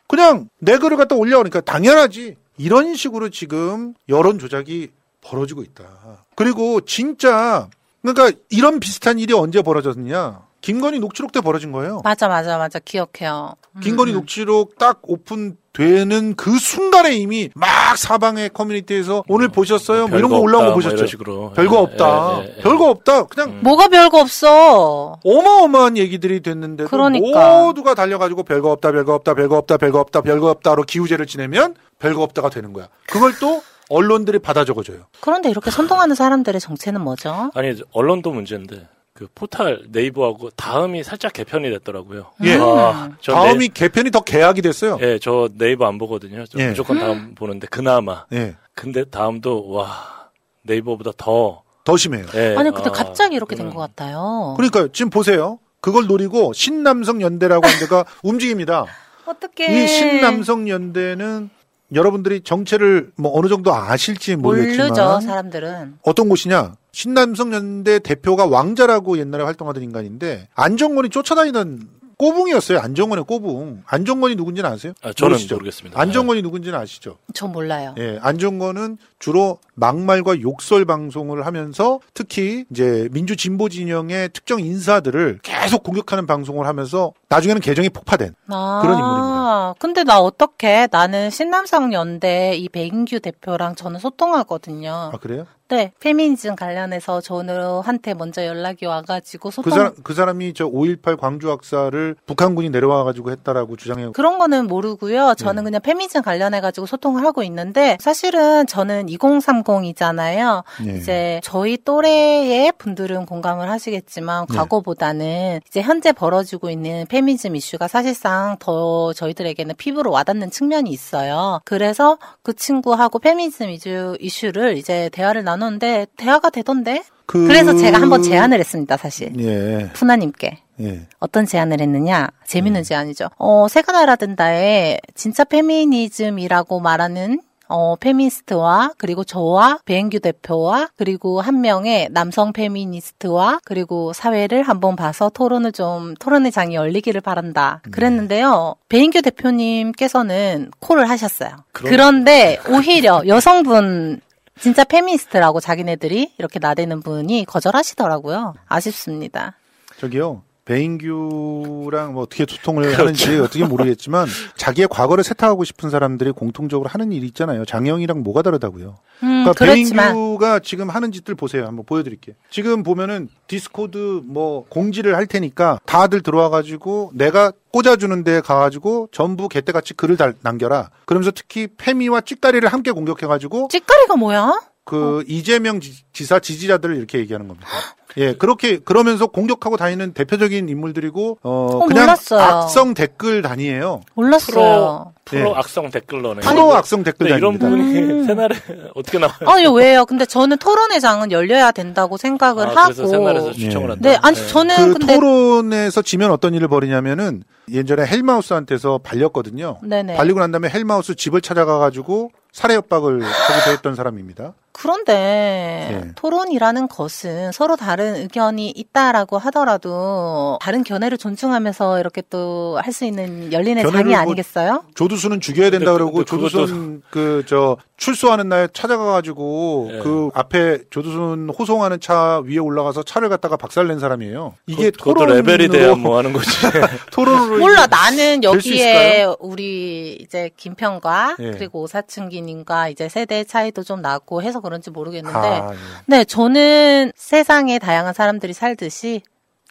그냥 0.09 0.49
내 0.59 0.79
글을 0.79 0.97
갖다 0.97 1.15
올려 1.15 1.39
그러니까 1.39 1.61
당연하지. 1.61 2.37
이런 2.59 2.95
식으로 2.95 3.31
지금 3.31 3.95
여론 4.09 4.39
조작이 4.39 4.91
벌어지고 5.23 5.63
있다. 5.63 6.25
그리고 6.35 6.81
진짜 6.83 7.69
그러니까 8.03 8.37
이런 8.51 8.81
비슷한 8.81 9.19
일이 9.19 9.33
언제 9.33 9.63
벌어졌느냐? 9.63 10.43
김건희 10.61 10.99
녹취록 10.99 11.33
때 11.33 11.41
벌어진 11.41 11.73
거예요. 11.73 12.03
맞아 12.05 12.29
맞아 12.29 12.59
맞아 12.59 12.79
기억해요. 12.79 13.55
음, 13.77 13.81
김건희 13.81 14.13
녹취록 14.13 14.77
딱 14.79 15.01
오픈 15.03 15.57
되는 15.73 16.35
그 16.35 16.59
순간에 16.59 17.15
이미 17.15 17.49
막 17.55 17.97
사방의 17.97 18.51
커뮤니티에서 18.51 19.23
오늘 19.29 19.49
보셨어요? 19.49 20.09
뭐 20.09 20.19
이런 20.19 20.31
거 20.31 20.39
올라온 20.39 20.65
거뭐 20.65 20.75
보셨죠? 20.75 21.07
식으로. 21.07 21.53
별거 21.55 21.77
예, 21.77 21.81
없다. 21.81 22.39
예, 22.41 22.45
예, 22.45 22.55
예. 22.59 22.63
별거 22.63 22.91
없다. 22.91 23.25
그냥 23.25 23.61
뭐가 23.63 23.89
별거 23.89 24.21
없어. 24.21 25.19
어마어마한 25.25 25.97
얘기들이 25.97 26.41
됐는데도 26.41 26.91
그러니까. 26.91 27.63
모두가 27.63 27.95
달려가지고 27.95 28.43
별거 28.43 28.73
없다, 28.73 28.91
별거 28.91 29.15
없다, 29.15 29.35
별거 29.35 29.57
없다, 29.59 29.77
별거 29.77 30.01
없다, 30.01 30.21
별거 30.23 30.51
없다로 30.51 30.83
기우제를 30.83 31.27
지내면 31.27 31.75
별거 31.99 32.23
없다가 32.23 32.51
되는 32.51 32.73
거야. 32.73 32.89
그걸 33.07 33.33
또 33.39 33.63
언론들이 33.89 34.39
받아 34.41 34.65
적어줘요. 34.65 34.99
그런데 35.21 35.51
이렇게 35.51 35.71
선동하는 35.71 36.15
사람들의 36.15 36.61
정체는 36.61 37.01
뭐죠? 37.01 37.51
아니 37.55 37.75
언론도 37.93 38.31
문제인데 38.33 38.89
그 39.21 39.27
포탈 39.35 39.83
네이버하고 39.91 40.49
다음이 40.57 41.05
살짝 41.05 41.35
개편이 41.35 41.69
됐더라고요. 41.69 42.25
예. 42.45 42.57
아, 42.59 43.11
저 43.21 43.35
다음이 43.35 43.69
개편이 43.69 44.11
더 44.11 44.21
계약이 44.23 44.63
됐어요. 44.63 44.97
네, 44.97 45.07
예, 45.13 45.19
저 45.19 45.47
네이버 45.59 45.87
안 45.87 45.99
보거든요. 45.99 46.47
저 46.47 46.59
예. 46.59 46.69
무조건 46.69 46.99
다음 46.99 47.35
보는데 47.35 47.67
그나마. 47.67 48.25
예. 48.33 48.57
근데 48.75 49.05
다음도 49.05 49.69
와 49.69 50.31
네이버보다 50.63 51.11
더 51.19 51.63
더 51.85 51.97
심해요. 51.99 52.25
예, 52.35 52.55
아니 52.57 52.71
근데 52.71 52.89
아, 52.89 52.93
갑자기 52.93 53.37
이렇게 53.37 53.57
된 53.57 53.71
것 53.71 53.79
같아요. 53.79 54.55
그러니까 54.57 54.89
지금 54.93 55.11
보세요. 55.11 55.59
그걸 55.83 56.07
노리고 56.07 56.53
신남성 56.55 57.21
연대라고 57.21 57.67
하는 57.67 57.79
데가 57.81 58.05
움직입니다. 58.23 58.87
어떻게 59.27 59.85
이 59.85 59.87
신남성 59.87 60.69
연대는 60.69 61.51
여러분들이 61.95 62.43
정체를 62.43 63.13
뭐 63.17 63.37
어느 63.39 63.49
정도 63.49 63.75
아실지 63.75 64.37
모르겠지만 64.37 64.89
모르죠 64.89 65.21
사람들은. 65.21 65.99
어떤 66.03 66.29
곳이냐? 66.29 66.75
신남성 66.93 67.53
연대 67.53 67.99
대표가 67.99 68.47
왕자라고 68.47 69.19
옛날에 69.19 69.45
활동하던 69.45 69.83
인간인데 69.83 70.49
안정권이 70.55 71.11
쫓아다니던 71.11 71.89
꼬붕이었어요. 72.19 72.79
안정권의 72.81 73.25
꼬붕. 73.25 73.83
안정권이 73.87 74.35
누군지는 74.37 74.69
아세요? 74.71 74.93
아, 75.03 75.13
저는 75.13 75.31
모르시죠? 75.33 75.55
모르겠습니다. 75.55 75.99
안정권이 75.99 76.43
누군지는 76.43 76.79
아시죠? 76.79 77.17
저 77.33 77.47
몰라요. 77.47 77.95
예, 77.99 78.19
안정권은 78.21 78.99
주로 79.21 79.59
막말과 79.75 80.41
욕설 80.41 80.85
방송을 80.85 81.47
하면서 81.47 82.01
특히 82.15 82.65
이제 82.71 83.09
민주 83.13 83.37
진보 83.37 83.69
진영의 83.69 84.31
특정 84.33 84.61
인사들을 84.61 85.41
계속 85.43 85.85
공격하는 85.85 86.27
방송을 86.27 86.67
하면서 86.67 87.13
나중에는 87.29 87.61
계정이 87.61 87.91
폭파된 87.91 88.35
아, 88.49 88.81
그런 88.83 88.99
인물입니다. 88.99 89.75
근데 89.79 90.05
나 90.05 90.21
어떻게 90.21 90.89
나는 90.91 91.31
신남성 91.31 91.93
연대 91.93 92.57
이 92.57 92.69
백인규 92.69 93.21
대표랑 93.21 93.77
저는 93.77 94.01
소통하거든요. 94.01 95.11
아 95.13 95.19
그래요? 95.21 95.47
네, 95.69 95.93
페미니즘 96.01 96.57
관련해서 96.57 97.21
저한테 97.21 98.15
먼저 98.15 98.45
연락이 98.45 98.87
와가지고 98.87 99.53
소통. 99.53 99.71
그 99.71 99.77
사람 99.77 99.93
그 100.03 100.15
사람이 100.15 100.53
저 100.55 100.69
5.18 100.69 101.17
광주 101.17 101.49
학살을 101.49 102.17
북한군이 102.27 102.71
내려와 102.71 103.05
가지고 103.05 103.31
했다라고 103.31 103.77
주장해. 103.77 104.11
그런 104.13 104.39
거는 104.39 104.67
모르고요. 104.67 105.35
저는 105.39 105.63
그냥 105.63 105.81
페미니즘 105.81 106.23
관련해가지고 106.23 106.87
소통을 106.87 107.25
하고 107.25 107.45
있는데 107.45 107.99
사실은 108.01 108.67
저는 108.67 109.09
2030이잖아요. 109.17 110.65
예. 110.87 110.97
이제 110.97 111.41
저희 111.43 111.77
또래의 111.77 112.73
분들은 112.79 113.27
공감을 113.27 113.71
하시겠지만 113.71 114.47
네. 114.49 114.57
과거보다는 114.57 115.61
이제 115.67 115.81
현재 115.83 116.13
벌어지고 116.13 116.71
있는 116.71 117.07
페미니즘 117.09 117.57
이슈가 117.57 117.89
사실상 117.89 118.57
더 118.59 119.13
저희들에게는 119.13 119.75
피부로 119.77 120.11
와닿는 120.11 120.51
측면이 120.51 120.91
있어요. 120.91 121.61
그래서 121.65 122.19
그 122.43 122.55
친구하고 122.55 123.19
페미니즘 123.19 123.71
이슈, 123.71 124.17
이슈를 124.21 124.77
이제 124.77 125.09
대화를 125.13 125.45
나눴는데 125.45 126.07
대화가 126.17 126.51
되던데. 126.51 127.03
그- 127.27 127.47
그래서 127.47 127.77
제가 127.77 128.01
한번 128.01 128.23
제안을 128.25 128.59
했습니다, 128.59 128.97
사실. 128.97 129.33
예. 129.39 129.89
푸나님께. 129.93 130.59
예. 130.81 131.07
어떤 131.21 131.47
제안을 131.47 131.81
했느냐? 131.81 132.23
음. 132.25 132.45
재밌는 132.47 132.83
제안이죠. 132.83 133.29
어, 133.39 133.69
새가 133.69 133.93
날아든다에 133.93 134.99
진짜 135.15 135.45
페미니즘이라고 135.45 136.81
말하는 136.81 137.41
어, 137.73 137.95
페미니스트와 137.97 138.91
그리고 138.99 139.23
저와 139.23 139.79
배인규 139.85 140.19
대표와 140.21 140.89
그리고 140.97 141.41
한 141.41 141.61
명의 141.61 142.09
남성 142.11 142.53
페미니스트와 142.53 143.61
그리고 143.65 144.13
사회를 144.13 144.63
한번 144.65 144.97
봐서 144.97 145.29
토론을 145.31 145.71
좀 145.73 146.15
토론의 146.17 146.51
장이 146.51 146.75
열리기를 146.75 147.21
바란다. 147.21 147.81
네. 147.85 147.91
그랬는데요. 147.93 148.75
배인규 148.89 149.23
대표님께서는 149.23 150.71
콜을 150.81 151.09
하셨어요. 151.09 151.51
그럼- 151.73 151.91
그런데 151.91 152.59
오히려 152.69 153.23
여성분 153.27 154.21
진짜 154.59 154.85
페미니스트라고 154.85 155.61
자기네들이 155.61 156.35
이렇게 156.39 156.59
나대는 156.59 157.01
분이 157.03 157.45
거절하시더라고요. 157.47 158.55
아쉽습니다. 158.69 159.55
저기요. 159.99 160.43
배인규랑 160.65 162.15
뭐 162.15 162.23
어떻게 162.23 162.45
소통을 162.49 162.83
그렇죠. 162.85 163.01
하는지 163.01 163.37
어떻게 163.39 163.65
모르겠지만 163.65 164.27
자기의 164.57 164.89
과거를 164.89 165.25
세탁하고 165.25 165.65
싶은 165.65 165.91
사람들이 165.91 166.33
공통적으로 166.33 166.89
하는 166.89 167.13
일이 167.13 167.27
있잖아요. 167.29 167.65
장영이랑 167.65 168.23
뭐가 168.23 168.43
다르다고요. 168.43 168.97
음, 169.23 169.45
그러니까 169.45 169.53
그렇지만- 169.53 170.13
배인규가 170.15 170.61
지금 170.61 170.89
하는 170.91 171.13
짓들 171.13 171.35
보세요. 171.35 171.67
한번 171.67 171.85
보여드릴게요. 171.85 172.35
지금 172.51 172.83
보면은 172.83 173.29
디스코드 173.49 174.23
뭐 174.25 174.65
공지를 174.69 175.17
할 175.17 175.27
테니까 175.27 175.79
다들 175.85 176.23
들어와가지고 176.23 177.13
내가 177.15 177.53
꽂아주는 177.73 178.25
데 178.25 178.41
가가지고 178.41 179.09
전부 179.13 179.49
개떼같이 179.49 179.95
글을 179.95 180.17
달, 180.17 180.35
남겨라. 180.43 180.91
그러면서 181.05 181.31
특히 181.35 181.69
페미와 181.77 182.23
찌까리를 182.23 182.67
함께 182.73 182.91
공격해가지고 182.93 183.69
찌까리가 183.71 184.17
뭐야? 184.17 184.53
그 184.91 185.25
이재명 185.29 185.81
지- 185.81 186.03
지사 186.13 186.39
지지자들을 186.41 186.97
이렇게 186.97 187.19
얘기하는 187.19 187.47
겁니다. 187.49 187.69
예, 188.17 188.33
그렇게 188.35 188.79
그러면서 188.79 189.29
공격하고 189.29 189.77
다니는 189.77 190.15
대표적인 190.15 190.69
인물들이고 190.69 191.39
어, 191.45 191.51
어, 191.51 191.87
그냥 191.87 192.07
몰랐어요. 192.07 192.41
악성 192.41 192.93
댓글 192.95 193.41
단이에요. 193.41 194.01
몰랐어요. 194.15 195.13
프로 195.25 195.51
예. 195.51 195.53
악성 195.55 195.91
댓글러네. 195.91 196.41
프로 196.41 196.75
악성 196.75 197.05
댓글 197.05 197.29
근데 197.29 197.39
이런 197.39 197.57
단입니다. 197.61 198.01
부분이 198.01 198.25
새날에 198.27 198.57
어떻게 198.97 199.19
나와요? 199.21 199.37
아니 199.47 199.65
왜요? 199.69 200.05
근데 200.07 200.27
저는 200.27 200.57
토론회 200.59 200.99
장은 200.99 201.31
열려야 201.31 201.71
된다고 201.71 202.17
생각을 202.17 202.67
아, 202.67 202.71
하고. 202.71 202.95
그래서 202.95 203.07
새날에서 203.07 203.53
추첨을 203.53 203.91
한다. 203.93 204.09
네, 204.11 204.19
아니 204.21 204.37
저는 204.49 204.93
그 204.95 204.99
근데 204.99 205.15
토론에서 205.15 206.03
지면 206.03 206.33
어떤 206.33 206.53
일을 206.55 206.67
벌이냐면은 206.67 207.45
예전에 207.71 208.05
헬마우스한테서 208.07 208.99
발렸거든요. 209.05 209.79
네네. 209.85 210.17
발리고 210.17 210.41
난 210.41 210.51
다음에 210.51 210.69
헬마우스 210.69 211.15
집을 211.15 211.41
찾아가 211.43 211.79
가지고 211.79 212.33
살해 212.51 212.75
협박을 212.75 213.23
하기도 213.23 213.71
했던 213.71 213.95
사람입니다. 213.95 214.55
그런데 214.81 215.89
예. 216.07 216.13
토론이라는 216.15 216.89
것은 216.89 217.53
서로 217.53 217.77
다른 217.77 218.17
의견이 218.17 218.71
있다라고 218.71 219.37
하더라도 219.39 220.59
다른 220.61 220.83
견해를 220.85 221.19
존중하면서 221.19 222.01
이렇게 222.01 222.23
또 222.31 222.79
할 222.83 222.93
수 222.93 223.05
있는 223.05 223.53
열린의 223.53 223.85
장이 223.91 224.05
뭐 224.11 224.17
아니겠어요? 224.19 224.85
조두순은 224.95 225.41
죽여야 225.41 225.71
된다 225.71 225.93
그러고 225.93 226.19
그- 226.19 226.25
조두순 226.25 227.03
그 227.11 227.45
저 227.47 227.77
출소하는 227.97 228.49
날 228.49 228.69
찾아가 228.73 229.13
가지고 229.13 229.91
예. 229.93 229.99
그 229.99 230.31
앞에 230.35 230.79
조두순 230.91 231.51
호송하는 231.51 232.01
차 232.01 232.41
위에 232.47 232.57
올라가서 232.59 233.03
차를 233.03 233.29
갖다가 233.29 233.57
박살낸 233.59 233.99
사람이에요. 233.99 234.55
이게 234.67 234.91
그것도 234.91 235.15
토론으로 235.15 235.35
레벨이 235.43 235.69
돼야 235.69 235.95
뭐 235.97 236.17
하는 236.19 236.33
거지. 236.33 236.49
토론으로 237.13 237.59
몰라 237.59 237.87
나는 237.87 238.43
여기에? 238.43 239.27
우리 239.41 240.17
이제 240.21 240.51
김평과 240.57 241.37
예. 241.41 241.51
그리고 241.51 241.83
오사춘기님과 241.83 242.89
이제 242.89 243.09
세대 243.09 243.45
차이도 243.45 243.83
좀 243.83 244.01
났고 244.01 244.43
해서 244.43 244.61
그런 244.61 244.70
지 244.79 244.91
모르겠는데 244.91 245.39
아, 245.39 245.73
예. 245.73 245.77
네 246.07 246.25
저는 246.25 247.13
세상에 247.17 247.79
다양한 247.79 248.15
사람들이 248.15 248.53
살듯이 248.53 249.23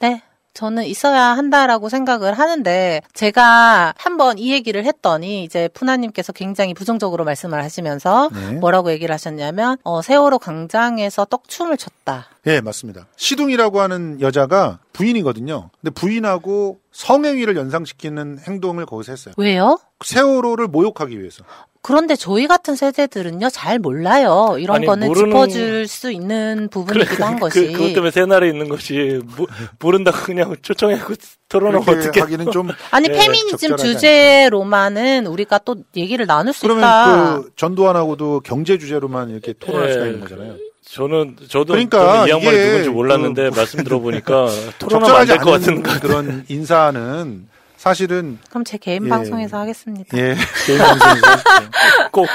네 0.02 0.22
저는 0.54 0.84
있어야 0.86 1.24
한다라고 1.24 1.90
생각을 1.90 2.34
하는데 2.34 3.02
제가 3.14 3.94
한번 3.98 4.38
이 4.38 4.52
얘기를 4.52 4.84
했더니 4.84 5.44
이제 5.44 5.70
푸나님께서 5.70 6.34
굉장히 6.34 6.74
부정적으로 6.74 7.24
말씀을 7.24 7.64
하시면서 7.64 8.30
네. 8.34 8.52
뭐라고 8.54 8.92
얘기를 8.92 9.14
하셨냐면 9.14 9.78
어, 9.84 10.02
세월호 10.02 10.40
광장에서 10.40 11.26
떡춤을 11.26 11.78
췄다. 11.78 12.28
예, 12.48 12.60
맞습니다. 12.60 13.08
시둥이라고 13.16 13.80
하는 13.80 14.20
여자가 14.20 14.80
부인이거든요. 15.00 15.70
근데 15.80 15.92
부인하고 15.94 16.80
성행위를 16.92 17.56
연상시키는 17.56 18.40
행동을 18.46 18.86
거기서 18.86 19.14
했어요. 19.14 19.34
왜요? 19.38 19.80
세월호를 20.04 20.68
모욕하기 20.68 21.18
위해서. 21.20 21.44
그런데 21.82 22.18
저희 22.18 22.46
같은 22.48 22.76
세대들은요 22.76 23.50
잘 23.52 23.80
몰라요. 23.80 24.58
이런 24.60 24.78
아니, 24.78 24.86
거는 24.86 25.08
모르는- 25.08 25.26
짚어줄 25.32 25.88
수 25.88 26.12
있는 26.12 26.68
부분이기도 26.70 27.24
한 27.24 27.40
것이. 27.40 27.68
그, 27.68 27.72
그것 27.72 27.94
때문에 27.94 28.12
새날에 28.12 28.50
있는 28.50 28.68
것이 28.68 29.22
모, 29.38 29.48
모른다고 29.80 30.18
그냥 30.18 30.54
초청해고 30.62 31.14
그렇게 31.48 31.92
어떻게 31.92 32.20
하기는 32.20 32.52
좀 32.52 32.68
아니 32.92 33.08
예, 33.08 33.14
페미니즘 33.14 33.78
주제로만은 33.78 35.28
우리가 35.28 35.60
또 35.60 35.78
얘기를 35.96 36.28
나눌 36.28 36.52
수 36.52 36.66
있다. 36.66 36.76
그러면 36.76 37.44
그 37.44 37.50
전두환하고도 37.56 38.42
경제 38.42 38.78
주제로만 38.78 39.30
이렇게 39.30 39.54
토론할 39.54 39.94
수가 39.94 40.06
예. 40.06 40.10
있는 40.10 40.20
거잖아요. 40.22 40.58
저는 40.92 41.36
저도 41.48 41.74
그러니까 41.74 42.26
이 42.26 42.32
양반이 42.32 42.58
누군지 42.58 42.90
몰랐는데 42.90 43.50
그- 43.52 43.56
말씀 43.56 43.84
들어보니까 43.84 44.48
토론하면 44.80 45.16
안 45.16 45.28
적절하지 45.28 45.28
될것 45.28 45.60
같은 45.62 46.00
그런 46.02 46.46
인사는 46.48 47.48
사실은 47.78 48.40
그럼 48.50 48.64
제 48.64 48.78
개인 48.78 49.06
예. 49.06 49.10
방송에서 49.10 49.58
하겠습니다. 49.60 50.18
예 50.18 50.36
개인 50.66 50.80
방송에서 50.80 51.28
꼭 52.12 52.28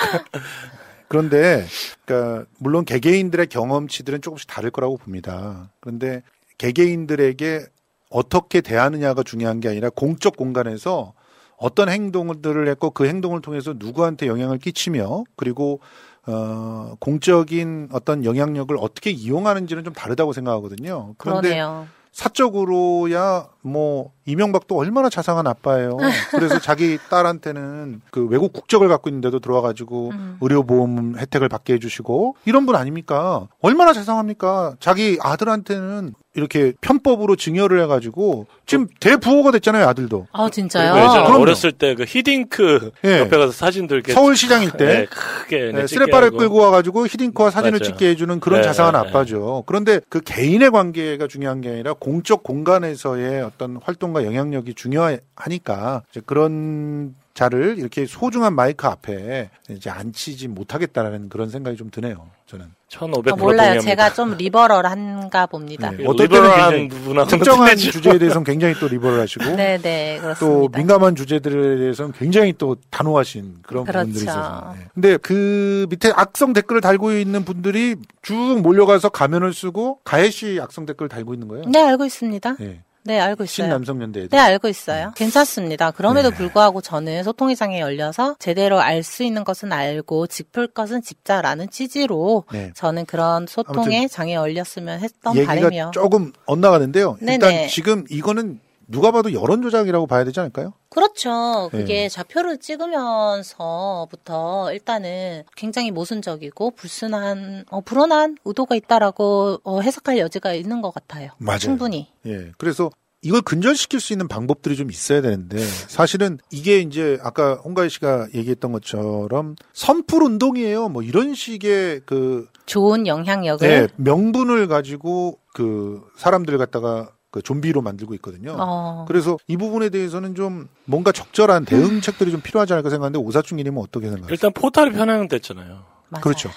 그런데 1.09 1.67
그러니까 2.05 2.47
물론 2.59 2.85
개개인들의 2.85 3.49
경험치들은 3.49 4.23
조금씩 4.23 4.49
다를 4.49 4.71
거라고 4.71 4.99
봅니다. 4.99 5.71
그런데 5.81 6.23
개개인들에게 6.59 7.67
어떻게 8.09 8.61
대하느냐가 8.61 9.25
중요한 9.25 9.59
게 9.59 9.69
아니라 9.69 9.91
공적 9.91 10.37
공간에서 10.37 11.13
어떤 11.57 11.89
행동들을 11.89 12.69
했고 12.69 12.91
그 12.91 13.07
행동을 13.07 13.43
통해서 13.43 13.75
누구한테 13.77 14.29
영향을 14.29 14.59
끼치며 14.59 15.25
그리고 15.37 15.81
어 16.27 16.95
공적인 17.01 17.89
어떤 17.93 18.25
영향력을 18.25 18.75
어떻게 18.81 19.11
이용하는지는 19.11 19.85
좀 19.85 19.93
다르다고 19.93 20.33
생각하거든요. 20.33 21.15
그런데 21.19 21.49
그러네요. 21.49 21.87
사적으로야 22.13 23.49
뭐 23.67 24.13
이명박도 24.27 24.77
얼마나 24.77 25.09
자상한 25.09 25.47
아빠예요. 25.47 25.97
그래서 26.31 26.59
자기 26.59 26.99
딸한테는 27.11 28.03
그 28.11 28.27
외국 28.27 28.53
국적을 28.53 28.89
갖고 28.89 29.09
있는데도 29.09 29.39
들어와가지고 29.41 30.11
음. 30.13 30.37
의료보험 30.43 31.15
혜택을 31.19 31.49
받게 31.49 31.75
해주시고 31.75 32.37
이런 32.45 32.67
분 32.67 32.77
아닙니까? 32.77 33.49
얼마나 33.61 33.93
자상합니까? 33.95 34.75
자기 34.81 35.19
아들한테는 35.21 36.15
이렇게 36.37 36.73
편법으로 36.81 37.37
증여를 37.37 37.81
해가지고 37.83 38.47
지금 38.67 38.89
대부호가 38.99 39.53
됐잖아요 39.53 39.87
아들도. 39.87 40.27
아 40.33 40.51
진짜요? 40.51 40.97
예전에 40.97 41.23
그럼요. 41.27 41.41
어렸을 41.43 41.71
때 41.71 41.95
그 41.95 42.05
히딩크 42.07 42.91
예. 43.05 43.21
옆에 43.21 43.37
가서 43.39 43.53
사진들 43.53 43.99
이렇게 43.99 44.13
서울시장일 44.13 44.73
때 44.73 44.85
네, 44.87 45.07
크게 45.07 45.71
네, 45.73 45.87
쓰레빠를. 45.87 46.33
끌고 46.33 46.57
와가지고 46.59 47.07
히딩크와 47.07 47.51
사진을 47.51 47.79
맞아요. 47.79 47.85
찍게 47.93 48.09
해주는 48.11 48.41
그런 48.41 48.61
네, 48.63 48.67
자상한 48.67 48.95
네, 48.95 48.99
아빠죠. 49.09 49.63
그런데 49.67 50.01
그 50.09 50.21
개인의 50.21 50.71
관계가 50.73 51.29
중요한 51.29 51.61
게 51.61 51.69
아니라 51.71 51.93
공적 51.95 52.43
공간에서의 52.43 53.45
어떤 53.55 53.79
활동과 53.83 54.25
영향력이 54.25 54.75
중요하니까 54.75 56.03
이제 56.11 56.21
그런 56.25 57.15
자를 57.35 57.79
이렇게 57.79 58.07
소중한 58.07 58.55
마이크 58.55 58.87
앞에 58.87 59.51
이제 59.69 59.91
앉히지 59.91 60.47
못하겠다라는 60.49 61.29
그런 61.29 61.49
생각이 61.51 61.77
좀 61.77 61.91
드네요. 61.91 62.29
저는. 62.47 62.67
1500% 62.89 63.33
아, 63.33 63.37
몰라요. 63.37 63.37
동의합니다. 63.37 63.81
제가 63.81 64.13
좀 64.15 64.37
리버럴한가 64.37 65.47
봅니다. 65.47 65.91
네, 65.91 66.05
어떨 66.07 66.29
때는 66.29 66.45
리버럴한 66.45 66.71
굉장히 66.71 66.89
부분하고는 66.89 67.27
특정한. 67.39 67.77
주제에 67.77 68.19
대해서는 68.19 68.45
굉장히 68.45 68.75
또 68.75 68.87
리버럴하시고 68.87 69.45
네, 69.57 69.79
네, 69.79 70.17
또 70.19 70.23
그렇습니다. 70.23 70.79
민감한 70.79 71.17
주제들에 71.17 71.79
대해서는 71.79 72.13
굉장히 72.13 72.53
또 72.57 72.77
단호하신 72.91 73.57
그런 73.63 73.85
그렇죠. 73.85 74.07
부분들이 74.07 74.23
있어서. 74.25 74.75
네. 74.79 74.87
근데 74.95 75.17
그 75.17 75.87
밑에 75.91 76.13
악성 76.15 76.53
댓글을 76.53 76.81
달고 76.81 77.11
있는 77.15 77.45
분들이 77.45 77.97
쭉 78.23 78.61
몰려가서 78.63 79.09
가면을 79.09 79.53
쓰고 79.53 79.99
가해시 80.05 80.61
악성 80.63 80.87
댓글을 80.87 81.09
달고 81.09 81.35
있는 81.35 81.49
거예요. 81.49 81.65
네, 81.67 81.83
알고 81.83 82.05
있습니다. 82.05 82.57
예. 82.61 82.81
네, 83.07 83.21
알고 83.21 83.45
있어요. 83.45 83.67
신남성연대 83.67 84.21
애들. 84.21 84.29
네, 84.31 84.39
알고 84.39 84.69
있어요. 84.69 85.13
괜찮습니다. 85.15 85.91
그럼에도 85.91 86.31
불구하고 86.31 86.81
저는 86.81 87.23
소통의 87.23 87.55
장에 87.55 87.81
열려서 87.81 88.37
제대로 88.39 88.81
알 88.81 89.03
수 89.05 89.23
있는 89.23 89.45
것은 89.45 89.71
알고 89.71 90.27
짚을 90.29 90.69
것은 90.69 91.03
짚자라는 91.03 91.69
취지로 91.69 92.45
네. 92.51 92.73
저는 92.75 93.05
그런 93.05 93.47
소통의 93.47 94.09
장에 94.09 94.35
열렸으면 94.35 95.01
했던 95.01 95.45
바람이요. 95.45 95.91
조금 95.93 96.33
엇나가는데요. 96.47 97.19
일단 97.21 97.39
네네. 97.39 97.67
지금 97.69 98.05
이거는 98.09 98.61
누가 98.89 99.11
봐도 99.11 99.33
여론 99.33 99.63
조작이라고 99.63 100.07
봐야 100.07 100.25
되지 100.25 100.41
않을까요? 100.41 100.75
그렇죠. 100.89 101.69
그게 101.71 102.03
네. 102.03 102.09
좌표를 102.09 102.59
찍으면서부터 102.59 104.73
일단은 104.73 105.45
굉장히 105.57 105.91
모순적이고 105.91 106.73
불순한, 106.73 107.65
어, 107.71 107.81
불온한 107.81 108.37
의도가 108.45 108.75
있다라고 108.77 109.61
어, 109.65 109.81
해석할 109.81 110.19
여지가 110.19 110.53
있는 110.55 110.83
것 110.83 110.93
같아요. 110.93 111.31
맞아요. 111.39 111.59
충분히. 111.59 112.09
예. 112.27 112.53
그래서 112.59 112.91
이걸 113.25 113.41
근절시킬 113.41 114.01
수 114.01 114.13
있는 114.13 114.29
방법들이 114.29 114.77
좀 114.77 114.91
있어야 114.91 115.23
되는데 115.23 115.59
사실은 115.59 116.39
이게 116.51 116.81
이제 116.81 117.19
아까 117.23 117.55
홍가희 117.55 117.89
씨가 117.89 118.29
얘기했던 118.35 118.71
것처럼 118.71 119.57
선풀 119.73 120.23
운동이에요. 120.23 120.91
뭐 120.91 121.03
이런 121.03 121.35
식의 121.35 122.03
그 122.05 122.47
좋은 122.67 123.07
영향력을 123.07 123.67
네, 123.67 123.89
명분을 123.97 124.69
가지고 124.69 125.39
그 125.55 126.03
사람들 126.19 126.59
갖다가 126.59 127.13
그 127.35 127.43
좀비로 127.43 127.83
만들고 127.83 128.15
있거든요. 128.15 128.55
어. 128.57 129.05
그래서 129.09 129.37
이 129.49 129.57
부분에 129.57 129.89
대해서는 129.89 130.37
좀 130.37 130.69
뭔가 130.85 131.11
적절한 131.11 131.65
대응책들이 131.65 132.31
좀 132.31 132.41
필요하지 132.41 132.75
않을까 132.75 132.91
생각하는데 132.91 133.19
오사충님은 133.19 133.83
어떻게 133.83 134.07
생각하세요? 134.07 134.33
일단 134.33 134.53
포탈이 134.53 134.93
편향됐잖아요. 134.93 135.83
그렇죠. 136.23 136.49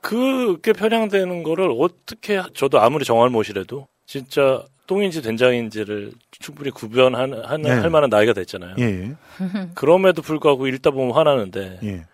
그게 0.00 0.72
편향되는 0.72 1.42
거를 1.42 1.70
어떻게 1.78 2.42
저도 2.54 2.80
아무리 2.80 3.04
정할 3.04 3.28
못이라도 3.28 3.88
진짜 4.06 4.64
똥인지 4.86 5.20
된장인지를 5.20 6.12
충분히 6.38 6.70
구별하는 6.70 7.42
하는- 7.42 7.62
네. 7.62 7.70
할 7.72 7.90
만한 7.90 8.08
나이가 8.08 8.32
됐잖아요. 8.32 8.76
예. 8.78 9.14
그럼에도 9.74 10.22
불구하고 10.22 10.66
읽다 10.68 10.92
보면 10.92 11.14
화나는데 11.14 11.80
예. 11.82 12.06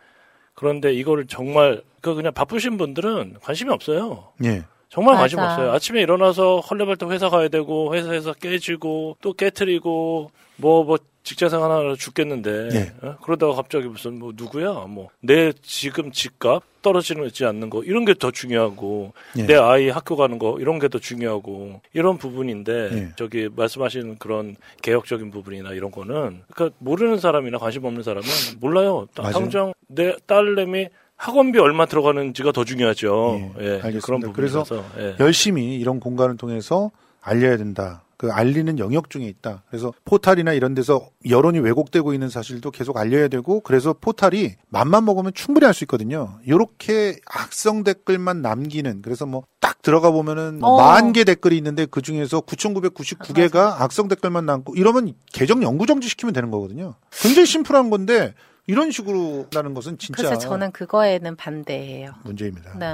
그런데 0.55 0.93
이거를 0.93 1.27
정말 1.29 1.83
그 2.01 2.15
그냥 2.17 2.33
바쁘신 2.35 2.79
분들은 2.79 3.37
관심이 3.43 3.71
없어요. 3.73 4.33
예. 4.43 4.65
정말 4.93 5.17
관심 5.17 5.39
맞아. 5.39 5.53
없어요. 5.55 5.73
아침에 5.73 6.03
일어나서 6.03 6.61
헐레벌떡 6.61 7.11
회사 7.13 7.31
가야 7.31 7.49
되고 7.49 7.95
회사에서 7.95 8.35
깨지고 8.35 9.17
또 9.23 9.33
깨트리고 9.33 10.31
뭐뭐 10.57 10.99
직장생활 11.25 11.71
하나 11.71 11.95
죽겠는데 11.95 12.69
네. 12.69 12.93
어? 13.01 13.17
그러다가 13.23 13.55
갑자기 13.55 13.87
무슨 13.87 14.19
뭐 14.19 14.33
누구야 14.35 14.73
뭐 14.89 15.09
내 15.21 15.53
지금 15.63 16.11
집값 16.13 16.63
떨어지지 16.83 17.45
않는 17.47 17.71
거 17.71 17.83
이런 17.85 18.05
게 18.05 18.13
더 18.15 18.31
중요하고 18.33 19.13
네. 19.37 19.47
내 19.47 19.55
아이 19.55 19.89
학교 19.89 20.17
가는 20.17 20.39
거 20.39 20.59
이런 20.61 20.79
게 20.81 20.89
더 20.89 20.99
중요하고 20.99 21.81
이런 21.95 22.19
부분인데 22.19 22.91
네. 22.91 23.09
저기 23.17 23.49
말씀하시는 23.55 24.19
그런 24.19 24.57
개혁적인 24.83 25.31
부분이나 25.31 25.73
이런 25.73 25.91
거는 25.93 26.43
그러니까 26.53 26.77
모르는 26.81 27.19
사람이나 27.19 27.57
관심 27.59 27.85
없는 27.85 28.03
사람은 28.03 28.27
몰라요. 28.61 29.07
맞아요. 29.17 29.33
당장 29.33 29.73
내 29.87 30.17
딸내미 30.27 30.89
학원비 31.23 31.57
얼마 31.61 31.87
들어가는지가 31.87 32.51
더 32.51 32.65
중요하죠. 32.65 33.53
예, 33.61 33.81
알겠습니다. 33.81 34.01
그런 34.07 34.33
그래서 34.33 34.65
부분에서 34.65 34.85
예. 34.99 35.17
열심히 35.21 35.77
이런 35.77 36.01
공간을 36.01 36.37
통해서 36.37 36.91
알려야 37.21 37.57
된다. 37.59 38.03
그 38.17 38.31
알리는 38.33 38.79
영역 38.81 39.09
중에 39.09 39.25
있다. 39.27 39.63
그래서 39.69 39.93
포탈이나 40.05 40.53
이런 40.53 40.75
데서 40.75 41.09
여론이 41.29 41.61
왜곡되고 41.61 42.13
있는 42.13 42.29
사실도 42.29 42.73
계속 42.73 42.97
알려야 42.97 43.29
되고 43.29 43.61
그래서 43.61 43.93
포탈이 44.01 44.55
맘만 44.69 45.05
먹으면 45.05 45.33
충분히 45.33 45.65
할 45.65 45.75
수 45.75 45.85
있거든요. 45.85 46.39
이렇게 46.45 47.17
악성 47.27 47.85
댓글만 47.85 48.43
남기는 48.43 49.03
그래서 49.03 49.25
뭐 49.25 49.45
딱 49.61 49.81
들어가 49.81 50.11
보면은 50.11 50.59
어. 50.63 50.77
만개 50.77 51.23
댓글이 51.25 51.57
있는데 51.57 51.87
그 51.87 52.03
중에서 52.03 52.41
9,999개가 52.41 53.81
악성 53.81 54.09
댓글만 54.09 54.45
남고 54.45 54.75
이러면 54.75 55.15
계정 55.33 55.63
영구 55.63 55.87
정지 55.87 56.09
시키면 56.09 56.33
되는 56.33 56.51
거거든요. 56.51 56.95
굉장히 57.13 57.47
심플한 57.47 57.89
건데 57.91 58.35
이런 58.67 58.91
식으로 58.91 59.47
하는 59.55 59.75
것은 59.75 59.99
진짜 59.99 60.23
그래서 60.23 60.39
저는 60.39 60.73
그거에는 60.73 61.37
반대예요. 61.37 62.13
문제입니다. 62.25 62.79
네. 62.79 62.87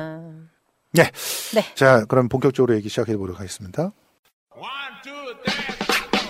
네. 0.92 1.10
네. 1.54 1.74
자, 1.74 2.04
그럼 2.06 2.28
본격적으로 2.28 2.74
얘기 2.74 2.88
시작해 2.88 3.16
보도록 3.16 3.38
하겠습니다. 3.38 3.92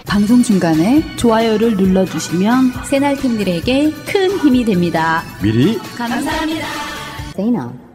방송 0.06 0.43
중간에 0.43 1.02
좋아요를 1.16 1.77
눌러 1.77 2.05
주시면 2.05 2.85
새날팀들에게 2.85 3.90
큰 4.06 4.39
힘이 4.39 4.65
됩니다. 4.65 5.23
미리 5.43 5.78
감사합니다. 5.78 6.66
세이나. 7.36 7.88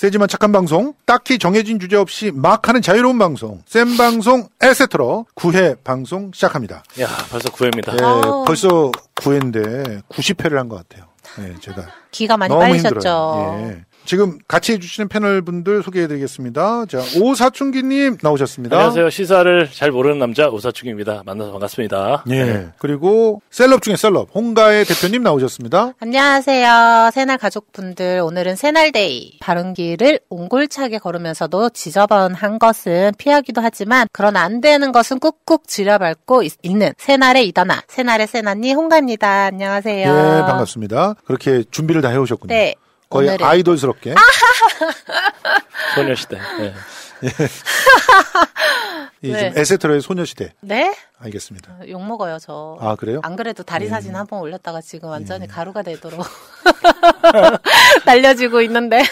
세지만 0.00 0.28
착한 0.28 0.50
방송, 0.50 0.94
딱히 1.04 1.38
정해진 1.38 1.78
주제 1.78 1.94
없이 1.94 2.30
막 2.34 2.66
하는 2.66 2.80
자유로운 2.80 3.18
방송, 3.18 3.60
센 3.66 3.98
방송, 3.98 4.48
에세트로 4.62 5.26
9회 5.34 5.84
방송 5.84 6.30
시작합니다. 6.32 6.82
야, 7.02 7.06
벌써 7.30 7.50
9회입니다. 7.50 7.90
네, 7.90 8.02
벌써 8.46 8.90
9회인데 9.16 10.02
90회를 10.08 10.54
한 10.54 10.70
것 10.70 10.88
같아요. 10.88 11.04
네, 11.36 11.54
제가. 11.60 11.86
기가 12.12 12.38
많이 12.38 12.48
너무 12.48 12.62
빨리셨죠. 12.62 12.96
힘들어요. 12.96 13.66
예. 13.68 13.84
지금 14.06 14.38
같이 14.48 14.72
해주시는 14.72 15.08
패널 15.08 15.40
분들 15.42 15.82
소개해드리겠습니다. 15.84 16.86
자, 16.86 16.98
오사춘기님 17.20 18.18
나오셨습니다. 18.20 18.74
안녕하세요. 18.76 19.08
시사를 19.10 19.68
잘 19.72 19.92
모르는 19.92 20.18
남자 20.18 20.48
오사충입니다. 20.48 21.22
만나서 21.24 21.52
반갑습니다. 21.52 22.24
예. 22.30 22.68
그리고 22.78 23.40
셀럽 23.50 23.82
중에 23.82 23.94
셀럽, 23.96 24.28
홍가의 24.34 24.84
대표님 24.86 25.22
나오셨습니다. 25.22 25.92
안녕하세요. 26.00 27.10
새날 27.12 27.38
가족분들. 27.38 28.20
오늘은 28.24 28.56
새날데이. 28.56 29.38
바른 29.40 29.74
길을 29.74 30.18
옹골차게 30.28 30.98
걸으면서도 30.98 31.70
지저분한 31.70 32.58
것은 32.58 33.12
피하기도 33.16 33.60
하지만 33.60 34.08
그런 34.12 34.34
안 34.36 34.60
되는 34.60 34.90
것은 34.90 35.20
꾹꾹 35.20 35.58
지려밟고 35.68 36.42
있- 36.42 36.54
있는 36.62 36.92
새날의 36.98 37.46
이다나. 37.48 37.82
새날의 37.86 38.26
새나니 38.26 38.72
홍가입니다. 38.74 39.44
안녕하세요. 39.44 40.08
예, 40.08 40.40
반갑습니다. 40.42 41.14
그렇게 41.26 41.62
준비를 41.70 42.02
다 42.02 42.08
해오셨군요. 42.08 42.52
네. 42.52 42.74
거의 43.10 43.28
오늘은- 43.28 43.42
아이돌스럽게. 43.42 44.14
소녀시대. 45.96 46.38
예. 47.24 47.28
이 49.22 49.32
네. 49.32 49.52
에세트로의 49.54 50.00
소녀시대. 50.00 50.52
네? 50.62 50.94
알겠습니다. 51.22 51.74
욕 51.90 52.02
먹어요, 52.02 52.38
저. 52.40 52.78
아, 52.80 52.94
그래요? 52.96 53.20
안 53.22 53.36
그래도 53.36 53.62
다리 53.62 53.84
예. 53.84 53.88
사진 53.90 54.16
한 54.16 54.26
번 54.26 54.40
올렸다가 54.40 54.80
지금 54.80 55.10
완전히 55.10 55.46
가루가 55.46 55.82
되도록 55.82 56.24
날려지고 58.06 58.62
있는데. 58.62 59.02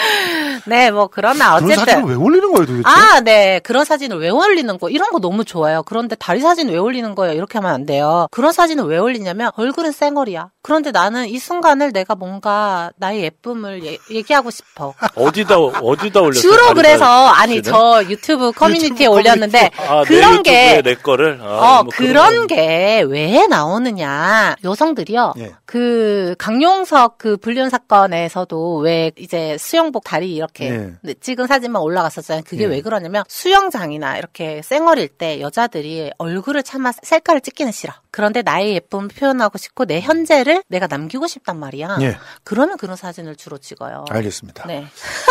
네, 0.66 0.90
뭐 0.90 1.08
그러나 1.08 1.56
그런 1.58 1.64
어쨌든. 1.72 1.84
사진을 1.84 2.04
왜 2.08 2.14
올리는 2.14 2.50
거예요, 2.52 2.66
도대체? 2.66 2.82
아, 2.86 3.20
네. 3.20 3.60
그런 3.60 3.84
사진을 3.84 4.18
왜 4.18 4.30
올리는 4.30 4.78
거? 4.78 4.88
이런 4.88 5.10
거 5.10 5.18
너무 5.18 5.44
좋아요. 5.44 5.82
그런데 5.82 6.16
다리 6.16 6.40
사진 6.40 6.68
왜 6.70 6.78
올리는 6.78 7.14
거예요? 7.14 7.34
이렇게 7.34 7.58
하면 7.58 7.72
안 7.72 7.84
돼요. 7.86 8.28
그런 8.30 8.52
사진을 8.52 8.84
왜 8.84 8.96
올리냐면 8.98 9.50
얼굴은 9.56 9.92
쌩얼이야. 9.92 10.50
그런데 10.62 10.90
나는 10.90 11.28
이 11.28 11.38
순간을 11.38 11.92
내가 11.92 12.14
뭔가 12.14 12.90
나의 12.96 13.22
예쁨을 13.24 13.84
얘- 13.84 13.98
얘기하고 14.10 14.50
싶어. 14.50 14.94
어디다 15.14 15.58
어디다 15.58 16.20
올렸어요? 16.20 16.40
주로 16.40 16.74
그래서 16.74 17.04
아니 17.28 17.56
사진을? 17.56 17.62
저 17.78 18.04
유튜브 18.10 18.52
커뮤니티에 18.52 19.06
올렸는데 19.06 19.70
아, 19.88 20.02
그런 20.04 20.42
내게내 20.42 20.94
거를 20.96 21.38
아, 21.42 21.78
어, 21.80 21.82
뭐 21.82 21.92
그런 21.94 22.46
게 22.46 23.04
왜 23.06 23.46
나오느냐. 23.46 24.56
여성들이요. 24.64 25.34
예. 25.38 25.52
그, 25.64 26.34
강용석 26.38 27.18
그 27.18 27.36
불륜 27.36 27.70
사건에서도 27.70 28.76
왜 28.78 29.10
이제 29.18 29.56
수영복 29.58 30.04
다리 30.04 30.34
이렇게 30.34 30.66
예. 30.70 30.90
네, 31.02 31.14
찍은 31.20 31.46
사진만 31.46 31.82
올라갔었잖아요. 31.82 32.42
그게 32.46 32.64
예. 32.64 32.66
왜 32.68 32.80
그러냐면 32.80 33.24
수영장이나 33.28 34.18
이렇게 34.18 34.60
쌩얼일 34.62 35.08
때 35.08 35.40
여자들이 35.40 36.10
얼굴을 36.18 36.62
차마 36.62 36.92
셀카를 37.02 37.40
찍기는 37.40 37.72
싫어. 37.72 37.92
그런데 38.16 38.40
나의 38.40 38.72
예쁨을 38.76 39.08
표현하고 39.08 39.58
싶고 39.58 39.84
내 39.84 40.00
현재를 40.00 40.62
내가 40.68 40.86
남기고 40.86 41.26
싶단 41.26 41.58
말이야. 41.58 41.98
예. 42.00 42.16
그러면 42.44 42.78
그런 42.78 42.96
사진을 42.96 43.36
주로 43.36 43.58
찍어요. 43.58 44.06
알겠습니다. 44.08 44.66
네. 44.66 44.86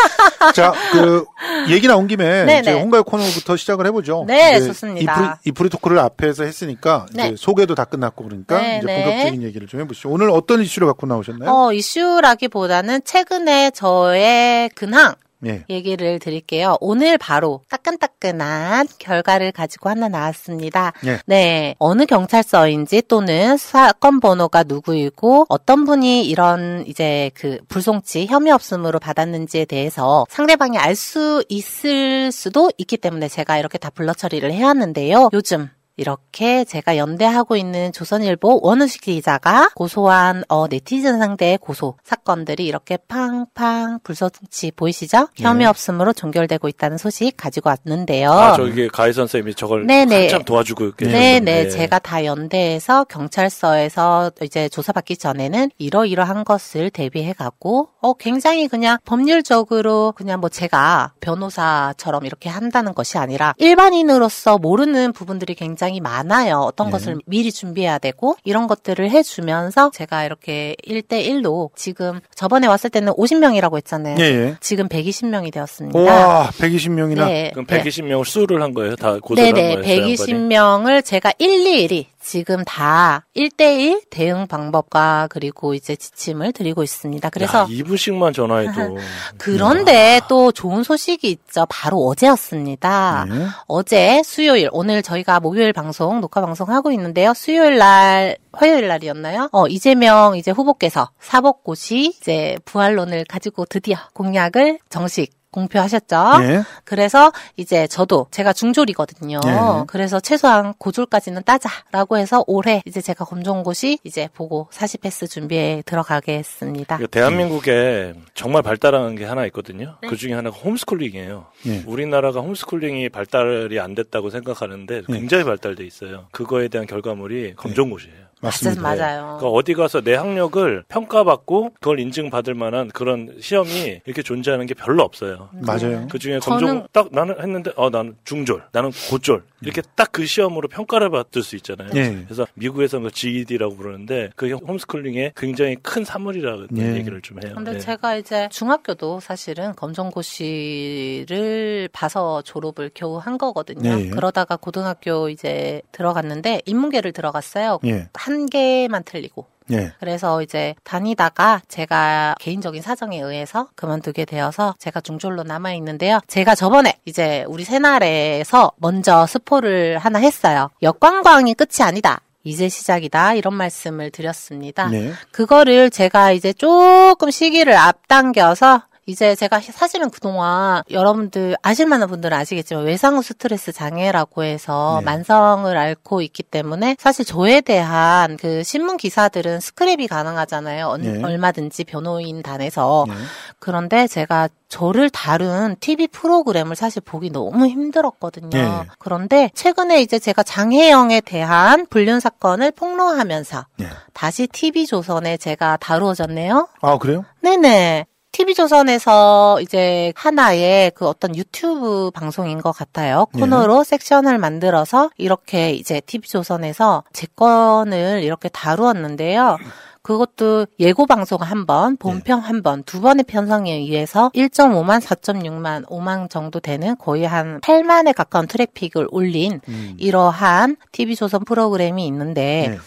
자, 0.54 0.72
그 0.92 1.26
얘기 1.68 1.88
나온 1.88 2.06
김에 2.06 2.46
네, 2.46 2.60
이제 2.60 2.74
네. 2.74 2.80
홍가의 2.80 3.04
코너부터 3.06 3.58
시작을 3.58 3.88
해보죠. 3.88 4.26
네, 4.28 4.60
좋습니다. 4.60 5.14
이프리, 5.14 5.50
이프리 5.50 5.70
토크를 5.70 5.98
앞에서 5.98 6.44
했으니까 6.44 7.08
네. 7.12 7.30
이제 7.30 7.36
소개도 7.40 7.74
다 7.74 7.86
끝났고 7.86 8.24
그러니까 8.24 8.62
네, 8.62 8.78
이제 8.78 8.86
네. 8.86 9.04
본격적인 9.04 9.42
얘기를 9.42 9.68
좀 9.68 9.80
해보시죠. 9.80 10.10
오늘 10.10 10.30
어떤 10.30 10.62
이슈를 10.62 10.86
갖고 10.86 11.08
나오셨나요? 11.08 11.50
어, 11.50 11.74
이슈라기보다는 11.74 13.04
최근에 13.04 13.72
저의 13.72 14.70
근황 14.76 15.16
예. 15.46 15.64
얘기를 15.70 16.20
드릴게요. 16.20 16.78
오늘 16.82 17.18
바로 17.18 17.62
따끈따끈한 17.70 18.88
결과를 18.98 19.52
가지고 19.52 19.90
하나 19.90 20.10
나왔습니다. 20.10 20.94
예. 21.06 21.20
네. 21.26 21.76
어느 21.80 22.06
경찰서인지 22.06 23.04
또는 23.08 23.58
사건 23.58 24.20
번호가 24.20 24.64
누구이고 24.64 25.46
어떤 25.50 25.86
분이 25.86 26.28
이런 26.28 26.84
이제 26.88 27.32
그 27.36 27.60
불송치 27.68 28.26
혐의 28.28 28.52
없음으로 28.52 29.00
받았는지에 29.00 29.66
대해서 29.66 30.26
상대방이 30.30 30.78
알 30.78 30.96
수 30.96 31.44
있을 31.50 32.32
수도 32.32 32.72
있기 32.78 32.98
때문에 32.98 33.28
제가 33.28 33.58
이렇게 33.58 33.78
다 33.78 33.90
블러 33.90 34.14
처리를 34.14 34.54
해왔는데요. 34.54 35.30
요즘 35.34 35.70
이렇게 35.98 36.66
제가 36.66 36.98
연대하고 36.98 37.56
있는 37.56 37.92
조선일보 37.92 38.60
원우식 38.64 39.02
기자가 39.02 39.70
고소한 39.76 40.44
어, 40.50 40.68
네티즌 40.68 41.20
상대의 41.20 41.58
고소 41.58 41.96
사건들이 42.04 42.66
이렇게 42.66 42.98
팡팡 42.98 44.00
불꽃이 44.04 44.72
보이시죠? 44.76 45.30
혐의 45.36 45.66
네. 45.66 45.70
없음으로 45.70 46.14
종결되고 46.14 46.68
있다는 46.68 46.98
소식 46.98 47.38
가지고 47.38 47.70
왔는데요. 47.70 48.32
아, 48.32 48.56
저기 48.56 48.90
가희 48.90 49.14
선생님이 49.14 49.56
저걸 49.56 49.88
네네. 49.88 50.22
한참 50.24 50.44
도와주고 50.44 50.96
계셨는데. 50.96 51.40
네네. 51.40 51.70
제가 51.70 52.00
다 52.00 52.26
연대해서 52.26 53.06
경찰서에서 53.06 54.32
이제 54.42 54.68
조사받기 54.70 55.18
전에는 55.18 55.72
이러이러한 55.78 56.44
것을 56.44 56.90
대비해 56.90 57.34
갖고, 57.34 57.90
어, 58.02 58.14
굉장히 58.14 58.68
그냥 58.68 58.98
법률적으로 59.06 60.14
그냥 60.16 60.40
뭐 60.42 60.50
제가 60.50 61.14
변호사처럼 61.22 62.26
이렇게 62.26 62.50
한다는 62.50 62.94
것이 62.94 63.18
아니라 63.18 63.54
일반인으로서 63.58 64.58
모르는 64.58 65.14
부분들이 65.14 65.56
굉장히 65.56 65.85
많아요. 66.02 66.60
어떤 66.60 66.88
네. 66.88 66.92
것을 66.92 67.18
미리 67.26 67.52
준비해야 67.52 67.98
되고, 67.98 68.36
이런 68.44 68.68
것들을 68.68 69.10
해주면서 69.10 69.92
제가 69.94 70.26
이렇게 70.26 70.76
1대1로 70.88 71.70
지금 71.76 72.20
저번에 72.36 72.68
왔을 72.68 72.90
때는 72.90 73.14
50명이라고 73.14 73.78
했잖아요. 73.78 74.16
예, 74.20 74.24
예. 74.24 74.56
지금 74.60 74.88
120명이 74.88 75.52
되었습니다. 75.54 76.00
와, 76.00 76.50
120명이나. 76.54 77.28
네. 77.28 77.52
그럼 77.52 77.66
네. 77.66 77.82
120명을 77.82 78.26
수를 78.26 78.62
한 78.62 78.74
거예요? 78.74 78.96
다 78.96 79.18
고소를 79.20 79.54
네네, 79.54 79.74
한 79.74 79.82
거예요? 79.84 80.06
120명을 80.06 81.06
제가 81.06 81.34
일일이 81.38 82.08
지금 82.26 82.64
다 82.66 83.24
1대1 83.36 84.10
대응 84.10 84.48
방법과 84.48 85.28
그리고 85.30 85.76
이제 85.76 85.96
지침을 85.96 86.54
드리고 86.54 86.82
있습니다. 86.82 87.30
그래서 87.30 87.60
야, 87.60 87.66
2분씩만 87.68 88.34
전화해도. 88.34 88.98
그런데 89.38 90.20
또 90.28 90.52
좋은 90.52 90.82
소식이 90.82 91.30
있죠. 91.30 91.68
바로 91.70 92.00
어제였습니다. 92.08 93.28
네. 93.30 93.46
어제 93.68 94.24
수요일 94.24 94.70
오늘 94.72 95.04
저희가 95.04 95.40
목요일 95.40 95.72
방송 95.72 96.20
녹화 96.20 96.42
방송 96.42 96.72
하고 96.72 96.92
있는데요. 96.92 97.36
수요일 97.36 97.78
날 97.78 98.38
화요일 98.54 98.88
날이었나요? 98.88 99.50
어 99.52 99.68
이재명 99.68 100.36
이제 100.36 100.50
후보께서 100.50 101.12
사법고시 101.20 102.16
이제 102.20 102.58
부활론을 102.66 103.26
가지고 103.26 103.66
드디어 103.66 103.98
공약을 104.14 104.80
정식 104.90 105.32
공표하셨죠. 105.56 106.16
예. 106.42 106.64
그래서 106.84 107.32
이제 107.56 107.88
저도 107.88 108.28
제가 108.32 108.54
중졸이거든요. 108.54 109.40
예. 109.46 109.52
그래서 109.88 110.20
최소한 110.20 110.74
고졸까지는 110.78 111.44
따자라고 111.44 112.18
해서 112.18 112.44
올해 112.48 112.82
이제 112.86 113.02
제가 113.02 113.24
검정고시 113.26 114.00
이제 114.04 114.30
보고 114.34 114.68
40 114.72 115.02
패스 115.02 115.28
준비에 115.28 115.82
들어가겠습니다. 115.86 116.98
그 116.98 117.08
대한민국에 117.08 118.14
정말 118.34 118.62
발달한 118.62 119.16
게 119.16 119.26
하나 119.26 119.46
있거든요. 119.46 119.98
네. 120.02 120.10
그 120.10 120.18
중에 120.18 120.34
하나가 120.34 120.58
홈스쿨링이에요. 120.58 121.46
예. 121.68 121.84
우리나라가 121.86 122.42
홈스쿨링이 122.42 123.10
발달이 123.10 123.80
안 123.80 123.96
됐다고 123.96 124.30
생각하는데 124.30 125.04
네. 125.08 125.14
굉장히 125.20 125.44
발달돼 125.44 125.86
있어요. 125.86 126.28
그거에 126.32 126.68
대한 126.68 126.86
결과물이 126.86 127.56
검정고시예요. 127.56 128.25
맞습니다. 128.46 128.82
맞아요. 128.82 129.22
그러니까 129.40 129.48
어디 129.50 129.74
가서 129.74 130.02
내 130.02 130.16
학력을 130.16 130.84
평가받고 130.88 131.72
그걸 131.80 132.00
인증받을 132.00 132.54
만한 132.54 132.90
그런 132.90 133.36
시험이 133.40 134.02
이렇게 134.06 134.22
존재하는 134.22 134.66
게 134.66 134.74
별로 134.74 135.04
없어요. 135.04 135.50
맞아요. 135.54 136.08
그 136.12 136.20
중에 136.20 136.40
저는- 136.40 136.44
검정 136.60 136.88
딱 136.92 137.10
나는 137.12 137.40
했는데 137.40 137.72
어 137.76 137.90
나는 137.90 138.16
중졸, 138.24 138.64
나는 138.72 138.92
고졸 139.10 139.44
이렇게 139.66 139.82
딱 139.96 140.06
그 140.16 140.26
시험으로 140.26 140.70
평가를 140.70 141.10
받을 141.10 141.44
수 141.44 141.58
있잖아요. 141.58 141.90
예. 141.96 142.24
그래서 142.24 142.48
미국에서는 142.54 143.10
그 143.10 143.14
GED라고 143.14 143.76
부르는데 143.76 144.30
그게 144.38 144.54
홈스쿨링의 144.54 145.34
굉장히 145.36 145.76
큰 145.76 146.06
사물이라는 146.06 146.70
예. 146.78 146.96
얘기를 146.96 147.22
좀 147.22 147.44
해요. 147.44 147.52
근데 147.54 147.74
네. 147.74 147.80
제가 147.80 148.16
이제 148.16 148.48
중학교도 148.50 149.20
사실은 149.20 149.76
검정고시를 149.76 151.90
봐서 151.92 152.42
졸업을 152.44 152.92
겨우 152.94 153.18
한 153.18 153.38
거거든요. 153.38 153.98
네. 153.98 154.10
그러다가 154.10 154.56
고등학교 154.56 155.28
이제 155.28 155.82
들어갔는데 155.92 156.62
인문계를 156.66 157.12
들어갔어요. 157.12 157.80
예. 157.84 158.08
한 158.14 158.46
개만 158.46 159.04
틀리고. 159.04 159.48
예. 159.72 159.94
그래서 160.00 160.42
이제 160.42 160.76
다니다가 160.84 161.62
제가 161.68 162.36
개인적인 162.40 162.82
사정에 162.82 163.20
의해서 163.20 163.68
그만두게 163.76 164.26
되어서 164.26 164.76
제가 164.80 165.02
중졸로 165.02 165.44
남아 165.44 165.74
있는데요. 165.74 166.20
제가 166.28 166.56
저번에 166.56 167.00
이제 167.06 167.46
우리 167.48 167.64
새날에서 167.64 168.72
먼저 168.78 169.26
스포를 169.26 169.98
하나 169.98 170.20
했어요. 170.20 170.70
역관광이 170.82 171.56
끝이 171.56 171.82
아니다. 171.82 172.22
이제 172.44 172.70
시작이다. 172.70 173.34
이런 173.34 173.56
말씀을 173.56 174.12
드렸습니다. 174.12 174.88
네. 174.88 175.12
그거를 175.32 175.90
제가 175.90 176.32
이제 176.32 176.54
조금 176.54 177.32
시기를 177.32 177.76
앞당겨서 177.76 178.84
이제 179.08 179.36
제가 179.36 179.60
사실은 179.62 180.10
그동안 180.10 180.82
여러분들 180.90 181.56
아실 181.62 181.86
만한 181.86 182.10
분들은 182.10 182.36
아시겠지만 182.36 182.86
외상 182.86 183.16
후 183.16 183.22
스트레스 183.22 183.72
장애라고 183.72 184.44
해서 184.44 184.98
네. 185.00 185.06
만성을 185.06 185.78
앓고 185.78 186.22
있기 186.24 186.42
때문에 186.42 186.96
사실 187.00 187.24
저에 187.24 187.62
대한 187.62 188.36
그 188.38 188.64
신문 188.64 188.98
기사들은 188.98 189.60
스크랩이 189.60 190.08
가능하잖아요. 190.10 190.88
얼- 190.88 191.02
네. 191.02 191.24
얼마든지 191.24 191.84
변호인 191.84 192.42
단에서. 192.42 193.06
네. 193.08 193.14
그런데 193.60 194.08
제가 194.08 194.50
저를 194.70 195.12
다룬 195.12 195.76
TV 195.80 196.08
프로그램을 196.08 196.76
사실 196.76 197.00
보기 197.04 197.30
너무 197.30 197.68
힘들었거든요. 197.68 198.50
네. 198.50 198.68
그런데 198.98 199.52
최근에 199.54 200.02
이제 200.02 200.18
제가 200.18 200.42
장혜영에 200.42 201.22
대한 201.22 201.86
불륜 201.86 202.20
사건을 202.20 202.72
폭로하면서 202.72 203.68
네. 203.78 203.86
다시 204.14 204.48
TV조선에 204.48 205.38
제가 205.38 205.78
다루어졌네요. 205.78 206.70
아, 206.82 206.98
그래요? 206.98 207.24
네네. 207.42 208.08
TV조선에서 208.36 209.60
이제 209.62 210.12
하나의 210.14 210.92
그 210.94 211.08
어떤 211.08 211.38
유튜브 211.38 212.12
방송인 212.14 212.60
것 212.60 212.74
같아요. 212.74 213.28
네. 213.34 213.40
코너로 213.40 213.86
섹션을 213.86 214.38
만들어서 214.40 215.10
이렇게 215.16 215.72
이제 215.72 216.02
TV조선에서 216.02 217.06
제 217.14 217.28
건을 217.34 218.24
이렇게 218.24 218.50
다루었는데요. 218.50 219.58
그것도 220.02 220.68
예고 220.80 221.06
방송 221.06 221.42
한 221.42 221.66
번, 221.66 221.96
본편 221.96 222.40
한 222.40 222.62
번, 222.62 222.84
두 222.84 223.00
번의 223.00 223.24
편성에 223.24 223.74
의해서 223.74 224.30
1.5만, 224.36 225.02
4.6만, 225.02 225.88
5만 225.88 226.30
정도 226.30 226.60
되는 226.60 226.96
거의 226.98 227.24
한 227.24 227.62
8만에 227.62 228.14
가까운 228.14 228.48
트래픽을 228.48 229.08
올린 229.12 229.62
음. 229.70 229.96
이러한 229.98 230.76
TV조선 230.92 231.46
프로그램이 231.46 232.06
있는데 232.06 232.68
네. 232.72 232.78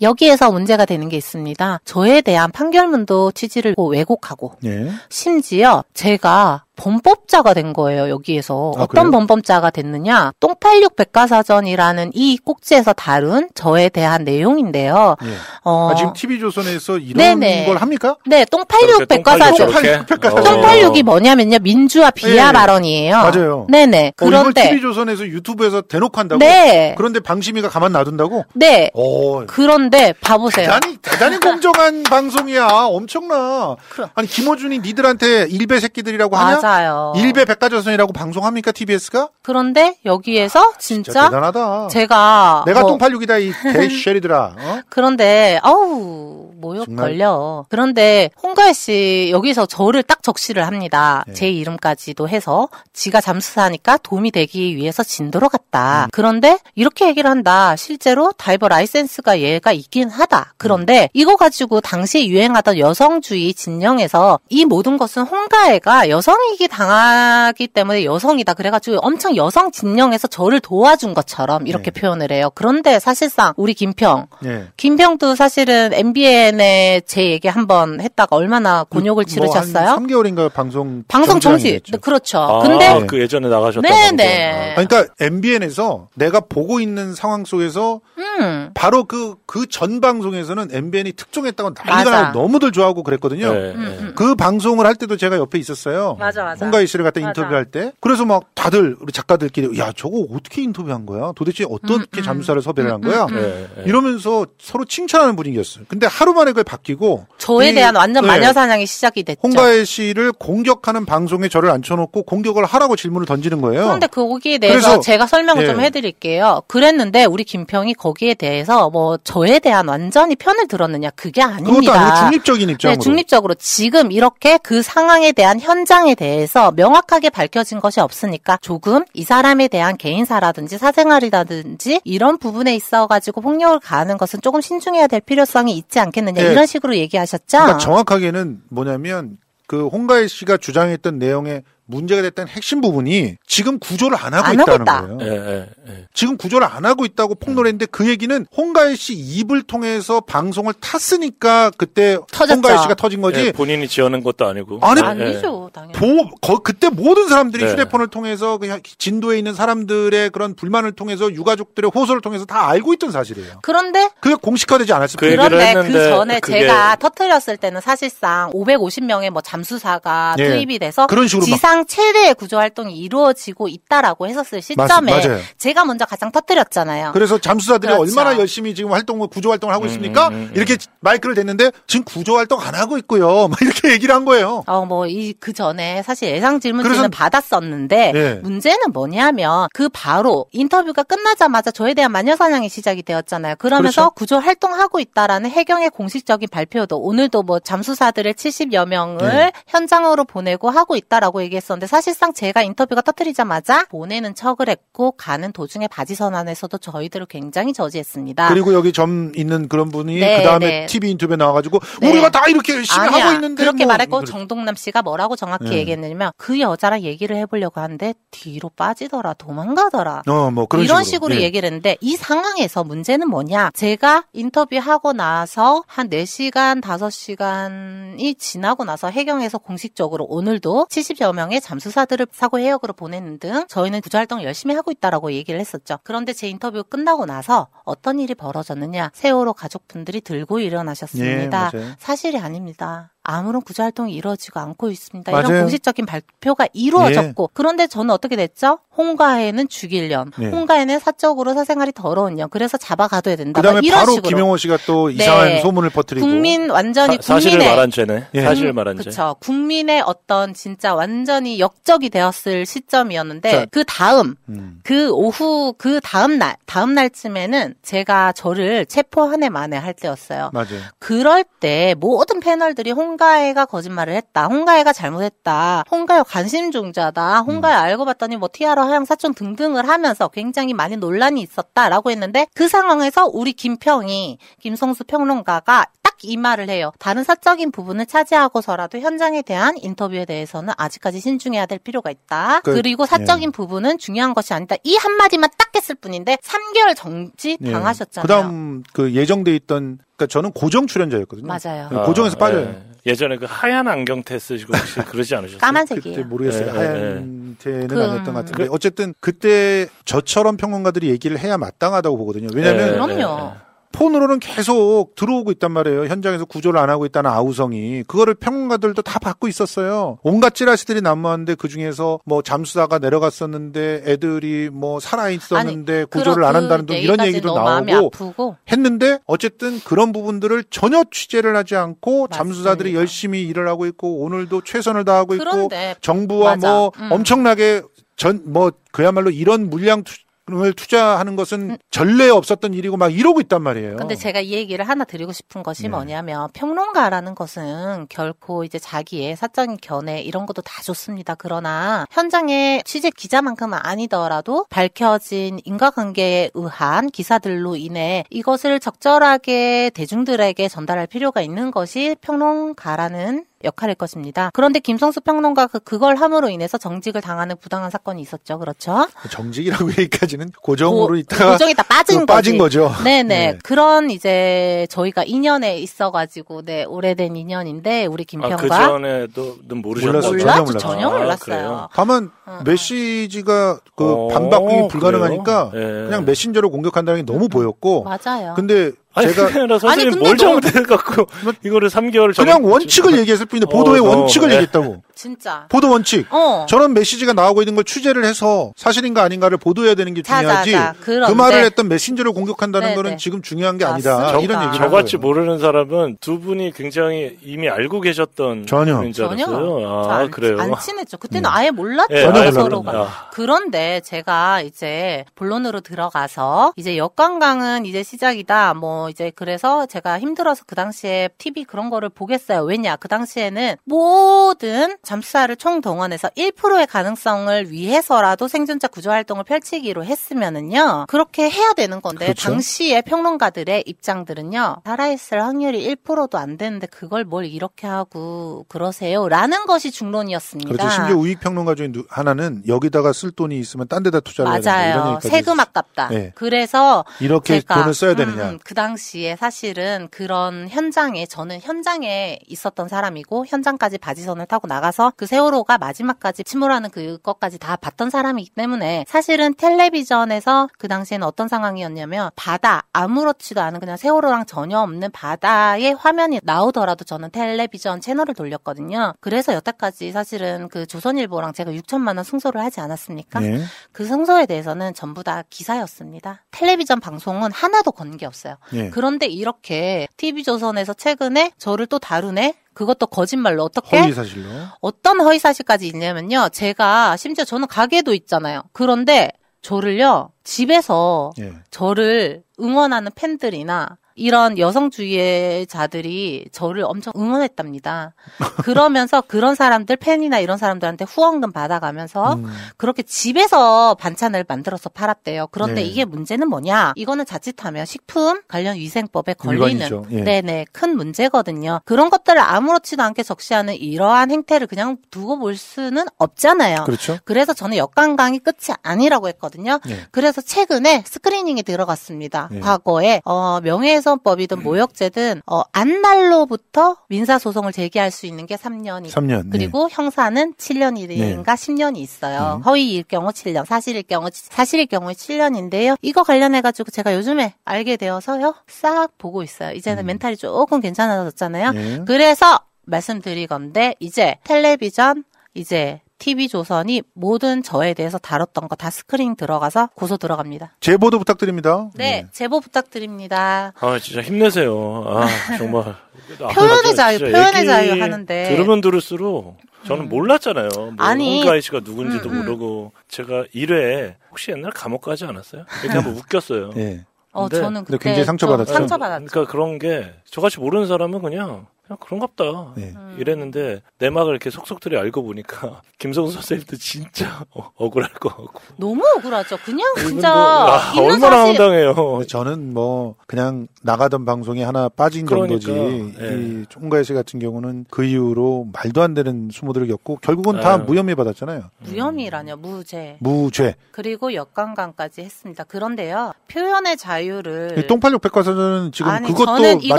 여기에서 0.00 0.50
문제가 0.50 0.84
되는 0.84 1.08
게 1.08 1.16
있습니다. 1.16 1.80
저에 1.84 2.20
대한 2.20 2.50
판결문도 2.50 3.32
취지를 3.32 3.74
왜곡하고 3.76 4.54
예. 4.64 4.90
심지어 5.08 5.84
제가 5.94 6.64
범법자가 6.78 7.54
된 7.54 7.72
거예요, 7.72 8.08
여기에서. 8.08 8.72
아, 8.76 8.82
어떤 8.82 8.86
그래요? 8.88 9.10
범법자가 9.10 9.70
됐느냐? 9.70 10.32
똥86 10.40 10.94
백과사전이라는 10.96 12.12
이 12.14 12.38
꼭지에서 12.38 12.92
다룬 12.92 13.48
저에 13.54 13.88
대한 13.88 14.22
내용인데요. 14.24 15.16
예. 15.24 15.28
어, 15.64 15.90
아, 15.90 15.94
지금 15.96 16.12
TV조선에서 16.12 16.98
이런 16.98 17.16
네네. 17.40 17.66
걸 17.66 17.76
합니까? 17.78 18.16
네, 18.26 18.44
똥86 18.44 19.08
백과사전. 19.08 19.66
똥86 19.72 20.06
백과사전. 20.06 20.44
똥86이 20.44 21.02
뭐냐면요, 21.02 21.58
민주화 21.60 22.10
비하 22.12 22.48
예. 22.48 22.52
발언이에요. 22.52 23.16
맞아요. 23.16 23.66
네네. 23.68 24.12
어, 24.20 24.26
이걸 24.26 24.30
그런데, 24.40 24.70
TV조선에서 24.70 25.26
유튜브에서 25.26 25.82
대놓고 25.82 26.18
한다고? 26.18 26.38
네. 26.38 26.94
그런데 26.96 27.18
방심이가 27.20 27.68
가만 27.68 27.92
놔둔다고? 27.92 28.44
네. 28.54 28.90
오, 28.94 29.44
그런데 29.46 30.14
봐보세요. 30.20 30.70
대단히, 30.70 30.96
대단히 31.02 31.38
공정한 31.40 32.04
방송이야. 32.04 32.66
엄청나. 32.66 33.74
아니, 34.14 34.28
김호준이 34.28 34.78
니들한테 34.78 35.46
일배 35.50 35.80
새끼들이라고 35.80 36.36
하냐? 36.36 36.54
맞아 36.54 36.67
요. 36.86 37.12
일배 37.16 37.44
백과조선이라고 37.44 38.12
방송합니까, 38.12 38.72
TBS가? 38.72 39.28
그런데 39.42 39.96
여기에서 40.04 40.72
진짜, 40.78 41.12
진짜 41.12 41.24
대단하다. 41.30 41.88
제가 41.88 42.64
내가 42.66 42.80
뭐- 42.82 42.96
똥86이다, 42.98 43.40
이 43.42 43.52
개쉐리들아. 43.72 44.54
어? 44.58 44.80
그런데 44.88 45.58
아우 45.62 46.50
모욕 46.60 46.86
정말. 46.86 47.10
걸려. 47.10 47.64
그런데 47.68 48.30
홍가혜 48.42 48.72
씨 48.72 49.28
여기서 49.30 49.66
저를 49.66 50.02
딱 50.02 50.22
적시를 50.24 50.66
합니다. 50.66 51.24
네. 51.28 51.34
제 51.34 51.48
이름까지도 51.50 52.28
해서 52.28 52.68
지가 52.92 53.20
잠수사니까 53.20 53.98
도움이 53.98 54.32
되기 54.32 54.74
위해서 54.74 55.04
진도로 55.04 55.48
갔다. 55.48 56.06
음. 56.06 56.08
그런데 56.12 56.58
이렇게 56.74 57.06
얘기를 57.06 57.30
한다. 57.30 57.76
실제로 57.76 58.32
다이버 58.32 58.66
라이센스가 58.66 59.38
얘가 59.40 59.70
있긴 59.72 60.08
하다. 60.10 60.38
음. 60.38 60.52
그런데 60.58 61.08
이거 61.12 61.36
가지고 61.36 61.80
당시에 61.80 62.26
유행하던 62.26 62.78
여성주의 62.78 63.54
진영에서 63.54 64.40
이 64.48 64.64
모든 64.64 64.98
것은 64.98 65.22
홍가혜가 65.22 66.08
여성이 66.08 66.56
기 66.58 66.66
당하기 66.66 67.68
때문에 67.68 68.04
여성이다. 68.04 68.54
그래가지고 68.54 68.98
엄청 69.00 69.36
여성 69.36 69.70
진영에서 69.70 70.26
저를 70.26 70.58
도와준 70.58 71.14
것처럼 71.14 71.68
이렇게 71.68 71.92
네. 71.92 72.00
표현을 72.00 72.32
해요. 72.32 72.50
그런데 72.52 72.98
사실상 72.98 73.52
우리 73.56 73.74
김평 73.74 74.26
예. 74.44 74.66
김평도 74.76 75.36
사실은 75.36 75.92
MBN에 75.92 77.02
제 77.06 77.30
얘기 77.30 77.46
한번 77.46 78.00
했다가 78.00 78.34
얼마나 78.34 78.82
곤욕을 78.84 79.24
치르셨어요? 79.24 79.96
뭐 80.00 80.06
3개월인가 80.06 80.52
방송 80.52 81.04
방송 81.06 81.38
정지. 81.38 81.80
네, 81.80 81.98
그렇죠. 81.98 82.38
아, 82.38 82.58
근데 82.58 83.06
그 83.06 83.20
예전에 83.20 83.48
나가셨던 83.48 83.82
네, 83.82 83.88
방송. 83.90 84.16
네. 84.16 84.74
아니, 84.76 84.88
그러니까 84.88 85.14
MBN에서 85.20 86.08
내가 86.16 86.40
보고 86.40 86.80
있는 86.80 87.14
상황 87.14 87.44
속에서 87.44 88.00
음. 88.18 88.70
바로 88.74 89.04
그 89.04 89.36
그 89.46 89.66
전 89.68 90.00
방송에서는 90.00 90.68
MBN이 90.72 91.12
특종했다고 91.12 91.70
난리가. 91.84 92.10
나고 92.10 92.38
너무들 92.40 92.72
좋아하고 92.72 93.02
그랬거든요. 93.04 93.52
네, 93.52 93.58
음, 93.72 93.80
음. 94.00 94.12
그 94.16 94.34
방송을 94.34 94.86
할 94.86 94.94
때도 94.96 95.16
제가 95.16 95.36
옆에 95.36 95.58
있었어요. 95.58 96.16
맞아, 96.18 96.42
맞아. 96.50 96.64
홍가희 96.64 96.86
씨를 96.86 97.04
갖다 97.04 97.20
맞아. 97.20 97.28
인터뷰할 97.30 97.64
때. 97.66 97.92
그래서 98.00 98.24
막 98.24 98.44
다들 98.54 98.96
우리 99.00 99.12
작가들끼리 99.12 99.78
야 99.78 99.92
저거 99.96 100.26
어떻게 100.32 100.62
인터뷰한 100.62 101.06
거야? 101.06 101.32
도대체 101.36 101.64
어떻게 101.68 102.20
음, 102.20 102.22
잠수사를 102.22 102.60
섭외를 102.62 102.92
한 102.92 103.00
거야? 103.00 103.26
네, 103.26 103.68
네. 103.76 103.82
이러면서 103.86 104.46
서로 104.60 104.84
칭찬하는 104.84 105.36
분위기였어요. 105.36 105.84
근데 105.88 106.06
하루 106.06 106.32
만에 106.32 106.52
그게 106.52 106.62
바뀌고 106.62 107.26
저에 107.38 107.70
이- 107.70 107.74
대한 107.74 107.94
완전 107.96 108.22
네. 108.22 108.28
마녀 108.28 108.52
사냥이 108.52 108.86
시작이 108.86 109.22
됐죠. 109.22 109.40
홍가혜 109.42 109.84
씨를 109.84 110.32
공격하는 110.32 111.04
방송에 111.06 111.48
저를 111.48 111.70
앉혀놓고 111.70 112.22
공격을 112.24 112.64
하라고 112.64 112.96
질문을 112.96 113.26
던지는 113.26 113.60
거예요. 113.60 113.84
그런데 113.84 114.06
거기에 114.06 114.58
대해서 114.58 114.80
그래서- 114.88 115.00
제가 115.00 115.26
설명을 115.26 115.62
예. 115.64 115.66
좀 115.68 115.80
해드릴게요. 115.80 116.62
그랬는데 116.66 117.24
우리 117.24 117.44
김평이 117.44 117.94
거기에 117.94 118.34
대해서 118.34 118.90
뭐 118.90 119.16
저에 119.24 119.58
대한 119.58 119.88
완전히 119.88 120.36
편을 120.36 120.68
들었느냐 120.68 121.10
그게 121.10 121.42
아닙니다. 121.42 121.70
그것도 121.70 121.92
아니고 121.92 122.16
중립적인 122.26 122.68
입장으로. 122.70 122.96
네, 122.98 123.02
중립적으로 123.02 123.54
지금 123.54 124.12
이렇게 124.12 124.58
그 124.62 124.82
상황에 124.82 125.32
대한 125.32 125.60
현장에 125.60 126.14
대해 126.14 126.37
서 126.46 126.72
명확하게 126.72 127.30
밝혀진 127.30 127.80
것이 127.80 128.00
없으니까 128.00 128.58
조금 128.60 129.04
이 129.12 129.24
사람에 129.24 129.68
대한 129.68 129.96
개인사라든지 129.96 130.78
사생활이라든지 130.78 132.00
이런 132.04 132.38
부분에 132.38 132.74
있어 132.74 133.06
가지고 133.06 133.40
폭력을 133.40 133.78
가하는 133.80 134.16
것은 134.16 134.40
조금 134.40 134.60
신중해야 134.60 135.06
될 135.06 135.20
필요성이 135.20 135.76
있지 135.76 135.98
않겠느냐 136.00 136.42
네. 136.42 136.52
이런 136.52 136.66
식으로 136.66 136.96
얘기하셨죠. 136.96 137.58
그러니까 137.58 137.78
정확하게는 137.78 138.62
뭐냐면 138.70 139.38
그 139.66 139.86
홍가혜 139.88 140.28
씨가 140.28 140.56
주장했던 140.56 141.18
내용에 141.18 141.62
문제가 141.90 142.20
됐던 142.22 142.48
핵심 142.48 142.82
부분이 142.82 143.36
지금 143.46 143.78
구조를 143.78 144.18
안 144.18 144.34
하고 144.34 144.46
안 144.46 144.60
하고 144.60 144.72
있다는 144.72 144.82
있다. 144.82 145.06
거예요. 145.06 145.18
예, 145.22 145.26
예, 145.26 145.66
예. 145.88 146.06
지금 146.12 146.36
구조를 146.36 146.66
안 146.66 146.84
하고 146.84 147.06
있다고 147.06 147.34
폭로했는데 147.34 147.86
그 147.86 148.08
얘기는 148.08 148.46
홍가혜 148.54 148.94
씨 148.94 149.14
입을 149.14 149.62
통해서 149.62 150.20
방송을 150.20 150.74
탔으니까 150.74 151.70
그때 151.78 152.18
터졌죠. 152.30 152.56
홍가혜 152.56 152.78
씨가 152.78 152.94
터진 152.94 153.22
거지. 153.22 153.40
예, 153.40 153.52
본인이 153.52 153.88
지어낸 153.88 154.22
것도 154.22 154.46
아니고. 154.46 154.80
아니. 154.82 155.00
아니죠, 155.00 155.67
당연히. 155.72 155.92
보, 155.92 156.28
거- 156.40 156.58
그때 156.58 156.88
모든 156.88 157.28
사람들이 157.28 157.64
네. 157.64 157.70
휴대폰을 157.72 158.08
통해서 158.08 158.58
그 158.58 158.68
진도에 158.98 159.38
있는 159.38 159.54
사람들의 159.54 160.30
그런 160.30 160.54
불만을 160.54 160.92
통해서 160.92 161.32
유가족들의 161.32 161.90
호소를 161.94 162.20
통해서 162.20 162.44
다 162.44 162.68
알고 162.68 162.94
있던 162.94 163.10
사실이에요. 163.12 163.60
그런데 163.62 164.08
그게 164.20 164.34
공식화되지 164.34 164.92
않았을 164.92 165.16
그 165.18 165.26
뿐이에요. 165.26 165.40
얘기를 165.40 165.58
그런데 165.58 165.72
그 165.74 165.78
했는데 165.94 166.10
전에 166.16 166.40
그게- 166.40 166.60
제가 166.60 166.96
터트렸을 166.96 167.56
때는 167.56 167.80
사실상 167.80 168.50
550명의 168.52 169.30
뭐 169.30 169.40
잠수사가 169.42 170.36
예. 170.38 170.48
투입이 170.48 170.78
돼서 170.78 171.06
그런 171.06 171.26
식으로 171.28 171.46
막- 171.46 171.56
지상 171.56 171.86
최대의 171.86 172.34
구조 172.34 172.56
활동이 172.58 172.96
이루어지고 172.98 173.68
있다라고 173.68 174.26
했었을 174.26 174.62
시점에 174.62 175.12
맞-. 175.12 175.40
제가 175.58 175.84
먼저 175.84 176.04
가장 176.04 176.30
터트렸잖아요. 176.32 177.12
그래서 177.12 177.38
잠수사들이 177.38 177.92
그렇죠. 177.92 178.02
얼마나 178.02 178.38
열심히 178.38 178.74
지금 178.74 178.92
활동을 178.92 179.28
구조 179.28 179.50
활동을 179.50 179.74
하고 179.74 179.86
있습니까? 179.86 180.28
음, 180.28 180.32
음, 180.34 180.38
음. 180.50 180.52
이렇게 180.54 180.76
마이크를 181.00 181.34
댔는데 181.34 181.70
지금 181.86 182.04
구조 182.04 182.36
활동 182.36 182.60
안 182.60 182.74
하고 182.74 182.98
있고요. 182.98 183.48
막 183.48 183.60
이렇게 183.62 183.90
얘기를 183.92 184.14
한 184.14 184.24
거예요. 184.24 184.64
어, 184.66 184.84
뭐, 184.84 185.06
이, 185.06 185.34
그 185.38 185.52
전에 185.58 186.02
사실 186.04 186.30
예상 186.30 186.60
질문지는 186.60 187.10
받았었는데, 187.10 188.12
예. 188.14 188.34
문제는 188.42 188.92
뭐냐면, 188.92 189.66
그 189.74 189.88
바로 189.88 190.46
인터뷰가 190.52 191.02
끝나자마자 191.02 191.72
저에 191.72 191.94
대한 191.94 192.12
마녀사냥이 192.12 192.68
시작이 192.68 193.02
되었잖아요. 193.02 193.56
그러면서 193.58 194.02
그렇죠. 194.02 194.14
구조 194.14 194.38
활동하고 194.38 195.00
있다라는 195.00 195.50
해경의 195.50 195.90
공식적인 195.90 196.48
발표도, 196.50 196.96
오늘도 196.96 197.42
뭐 197.42 197.58
잠수사들의 197.58 198.34
70여 198.34 198.86
명을 198.86 199.34
예. 199.34 199.52
현장으로 199.66 200.24
보내고 200.24 200.70
하고 200.70 200.94
있다라고 200.94 201.42
얘기했었는데, 201.42 201.88
사실상 201.88 202.32
제가 202.32 202.62
인터뷰가 202.62 203.02
터뜨리자마자 203.02 203.84
보내는 203.86 204.36
척을 204.36 204.68
했고, 204.68 205.10
가는 205.12 205.50
도중에 205.50 205.88
바지 205.88 206.14
선안에서도 206.14 206.78
저희들을 206.78 207.26
굉장히 207.26 207.72
저지했습니다. 207.72 208.48
그리고 208.50 208.72
여기 208.72 208.92
점 208.92 209.32
있는 209.34 209.68
그런 209.68 209.90
분이 209.90 210.20
네, 210.20 210.38
그 210.38 210.44
다음에 210.44 210.66
네. 210.66 210.86
TV 210.86 211.10
인터뷰에 211.10 211.36
나와가지고 211.36 211.80
네. 212.00 212.10
우리가 212.10 212.30
다 212.30 212.46
이렇게 212.46 212.74
열심히 212.74 213.08
아니야. 213.08 213.24
하고 213.24 213.34
있는데 213.34 213.62
그렇게 213.62 213.84
뭐 213.84 213.94
말했고 213.94 214.18
그래. 214.18 214.30
정동남 214.30 214.76
씨가 214.76 215.02
뭐라고 215.02 215.34
정 215.34 215.47
확히 215.52 215.70
네. 215.70 215.76
얘기했냐면 215.78 216.32
그 216.36 216.60
여자랑 216.60 217.02
얘기를 217.02 217.36
해보려고 217.36 217.80
하는데 217.80 218.14
뒤로 218.30 218.70
빠지더라 218.70 219.34
도망가더라 219.34 220.22
어, 220.26 220.50
뭐 220.50 220.66
그런 220.66 220.84
이런 220.84 221.04
식으로, 221.04 221.28
식으로 221.28 221.40
예. 221.40 221.44
얘기를 221.44 221.66
했는데 221.66 221.96
이 222.00 222.16
상황에서 222.16 222.84
문제는 222.84 223.28
뭐냐 223.28 223.70
제가 223.74 224.24
인터뷰하고 224.32 225.12
나서 225.12 225.82
한 225.86 226.08
4시간 226.08 226.80
5시간이 226.80 228.38
지나고 228.38 228.84
나서 228.84 229.10
해경에서 229.10 229.58
공식적으로 229.58 230.24
오늘도 230.24 230.86
70여 230.90 231.34
명의 231.34 231.60
잠수사들을 231.60 232.26
사고 232.32 232.58
해역으로 232.58 232.92
보내는 232.92 233.38
등 233.38 233.64
저희는 233.68 234.00
구조활동을 234.00 234.44
열심히 234.44 234.74
하고 234.74 234.90
있다라고 234.90 235.32
얘기를 235.32 235.60
했었죠 235.60 235.98
그런데 236.02 236.32
제 236.32 236.48
인터뷰 236.48 236.82
끝나고 236.82 237.26
나서 237.26 237.68
어떤 237.84 238.18
일이 238.18 238.34
벌어졌느냐 238.34 239.10
세월호 239.14 239.52
가족분들이 239.54 240.20
들고 240.20 240.60
일어나셨습니다 240.60 241.70
예, 241.74 241.78
맞아요. 241.78 241.94
사실이 241.98 242.38
아닙니다. 242.38 243.10
아무런 243.30 243.60
구조 243.60 243.82
활동이 243.82 244.14
이루어지고 244.14 244.58
않고 244.58 244.90
있습니다. 244.90 245.30
맞아요. 245.30 245.46
이런 245.46 245.60
공식적인 245.60 246.06
발표가 246.06 246.66
이루어졌고 246.72 247.50
그런데 247.52 247.86
저는 247.86 248.10
어떻게 248.10 248.36
됐죠? 248.36 248.78
홍가혜는 248.96 249.68
죽일 249.68 250.08
년, 250.08 250.32
네. 250.38 250.48
홍가혜는 250.48 250.98
사적으로 250.98 251.52
사생활이 251.52 251.92
더러운 251.92 252.36
년, 252.36 252.48
그래서 252.48 252.78
잡아가둬야 252.78 253.36
된다. 253.36 253.60
그다음에 253.60 253.76
막 253.80 253.84
이런 253.84 253.98
바로 254.00 254.12
식으로. 254.14 254.28
김영호 254.30 254.56
씨가 254.56 254.78
또 254.86 255.08
네. 255.08 255.14
이상한 255.14 255.60
소문을 255.60 255.90
퍼뜨리고 255.90 256.26
국민 256.26 256.70
완전히 256.70 257.16
사, 257.20 257.34
사실을 257.34 257.52
국민의 257.58 257.68
말한 257.76 257.90
죄네. 257.90 258.26
예. 258.34 258.42
사실을 258.42 258.72
말한 258.72 258.96
죄. 258.96 259.02
그렇죠. 259.02 259.36
국민의 259.40 260.02
어떤 260.06 260.54
진짜 260.54 260.94
완전히 260.94 261.60
역적이 261.60 262.08
되었을 262.10 262.64
시점이었는데 262.66 263.50
자. 263.50 263.66
그 263.70 263.84
다음 263.84 264.36
음. 264.48 264.80
그 264.82 265.10
오후 265.12 265.74
그 265.76 266.00
다음 266.02 266.38
날 266.38 266.56
다음 266.66 266.94
날쯤에는 266.94 267.74
제가 267.82 268.32
저를 268.32 268.86
체포 268.86 269.22
한 269.22 269.42
해 269.42 269.48
만에 269.50 269.76
할 269.76 269.94
때였어요. 269.94 270.50
맞아요. 270.52 270.80
그럴 270.98 271.44
때 271.60 271.94
모든 271.98 272.40
패널들이 272.40 272.90
홍 272.90 273.17
가혜가 273.18 273.66
거짓말을 273.66 274.14
했다. 274.14 274.46
홍가혜가 274.46 274.94
잘못했다. 274.94 275.84
홍가혜 275.90 276.22
관심종자다. 276.22 277.40
홍가혜 277.40 277.74
음. 277.74 277.78
알고 277.78 278.06
봤더니 278.06 278.38
뭐 278.38 278.48
티아라 278.50 278.86
하양 278.86 279.04
사촌 279.04 279.34
등등을 279.34 279.86
하면서 279.86 280.28
굉장히 280.28 280.72
많이 280.72 280.96
논란이 280.96 281.42
있었다라고 281.42 282.10
했는데 282.10 282.46
그 282.54 282.68
상황에서 282.68 283.26
우리 283.26 283.52
김평이 283.52 284.38
김성수 284.60 285.04
평론가가 285.04 285.86
딱 286.02 286.08
이 286.22 286.36
말을 286.36 286.68
해요. 286.68 286.92
다른 286.98 287.22
사적인 287.22 287.70
부분을 287.70 288.06
차지하고서라도 288.06 288.98
현장에 288.98 289.42
대한 289.42 289.76
인터뷰에 289.78 290.24
대해서는 290.24 290.74
아직까지 290.76 291.20
신중해야 291.20 291.66
될 291.66 291.78
필요가 291.78 292.10
있다. 292.10 292.60
그, 292.64 292.74
그, 292.74 292.78
리고 292.80 293.06
사적인 293.06 293.52
부분은 293.52 293.98
중요한 293.98 294.34
것이 294.34 294.52
아니다. 294.54 294.76
이 294.82 294.96
한마디만 294.96 295.50
딱 295.56 295.70
했을 295.76 295.94
뿐인데 295.94 296.38
3개월 296.42 296.96
정지 296.96 297.56
예. 297.60 297.72
당하셨잖아요. 297.72 298.22
그다음 298.22 298.82
그 298.92 299.12
예정돼 299.12 299.54
있던 299.56 299.98
그러니까 300.16 300.26
저는 300.26 300.52
고정 300.52 300.86
출연자였거든요. 300.86 301.46
맞아요. 301.46 301.88
네, 301.90 301.98
고정에서 301.98 302.36
아, 302.36 302.38
빠져요. 302.38 302.68
예. 302.68 302.82
예전에 303.08 303.36
그 303.38 303.46
하얀 303.48 303.88
안경테 303.88 304.38
쓰시고 304.38 304.74
혹시 304.76 305.00
그러지 305.10 305.34
않으셨어요? 305.34 305.58
까만색이에요. 305.58 306.16
그때 306.16 306.28
모르겠어요. 306.28 306.66
예, 306.66 306.70
하얀 306.70 307.56
테는 307.58 307.88
그- 307.88 308.02
아니었던 308.02 308.24
것 308.24 308.32
같은데 308.34 308.68
어쨌든 308.70 309.14
그때 309.20 309.86
저처럼 310.04 310.56
평론가들이 310.56 311.08
얘기를 311.08 311.38
해야 311.38 311.56
마땅하다고 311.58 312.16
보거든요. 312.18 312.48
왜냐하면 312.54 312.88
예, 312.88 312.92
그럼요. 312.92 313.52
폰으로는 313.92 314.38
계속 314.40 315.14
들어오고 315.14 315.50
있단 315.52 315.72
말이에요. 315.72 316.06
현장에서 316.06 316.44
구조를 316.44 316.78
안 316.80 316.90
하고 316.90 317.06
있다는 317.06 317.30
아우성이. 317.30 318.02
그거를 318.06 318.34
평론가들도 318.34 319.02
다 319.02 319.18
받고 319.18 319.48
있었어요. 319.48 320.18
온갖 320.22 320.54
찌라시들이 320.54 321.00
난무하는데 321.00 321.54
그 321.56 321.68
중에서 321.68 322.20
뭐 322.24 322.42
잠수사가 322.42 322.98
내려갔었는데 322.98 324.02
애들이 324.06 324.70
뭐 324.72 325.00
살아있었는데 325.00 326.06
구조를 326.06 326.44
안 326.44 326.56
한다는 326.56 326.86
등 326.86 326.96
이런 326.96 327.24
얘기도 327.26 327.54
나오고 327.54 328.56
했는데 328.70 329.18
어쨌든 329.26 329.80
그런 329.80 330.12
부분들을 330.12 330.64
전혀 330.70 331.04
취재를 331.10 331.56
하지 331.56 331.76
않고 331.76 332.28
잠수사들이 332.28 332.90
맞습니다. 332.90 333.00
열심히 333.00 333.42
일을 333.42 333.68
하고 333.68 333.86
있고 333.86 334.20
오늘도 334.22 334.62
최선을 334.62 335.04
다하고 335.04 335.34
있고 335.34 335.70
정부와 336.00 336.56
맞아. 336.56 336.68
뭐 336.68 336.92
음. 336.98 337.12
엄청나게 337.12 337.82
전 338.16 338.42
뭐 338.44 338.72
그야말로 338.90 339.30
이런 339.30 339.70
물량 339.70 340.02
투, 340.02 340.12
을 340.50 340.72
투자하는 340.72 341.36
것은 341.36 341.78
전례 341.90 342.28
없었던 342.30 342.74
일이고 342.74 342.96
막 342.96 343.14
이러고 343.14 343.40
있단 343.40 343.62
말이에요. 343.62 343.92
음. 343.92 343.96
근데 343.96 344.14
제가 344.14 344.40
이 344.40 344.52
얘기를 344.52 344.88
하나 344.88 345.04
드리고 345.04 345.32
싶은 345.32 345.62
것이 345.62 345.82
네. 345.82 345.88
뭐냐면 345.88 346.48
평론가라는 346.52 347.34
것은 347.34 348.06
결코 348.08 348.64
이제 348.64 348.78
자기의 348.78 349.36
사적인 349.36 349.78
견해 349.80 350.22
이런 350.22 350.46
것도 350.46 350.62
다 350.62 350.82
좋습니다. 350.82 351.34
그러나 351.34 352.06
현장의 352.10 352.82
취재 352.84 353.10
기자만큼은 353.10 353.78
아니더라도 353.82 354.66
밝혀진 354.70 355.60
인과관계에 355.64 356.50
의한 356.54 357.10
기사들로 357.10 357.76
인해 357.76 358.24
이것을 358.30 358.80
적절하게 358.80 359.90
대중들에게 359.94 360.68
전달할 360.68 361.06
필요가 361.06 361.40
있는 361.40 361.70
것이 361.70 362.16
평론가라는 362.20 363.44
역할일 363.64 363.96
것입니다. 363.96 364.50
그런데 364.52 364.78
김성수 364.78 365.20
평론가가 365.22 365.80
그걸 365.80 366.14
함으로 366.16 366.48
인해서 366.48 366.78
정직을 366.78 367.20
당하는 367.20 367.56
부당한 367.60 367.90
사건이 367.90 368.22
있었죠. 368.22 368.58
그렇죠? 368.58 369.08
정직이라고 369.30 369.90
얘기까지는 369.98 370.50
고정으로 370.62 371.06
고- 371.08 371.16
있다가 371.16 371.52
고정이 371.52 371.74
다 371.74 371.82
빠진 371.82 372.20
그 372.20 372.26
빠진. 372.26 372.56
거죠. 372.58 372.90
네네. 373.02 373.22
네. 373.52 373.58
그런 373.64 374.10
이제 374.10 374.86
저희가 374.90 375.24
인연에 375.24 375.78
있어가지고 375.78 376.62
네 376.62 376.84
오래된 376.84 377.34
인연인데 377.36 378.06
우리 378.06 378.22
아, 378.22 378.26
김평과 378.28 378.56
그 378.56 378.68
전에도는 378.68 379.82
모르셨나요? 379.82 380.22
몰랐어요. 380.22 380.78
전혀 380.78 381.08
몰랐어요. 381.08 381.10
아, 381.10 381.18
몰랐어요. 381.18 381.38
그래요? 381.46 381.88
다만 381.92 382.30
메시지가 382.64 383.80
그 383.96 384.04
어, 384.12 384.28
반박이 384.28 384.88
불가능하니까? 384.90 385.72
예. 385.74 385.78
그냥 385.78 386.24
메신저로 386.24 386.70
공격한다는 386.70 387.24
게 387.24 387.32
너무 387.32 387.48
보였고 387.48 388.04
맞아요. 388.04 388.54
근데 388.54 388.92
아니, 389.18 389.34
제가 389.34 389.78
선생님 389.78 390.08
아니, 390.08 390.16
뭘 390.18 390.36
너- 390.36 390.60
잘못해갖고 390.60 391.26
이거를 391.64 391.88
3개월을 391.90 392.36
그냥 392.36 392.64
원칙을 392.64 393.18
얘기했을 393.18 393.46
뿐인데 393.46 393.66
보도의 393.70 394.00
어, 394.00 394.04
어, 394.04 394.08
원칙을 394.20 394.48
네. 394.48 394.54
얘기했다고. 394.56 395.02
진짜. 395.22 395.66
보도 395.68 395.90
원칙. 395.90 396.32
어. 396.32 396.64
저런 396.68 396.94
메시지가 396.94 397.32
나오고 397.32 397.60
있는 397.62 397.74
걸 397.74 397.82
취재를 397.82 398.24
해서 398.24 398.72
사실인가 398.76 399.24
아닌가를 399.24 399.58
보도해야 399.58 399.96
되는 399.96 400.14
게 400.14 400.22
자, 400.22 400.38
중요하지. 400.42 400.70
자, 400.70 400.78
자. 400.78 400.92
그 401.00 401.06
그런데- 401.06 401.34
말을 401.34 401.64
했던 401.64 401.88
메신저를 401.88 402.30
공격한다는 402.32 402.90
네, 402.90 402.94
거는 402.94 403.10
네. 403.12 403.16
지금 403.16 403.42
중요한 403.42 403.78
게 403.78 403.84
아니다. 403.84 404.16
맞습니다. 404.16 404.40
이런 404.44 404.62
얘기를 404.68 404.80
한 404.84 404.90
저같이 404.90 405.16
거예요. 405.16 405.26
모르는 405.26 405.58
사람은 405.58 406.18
두 406.20 406.38
분이 406.38 406.70
굉장히 406.72 407.36
이미 407.42 407.68
알고 407.68 408.00
계셨던 408.00 408.66
전혀. 408.66 408.94
전혀. 409.12 409.44
저 409.44 410.08
아, 410.08 410.18
안, 410.18 410.30
그래요. 410.30 410.56
안 410.60 410.78
친했죠. 410.78 411.16
그때는 411.18 411.50
아예 411.50 411.72
몰랐죠. 411.72 412.14
예, 412.14 412.24
아예 412.24 412.52
서로가. 412.52 412.92
몰랐구나. 412.92 413.30
그런데 413.32 414.00
제가 414.04 414.60
이제 414.60 415.24
본론으로 415.34 415.80
들어가서 415.80 416.74
이제 416.76 416.96
역관광은 416.96 417.86
이제 417.86 418.04
시작이다. 418.04 418.74
뭐 418.74 419.10
이제 419.10 419.32
그래서 419.34 419.84
제가 419.86 420.20
힘들어서 420.20 420.62
그 420.64 420.76
당시에 420.76 421.28
TV 421.38 421.64
그런 421.64 421.90
거를 421.90 422.08
보겠어요. 422.08 422.62
왜냐? 422.62 422.94
그 422.94 423.08
당시에는 423.08 423.74
모든 423.84 424.96
잠수사를 425.12 425.56
총동원해서 425.56 426.28
1%의 426.36 426.86
가능성을 426.86 427.70
위해서라도 427.70 428.46
생존자 428.46 428.88
구조 428.88 429.10
활동을 429.10 429.42
펼치기로 429.44 430.04
했으면은요. 430.04 431.06
그렇게 431.08 431.48
해야 431.48 431.72
되는 431.72 432.02
건데 432.02 432.26
그렇죠. 432.26 432.50
당시에 432.50 433.00
평론가들의 433.00 433.84
입장들은요. 433.86 434.82
살아있을 434.84 435.42
확률이 435.42 435.94
1%도 436.04 436.36
안 436.36 436.58
되는데 436.58 436.86
그걸 436.88 437.24
뭘 437.24 437.46
이렇게 437.46 437.86
하고 437.86 438.66
그러세요? 438.68 439.26
라는 439.30 439.64
것이 439.64 439.90
중론이었습니다. 439.90 440.70
그렇죠. 440.70 440.90
심지어 440.90 441.16
우익 441.16 441.40
평론가 441.40 441.74
중에 441.74 441.88
누- 441.90 442.04
하나는 442.10 442.62
여기다가 442.68 443.14
쓸 443.14 443.30
돈이 443.30 443.58
있으면 443.58 443.88
딴 443.88 444.02
데다 444.02 444.20
투자를 444.20 444.60
맞아요. 444.60 445.20
세금 445.22 445.58
아깝다. 445.58 446.08
네. 446.08 446.32
그래서 446.34 447.06
이렇게 447.20 447.60
제가, 447.60 447.76
돈을 447.76 447.94
써야 447.94 448.14
되느냐. 448.14 448.50
음, 448.50 448.58
그 448.62 448.74
당시에 448.74 449.36
사실은 449.36 450.08
그런 450.10 450.68
현장에 450.68 451.24
저는 451.24 451.60
현장에 451.62 452.40
있었던 452.46 452.88
사람이고 452.88 453.46
현장까지 453.46 453.96
바지선을 453.96 454.44
타고 454.44 454.66
나가서 454.68 454.97
그 455.16 455.26
세월호가 455.26 455.78
마지막까지 455.78 456.44
침몰하는 456.44 456.90
그것까지 456.90 457.58
다 457.58 457.76
봤던 457.76 458.10
사람이기 458.10 458.50
때문에 458.50 459.04
사실은 459.08 459.54
텔레비전에서 459.54 460.68
그 460.78 460.88
당시에는 460.88 461.26
어떤 461.26 461.48
상황이었냐면 461.48 462.30
바다 462.36 462.82
아무렇지도 462.92 463.60
않은 463.60 463.80
그냥 463.80 463.96
세월호랑 463.96 464.46
전혀 464.46 464.78
없는 464.80 465.10
바다의 465.12 465.94
화면이 465.94 466.40
나오더라도 466.42 467.04
저는 467.04 467.30
텔레비전 467.30 468.00
채널을 468.00 468.34
돌렸거든요. 468.34 469.14
그래서 469.20 469.54
여태까지 469.54 470.12
사실은 470.12 470.68
그 470.68 470.86
조선일보랑 470.86 471.52
제가 471.52 471.70
6천만 471.70 472.16
원 472.16 472.24
승소를 472.24 472.60
하지 472.60 472.80
않았습니까? 472.80 473.40
네. 473.40 473.60
그 473.92 474.04
승소에 474.04 474.46
대해서는 474.46 474.94
전부 474.94 475.22
다 475.22 475.42
기사였습니다. 475.48 476.44
텔레비전 476.50 476.98
방송은 477.00 477.52
하나도 477.52 477.92
건 477.92 478.08
게 478.18 478.26
없어요. 478.26 478.56
예. 478.72 478.88
그런데 478.90 479.26
이렇게 479.26 480.08
TV조선에서 480.16 480.94
최근에 480.94 481.52
저를 481.58 481.86
또 481.86 481.98
다루네? 481.98 482.54
그것도 482.78 483.08
거짓말로 483.08 483.64
어떻게? 483.64 483.98
허위 483.98 484.12
사실로. 484.12 484.48
어떤 484.80 485.20
허위 485.20 485.40
사실까지 485.40 485.88
있냐면요. 485.88 486.50
제가 486.50 487.16
심지어 487.16 487.44
저는 487.44 487.66
가게도 487.66 488.14
있잖아요. 488.14 488.62
그런데 488.72 489.32
저를요. 489.62 490.30
집에서 490.44 491.32
예. 491.40 491.54
저를 491.72 492.44
응원하는 492.60 493.10
팬들이나 493.16 493.98
이런 494.18 494.58
여성주의자들이 494.58 496.48
저를 496.52 496.84
엄청 496.84 497.12
응원했답니다. 497.16 498.14
그러면서 498.64 499.20
그런 499.20 499.54
사람들 499.54 499.96
팬이나 499.96 500.38
이런 500.40 500.58
사람들한테 500.58 501.04
후원금 501.04 501.52
받아가면서 501.52 502.34
음. 502.34 502.46
그렇게 502.76 503.02
집에서 503.02 503.94
반찬을 503.94 504.44
만들어서 504.46 504.88
팔았대요. 504.88 505.48
그런데 505.50 505.76
네. 505.76 505.82
이게 505.82 506.04
문제는 506.04 506.48
뭐냐? 506.48 506.92
이거는 506.96 507.24
자칫하면 507.26 507.86
식품 507.86 508.40
관련 508.48 508.76
위생법에 508.76 509.34
걸리는. 509.34 509.88
예. 510.10 510.22
네네 510.22 510.66
큰 510.72 510.96
문제거든요. 510.96 511.80
그런 511.84 512.10
것들을 512.10 512.40
아무렇지도 512.40 513.02
않게 513.02 513.22
적시하는 513.22 513.74
이러한 513.74 514.30
행태를 514.30 514.66
그냥 514.66 514.96
두고 515.10 515.38
볼 515.38 515.56
수는 515.56 516.04
없잖아요. 516.18 516.84
그렇죠. 516.84 517.18
그래서 517.24 517.52
저는 517.52 517.76
역관광이 517.76 518.40
끝이 518.40 518.74
아니라고 518.82 519.28
했거든요. 519.28 519.78
예. 519.88 520.06
그래서 520.10 520.40
최근에 520.40 521.04
스크리닝이 521.06 521.62
들어갔습니다. 521.62 522.48
예. 522.52 522.60
과거에 522.60 523.20
어, 523.24 523.60
명예 523.62 524.00
훼손법이든 524.08 524.62
모욕죄든 524.62 525.42
어, 525.46 525.62
안날로부터 525.72 526.96
민사소송을 527.08 527.72
제기할 527.72 528.10
수 528.10 528.26
있는 528.26 528.46
게 528.46 528.56
3년이 528.56 529.10
3년, 529.10 529.44
네. 529.44 529.50
그리고 529.50 529.88
형사는 529.90 530.54
7년인가 530.54 531.44
10년이 531.44 531.98
있어요. 531.98 532.62
허위일 532.64 533.04
경우 533.04 533.28
7년, 533.28 533.66
사실일 533.66 534.02
경우 534.04 534.28
사실일 534.32 534.86
경우에 534.86 535.12
7년인데요. 535.12 535.96
이거 536.02 536.22
관련해 536.22 536.60
가지고 536.62 536.90
제가 536.90 537.14
요즘에 537.14 537.54
알게 537.64 537.96
되어서요. 537.96 538.54
싹 538.66 539.16
보고 539.18 539.42
있어요. 539.42 539.72
이제는 539.72 540.06
멘탈이 540.06 540.36
조금 540.36 540.80
괜찮아졌잖아요. 540.80 541.72
예. 541.74 542.04
그래서 542.06 542.60
말씀드리건데 542.86 543.96
이제 544.00 544.38
텔레비전 544.44 545.24
이제 545.54 546.00
TV조선이 546.18 547.02
모든 547.14 547.62
저에 547.62 547.94
대해서 547.94 548.18
다뤘던 548.18 548.68
거 548.68 548.76
다 548.78 548.90
스크린 548.90 549.34
들어가서 549.34 549.88
고소 549.94 550.16
들어갑니다. 550.18 550.74
제보도 550.80 551.18
부탁드립니다. 551.18 551.90
네, 551.94 552.26
제보 552.32 552.60
부탁드립니다. 552.60 553.72
아 553.80 553.98
진짜 553.98 554.22
힘내세요. 554.22 555.04
아 555.06 555.26
정말 555.56 555.96
표현의 556.38 556.92
아, 556.92 556.94
자유, 556.94 557.18
표현의 557.18 557.66
자유 557.66 558.00
하는데. 558.02 558.48
들으면 558.50 558.80
들을수록 558.80 559.56
저는 559.86 560.08
몰랐잖아요. 560.08 560.68
뭐 560.76 560.92
아니. 560.98 561.40
홍가희 561.40 561.60
씨가 561.62 561.80
누군지도 561.82 562.28
음, 562.28 562.34
음. 562.34 562.38
모르고 562.40 562.92
제가 563.08 563.44
1회 563.54 564.14
혹시 564.30 564.52
옛날 564.52 564.70
감옥 564.72 565.00
가지 565.02 565.24
않았어요? 565.24 565.64
이렇게 565.82 565.96
한번 565.98 566.14
웃겼어요. 566.16 566.70
예. 566.76 567.04
어, 567.32 567.42
근데- 567.48 567.62
저는 567.62 567.84
근데 567.84 567.98
그때 567.98 568.04
굉장히 568.10 568.24
상처받았죠. 568.26 568.66
좀 568.72 568.76
상처받았죠. 568.76 569.26
그러니까 569.30 569.50
그런 569.52 569.78
게 569.78 570.12
저같이 570.24 570.60
모르는 570.60 570.86
사람은 570.86 571.20
그냥 571.22 571.66
그냥 571.88 571.98
그런갑다 572.00 572.74
네. 572.76 572.94
이랬는데 573.18 573.80
내막을 573.98 574.32
이렇게 574.32 574.50
속속들이 574.50 574.96
알고 574.98 575.22
보니까 575.22 575.80
김성수 575.98 576.34
선생님도 576.34 576.76
진짜 576.76 577.44
어, 577.50 577.70
억울할 577.76 578.12
거 578.12 578.28
같고 578.28 578.60
너무 578.76 579.02
억울하죠. 579.16 579.56
그냥 579.64 579.86
진짜 579.96 580.30
아, 580.32 580.92
얼마나 580.98 581.38
사실 581.38 581.60
황당해요. 581.60 582.24
저는 582.28 582.74
뭐 582.74 583.16
그냥 583.26 583.66
나가던 583.82 584.24
방송이 584.26 584.62
하나 584.62 584.88
빠진 584.90 585.24
그러니까, 585.24 585.58
정도지. 585.60 586.14
예. 586.20 586.34
이 586.38 586.66
총가희 586.68 587.04
씨 587.04 587.14
같은 587.14 587.40
경우는 587.40 587.86
그 587.90 588.04
이후로 588.04 588.68
말도 588.72 589.02
안 589.02 589.14
되는 589.14 589.48
수모들을 589.50 589.86
겪고 589.88 590.16
결국은 590.20 590.60
다 590.60 590.74
아유. 590.74 590.84
무혐의 590.86 591.14
받았잖아요. 591.14 591.70
무혐의라뇨, 591.80 592.56
무죄. 592.56 593.16
무죄. 593.20 593.74
그리고 593.92 594.34
역관광까지 594.34 595.22
했습니다. 595.22 595.64
그런데요, 595.64 596.32
표현의 596.48 596.96
자유를 596.98 597.78
이 597.78 597.86
똥팔육 597.86 598.20
백과사전은 598.20 598.92
지금 598.92 599.10
아니, 599.10 599.26
그것도 599.26 599.46
저는 599.46 599.82
이걸 599.82 599.98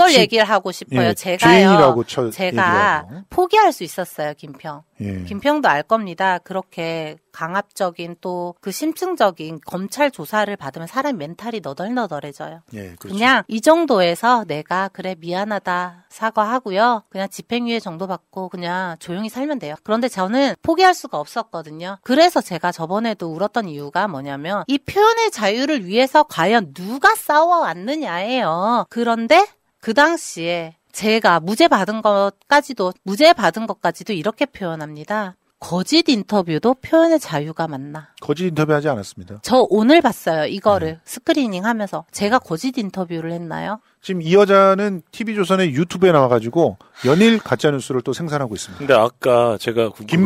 마치 0.00 0.18
얘기를 0.20 0.44
하고 0.44 0.70
싶어요. 0.72 1.08
예, 1.08 1.14
제가요. 1.14 1.79
죄인이라고 1.80 2.04
쳐 2.04 2.30
제가 2.30 3.04
얘기하고. 3.06 3.22
포기할 3.30 3.72
수 3.72 3.84
있었어요, 3.84 4.34
김평. 4.34 4.82
예. 5.00 5.24
김평도 5.24 5.68
알 5.68 5.82
겁니다. 5.82 6.38
그렇게 6.38 7.16
강압적인 7.32 8.16
또 8.20 8.54
그 8.60 8.70
심층적인 8.70 9.60
검찰 9.64 10.10
조사를 10.10 10.54
받으면 10.56 10.86
사람 10.86 11.16
멘탈이 11.16 11.60
너덜너덜해져요. 11.62 12.60
예, 12.74 12.94
그렇죠. 12.98 13.08
그냥 13.08 13.42
이 13.48 13.60
정도에서 13.60 14.44
내가 14.46 14.88
그래 14.88 15.14
미안하다 15.18 16.04
사과하고요. 16.10 17.04
그냥 17.08 17.28
집행유예 17.28 17.80
정도 17.80 18.06
받고 18.06 18.48
그냥 18.48 18.96
조용히 18.98 19.28
살면 19.28 19.58
돼요. 19.60 19.76
그런데 19.82 20.08
저는 20.08 20.56
포기할 20.62 20.92
수가 20.94 21.18
없었거든요. 21.18 21.98
그래서 22.02 22.40
제가 22.40 22.72
저번에도 22.72 23.32
울었던 23.32 23.68
이유가 23.68 24.08
뭐냐면 24.08 24.64
이 24.66 24.78
표현의 24.78 25.30
자유를 25.30 25.86
위해서 25.86 26.22
과연 26.24 26.74
누가 26.74 27.14
싸워왔느냐예요. 27.14 28.86
그런데 28.90 29.46
그 29.80 29.94
당시에 29.94 30.76
제가 30.92 31.40
무죄 31.40 31.68
받은 31.68 32.02
것까지도 32.02 32.92
무죄 33.02 33.32
받은 33.32 33.66
것까지도 33.66 34.12
이렇게 34.12 34.46
표현합니다. 34.46 35.36
거짓 35.62 36.08
인터뷰도 36.08 36.72
표현의 36.80 37.20
자유가 37.20 37.68
맞나? 37.68 38.08
거짓 38.22 38.46
인터뷰 38.46 38.72
하지 38.72 38.88
않았습니다. 38.88 39.40
저 39.42 39.66
오늘 39.68 40.00
봤어요. 40.00 40.46
이거를 40.46 40.88
네. 40.88 41.00
스크리닝 41.04 41.66
하면서 41.66 42.06
제가 42.12 42.38
거짓 42.38 42.78
인터뷰를 42.78 43.32
했나요? 43.32 43.78
지금 44.00 44.22
이 44.22 44.32
여자는 44.32 45.02
TV조선의 45.12 45.74
유튜브에 45.74 46.12
나와가지고 46.12 46.78
연일 47.04 47.38
가짜뉴스를 47.38 48.00
또 48.00 48.14
생산하고 48.14 48.54
있습니다. 48.54 48.78
근데 48.78 48.94
아까 48.94 49.58
제가 49.58 49.90
게, 49.90 50.16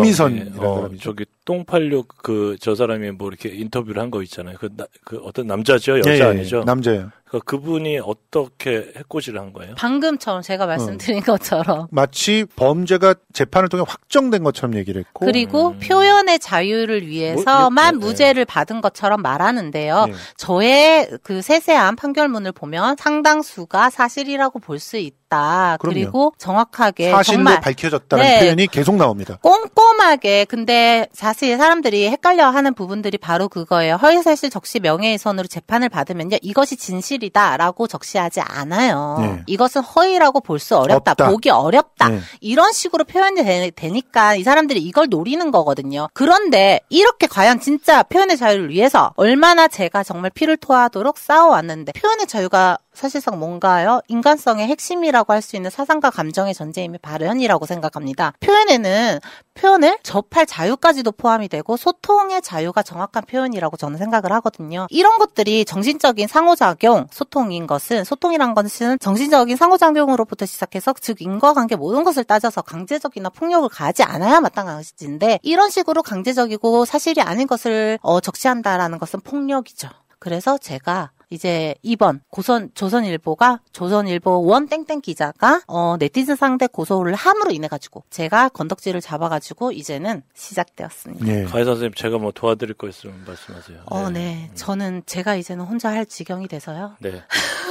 어. 0.60 0.88
저기 1.02 1.24
똥86 1.44 2.06
그저 2.22 2.76
사람이 2.76 3.10
뭐 3.10 3.26
이렇게 3.28 3.48
인터뷰를 3.48 4.00
한 4.00 4.12
거 4.12 4.22
있잖아요. 4.22 4.56
그, 4.60 4.68
나- 4.76 4.86
그 5.04 5.16
어떤 5.24 5.48
남자죠, 5.48 5.98
여자 5.98 6.12
예, 6.14 6.18
예, 6.18 6.22
아니죠? 6.22 6.62
남자예요. 6.64 7.10
그 7.40 7.54
그분이 7.64 7.98
어떻게 8.00 8.92
해코지를 8.96 9.40
한 9.40 9.52
거예요? 9.52 9.74
방금처럼 9.76 10.42
제가 10.42 10.66
말씀드린 10.66 11.22
것처럼. 11.22 11.86
마치 11.90 12.44
범죄가 12.56 13.14
재판을 13.32 13.68
통해 13.68 13.84
확정된 13.86 14.42
것처럼 14.42 14.76
얘기를 14.76 15.00
했고 15.00 15.24
그리고 15.24 15.68
음. 15.68 15.78
표현의 15.78 16.38
자유를 16.40 17.06
위해서만 17.06 17.96
뭐, 17.96 18.06
예, 18.08 18.10
무죄를 18.10 18.44
받은 18.44 18.80
것처럼 18.80 19.22
말하는데요. 19.22 20.06
예. 20.08 20.14
저의 20.36 21.08
그 21.22 21.40
세세한 21.42 21.96
판결문을 21.96 22.52
보면 22.52 22.96
상당수가 22.98 23.90
사실이라고 23.90 24.58
볼 24.58 24.74
수 24.84 24.98
있다. 24.98 25.78
그럼요. 25.80 25.94
리고 25.98 26.32
정확하게 26.36 27.10
사실로 27.10 27.36
정말 27.36 27.60
밝혀졌다는 27.60 28.22
네. 28.24 28.40
표현이 28.40 28.66
계속 28.66 28.96
나옵니다. 28.96 29.38
꼼꼼하게 29.42 30.44
근데 30.44 31.08
사실 31.12 31.56
사람들이 31.56 32.08
헷갈려하는 32.10 32.74
부분들이 32.74 33.16
바로 33.18 33.48
그거예요. 33.48 33.96
허위사실 33.96 34.50
적시 34.50 34.80
명예훼손으로 34.80 35.46
재판을 35.46 35.88
받으면요 35.88 36.36
이것이 36.42 36.76
진실이 36.76 37.23
다라고 37.30 37.86
적시하지 37.86 38.40
않아요. 38.40 39.18
네. 39.20 39.42
이것은 39.46 39.82
허위라고 39.82 40.40
볼 40.40 40.58
수 40.58 40.76
어렵다, 40.76 41.12
없다. 41.12 41.28
보기 41.28 41.50
어렵다 41.50 42.08
네. 42.08 42.20
이런 42.40 42.72
식으로 42.72 43.04
표현이 43.04 43.42
되, 43.42 43.90
니까이 43.90 44.42
사람들이 44.42 44.80
이걸 44.80 45.08
노리는 45.10 45.50
거거든요. 45.50 46.08
그런데 46.14 46.80
이렇게 46.88 47.26
과연 47.26 47.60
진짜 47.60 48.02
표현의 48.04 48.36
자유를 48.36 48.70
위해서 48.70 49.12
얼마나 49.16 49.68
제가 49.68 50.02
정말 50.04 50.30
피를 50.30 50.56
토하도록 50.56 51.18
싸워왔는데 51.18 51.92
표현의 51.92 52.26
자유가 52.26 52.78
사실상 52.94 53.38
뭔가요? 53.38 54.00
인간성의 54.08 54.66
핵심이라고 54.66 55.32
할 55.32 55.44
수 55.44 55.56
있는 55.56 55.70
사상과 55.70 56.10
감정의 56.10 56.54
전제임이 56.54 56.98
발현이라고 56.98 57.66
생각합니다. 57.66 58.32
표현에는 58.40 59.20
표현을 59.52 59.98
접할 60.02 60.46
자유까지도 60.46 61.12
포함이 61.12 61.48
되고 61.48 61.76
소통의 61.76 62.40
자유가 62.40 62.82
정확한 62.82 63.24
표현이라고 63.26 63.76
저는 63.76 63.98
생각을 63.98 64.32
하거든요. 64.32 64.86
이런 64.88 65.18
것들이 65.18 65.64
정신적인 65.66 66.26
상호작용, 66.26 67.08
소통인 67.12 67.66
것은 67.66 68.04
소통이란 68.04 68.54
것은 68.54 68.98
정신적인 68.98 69.56
상호작용으로부터 69.56 70.46
시작해서 70.46 70.94
즉 71.00 71.20
인과관계 71.20 71.76
모든 71.76 72.04
것을 72.04 72.24
따져서 72.24 72.62
강제적이나 72.62 73.28
폭력을 73.28 73.68
가하지 73.68 74.02
않아야 74.02 74.40
마땅한 74.40 74.78
것인데 74.78 75.38
이런 75.42 75.68
식으로 75.70 76.02
강제적이고 76.02 76.86
사실이 76.86 77.20
아닌 77.20 77.46
것을 77.46 77.98
어, 78.02 78.20
적시한다라는 78.20 78.98
것은 78.98 79.20
폭력이죠. 79.20 79.88
그래서 80.18 80.56
제가 80.56 81.10
이제 81.30 81.74
이번 81.82 82.20
고선 82.30 82.70
조선일보가 82.74 83.60
조선일보 83.72 84.44
원 84.44 84.68
땡땡 84.68 85.00
기자가 85.00 85.62
어 85.66 85.96
네티즌 85.98 86.36
상대 86.36 86.66
고소를 86.66 87.14
함으로 87.14 87.50
인해 87.50 87.68
가지고 87.68 88.04
제가 88.10 88.48
건덕지를 88.50 89.00
잡아 89.00 89.28
가지고 89.28 89.72
이제는 89.72 90.22
시작되었습니다. 90.34 91.26
예. 91.26 91.44
가희 91.44 91.64
선생님 91.64 91.94
제가 91.94 92.18
뭐 92.18 92.32
도와드릴 92.32 92.74
거 92.74 92.88
있으면 92.88 93.24
말씀하세요. 93.26 93.82
어, 93.86 94.10
네. 94.10 94.50
저는 94.54 95.02
제가 95.06 95.36
이제는 95.36 95.64
혼자 95.64 95.90
할 95.90 96.06
지경이 96.06 96.48
돼서요. 96.48 96.96
네. 97.00 97.22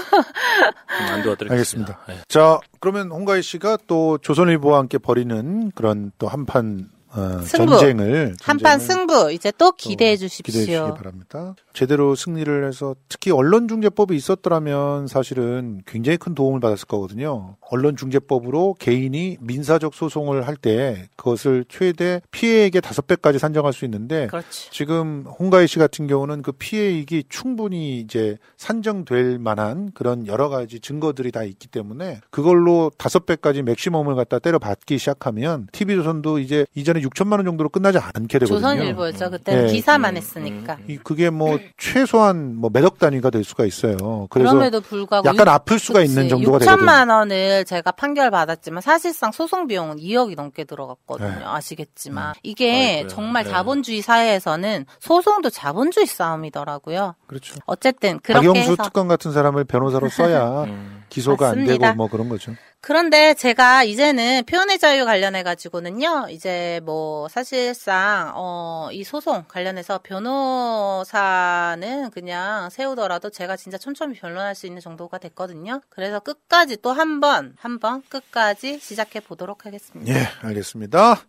그럼 0.10 1.10
안 1.12 1.24
도와드리겠습니다. 1.24 1.50
알겠습니다. 1.50 2.00
네. 2.08 2.18
자, 2.28 2.60
그러면 2.80 3.12
홍가희 3.12 3.42
씨가 3.42 3.78
또 3.88 4.18
조선일보와 4.20 4.80
함께 4.80 4.98
벌이는 4.98 5.72
그런 5.72 6.12
또 6.18 6.28
한판 6.28 6.90
어, 7.15 7.40
승부. 7.44 7.77
전쟁을 7.77 8.35
한판 8.41 8.80
승부 8.80 9.31
이제 9.31 9.52
또 9.57 9.72
기대해 9.72 10.14
기대해 10.14 10.18
주시기 10.18 10.52
주십시오. 10.52 10.94
바랍니다. 10.95 11.56
제대로 11.73 12.15
승리를 12.15 12.68
해서 12.68 12.95
특히 13.10 13.31
언론중재법이 13.31 14.15
있었더라면 14.15 15.07
사실은 15.07 15.81
굉장히 15.85 16.18
큰 16.18 16.35
도움을 16.35 16.60
받았을 16.60 16.88
거거든요. 16.88 17.56
언론중재법으로 17.61 18.76
개인이 18.80 19.38
민사적 19.40 19.94
소송을 19.94 20.48
할 20.48 20.53
때 20.64 21.10
그것을 21.18 21.65
최대 21.68 22.22
피해액의 22.31 22.81
다섯 22.81 23.06
배까지 23.07 23.38
산정할 23.40 23.73
수 23.73 23.84
있는데 23.85 24.27
그렇죠. 24.27 24.48
지금 24.72 25.26
홍가희 25.40 25.68
씨 25.68 25.77
같은 25.80 26.07
경우는 26.07 26.41
그 26.41 26.52
피해액이 26.53 27.26
충분히 27.27 27.99
이제 27.99 28.38
산정될 28.57 29.40
만한 29.40 29.91
그런 29.94 30.26
여러 30.27 30.48
가지 30.48 30.80
증거들이 30.80 31.31
다 31.31 31.44
있기 31.44 31.68
때문에 31.68 32.22
그걸로 32.30 32.91
다섯 32.98 33.26
배까지 33.26 33.61
맥시멈을 33.64 34.15
갖다 34.15 34.40
때려 34.40 34.57
받기 34.60 34.98
시작하면 34.99 35.68
TV조선도 35.73 36.40
이제 36.40 36.65
이전에 36.76 37.02
6천만 37.04 37.34
원 37.34 37.46
정도로 37.46 37.70
끝나지 37.70 37.98
않게 37.98 38.40
되거든요. 38.40 38.60
조선일보였죠. 38.60 39.30
그때는 39.32 39.68
네. 39.68 39.74
기사만 39.74 40.18
했으니까. 40.18 40.78
이 40.88 40.98
그게 40.98 41.30
뭐 41.30 41.60
최소한 41.78 42.56
뭐 42.56 42.70
몇억 42.74 43.00
단위가 43.00 43.30
될 43.30 43.44
수가 43.44 43.66
있어요. 43.66 44.28
그래서 44.30 44.52
그럼에도 44.52 44.82
불구하고 44.82 45.28
약간 45.28 45.48
육- 45.48 45.54
아플 45.54 45.80
수가 45.80 46.00
그치. 46.00 46.12
있는 46.12 46.30
정도가 46.30 46.60
되거든요. 46.60 46.86
6천만 46.86 47.10
원을 47.10 47.66
제가 47.66 47.92
판결 47.92 48.32
받았지만 48.32 48.82
사실상 48.82 49.32
소송 49.32 49.68
비용은 49.68 49.98
2억이 49.98 50.36
넘게 50.36 50.64
들어갔거든요. 50.64 51.30
네. 51.40 51.44
아시겠지만 51.46 52.34
이게 52.44 52.96
아이고야. 52.98 53.08
정말 53.08 53.44
네. 53.44 53.50
자본주의 53.52 54.02
사회에서는 54.02 54.86
소송도 55.00 55.50
자본주의 55.50 56.06
싸움이더라고요. 56.08 57.16
그렇죠. 57.28 57.56
어쨌든 57.66 58.20
그렇게 58.22 58.48
박영수 58.48 58.72
해서 58.72 58.84
특검 58.84 59.08
같은 59.08 59.32
사람을 59.32 59.64
변호사로 59.66 60.10
써야 60.10 60.66
기소가 61.14 61.49
안 61.49 61.60
맞습니다. 61.60 61.88
되고 61.88 61.95
뭐 61.98 62.07
그런 62.10 62.30
거죠. 62.30 62.53
그런데 62.81 63.34
제가 63.34 63.84
이제는 63.84 64.44
표현의 64.45 64.80
자유 64.80 65.06
관련해 65.06 65.44
가지고는요, 65.44 66.27
이제 66.30 66.81
뭐 66.84 67.27
사실상 67.30 68.34
어, 68.35 68.90
이 68.91 69.03
소송 69.03 69.44
관련해서 69.48 69.99
변호사는 70.03 72.10
그냥 72.11 72.69
세우더라도 72.69 73.30
제가 73.30 73.56
진짜 73.56 73.77
촘촘히 73.77 74.15
변론할 74.15 74.56
수 74.56 74.68
있는 74.68 74.81
정도가 74.81 75.18
됐거든요. 75.19 75.81
그래서 75.90 76.19
끝까지 76.19 76.77
또 76.81 76.94
한 76.94 77.19
번, 77.22 77.56
한 77.60 77.80
번 77.80 78.02
끝까지 78.10 78.80
시작해 78.80 79.19
보도록 79.19 79.65
하겠습니다. 79.65 80.11
예, 80.14 80.27
알겠습니다. 80.41 81.22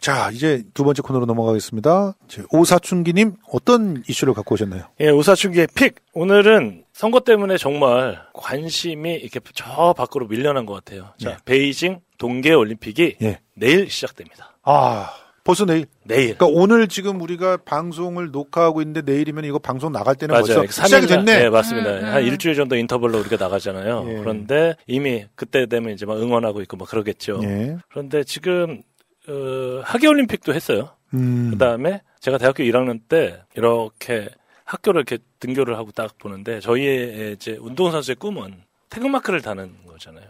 자, 0.00 0.30
이제 0.32 0.62
두 0.74 0.84
번째 0.84 1.00
코너로 1.02 1.24
넘어가겠습니다. 1.26 2.14
오사춘기님 2.50 3.36
어떤 3.50 4.02
이슈를 4.06 4.34
갖고 4.34 4.54
오셨나요? 4.54 4.84
예, 5.00 5.08
우사춘기의 5.08 5.68
픽. 5.74 5.94
오늘은 6.12 6.83
선거 6.94 7.18
때문에 7.18 7.58
정말 7.58 8.22
관심이 8.32 9.14
이렇게 9.14 9.40
저 9.52 9.92
밖으로 9.94 10.28
밀려난 10.28 10.64
것 10.64 10.74
같아요. 10.74 11.12
자, 11.18 11.38
베이징 11.44 11.98
동계 12.18 12.52
올림픽이 12.54 13.16
예. 13.20 13.40
내일 13.54 13.90
시작됩니다. 13.90 14.56
아, 14.62 15.10
벌써 15.42 15.66
내일. 15.66 15.86
내일. 16.04 16.36
그러니까 16.36 16.46
오늘 16.46 16.86
지금 16.86 17.20
우리가 17.20 17.56
방송을 17.64 18.30
녹화하고 18.30 18.80
있는데 18.80 19.02
내일이면 19.02 19.44
이거 19.44 19.58
방송 19.58 19.90
나갈 19.90 20.14
때는 20.14 20.34
맞아요. 20.34 20.60
벌써 20.60 20.84
시작이 20.84 21.06
3일날 21.06 21.08
됐네. 21.08 21.38
네, 21.40 21.50
맞습니다. 21.50 22.12
한 22.12 22.22
일주일 22.22 22.54
정도 22.54 22.76
인터벌로 22.76 23.18
우리가 23.18 23.36
나가잖아요. 23.44 24.06
예. 24.10 24.14
그런데 24.20 24.76
이미 24.86 25.26
그때 25.34 25.66
되면 25.66 25.92
이제 25.92 26.06
막 26.06 26.16
응원하고 26.22 26.60
있고 26.62 26.76
막 26.76 26.88
그러겠죠. 26.88 27.40
예. 27.42 27.76
그런데 27.90 28.22
지금 28.22 28.82
어, 29.28 29.80
하계 29.82 30.06
올림픽도 30.06 30.54
했어요. 30.54 30.90
음. 31.12 31.48
그 31.50 31.58
다음에 31.58 32.02
제가 32.20 32.38
대학교 32.38 32.62
1학년 32.62 33.00
때 33.08 33.42
이렇게 33.56 34.28
학교를 34.64 35.00
이렇게 35.00 35.18
등교를 35.40 35.76
하고 35.76 35.92
딱 35.92 36.16
보는데 36.18 36.60
저희의 36.60 37.32
이제 37.34 37.56
운동선수의 37.60 38.16
꿈은 38.16 38.62
태극마크를 38.90 39.42
다는 39.42 39.74
거잖아요. 39.86 40.26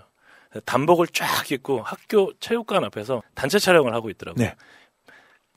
단복을 0.65 1.07
쫙 1.09 1.51
입고 1.51 1.83
학교 1.83 2.33
체육관 2.41 2.85
앞에서 2.85 3.23
단체 3.35 3.59
촬영을 3.59 3.95
하고 3.95 4.11
있더라고요. 4.11 4.45
네. 4.45 4.55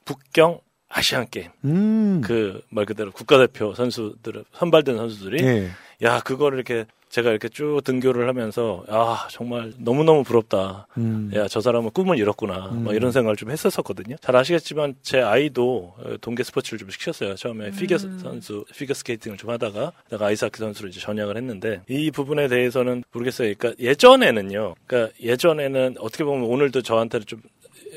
북경 0.05 0.59
아시안 0.89 1.27
게임. 1.29 1.51
음. 1.65 2.21
그 2.21 2.61
말 2.69 2.85
그대로 2.85 3.11
국가대표 3.11 3.73
선수들 3.73 4.45
선발된 4.53 4.95
선수들이 4.97 5.43
예. 5.43 5.69
야 6.01 6.19
그거를 6.21 6.57
이렇게 6.57 6.85
제가 7.09 7.29
이렇게 7.31 7.49
쭉 7.49 7.81
등교를 7.83 8.27
하면서 8.27 8.83
아 8.89 9.27
정말 9.31 9.73
너무 9.77 10.03
너무 10.03 10.23
부럽다. 10.23 10.87
음. 10.97 11.31
야저 11.33 11.61
사람은 11.61 11.91
꿈을 11.91 12.17
이뤘구나. 12.19 12.69
음. 12.71 12.83
뭐 12.83 12.93
이런 12.93 13.11
생각을 13.11 13.35
좀 13.35 13.51
했었었거든요. 13.51 14.15
잘 14.21 14.35
아시겠지만 14.35 14.95
제 15.01 15.21
아이도 15.21 15.93
어, 15.97 16.15
동계 16.21 16.43
스포츠를 16.43 16.79
좀 16.79 16.89
시켰어요. 16.89 17.35
처음에 17.35 17.71
피겨 17.71 17.97
선수 17.97 18.65
피겨 18.75 18.93
스케이팅을 18.93 19.37
좀 19.37 19.49
하다가 19.49 19.93
내가 20.09 20.25
아이스하키 20.25 20.57
선수로 20.57 20.89
이제 20.89 20.99
전향을 20.99 21.37
했는데 21.37 21.81
이 21.87 22.11
부분에 22.11 22.47
대해서는 22.47 23.03
모르겠어요. 23.11 23.53
그러니까 23.57 23.81
예전에는요. 23.83 24.75
그러니까 24.85 25.13
예전에는 25.21 25.95
어떻게 25.99 26.23
보면 26.23 26.43
오늘도 26.43 26.81
저한테는 26.81 27.25
좀 27.25 27.41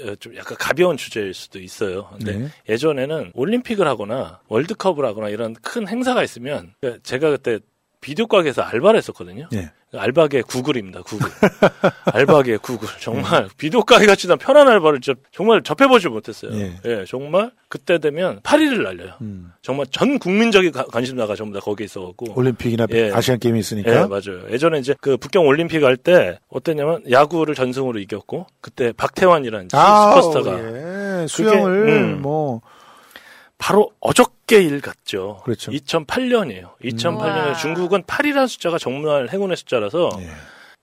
어, 0.05 0.15
좀 0.16 0.37
약간 0.37 0.57
가벼운 0.59 0.97
주제일 0.97 1.35
수도 1.35 1.59
있어요. 1.59 2.09
근데 2.12 2.39
네. 2.39 2.49
예전에는 2.69 3.32
올림픽을 3.35 3.87
하거나 3.87 4.41
월드컵을 4.49 5.05
하거나 5.05 5.28
이런 5.28 5.55
큰 5.55 5.89
행사가 5.89 6.23
있으면 6.23 6.73
그러니까 6.81 7.03
제가 7.03 7.31
그때 7.31 7.59
비디오 8.01 8.27
가게에서 8.27 8.62
알바를 8.62 8.98
했었거든요. 8.98 9.48
예. 9.55 9.70
알바계 9.93 10.43
구글입니다. 10.43 11.02
구글. 11.02 11.28
알바계 12.14 12.59
구글. 12.59 12.89
정말 13.01 13.48
비디오 13.59 13.82
가게 13.82 14.06
같이 14.06 14.27
난 14.28 14.39
편한 14.39 14.68
알바를 14.68 15.01
저- 15.01 15.14
정말 15.32 15.62
접해보지 15.62 16.09
못했어요. 16.09 16.52
예. 16.55 16.77
예. 16.86 17.05
정말 17.06 17.51
그때 17.68 17.98
되면 17.98 18.40
파리를 18.43 18.82
날려요. 18.82 19.14
음. 19.20 19.52
정말 19.62 19.86
전 19.90 20.18
국민적인 20.18 20.72
가- 20.72 20.85
관심사가 20.85 21.35
전부 21.35 21.52
다 21.52 21.60
거기에 21.60 21.85
있어갖고. 21.85 22.27
올림픽이나 22.36 22.86
예. 22.93 23.10
아시안 23.12 23.39
게임이 23.39 23.59
있으니까. 23.60 23.90
예, 23.90 24.06
맞아요. 24.06 24.48
예전에 24.51 24.78
이제 24.78 24.94
그 25.01 25.16
북경 25.16 25.47
올림픽 25.47 25.82
할 25.85 25.97
때 25.97 26.39
어땠냐면 26.48 27.02
야구를 27.10 27.55
전승으로 27.55 27.98
이겼고 27.98 28.47
그때 28.62 28.93
박태환이라는 28.93 29.68
아, 29.72 30.14
슈퍼스타가 30.22 30.59
예. 31.22 31.27
수영을 31.27 31.81
그게, 31.85 31.93
음, 31.98 32.22
뭐 32.22 32.60
바로 33.61 33.93
어저께 34.01 34.62
일 34.62 34.81
같죠. 34.81 35.43
그렇죠. 35.45 35.70
2008년이에요. 35.70 36.77
2008년에 36.82 37.45
우와. 37.47 37.55
중국은 37.55 38.03
8이라는 38.05 38.49
숫자가 38.49 38.78
정말 38.78 39.28
행운의 39.28 39.57
숫자라서 39.59 40.11
예. 40.19 40.31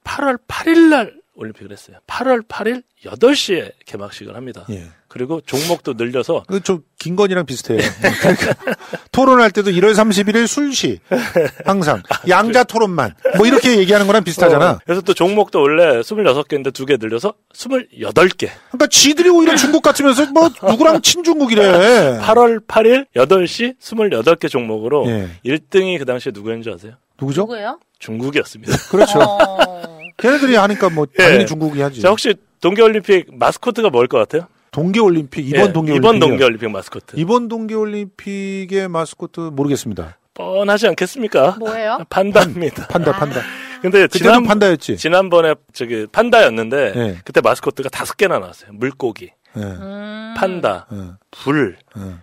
8월 0.04 0.40
8일 0.48 0.90
날 0.90 1.17
올림픽을 1.38 1.72
했어요. 1.72 1.98
8월 2.08 2.46
8일 2.48 2.84
8시에 3.06 3.72
개막식을 3.86 4.36
합니다. 4.36 4.66
예. 4.72 4.88
그리고 5.08 5.40
종목도 5.42 5.94
늘려서 5.94 6.44
그좀 6.48 6.82
김건희랑 7.00 7.46
비슷해요. 7.46 7.80
토론할 9.12 9.52
때도 9.52 9.72
1월 9.72 9.94
31일 9.94 10.48
술시 10.48 11.00
항상 11.66 12.04
양자 12.28 12.64
토론만 12.66 13.14
뭐 13.38 13.46
이렇게 13.48 13.78
얘기하는 13.78 14.06
거랑 14.08 14.24
비슷하잖아. 14.24 14.72
어, 14.72 14.80
그래서 14.86 15.02
또 15.02 15.14
종목도 15.14 15.62
원래 15.62 16.02
26개인데 16.02 16.74
두 16.74 16.86
개 16.88 16.98
늘려서 16.98 17.34
28개. 17.54 18.50
그러니까 18.70 18.88
지들이 18.90 19.30
오히려 19.30 19.56
중국 19.56 19.82
같으면서 19.82 20.26
뭐 20.32 20.50
누구랑 20.70 21.02
친중국이래. 21.02 22.20
8월 22.22 22.66
8일 22.66 23.06
8시 23.16 23.78
28개 23.80 24.50
종목으로 24.50 25.06
예. 25.10 25.30
1등이 25.46 26.00
그 26.00 26.06
당시에 26.06 26.32
누구였는지 26.34 26.70
아세요? 26.70 26.94
누구죠? 27.20 27.42
누구예요? 27.42 27.80
중국이었습니다. 28.00 28.78
그렇죠. 28.90 29.20
어. 29.20 29.97
걔네들이 30.18 30.56
하니까 30.56 30.90
뭐 30.90 31.06
당연히 31.06 31.42
예. 31.42 31.46
중국이 31.46 31.82
하지. 31.82 32.02
자, 32.02 32.10
혹시 32.10 32.36
동계올림픽 32.62 33.38
마스코트가 33.38 33.90
뭘 33.90 34.08
것 34.08 34.18
같아요? 34.18 34.48
동계올림픽 34.72 35.48
이번 35.48 35.70
예, 35.70 35.74
동계올림픽 35.74 35.96
이번 35.96 36.20
동계올림픽 36.20 36.72
마스코트. 36.72 37.16
이번 37.18 37.48
동계올림픽의 37.48 38.88
마스코트 38.90 39.40
모르겠습니다. 39.40 40.18
뻔하지 40.34 40.88
않겠습니까? 40.90 41.58
뭐예요? 41.60 42.00
판다입니다. 42.10 42.88
판다 42.88 43.12
판다. 43.14 43.42
근데 43.82 44.08
지난 44.08 44.44
판다였지. 44.44 44.98
지난번에 44.98 45.54
저기 45.72 46.08
판다였는데 46.12 46.94
예. 46.96 47.18
그때 47.24 47.42
마스코트가 47.42 47.90
다섯 47.90 48.18
개나 48.18 48.40
나왔어요. 48.40 48.72
물고기, 48.74 49.26
예. 49.26 49.34
음. 49.64 50.34
판다, 50.38 50.88
불, 51.32 51.78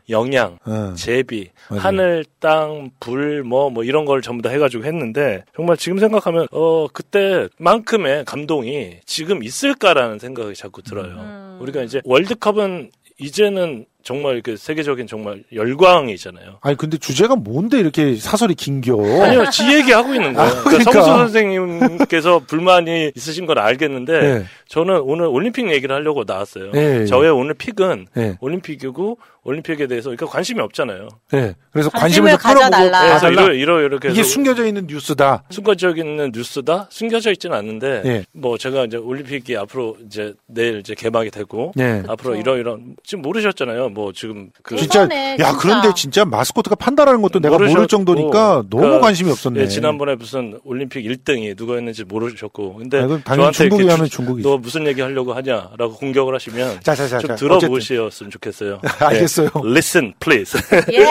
영양, 0.09 0.59
예. 0.69 0.95
제비, 0.95 1.51
맞아요. 1.69 1.83
하늘, 1.83 2.25
땅, 2.39 2.91
불, 3.01 3.43
뭐, 3.43 3.71
뭐 3.71 3.83
이런 3.83 4.05
걸 4.05 4.23
전부 4.23 4.43
다 4.43 4.51
해가지고 4.51 4.85
했는데 4.85 5.45
정말 5.57 5.77
지금 5.77 5.99
생각하면 5.99 6.47
어 6.53 6.87
그때만큼의 6.89 8.25
감동이 8.25 9.01
지금 9.05 9.43
있을까라는 9.43 10.21
생각이 10.21 10.55
자꾸 10.55 10.83
들어요. 10.83 11.15
음. 11.15 11.59
우리가 11.61 11.83
이제 11.83 12.01
월드컵은 12.05 12.91
이제는 13.19 13.87
정말 14.05 14.43
그 14.43 14.57
세계적인 14.59 15.07
정말 15.07 15.43
열광이잖아요. 15.53 16.59
아니 16.61 16.77
근데 16.77 16.99
주제가 16.99 17.37
뭔데 17.37 17.81
이렇게 17.81 18.17
사설이 18.17 18.55
긴겨? 18.55 18.93
아니요, 19.25 19.49
지 19.51 19.65
얘기 19.73 19.93
하고 19.93 20.15
있는 20.15 20.35
거예요. 20.35 20.51
아, 20.51 20.63
그러니까 20.63 20.91
그러니까. 20.91 20.93
성수 20.93 21.11
선생님께서 21.33 22.41
불만이 22.41 23.13
있으신 23.17 23.47
건 23.47 23.59
알겠는데, 23.59 24.21
네. 24.21 24.45
저는 24.69 25.01
오늘 25.01 25.25
올림픽 25.27 25.71
얘기를 25.71 25.97
하려고 25.97 26.25
나왔어요. 26.27 26.73
네, 26.73 27.07
저의 27.07 27.31
오늘 27.31 27.55
픽은 27.55 28.09
네. 28.15 28.37
올림픽이고, 28.41 29.19
올림픽에 29.45 29.87
대해서 29.87 30.09
그러니까 30.09 30.27
관심이 30.27 30.61
없잖아요. 30.61 31.09
네. 31.33 31.55
그래서 31.71 31.91
관심을 31.91 32.37
관심을 32.37 32.63
가져달라. 32.71 33.19
네. 33.21 33.31
이러, 33.31 33.53
이러, 33.53 33.81
이렇게 33.83 34.11
이게 34.11 34.23
숨겨져 34.23 34.67
있는 34.67 34.87
뉴스다. 34.87 35.45
숨겨져 35.51 35.95
있는 35.95 36.31
뉴스다? 36.35 36.87
숨겨져 36.91 37.31
있지는 37.33 37.57
않는데, 37.57 38.03
네. 38.03 38.25
뭐 38.33 38.57
제가 38.57 38.85
이제 38.87 38.97
올림픽이 38.97 39.57
앞으로 39.57 39.97
이제 40.07 40.33
내일 40.47 40.79
이제 40.79 40.95
개막이 40.95 41.31
되고, 41.31 41.73
네. 41.77 42.03
앞으로 42.09 42.37
이러이런, 42.37 42.97
지금 43.05 43.23
모르셨잖아요. 43.23 43.91
뭐 43.91 44.13
지금 44.13 44.51
그. 44.63 44.77
진짜 44.77 45.01
이번에 45.05 45.33
야 45.33 45.37
진짜. 45.51 45.59
그런데 45.59 45.89
진짜 45.95 46.25
마스코트가 46.25 46.77
판다라는 46.77 47.21
것도 47.23 47.41
내가 47.41 47.55
모를 47.57 47.69
모르셨고, 47.69 47.87
정도니까 47.89 48.65
너무 48.71 48.83
그러니까, 48.83 49.01
관심이 49.01 49.31
없었네. 49.31 49.61
예, 49.61 49.69
지난번에 49.69 50.15
무슨 50.15 50.59
올림픽 50.65 51.05
1등이 51.05 51.55
누구였는지 51.57 52.05
모르셨고, 52.05 52.75
근데 52.77 53.03
아, 53.03 53.21
당연히 53.25 53.53
중국이 53.53 53.89
하면 53.89 54.07
주- 54.07 54.13
중국이지. 54.17 54.49
너 54.49 54.57
무슨 54.57 54.87
얘기 54.87 55.01
하려고 55.03 55.35
하냐라고 55.35 55.95
공격을 55.97 56.35
하시면 56.35 56.81
자, 56.83 56.95
자, 56.95 57.07
자, 57.09 57.19
좀 57.19 57.29
자, 57.29 57.35
들어보셨으면 57.37 58.31
좋겠어요. 58.31 58.81
알겠 59.01 59.29
어요. 59.43 59.51
예, 59.55 59.69
listen, 59.71 60.15
please. 60.21 60.59
예. 60.93 61.07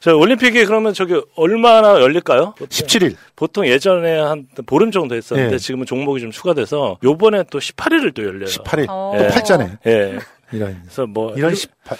저 0.00 0.16
올림픽이 0.16 0.64
그러면 0.64 0.94
저기 0.94 1.20
얼마나 1.36 2.00
열릴까요? 2.00 2.54
17일. 2.58 3.16
보통 3.36 3.66
예전에 3.66 4.18
한 4.18 4.46
보름 4.66 4.90
정도 4.90 5.14
했었는데 5.14 5.54
예. 5.54 5.58
지금은 5.58 5.86
종목이 5.86 6.20
좀 6.20 6.30
추가돼서 6.30 6.98
요번에 7.02 7.44
또 7.50 7.58
18일을 7.58 8.14
또 8.14 8.24
열려요. 8.24 8.46
18일. 8.46 8.86
어. 8.88 9.14
또 9.18 9.28
팔자네. 9.28 9.78
예. 9.86 10.18
이런. 10.52 10.78
그래서 10.82 11.06
뭐 11.06 11.32
이런 11.34 11.50
일- 11.52 11.56
18. 11.56 11.98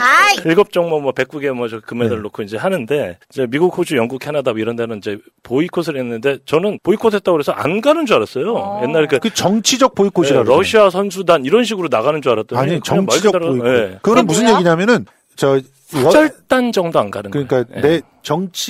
아이. 0.00 0.36
일곱 0.46 0.72
종목 0.72 1.02
뭐 1.02 1.12
109개 1.12 1.50
뭐저 1.52 1.80
금메달 1.80 2.16
네. 2.18 2.22
놓고 2.22 2.42
이제 2.42 2.56
하는데 2.56 3.18
이제 3.30 3.46
미국, 3.48 3.76
호주, 3.76 3.96
영국, 3.96 4.18
캐나다 4.18 4.52
뭐 4.52 4.60
이런 4.60 4.76
데는 4.76 4.98
이제 4.98 5.18
보이콧을 5.42 5.96
했는데 5.96 6.38
저는 6.46 6.78
보이콧했다고 6.82 7.32
그래서 7.32 7.52
안 7.52 7.80
가는 7.80 8.04
줄 8.06 8.16
알았어요. 8.16 8.54
어. 8.54 8.80
옛날에 8.82 9.06
그 9.06 9.18
그 9.20 9.32
정치적 9.32 9.94
보이콧이라 9.94 10.40
예, 10.40 10.42
러시아 10.44 10.90
선수단 10.90 11.44
이런 11.44 11.64
식으로 11.64 11.88
나가는 11.90 12.20
줄 12.22 12.32
알았더니 12.32 12.60
아니 12.60 12.80
정치적 12.80 13.32
보이콧. 13.32 13.66
예. 13.66 13.98
그거는 14.02 14.26
무슨? 14.26 14.48
얘기냐면은 14.48 15.06
저 15.36 15.48
워- 15.50 15.60
후절단 15.98 16.72
정도 16.72 16.98
안 17.00 17.10
가는 17.10 17.30
그러니까 17.30 17.64
거예요. 17.64 17.76
예. 17.76 17.80
내 17.80 18.00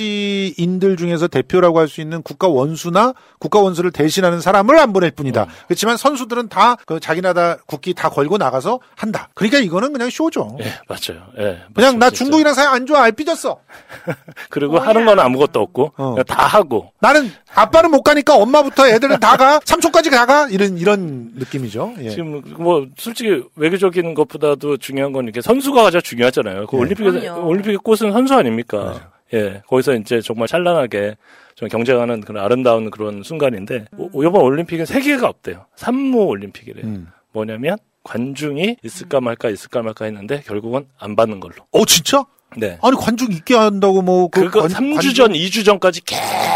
정치인들 0.03 0.97
중에서 0.97 1.27
대표라고 1.27 1.77
할 1.79 1.87
수 1.87 2.01
있는 2.01 2.23
국가 2.23 2.47
원수나 2.47 3.13
국가 3.37 3.59
원수를 3.59 3.91
대신하는 3.91 4.41
사람을 4.41 4.79
안 4.79 4.93
보낼 4.93 5.11
뿐이다. 5.11 5.43
음. 5.43 5.47
그렇지만 5.67 5.95
선수들은 5.97 6.49
다 6.49 6.75
그 6.87 6.99
자기 6.99 7.21
나라 7.21 7.57
국기 7.67 7.93
다 7.93 8.09
걸고 8.09 8.37
나가서 8.37 8.79
한다. 8.95 9.29
그러니까 9.35 9.59
이거는 9.59 9.93
그냥 9.93 10.09
쇼죠. 10.09 10.57
예, 10.59 10.65
맞아요. 10.87 11.23
예, 11.37 11.61
그냥 11.73 11.93
맞죠, 11.93 11.97
나 11.99 12.09
진짜. 12.09 12.11
중국이랑 12.23 12.53
사이 12.55 12.65
안 12.65 12.85
좋아, 12.87 13.03
알 13.03 13.11
삐졌어. 13.11 13.59
그리고 14.49 14.79
하는 14.79 15.05
건 15.05 15.19
아무것도 15.19 15.59
없고 15.59 15.93
어. 15.97 16.15
다 16.27 16.45
하고 16.47 16.91
나는 16.99 17.31
아빠는 17.53 17.91
못 17.91 18.01
가니까 18.01 18.35
엄마부터 18.35 18.87
애들은 18.87 19.19
다 19.19 19.37
가, 19.37 19.59
삼촌까지 19.65 20.09
다 20.09 20.25
가, 20.25 20.47
이런 20.49 20.77
이런 20.79 21.31
느낌이죠. 21.35 21.93
예. 21.99 22.09
지금 22.09 22.41
뭐 22.57 22.87
솔직히 22.97 23.43
외교적인 23.55 24.13
것보다도 24.15 24.77
중요한 24.77 25.13
건 25.13 25.25
이렇게 25.25 25.41
선수가 25.41 25.83
가장 25.83 26.01
중요하잖아요. 26.01 26.65
그 26.67 26.75
네. 26.75 26.81
올림픽에 26.81 27.11
그럼요. 27.21 27.47
올림픽의 27.47 27.77
꽃은 27.77 28.11
선수 28.11 28.33
아닙니까? 28.35 29.11
예, 29.33 29.61
거기서 29.67 29.95
이제 29.95 30.21
정말 30.21 30.47
찬란하게 30.47 31.15
좀 31.55 31.67
경쟁하는 31.67 32.21
그런 32.21 32.43
아름다운 32.43 32.89
그런 32.91 33.23
순간인데 33.23 33.85
오- 33.97 34.23
이번 34.23 34.41
올림픽은 34.41 34.85
세 34.85 35.01
개가 35.01 35.27
없대요. 35.27 35.65
산무 35.75 36.23
올림픽이래요. 36.25 36.85
음. 36.85 37.07
뭐냐면 37.31 37.77
관중이 38.03 38.77
있을까 38.83 39.21
말까 39.21 39.49
있을까 39.49 39.81
말까 39.81 40.05
했는데 40.05 40.41
결국은 40.45 40.87
안 40.99 41.15
받는 41.15 41.39
걸로. 41.39 41.55
어 41.71 41.85
진짜? 41.85 42.23
네. 42.57 42.77
아니 42.81 42.95
관중 42.95 43.31
있게 43.31 43.55
한다고 43.55 44.01
뭐 44.01 44.27
그 44.29 44.41
그거 44.45 44.61
관- 44.61 44.69
3주 44.69 44.93
관중- 44.95 45.13
전, 45.15 45.33
2주 45.33 45.65
전까지 45.65 46.01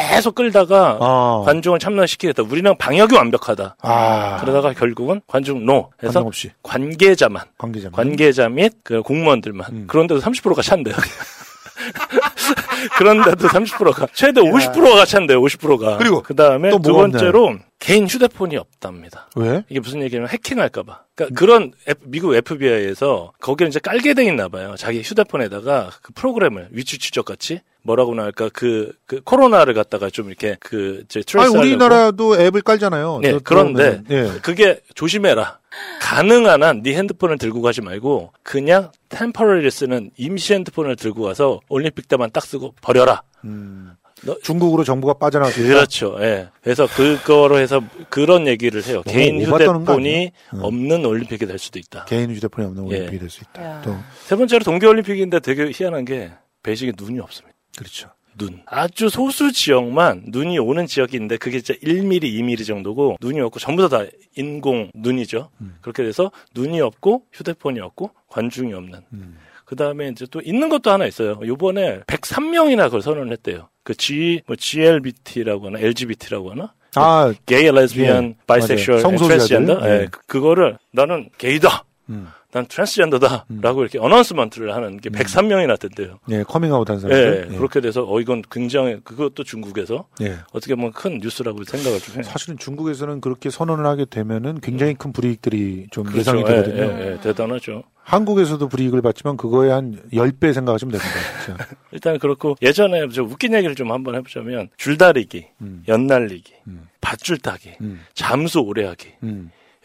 계속 0.09 0.35
끌다가 0.35 0.97
아. 0.99 1.43
관중을 1.45 1.79
참여시키겠다. 1.79 2.43
우리는 2.43 2.75
방역이 2.77 3.15
완벽하다. 3.15 3.75
아. 3.81 4.37
그러다가 4.41 4.73
결국은 4.73 5.21
관중 5.27 5.65
no 5.65 5.89
해서 6.03 6.13
관중 6.13 6.27
없이 6.27 6.51
관계자만 6.63 7.43
관계자. 7.57 7.89
관계자 7.89 8.49
및 8.49 8.73
그 8.83 9.01
공무원들만 9.01 9.67
음. 9.71 9.83
그런데도 9.87 10.21
30%가 10.21 10.61
찬대요. 10.61 10.95
그런데도 12.97 13.47
30%가 13.47 14.07
최대 14.13 14.41
50%가 14.41 15.05
찬대요. 15.05 15.41
50%가 15.41 15.97
그리고 15.97 16.21
그 16.21 16.35
다음에 16.35 16.69
또두 16.69 16.93
번째로 16.93 17.55
개인 17.79 18.07
휴대폰이 18.07 18.57
없답니다. 18.57 19.29
왜? 19.35 19.63
이게 19.69 19.79
무슨 19.79 20.01
얘기냐면 20.01 20.29
해킹할까봐. 20.29 21.03
그러니까 21.15 21.39
그런 21.39 21.71
F- 21.87 22.01
미국 22.05 22.33
FBI에서 22.35 23.33
거기를 23.39 23.69
이제 23.69 23.79
깔게 23.79 24.13
돼 24.15 24.25
있나 24.25 24.47
봐요. 24.49 24.75
자기 24.77 25.01
휴대폰에다가 25.01 25.91
그 26.01 26.11
프로그램을 26.13 26.69
위치 26.71 26.97
추적 26.97 27.23
같이 27.25 27.61
뭐라고나 27.83 28.23
할까 28.23 28.49
그, 28.51 28.91
그 29.05 29.21
코로나를 29.21 29.73
갖다가 29.75 30.09
좀 30.09 30.27
이렇게 30.27 30.57
그 30.59 31.03
이제 31.05 31.21
trace 31.21 31.55
우리나라도 31.55 32.35
앱을 32.41 32.61
깔잖아요. 32.61 33.19
네, 33.21 33.31
저- 33.33 33.39
그런데 33.43 34.01
예. 34.09 34.31
그게 34.41 34.81
조심해라. 34.95 35.59
가능한 36.01 36.63
한 36.63 36.81
네 36.81 36.95
핸드폰을 36.95 37.37
들고 37.37 37.61
가지 37.61 37.81
말고 37.81 38.33
그냥 38.41 38.91
템퍼러리 39.09 39.69
쓰는 39.69 40.09
임시 40.17 40.53
핸드폰을 40.55 40.95
들고 40.95 41.21
가서 41.21 41.59
올림픽 41.69 42.07
때만 42.07 42.31
딱 42.33 42.43
쓰고 42.43 42.73
버려라. 42.81 43.21
음. 43.45 43.91
너- 44.23 44.37
중국으로 44.39 44.83
정부가 44.83 45.13
빠져나왔다. 45.13 45.55
그렇죠. 45.61 46.17
예. 46.21 46.49
그래서 46.61 46.87
그거로 46.87 47.59
해서 47.59 47.81
그런 48.09 48.47
얘기를 48.47 48.83
해요. 48.85 49.03
개인 49.05 49.41
휴대폰이? 49.41 50.31
응. 50.55 50.59
없는 50.63 51.05
올림픽이 51.05 51.45
될 51.45 51.57
수도 51.59 51.79
있다. 51.79 52.05
개인 52.05 52.33
휴대폰이 52.33 52.67
없는 52.67 52.91
예. 52.91 52.95
올림픽이 52.97 53.19
될수 53.19 53.43
있다. 53.43 53.63
야. 53.63 53.81
또세 53.81 54.35
번째로 54.35 54.63
동계올림픽인데 54.63 55.39
되게 55.41 55.71
희한한 55.73 56.05
게 56.05 56.31
베이징에 56.63 56.93
눈이 56.97 57.19
없습니다. 57.19 57.55
그렇죠. 57.77 58.09
눈. 58.37 58.61
아주 58.67 59.09
소수 59.09 59.51
지역만 59.51 60.25
눈이 60.27 60.59
오는 60.59 60.85
지역이 60.85 61.15
있는데 61.15 61.37
그게 61.37 61.59
진짜 61.59 61.79
1mm, 61.81 62.21
2mm 62.23 62.65
정도고 62.67 63.17
눈이 63.19 63.39
없고 63.41 63.59
전부 63.59 63.87
다, 63.89 64.03
다 64.03 64.09
인공 64.35 64.91
눈이죠. 64.93 65.49
음. 65.61 65.77
그렇게 65.81 66.03
돼서 66.03 66.31
눈이 66.53 66.79
없고 66.81 67.23
휴대폰이 67.33 67.79
없고 67.79 68.11
관중이 68.29 68.73
없는. 68.73 68.99
음. 69.13 69.37
그 69.67 69.75
다음에 69.75 70.07
이제 70.07 70.25
또 70.31 70.39
있는 70.41 70.69
것도 70.69 70.89
하나 70.91 71.05
있어요. 71.05 71.37
요번에 71.45 71.99
103명이나 72.07 72.85
그걸 72.85 73.01
선언을 73.01 73.33
했대요. 73.33 73.67
그 73.83 73.93
G, 73.95 74.41
뭐 74.47 74.55
GLBT라고 74.55 75.67
하나, 75.67 75.79
LGBT라고 75.79 76.51
하나? 76.51 76.73
아 76.95 77.33
게이, 77.45 77.69
레즈비언, 77.69 78.23
예, 78.29 78.35
bisexual. 78.47 79.01
트랜스젠더. 79.27 79.89
예. 79.89 80.01
예, 80.03 80.07
그- 80.09 80.21
그거를 80.25 80.77
나는 80.91 81.29
게이다. 81.37 81.83
음. 82.09 82.29
난 82.53 82.65
트랜스젠더다라고 82.65 83.81
이렇게 83.81 83.99
announcement를 83.99 84.73
하는 84.73 84.97
게 84.97 85.09
103명이나 85.09 85.77
된대요. 85.77 86.19
예, 86.29 86.43
커밍아웃 86.43 86.89
한 86.89 87.01
예. 87.11 87.45
예. 87.51 87.55
그렇게 87.57 87.81
돼서 87.81 88.05
어 88.07 88.21
이건 88.21 88.41
굉장히 88.49 89.01
그것도 89.03 89.43
중국에서 89.43 90.07
예. 90.21 90.37
어떻게 90.53 90.75
보면 90.75 90.93
큰 90.93 91.19
뉴스라고 91.21 91.65
생각을 91.65 91.99
좀 91.99 92.15
해요. 92.15 92.23
사실은 92.23 92.57
중국에서는 92.57 93.19
그렇게 93.19 93.49
선언을 93.49 93.85
하게 93.85 94.05
되면은 94.05 94.61
굉장히 94.61 94.93
큰 94.93 95.11
불이익들이 95.11 95.87
좀 95.91 96.05
그렇죠. 96.05 96.19
예상이 96.19 96.41
예, 96.41 96.45
되거든요. 96.45 96.83
예, 96.83 97.11
예, 97.11 97.19
대단하죠. 97.19 97.83
한국에서도 98.03 98.65
불이익을 98.69 99.01
받지만 99.01 99.35
그거에 99.35 99.69
한 99.69 99.99
10배 100.13 100.53
생각하시면 100.53 100.97
됩니다. 100.97 101.67
일단 101.91 102.17
그렇고 102.17 102.55
예전에 102.61 103.09
저 103.09 103.23
웃긴 103.23 103.53
얘기를 103.53 103.75
좀 103.75 103.91
한번 103.91 104.15
해보자면 104.15 104.69
줄다리기, 104.77 105.47
음. 105.59 105.83
연날리기, 105.89 106.53
밧줄 107.01 107.39
따기, 107.39 107.73
잠수 108.13 108.61
오래 108.61 108.85
하기. 108.85 109.09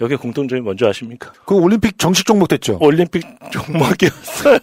여기 0.02 0.16
공통점이 0.16 0.60
뭔지 0.60 0.84
아십니까? 0.84 1.32
그 1.46 1.54
올림픽 1.54 1.96
정식 1.96 2.26
종목 2.26 2.48
됐죠? 2.48 2.76
올림픽 2.80 3.22
종목이었어요. 3.52 4.58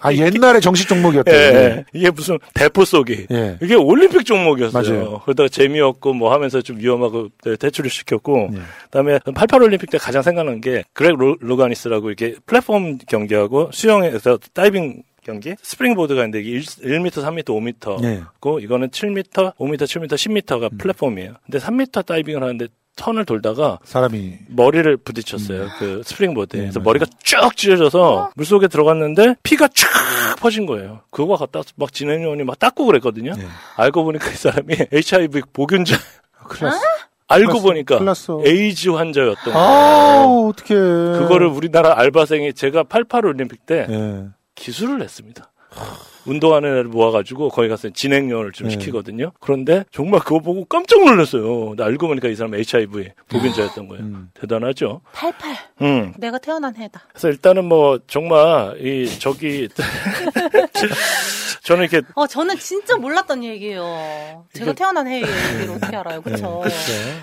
아, 0.00 0.12
옛날에 0.12 0.60
정식 0.60 0.88
종목이었대요. 0.88 1.36
예, 1.36 1.54
예. 1.54 1.84
이게 1.92 2.10
무슨 2.10 2.38
대포 2.54 2.84
쏘기. 2.84 3.26
예. 3.30 3.58
이게 3.60 3.74
올림픽 3.74 4.24
종목이었어요. 4.24 4.94
맞아요. 4.94 5.20
그러다가 5.24 5.48
재미없고 5.48 6.14
뭐 6.14 6.32
하면서 6.32 6.62
좀 6.62 6.78
위험하고 6.78 7.28
네, 7.44 7.56
퇴출을 7.56 7.90
시켰고, 7.90 8.50
예. 8.54 8.58
그다음에 8.84 9.18
88 9.34 9.62
올림픽 9.62 9.90
때 9.90 9.98
가장 9.98 10.22
생각나는 10.22 10.60
게 10.60 10.84
그렉 10.92 11.16
로, 11.16 11.36
로가니스라고 11.40 12.08
이렇게 12.08 12.36
플랫폼 12.46 12.98
경기하고 12.98 13.70
수영에서 13.72 14.38
다이빙 14.52 15.02
경기 15.24 15.54
스프링보드가 15.60 16.20
있는데 16.20 16.40
이게 16.40 16.50
1, 16.50 16.60
1m, 16.60 17.10
3m, 17.10 17.44
5m. 17.44 18.04
예. 18.04 18.22
고 18.38 18.60
이거는 18.60 18.90
7m, 18.90 19.56
5m, 19.56 19.78
7m, 19.78 20.08
10m가 20.08 20.70
음. 20.72 20.78
플랫폼이에요. 20.78 21.34
근데 21.46 21.58
3m 21.58 22.06
다이빙을 22.06 22.42
하는데 22.42 22.68
턴을 22.96 23.24
돌다가 23.24 23.78
사람이 23.84 24.34
머리를 24.48 24.96
부딪혔어요. 24.98 25.68
그 25.78 26.02
스프링보드에. 26.04 26.60
네, 26.60 26.64
그래서 26.66 26.78
맞아요. 26.80 26.84
머리가 26.84 27.06
쭉 27.22 27.56
찢어져서 27.56 28.30
물속에 28.36 28.68
들어갔는데 28.68 29.36
피가 29.42 29.68
쫙 29.68 30.36
퍼진 30.38 30.66
거예요. 30.66 31.00
그거 31.10 31.36
갖다 31.36 31.62
막 31.76 31.92
진행요원이 31.92 32.44
막 32.44 32.58
닦고 32.58 32.86
그랬거든요. 32.86 33.32
알고 33.76 34.04
보니까 34.04 34.30
이 34.30 34.34
사람이 34.34 34.74
HIV 34.92 35.42
보균자. 35.52 35.96
큰일 36.48 36.70
났어. 36.70 36.80
알고 37.26 37.46
큰일 37.48 37.54
났어. 37.56 37.62
보니까 37.62 37.94
큰일 37.96 38.06
났어. 38.06 38.42
에이즈 38.44 38.90
환자였던 38.90 39.52
거예요. 39.52 39.58
아, 39.58 40.24
어떡해. 40.48 40.78
그거를 41.18 41.46
우리나라 41.48 41.98
알바생이 41.98 42.52
제가 42.54 42.84
88 42.84 43.26
올림픽 43.26 43.66
때 43.66 43.86
예. 43.88 44.24
기술을 44.54 44.98
냈습니다. 44.98 45.50
운동하는 46.26 46.68
애를 46.70 46.84
모아가지고 46.84 47.50
거기 47.50 47.68
가서 47.68 47.90
진행요원을 47.90 48.52
좀 48.52 48.68
네. 48.68 48.72
시키거든요. 48.72 49.32
그런데 49.40 49.84
정말 49.92 50.20
그거 50.20 50.38
보고 50.40 50.64
깜짝 50.64 51.04
놀랐어요. 51.04 51.74
나 51.76 51.84
알고 51.84 52.08
보니까 52.08 52.28
이 52.28 52.34
사람 52.36 52.54
HIV 52.54 53.10
보균자였던 53.28 53.88
거예요. 53.88 54.02
음. 54.04 54.30
대단하죠. 54.34 55.00
88. 55.12 55.56
음. 55.82 56.14
내가 56.18 56.38
태어난 56.38 56.74
해다. 56.76 57.02
그래서 57.10 57.28
일단은 57.28 57.64
뭐 57.66 57.98
정말 58.06 58.76
이 58.80 59.06
저기 59.18 59.68
저는 61.62 61.84
이렇게 61.88 62.02
어, 62.14 62.26
저는 62.26 62.58
진짜 62.58 62.94
몰랐던 62.96 63.42
얘기예요. 63.42 64.44
제가 64.52 64.72
이게- 64.72 64.74
태어난 64.74 65.06
해 65.08 65.16
얘기를 65.22 65.70
어떻게 65.70 65.96
알아요, 65.96 66.22
신기해서 66.26 66.70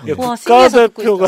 듣고 0.04 0.22
국가대표가. 0.34 1.26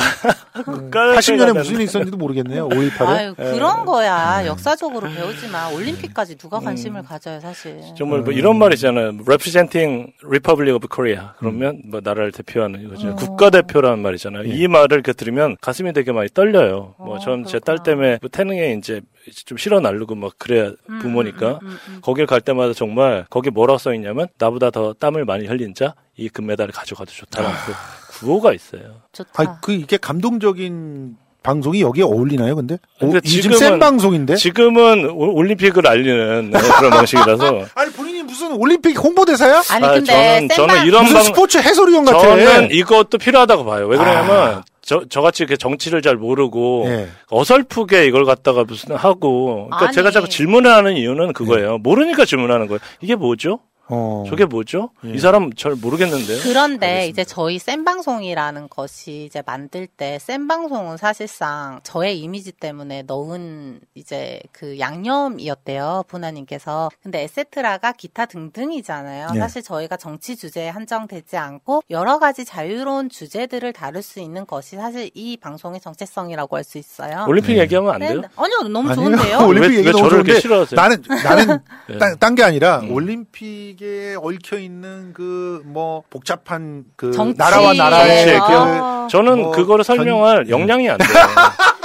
국가대표가 0.64 1.14
80년에 1.20 1.46
되는- 1.46 1.56
무슨 1.58 1.74
일이 1.76 1.84
있었는지도 1.84 2.16
모르겠네요. 2.16 2.68
5.18에. 2.70 3.06
아유, 3.06 3.34
그런 3.36 3.84
거야. 3.84 4.40
음. 4.42 4.46
역사적으로 4.46 5.08
배우지만 5.10 5.74
올림픽까지 5.74 6.36
누가 6.36 6.58
관심을 6.58 7.04
가져요, 7.04 7.38
사실. 7.40 7.63
정말 7.96 8.20
음. 8.20 8.24
뭐 8.24 8.32
이런 8.32 8.58
말 8.58 8.72
있잖아요. 8.74 9.08
representing 9.26 10.12
Republic 10.24 10.74
of 10.74 10.86
Korea. 10.88 11.20
그러면 11.38 11.82
뭐 11.86 12.00
나라를 12.02 12.32
대표하는 12.32 12.82
이거죠. 12.82 13.10
어. 13.10 13.14
국가대표라는 13.14 14.00
말이잖아요. 14.00 14.48
예. 14.48 14.54
이 14.54 14.68
말을 14.68 14.92
이렇게 14.92 15.12
들으면 15.12 15.56
가슴이 15.60 15.92
되게 15.92 16.12
많이 16.12 16.28
떨려요. 16.32 16.94
어, 16.98 17.04
뭐전 17.04 17.44
제 17.44 17.58
딸 17.60 17.82
때문에 17.82 18.18
뭐 18.20 18.28
태능에 18.30 18.74
이제 18.74 19.00
좀 19.46 19.56
실어 19.58 19.80
날르고 19.80 20.14
막 20.14 20.32
그래야 20.38 20.72
음, 20.90 20.98
부모니까 21.00 21.58
거길 22.02 22.26
갈 22.26 22.40
때마다 22.40 22.74
정말 22.74 23.24
거기 23.30 23.50
뭐라고 23.50 23.78
써 23.78 23.94
있냐면 23.94 24.26
나보다 24.38 24.70
더 24.70 24.92
땀을 24.92 25.24
많이 25.24 25.46
흘린 25.46 25.74
자 25.74 25.94
이 26.16 26.28
금메달을 26.28 26.72
가져가도 26.72 27.10
좋다라는 27.10 27.56
아. 27.56 27.60
그 27.66 28.20
구호가 28.20 28.52
있어요. 28.52 29.02
아니, 29.34 29.48
그 29.60 29.72
이게 29.72 29.96
감동적인 29.96 31.16
방송이 31.44 31.82
여기에 31.82 32.02
어울리나요, 32.04 32.56
근데? 32.56 32.74
오, 33.00 33.10
근데 33.10 33.20
지금 33.20 33.52
센 33.52 33.78
방송인데? 33.78 34.34
지금은 34.34 35.10
올- 35.10 35.30
올림픽을 35.34 35.86
알리는 35.86 36.50
네, 36.50 36.58
그런 36.78 36.90
방식이라서 36.90 37.60
아니 37.74 37.92
본인이 37.92 38.22
무슨 38.24 38.52
올림픽 38.52 38.98
홍보대사야? 38.98 39.62
아니, 39.70 39.84
아, 39.84 39.92
근데 39.92 40.04
저는 40.12 40.24
센 40.38 40.48
저는 40.48 40.74
방- 40.74 40.86
이런 40.86 41.02
무슨 41.02 41.14
방 41.16 41.22
스포츠 41.24 41.58
해설위원 41.58 42.04
같아. 42.06 42.18
저는 42.18 42.70
이것도 42.72 43.18
필요하다고 43.18 43.64
봐요. 43.64 43.86
왜 43.86 43.96
그러냐면 43.96 44.36
아. 44.36 44.62
저 44.80 45.02
저같이 45.08 45.42
이렇게 45.44 45.56
정치를 45.56 46.02
잘 46.02 46.16
모르고 46.16 46.84
예. 46.88 47.08
어설프게 47.30 48.06
이걸 48.06 48.24
갖다가 48.24 48.64
무슨 48.64 48.94
하고 48.96 49.66
그러니까 49.70 49.86
아니. 49.86 49.94
제가 49.94 50.10
자꾸 50.10 50.28
질문을 50.28 50.70
하는 50.70 50.96
이유는 50.96 51.32
그거예요. 51.34 51.78
모르니까 51.78 52.24
질문하는 52.24 52.66
거예요. 52.66 52.80
이게 53.00 53.14
뭐죠? 53.14 53.60
어. 53.88 54.24
저게 54.28 54.44
뭐죠? 54.46 54.90
예. 55.04 55.10
이 55.12 55.18
사람 55.18 55.52
잘 55.52 55.74
모르겠는데요. 55.74 56.38
그런데 56.42 57.06
이제 57.08 57.22
저희 57.24 57.58
센 57.58 57.84
방송이라는 57.84 58.68
것이 58.68 59.24
이제 59.26 59.42
만들 59.44 59.86
때 59.86 60.18
센 60.20 60.48
방송은 60.48 60.96
사실상 60.96 61.80
저의 61.82 62.18
이미지 62.20 62.50
때문에 62.52 63.02
넣은 63.02 63.80
이제 63.94 64.40
그 64.52 64.78
양념이었대요 64.78 66.04
분하님께서 66.08 66.90
근데 67.02 67.22
에세트라가 67.22 67.92
기타 67.92 68.26
등등이잖아요 68.26 69.28
네. 69.30 69.36
예. 69.36 69.38
사실 69.40 69.62
저희가 69.62 69.96
정치 69.96 70.36
주제에 70.36 70.68
한정되지 70.68 71.36
않고 71.36 71.82
여러 71.90 72.18
가지 72.18 72.44
자유로운 72.44 73.10
주제들을 73.10 73.72
다룰 73.72 74.02
수 74.02 74.20
있는 74.20 74.46
것이 74.46 74.76
사실 74.76 75.10
이 75.14 75.36
방송의 75.36 75.80
정체성이라고 75.80 76.56
할 76.56 76.64
수 76.64 76.78
있어요 76.78 77.26
올림픽 77.28 77.58
얘기하면 77.58 77.92
안 77.94 78.00
돼요? 78.00 78.20
네, 78.22 78.28
아니요 78.36 78.58
너무 78.72 78.88
아니요. 78.90 78.94
좋은데요 78.94 79.38
올림픽 79.46 79.68
왜- 79.68 79.76
얘기 79.78 79.86
왜 79.88 79.92
너무 79.92 80.08
좋은데 80.08 80.40
싫어하세요? 80.40 80.80
나는 80.80 81.02
나는 81.22 81.58
예. 81.90 81.98
딴게 82.18 82.42
아니라 82.42 82.80
음. 82.80 82.90
올림픽 82.92 83.74
에 83.84 84.14
얽혀 84.14 84.56
있는 84.58 85.12
그 85.12 85.62
뭐 85.66 86.02
복잡한 86.08 86.84
그 86.96 87.12
정치. 87.12 87.36
나라와 87.38 87.72
나라의 87.74 88.24
그렇지. 88.24 88.40
그 88.40 88.52
아. 88.56 89.08
저는 89.10 89.42
뭐 89.42 89.50
그거를 89.52 89.84
전- 89.84 89.96
설명할 89.96 90.48
역량이 90.48 90.88
안 90.88 90.96
돼요. 90.98 91.08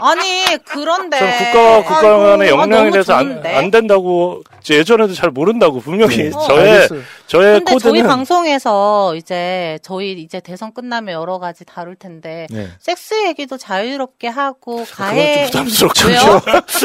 아니 0.00 0.44
그런데 0.64 1.18
저는 1.18 1.82
국가 1.84 1.98
아, 2.08 2.46
역량에 2.46 2.76
너무 2.76 2.90
대해서 2.90 3.14
안? 3.14 3.42
안 3.44 3.70
된다고 3.70 4.42
저 4.62 4.74
예전에도 4.74 5.14
잘 5.14 5.30
모른다고 5.30 5.80
분명히 5.80 6.30
어. 6.34 6.40
저의 6.46 6.70
알겠어요. 6.72 7.00
저의 7.26 7.52
근데 7.58 7.64
저희 7.72 7.74
코드는 7.74 8.06
방송에서 8.08 9.14
이제 9.14 9.78
저희 9.82 10.12
이제 10.12 10.40
대선 10.40 10.72
끝나면 10.72 11.14
여러 11.14 11.38
가지 11.38 11.64
다룰 11.64 11.94
텐데 11.94 12.46
네. 12.50 12.68
섹스 12.78 13.26
얘기도 13.26 13.56
자유롭게 13.56 14.28
하고 14.28 14.84
그건 14.84 15.06
가해 15.06 15.46
좀 15.50 15.64
부담스럽죠. 15.64 16.08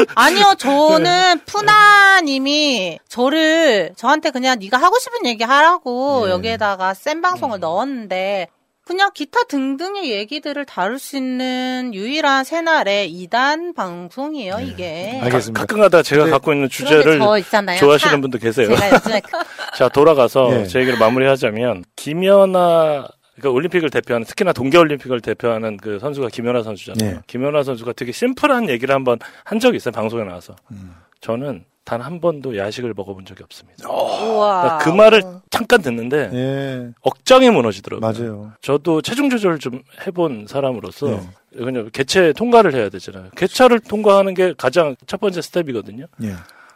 아니요 0.14 0.54
저는 0.58 1.40
푸나님이 1.46 2.98
저를 3.08 3.92
저한테 3.96 4.30
그냥 4.30 4.58
네가 4.58 4.76
하고 4.76 4.98
싶은 4.98 5.26
얘기 5.26 5.44
하라고 5.44 6.26
네. 6.26 6.32
여기에다가 6.32 6.94
센 6.94 7.20
방송을 7.22 7.60
넣었는데 7.60 8.48
그냥 8.84 9.10
기타 9.14 9.42
등등의 9.44 10.10
얘기들을 10.10 10.64
다룰 10.66 10.98
수 10.98 11.16
있는 11.16 11.92
유일한 11.94 12.44
새날의 12.44 13.10
2단 13.12 13.74
방송이에요 13.74 14.58
이게 14.60 15.18
알겠습니다. 15.22 15.60
가 15.60 15.66
끔가다 15.66 16.02
제가 16.02 16.26
네. 16.26 16.30
갖고 16.30 16.52
있는 16.52 16.68
주제를. 16.68 17.18
좋아하시는 17.18 17.98
참, 17.98 18.20
분도 18.20 18.38
계세요. 18.38 18.68
그- 19.24 19.76
자 19.78 19.88
돌아가서 19.88 20.60
예. 20.60 20.66
제 20.66 20.80
얘기를 20.80 20.98
마무리하자면 20.98 21.84
김연아 21.96 23.08
그러니까 23.36 23.50
올림픽을 23.50 23.88
대표하는 23.90 24.26
특히나 24.26 24.52
동계올림픽을 24.52 25.20
대표하는 25.20 25.78
그 25.78 25.98
선수가 25.98 26.28
김연아 26.28 26.62
선수잖아요. 26.62 27.16
예. 27.16 27.20
김연아 27.26 27.62
선수가 27.64 27.94
되게 27.94 28.12
심플한 28.12 28.68
얘기를 28.68 28.94
한번 28.94 29.18
한 29.44 29.58
적이 29.60 29.78
있어요 29.78 29.92
방송에 29.92 30.24
나와서. 30.24 30.54
음. 30.70 30.94
저는 31.20 31.64
단 31.84 32.00
한 32.00 32.20
번도 32.20 32.56
야식을 32.56 32.94
먹어본 32.96 33.24
적이 33.26 33.42
없습니다. 33.44 33.88
우와. 33.88 34.78
그 34.78 34.88
말을 34.88 35.22
잠깐 35.50 35.82
듣는데 35.82 36.30
예. 36.32 36.90
억장이 37.02 37.50
무너지더라고요. 37.50 38.00
맞아요. 38.12 38.52
저도 38.62 39.02
체중 39.02 39.28
조절 39.30 39.58
좀 39.58 39.82
해본 40.06 40.46
사람으로서 40.48 41.06
네. 41.08 41.20
그냥 41.56 41.90
개체 41.92 42.32
통과를 42.32 42.74
해야 42.74 42.88
되잖아요. 42.88 43.30
개차를 43.36 43.80
통과하는 43.80 44.34
게 44.34 44.54
가장 44.56 44.96
첫 45.06 45.20
번째 45.20 45.40
스텝이거든요. 45.42 46.06
예. 46.22 46.32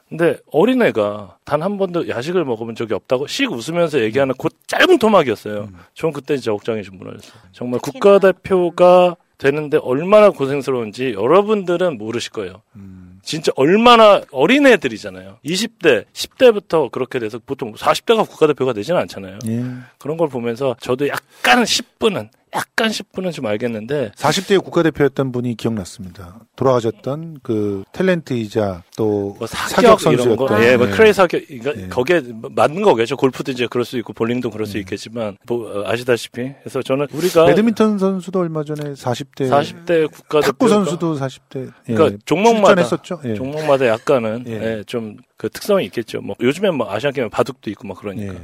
근데 0.09 0.39
어린애가 0.53 1.37
단 1.45 1.63
한 1.63 1.77
번도 1.77 2.09
야식을 2.09 2.45
먹어본 2.45 2.75
적이 2.75 2.95
없다고 2.95 3.27
씩 3.27 3.51
웃으면서 3.53 4.01
얘기하는 4.01 4.35
그 4.39 4.49
짧은 4.67 4.99
토막이었어요. 4.99 5.69
음. 5.71 5.77
저는 5.95 6.13
그때 6.13 6.37
진짜 6.37 6.53
억장이 6.53 6.83
좀 6.83 6.97
무너졌어요. 6.99 7.33
정말 7.53 7.81
국가대표가 7.81 9.17
되는데 9.39 9.79
얼마나 9.79 10.31
고생스러운지 10.31 11.13
여러분들은 11.13 11.97
모르실 11.99 12.33
거예요. 12.33 12.63
음. 12.77 13.08
진짜 13.29 13.53
얼마나 13.57 14.23
어린애들이잖아요. 14.31 15.41
20대, 15.45 16.07
10대부터 16.15 16.91
그렇게 16.91 17.19
돼서 17.19 17.39
보통 17.45 17.75
40대가 17.75 18.27
국가대표가 18.27 18.73
되지는 18.73 18.99
않잖아요. 19.03 19.39
예. 19.47 19.65
그런 19.99 20.17
걸 20.17 20.29
보면서 20.31 20.75
저도 20.81 21.09
약간은 21.09 21.65
10분은 21.65 22.31
약간 22.55 22.91
10분은 22.91 23.33
좀 23.33 23.47
알겠는데 23.47 24.13
40대 24.17 24.63
국가대표였던 24.63 25.33
분이 25.33 25.57
기억났습니다. 25.57 26.41
돌아가셨던 26.57 27.39
그 27.43 27.85
탤런트이자 27.93 28.83
또 28.97 29.19
뭐 29.39 29.47
사격 29.47 30.01
선수였던 30.01 30.37
거, 30.37 30.65
예, 30.65 30.77
뭐 30.77 30.87
네. 30.87 30.93
클레이 30.93 31.13
사격, 31.13 31.43
그러니까 31.47 31.95
거기에 31.95 32.23
맞는 32.51 32.83
거겠죠. 32.83 33.17
골프도 33.17 33.53
이제 33.53 33.67
그럴 33.69 33.85
수 33.85 33.99
있고 33.99 34.13
볼링도 34.13 34.51
그럴 34.51 34.67
수 34.67 34.79
있겠지만 34.79 35.37
뭐 35.47 35.81
어, 35.81 35.85
아시다시피 35.87 36.53
그래서 36.63 36.83
저는 36.83 37.07
우리가 37.13 37.47
배드민턴 37.47 37.99
선수도 37.99 38.41
얼마 38.41 38.65
전에 38.65 38.93
40대 38.93 39.49
40대 39.51 40.11
국가대표 40.11 40.53
탁구 40.53 40.69
선수도 40.69 41.19
40대 41.19 41.73
예, 41.89 41.95
그러니까 41.95 42.19
종목마다 42.25 42.83
출전했었죠. 42.83 43.21
예. 43.25 43.35
종목마다 43.35 43.87
약간은 43.87 44.45
예, 44.49 44.85
좀그 44.87 45.49
특성이 45.53 45.85
있겠죠. 45.87 46.21
뭐 46.21 46.37
요즘엔 46.41 46.75
뭐 46.75 46.91
아시안 46.91 47.13
게임 47.13 47.29
바둑도 47.31 47.71
있고 47.71 47.87
막 47.89 47.99
그러니까 47.99 48.35
예. 48.35 48.39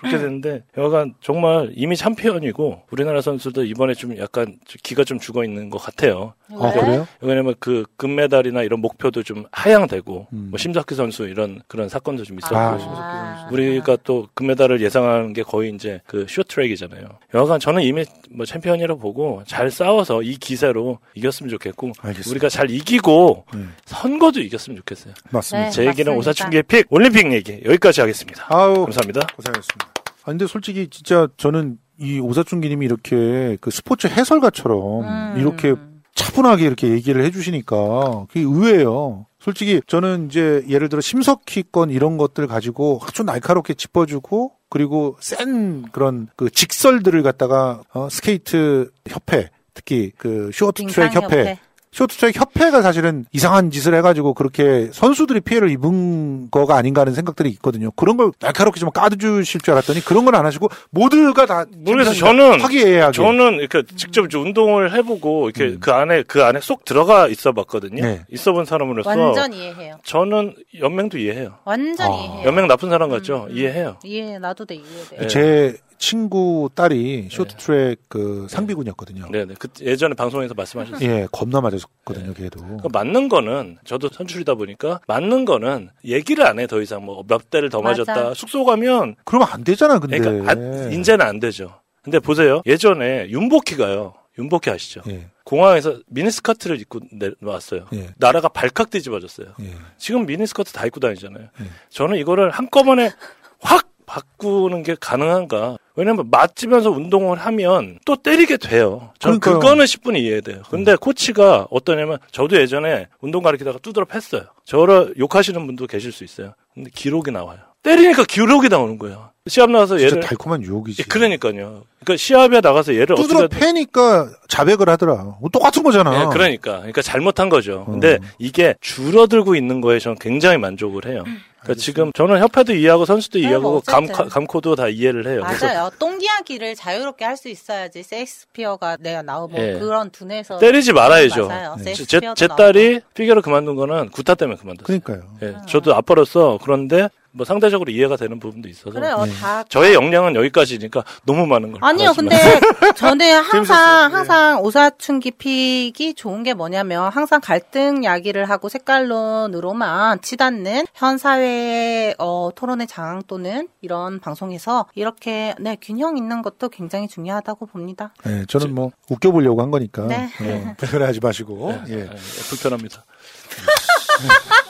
그렇게 0.00 0.18
되는데 0.18 0.62
여간 0.76 1.14
정말 1.20 1.70
이미 1.74 1.96
챔피언이고 1.96 2.82
우리나라 2.90 3.20
선수도 3.20 3.64
이번에 3.64 3.94
좀 3.94 4.16
약간 4.18 4.58
기가 4.82 5.04
좀 5.04 5.18
죽어 5.18 5.44
있는 5.44 5.70
것 5.70 5.78
같아요. 5.78 6.34
아, 6.58 6.72
그래요? 6.72 7.06
왜냐면 7.20 7.54
그 7.58 7.84
금메달이나 7.96 8.62
이런 8.62 8.80
목표도 8.80 9.22
좀 9.22 9.44
하향되고 9.52 10.26
음. 10.32 10.48
뭐 10.50 10.58
심석희 10.58 10.94
선수 10.94 11.24
이런 11.28 11.60
그런 11.68 11.88
사건도 11.88 12.24
좀 12.24 12.38
있었고 12.38 12.56
아, 12.56 13.48
우리가 13.50 13.96
또 14.04 14.28
금메달을 14.34 14.80
예상하는 14.80 15.32
게 15.32 15.42
거의 15.42 15.72
이제 15.74 16.00
그 16.06 16.26
쇼트트랙이잖아요. 16.28 17.06
여하간 17.34 17.60
저는 17.60 17.82
이미 17.82 18.04
뭐 18.30 18.46
챔피언이라고 18.46 19.00
보고 19.00 19.42
잘 19.46 19.70
싸워서 19.70 20.22
이 20.22 20.36
기세로 20.36 20.98
이겼으면 21.14 21.50
좋겠고 21.50 21.92
우리가 22.30 22.48
잘 22.48 22.70
이기고 22.70 23.44
선거도 23.84 24.40
이겼으면 24.40 24.76
좋겠어요. 24.78 25.14
맞습니다. 25.30 25.70
제 25.70 25.86
얘기는. 25.86 26.12
오사춘기의 26.16 26.62
pick 26.64 26.86
올림픽 26.90 27.30
얘기 27.32 27.60
여기까지 27.64 28.00
하겠습니다. 28.00 28.46
아우, 28.48 28.84
감사합니다. 28.84 29.20
고생하셨습니다. 29.48 29.86
아 30.22 30.24
근데 30.26 30.46
솔직히 30.46 30.88
진짜 30.88 31.28
저는 31.36 31.78
이 31.98 32.20
오사춘기님이 32.20 32.86
이렇게 32.86 33.56
그 33.60 33.70
스포츠 33.70 34.06
해설가처럼 34.06 35.04
음. 35.04 35.34
이렇게 35.38 35.74
차분하게 36.14 36.66
이렇게 36.66 36.88
얘기를 36.88 37.24
해주시니까 37.24 38.26
그게 38.28 38.40
의외예요. 38.40 39.26
솔직히 39.40 39.80
저는 39.86 40.26
이제 40.26 40.64
예를 40.68 40.88
들어 40.88 41.00
심석희 41.00 41.64
건 41.70 41.90
이런 41.90 42.16
것들 42.16 42.46
가지고 42.46 43.00
아주 43.02 43.22
날카롭게 43.22 43.74
짚어주고 43.74 44.52
그리고 44.68 45.16
센 45.20 45.82
그런 45.92 46.28
그 46.36 46.50
직설들을 46.50 47.22
갖다가 47.22 47.82
어, 47.94 48.08
스케이트 48.10 48.90
협회 49.08 49.50
특히 49.74 50.12
그 50.18 50.50
쇼트트랙 50.52 51.14
협회. 51.14 51.58
쇼트트랙 51.92 52.36
협회가 52.36 52.82
사실은 52.82 53.24
이상한 53.32 53.70
짓을 53.70 53.94
해가지고 53.94 54.34
그렇게 54.34 54.88
선수들이 54.92 55.40
피해를 55.40 55.70
입은 55.70 56.50
거가 56.50 56.76
아닌가 56.76 57.00
하는 57.00 57.14
생각들이 57.14 57.48
있거든요. 57.50 57.90
그런 57.92 58.16
걸 58.16 58.30
날카롭게 58.40 58.78
좀 58.78 58.90
까주실 58.90 59.60
줄 59.62 59.72
알았더니 59.74 60.00
그런 60.04 60.24
건 60.24 60.28
안 60.34 60.44
하시고 60.46 60.68
모두가 60.90 61.46
다 61.46 61.64
모르겠어요. 61.76 62.14
저는 62.14 62.60
화기애애하게. 62.60 63.12
저는 63.16 63.54
이렇게 63.54 63.82
직접 63.96 64.26
이제 64.26 64.36
운동을 64.36 64.92
해보고 64.94 65.48
이렇게 65.50 65.78
그 65.80 65.90
안에 65.90 66.22
그 66.24 66.44
안에 66.44 66.60
쏙 66.60 66.84
들어가 66.84 67.26
있어봤거든요. 67.28 68.02
네. 68.04 68.24
있어본 68.30 68.66
사람으로서 68.66 69.08
완전 69.08 69.52
이해해요. 69.52 69.96
저는 70.04 70.54
연맹도 70.78 71.18
이해해요. 71.18 71.54
완전 71.64 72.12
이해해요. 72.12 72.46
연맹 72.46 72.68
나쁜 72.68 72.90
사람 72.90 73.08
같죠? 73.10 73.48
이해해요. 73.50 73.96
이해 74.04 74.38
나도 74.38 74.66
돼 74.66 74.74
이해돼. 74.76 75.16
네. 75.20 75.26
제 75.26 75.76
친구 75.98 76.70
딸이 76.74 77.28
쇼트트랙 77.30 78.00
그 78.08 78.46
상비군이었거든요. 78.48 79.28
네네. 79.30 79.54
그 79.58 79.68
예전에 79.80 80.14
방송에서 80.14 80.54
말씀하셨어요. 80.54 81.08
예, 81.08 81.26
겁나 81.32 81.60
맞았거든요, 81.60 82.34
걔도. 82.34 82.60
그러니까 82.60 82.88
맞는 82.92 83.28
거는 83.28 83.78
저도 83.84 84.08
선출이다 84.08 84.54
보니까 84.54 85.00
맞는 85.06 85.44
거는 85.44 85.90
얘기를 86.04 86.46
안 86.46 86.58
해 86.58 86.66
더 86.66 86.80
이상 86.80 87.04
뭐 87.04 87.22
몇 87.26 87.50
대를 87.50 87.68
더 87.70 87.80
맞아. 87.82 88.04
맞았다 88.06 88.34
숙소 88.34 88.64
가면 88.64 89.16
그러면 89.24 89.48
안 89.50 89.64
되잖아 89.64 89.98
근데 89.98 90.18
그러니까 90.18 90.50
안- 90.52 90.92
이제는 90.92 91.24
안 91.26 91.40
되죠. 91.40 91.80
근데 92.02 92.18
보세요 92.20 92.62
예전에 92.66 93.28
윤복희가요 93.30 94.14
윤복희 94.38 94.70
아시죠? 94.70 95.02
예. 95.08 95.26
공항에서 95.44 95.98
미니스커트를 96.06 96.80
입고 96.80 97.00
내려왔어요. 97.10 97.86
예. 97.94 98.10
나라가 98.18 98.48
발칵 98.48 98.90
뒤집어졌어요. 98.90 99.48
예. 99.62 99.74
지금 99.96 100.26
미니스커트 100.26 100.72
다 100.72 100.86
입고 100.86 101.00
다니잖아요. 101.00 101.48
저는 101.90 102.18
이거를 102.18 102.50
한꺼번에 102.50 103.10
확 103.58 103.88
바꾸는 104.06 104.84
게 104.84 104.94
가능한가? 105.00 105.76
왜냐면 105.98 106.30
맞으면서 106.30 106.90
운동을 106.90 107.38
하면 107.38 107.98
또 108.04 108.14
때리게 108.14 108.56
돼요. 108.58 109.10
저는 109.18 109.40
그러니까요. 109.40 109.58
그거는 109.58 109.84
10분이 109.84 110.20
이해돼요. 110.20 110.62
근데 110.70 110.94
코치가 110.94 111.66
어떠냐면 111.72 112.18
저도 112.30 112.56
예전에 112.56 113.08
운동 113.20 113.42
가르치다가 113.42 113.80
두드러 113.82 114.04
팼어요. 114.04 114.46
저를 114.64 115.14
욕하시는 115.18 115.66
분도 115.66 115.88
계실 115.88 116.12
수 116.12 116.22
있어요. 116.22 116.54
근데 116.72 116.88
기록이 116.94 117.32
나와요. 117.32 117.58
때리니까 117.82 118.24
기록이 118.24 118.68
나오는 118.68 118.96
거예요. 118.96 119.30
시합 119.48 119.70
나가서 119.70 119.98
진짜 119.98 120.12
얘를 120.12 120.22
달콤한 120.22 120.62
유혹이지. 120.62 121.02
예, 121.02 121.04
그러니까요. 121.08 121.82
그러니까 122.04 122.16
시합에 122.16 122.60
나가서 122.60 122.94
얘를 122.94 123.16
두드러 123.16 123.44
어떻게 123.46 123.58
패니까 123.58 124.28
자백을 124.46 124.88
하더라. 124.90 125.36
뭐 125.40 125.50
똑같은 125.50 125.82
거잖아. 125.82 126.22
예, 126.22 126.26
그러니까. 126.26 126.76
그러니까 126.76 127.02
잘못한 127.02 127.48
거죠. 127.48 127.84
근데 127.86 128.20
이게 128.38 128.76
줄어들고 128.80 129.56
있는 129.56 129.80
거에 129.80 129.98
저는 129.98 130.18
굉장히 130.20 130.58
만족을 130.58 131.06
해요. 131.06 131.24
그러니까 131.68 131.74
지금 131.82 132.12
저는 132.14 132.40
협회도 132.40 132.74
이해하고 132.74 133.04
선수도 133.04 133.38
이해하고 133.38 133.70
뭐 133.70 133.80
감. 133.84 134.06
감코도 134.06 134.74
다 134.74 134.88
이해를 134.88 135.26
해요. 135.26 135.42
그래서 135.46 135.66
맞아요. 135.66 135.90
똥 135.98 136.18
이야기를 136.20 136.74
자유롭게 136.74 137.24
할 137.24 137.38
수 137.38 137.48
있어야지 137.48 138.02
섹스피어가 138.02 138.96
내가 138.98 139.22
나오고 139.22 139.56
예. 139.58 139.78
그런 139.78 140.10
둔에서 140.10 140.58
때리지 140.58 140.92
말아야죠. 140.92 141.46
맞아요. 141.46 141.76
제, 141.84 142.20
제. 142.34 142.48
딸이 142.48 143.00
피겨를 143.14 143.42
그만둔 143.42 143.76
거는 143.76 144.08
구타 144.08 144.34
때문에 144.34 144.58
그만뒀어요. 144.58 144.84
그러니까요. 144.84 145.22
예, 145.42 145.54
저도 145.68 145.94
아빠로서 145.94 146.58
그런데 146.60 147.08
뭐 147.38 147.44
상대적으로 147.44 147.92
이해가 147.92 148.16
되는 148.16 148.40
부분도 148.40 148.68
있어서 148.68 148.90
그래요. 148.90 149.24
다 149.40 149.62
저의 149.68 149.94
역량은 149.94 150.34
여기까지니까 150.34 151.04
너무 151.24 151.46
많은 151.46 151.70
걸 151.70 151.84
아니요, 151.84 152.12
근데. 152.14 152.36
저는 152.96 153.42
항상. 153.42 154.10
예. 154.10 154.14
항상 154.14 154.60
오사춘기 154.60 155.30
픽이 155.30 156.14
좋은 156.14 156.42
게 156.42 156.52
뭐냐면 156.52 157.12
항상 157.12 157.40
갈등 157.40 158.02
야기를 158.02 158.50
하고 158.50 158.68
색깔론으로만 158.68 160.20
치닫는 160.20 160.86
현 160.94 161.16
사회의 161.16 162.16
어, 162.18 162.50
토론의 162.56 162.88
장악 162.88 163.28
또는 163.28 163.68
이런 163.82 164.18
방송에서 164.18 164.86
이렇게 164.96 165.54
네 165.60 165.76
균형 165.80 166.16
있는 166.16 166.42
것도 166.42 166.70
굉장히 166.70 167.06
중요하다고 167.06 167.66
봅니다. 167.66 168.12
예, 168.26 168.44
저는 168.48 168.74
뭐 168.74 168.90
웃겨보려고 169.08 169.62
한 169.62 169.70
거니까. 169.70 170.02
네. 170.06 170.28
예, 170.42 170.74
그래하지 170.78 171.20
마시고. 171.22 171.72
예. 171.88 172.10
불편합니다. 172.50 173.04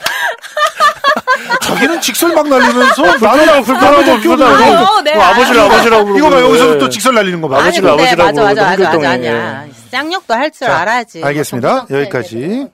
자기는 1.61 2.01
직설 2.01 2.33
막 2.33 2.47
날리면서 2.47 3.01
불편하고 3.03 3.63
불편하고 3.63 4.19
불편하고 4.21 5.01
네, 5.03 5.13
뭐 5.15 5.23
아버지를. 5.23 5.59
아버지라고 5.61 6.05
부르고 6.05 6.17
이거 6.19 6.29
봐 6.29 6.41
여기서부터 6.41 6.85
예. 6.85 6.89
직설 6.89 7.15
날리는 7.15 7.41
거 7.41 7.47
봐. 7.49 7.59
아버지를 7.61 7.89
아버지라고 7.89 8.23
맞아 8.23 8.43
맞아 8.43 8.63
맞아 8.77 8.97
맞아. 8.97 9.09
아니야. 9.11 9.65
쌍욕도 9.91 10.33
할줄 10.33 10.67
자, 10.67 10.77
알아야지. 10.79 11.23
알겠습니다. 11.23 11.67
정성스레 11.69 11.99
여기까지. 12.01 12.67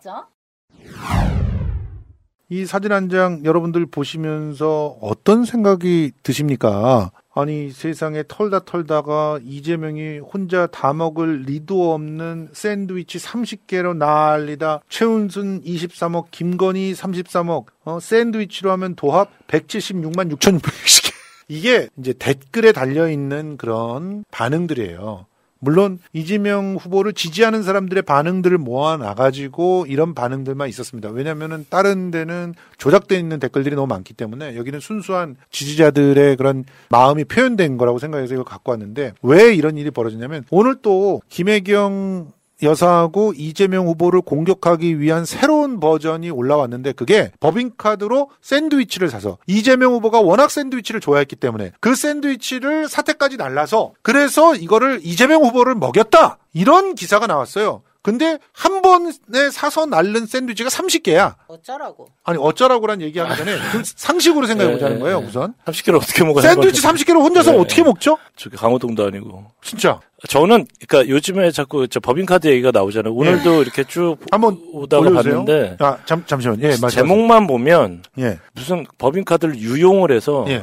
이 2.50 2.66
사진 2.66 2.92
한 2.92 3.10
장 3.10 3.42
여러분들 3.44 3.86
보시면서 3.88 4.98
어떤 5.02 5.46
생각이 5.46 6.12
드십니까? 6.24 7.12
아니 7.38 7.70
세상에 7.70 8.24
털다 8.26 8.64
털다가 8.64 9.40
이재명이 9.44 10.20
혼자 10.20 10.68
다 10.68 10.94
먹을 10.94 11.42
리도 11.42 11.94
없는 11.94 12.50
샌드위치 12.54 13.18
30개로 13.18 13.96
난리다. 13.98 14.80
최은순 14.88 15.64
23억, 15.64 16.32
김건희 16.32 16.94
33억. 16.94 17.66
어, 17.84 18.00
샌드위치로 18.00 18.72
하면 18.72 18.96
도합 18.96 19.30
176만 19.48 20.32
6,600개. 20.32 21.14
이게 21.50 21.90
이제 22.00 22.14
댓글에 22.14 22.72
달려 22.72 23.10
있는 23.10 23.58
그런 23.58 24.24
반응들이에요. 24.32 25.26
물론 25.66 25.98
이재명 26.14 26.78
후보를 26.80 27.12
지지하는 27.14 27.64
사람들의 27.64 28.04
반응들을 28.04 28.60
모아 28.60 28.98
나가지고 28.98 29.88
이런 29.90 30.14
반응들만 30.14 30.70
있었습니다. 30.70 31.10
왜냐하면은 31.10 31.66
다른 31.70 32.12
데는 32.12 32.54
조작되어 32.78 33.18
있는 33.18 33.40
댓글들이 33.40 33.76
너무 33.76 33.88
많기 33.88 34.14
때문에 34.14 34.56
여기는 34.56 34.80
순수한 34.80 35.36
지지자들의 35.50 36.38
그런 36.38 36.66
마음이 36.90 37.26
표현된 37.26 37.78
거라고 37.78 37.98
생각해서 37.98 38.36
이걸 38.36 38.46
갖고 38.46 38.72
왔는데 38.72 39.14
왜 39.24 39.56
이런 39.56 39.78
일이 39.78 39.90
벌어지냐면 39.90 40.46
오늘 40.52 40.76
또 40.84 41.22
김혜경 41.30 42.32
여사하고 42.62 43.34
이재명 43.36 43.88
후보를 43.88 44.22
공격하기 44.22 45.00
위한 45.00 45.26
버전이 45.80 46.30
올라왔는데 46.30 46.94
그게 46.94 47.32
법인카드로 47.40 48.30
샌드위치를 48.42 49.10
사서 49.10 49.38
이재명 49.48 49.94
후보가 49.94 50.22
워낙 50.22 50.52
샌드위치를 50.52 51.02
좋아했기 51.02 51.36
때문에 51.36 51.72
그 51.80 51.96
샌드위치를 51.96 52.88
사태까지 52.88 53.38
날라서 53.38 53.94
그래서 54.02 54.56
이거를 54.56 55.00
이재명 55.04 55.44
후보를 55.44 55.76
먹였다 55.76 56.38
이런 56.54 56.96
기사가 56.96 57.28
나왔어요. 57.28 57.82
근데 58.06 58.38
한 58.54 58.84
번에 58.84 59.10
사서 59.52 59.88
날른 59.88 60.28
샌드위치가 60.28 60.70
30개야. 60.70 61.34
어쩌라고? 61.48 62.08
아니 62.24 62.38
어쩌라고란 62.40 63.02
얘기하기 63.02 63.36
전에 63.36 63.58
그 63.72 63.82
상식으로 63.84 64.46
생각해 64.46 64.74
보자는 64.74 64.98
네, 64.98 65.02
거예요 65.02 65.22
네. 65.22 65.26
우선. 65.26 65.56
30kg 65.66 65.96
어떻게 65.96 66.24
먹어요? 66.24 66.44
샌드위치 66.44 66.84
30개를 66.84 67.16
혼자서 67.16 67.54
네. 67.54 67.58
어떻게 67.58 67.82
먹죠? 67.82 68.20
저기 68.36 68.58
강호동도 68.58 69.08
아니고. 69.08 69.46
진짜. 69.64 70.00
저는 70.28 70.68
그러니까 70.88 71.10
요즘에 71.12 71.50
자꾸 71.50 71.88
저 71.88 72.00
법인카드 72.00 72.48
얘기가 72.48 72.70
나오잖아요. 72.70 73.12
오늘도 73.12 73.64
이렇게 73.64 73.84
쭉 73.84 74.18
한번 74.30 74.60
오다가 74.72 75.10
올려주세요. 75.10 75.44
봤는데 75.46 75.78
아, 75.80 75.98
잠, 76.06 76.24
잠시만. 76.28 76.62
예. 76.62 76.76
제목만 76.76 77.48
보면 77.48 78.04
예. 78.20 78.38
무슨 78.54 78.86
법인카드를 79.00 79.58
유용을 79.58 80.12
해서 80.12 80.46
예. 80.50 80.62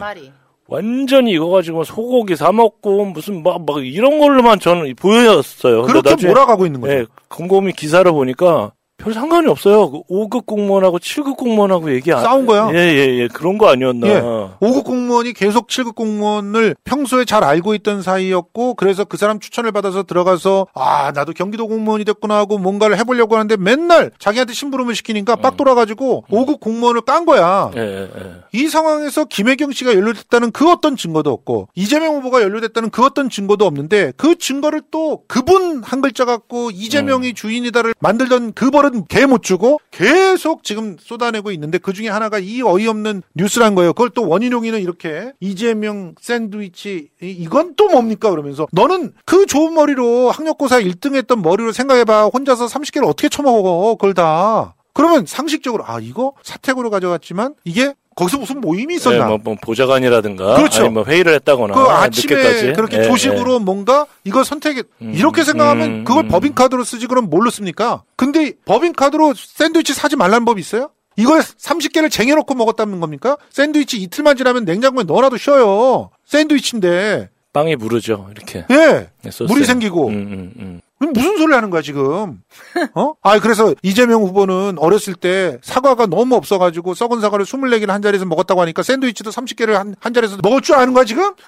완전히 0.69 1.33
이거 1.33 1.49
가지고 1.49 1.85
소고기 1.85 2.37
사 2.37 2.53
먹고 2.53 3.05
무슨 3.07 3.43
막, 3.43 3.65
막 3.65 3.85
이런 3.85 4.19
걸로만 4.19 4.61
저는 4.61 4.95
보였어요. 4.95 5.83
그렇게 5.83 6.27
몰아가고 6.27 6.67
있는 6.67 6.81
거죠. 6.81 6.93
예, 6.93 7.07
곰곰이 7.29 7.73
기사를 7.73 8.11
보니까 8.11 8.73
별 9.03 9.13
상관이 9.13 9.49
없어요. 9.49 9.91
그 9.91 10.03
5급 10.09 10.47
공무원하고 10.47 11.01
7급 11.01 11.37
공무원하고 11.37 11.93
얘기 11.93 12.13
안 12.13 12.23
싸운 12.23 12.47
거야. 12.47 12.71
예, 12.73 12.77
예, 12.77 13.19
예. 13.19 13.29
그런 13.29 13.59
거 13.59 13.69
아니었나. 13.69 14.07
예. 14.07 14.21
5급 14.21 14.85
공무원이 14.85 15.33
계속 15.33 15.67
7급 15.67 15.97
공무원을 15.97 16.77
평소에 16.85 17.25
잘 17.25 17.43
알고 17.43 17.75
있던 17.75 18.03
사이였고 18.03 18.75
그래서 18.75 19.05
그 19.05 19.17
사람 19.17 19.41
추천을 19.41 19.73
받아서 19.73 20.05
들어가서 20.05 20.69
아 20.75 21.11
나도 21.11 21.33
경기도 21.33 21.67
공무원이 21.67 22.05
됐구나 22.05 22.37
하고 22.37 22.59
뭔가를 22.59 22.97
해보려고 22.97 23.35
하는데 23.35 23.57
맨날 23.57 24.13
자기한테 24.21 24.53
심부름을 24.53 24.95
시키니까 24.95 25.35
빡 25.35 25.57
돌아가지고 25.57 26.27
5급 26.31 26.61
공무원을 26.61 27.01
깐 27.01 27.25
거야. 27.25 27.73
예, 27.75 27.81
예, 27.81 28.03
예. 28.03 28.33
이 28.53 28.69
상황에서 28.69 29.25
김혜경 29.25 29.73
씨가 29.73 29.95
연루됐다는 29.95 30.53
그 30.53 30.71
어떤 30.71 30.97
증거도 30.97 31.33
없고 31.33 31.69
이재명 31.75 32.15
후보가 32.17 32.41
연루됐다는 32.43 32.91
그 32.91 33.05
어떤 33.05 33.29
증거도 33.29 33.67
없는데 33.67 34.13
그 34.17 34.37
증거를 34.39 34.83
또 34.93 35.25
그분 35.27 35.83
한 35.83 36.01
글자 36.01 36.25
갖고 36.25 36.71
이재명이 36.71 37.35
주인이다를 37.35 37.95
만들던 37.99 38.53
그벌 38.53 38.92
은개못 38.93 39.43
주고 39.43 39.81
계속 39.91 40.65
지금 40.65 40.97
쏟아내고 41.01 41.51
있는데 41.53 41.79
그 41.79 41.93
중에 41.93 42.09
하나가 42.09 42.39
이 42.39 42.63
어이없는 42.63 43.23
뉴스란 43.35 43.75
거예요. 43.75 43.93
그걸 43.93 44.11
또 44.11 44.29
원희룡이는 44.29 44.81
이렇게 44.81 45.33
이재명 45.41 46.15
샌드위치 46.21 47.09
이- 47.23 47.27
이건 47.31 47.75
또 47.77 47.89
뭡니까 47.89 48.31
그러면서 48.31 48.67
너는 48.73 49.13
그 49.25 49.47
좋은 49.47 49.75
머리로 49.75 50.31
학력고사 50.31 50.81
1등 50.81 51.15
했던 51.15 51.43
머리로 51.43 51.73
생각해봐. 51.73 52.27
혼자서 52.27 52.67
30개를 52.67 53.07
어떻게 53.07 53.29
처먹어 53.29 53.95
그걸 53.97 54.15
다. 54.15 54.75
그러면 54.95 55.25
상식적으로 55.27 55.85
아 55.87 55.99
이거 56.01 56.35
사택으로 56.43 56.91
가져갔지만 56.91 57.55
이게 57.65 57.95
거기서 58.15 58.39
무슨 58.39 58.61
모임이 58.61 58.95
있었나? 58.97 59.25
예, 59.25 59.29
뭐, 59.29 59.39
뭐 59.43 59.57
보좌관이라든가 59.61 60.57
그렇죠. 60.57 60.81
아니면 60.83 60.95
뭐 60.95 61.05
회의를 61.05 61.35
했다거나 61.35 61.75
그 61.75 61.81
아침에 61.81 62.35
늦게까지. 62.35 62.73
그렇게 62.75 62.99
예, 62.99 63.03
조식으로 63.05 63.59
뭔가 63.61 64.07
이걸 64.25 64.45
선택해 64.45 64.83
이렇게 65.01 65.45
생각하면 65.45 65.89
음, 65.91 66.05
그걸 66.05 66.29
법인카드로 66.29 66.85
쓰지 66.85 67.07
그럼 67.07 67.31
뭘로 67.31 67.51
씁니까? 67.51 68.03
근데 68.17 68.53
법인카드로 68.65 69.35
샌드위치 69.37 69.95
사지 69.95 70.17
말라는 70.17 70.45
법이 70.45 70.61
있어요? 70.61 70.91
이걸 71.17 71.41
30개를 71.41 72.11
쟁여놓고 72.11 72.55
먹었다는 72.55 73.01
겁니까? 73.01 73.37
샌드위치 73.51 73.99
이틀만 73.99 74.37
지나면 74.37 74.65
냉장고에 74.65 75.05
넣어놔도 75.05 75.37
쉬어요. 75.37 76.11
샌드위치인데 76.27 76.89
예. 76.89 77.29
빵이 77.53 77.77
무르죠 77.77 78.29
이렇게. 78.31 78.65
예 78.71 79.09
네, 79.23 79.31
소스에. 79.31 79.47
물이 79.47 79.65
생기고 79.67 80.09
음, 80.09 80.15
음, 80.15 80.53
음. 80.59 80.81
무슨 81.09 81.39
소리 81.39 81.55
하는 81.55 81.71
거야 81.71 81.83
지금? 81.83 82.43
어? 82.95 83.15
아 83.23 83.39
그래서 83.41 83.75
이재명 83.83 84.23
후보는 84.23 84.79
어렸을 84.79 85.15
때 85.15 85.59
사과가 85.63 86.07
너무 86.07 86.35
없어가지고 86.37 86.95
썩은 86.95 87.21
사과를 87.21 87.45
24개를 87.45 87.89
한 87.89 88.03
자리에서 88.03 88.25
먹었다고 88.27 88.61
하니까 88.63 88.83
샌드위치도 88.83 89.31
30개를 89.31 89.73
한, 89.73 89.95
한 90.01 90.15
자리에서 90.15 90.39
먹을 90.43 90.61
줄 90.61 90.77
아는 90.77 90.93
거야 90.93 91.05
지금? 91.05 91.35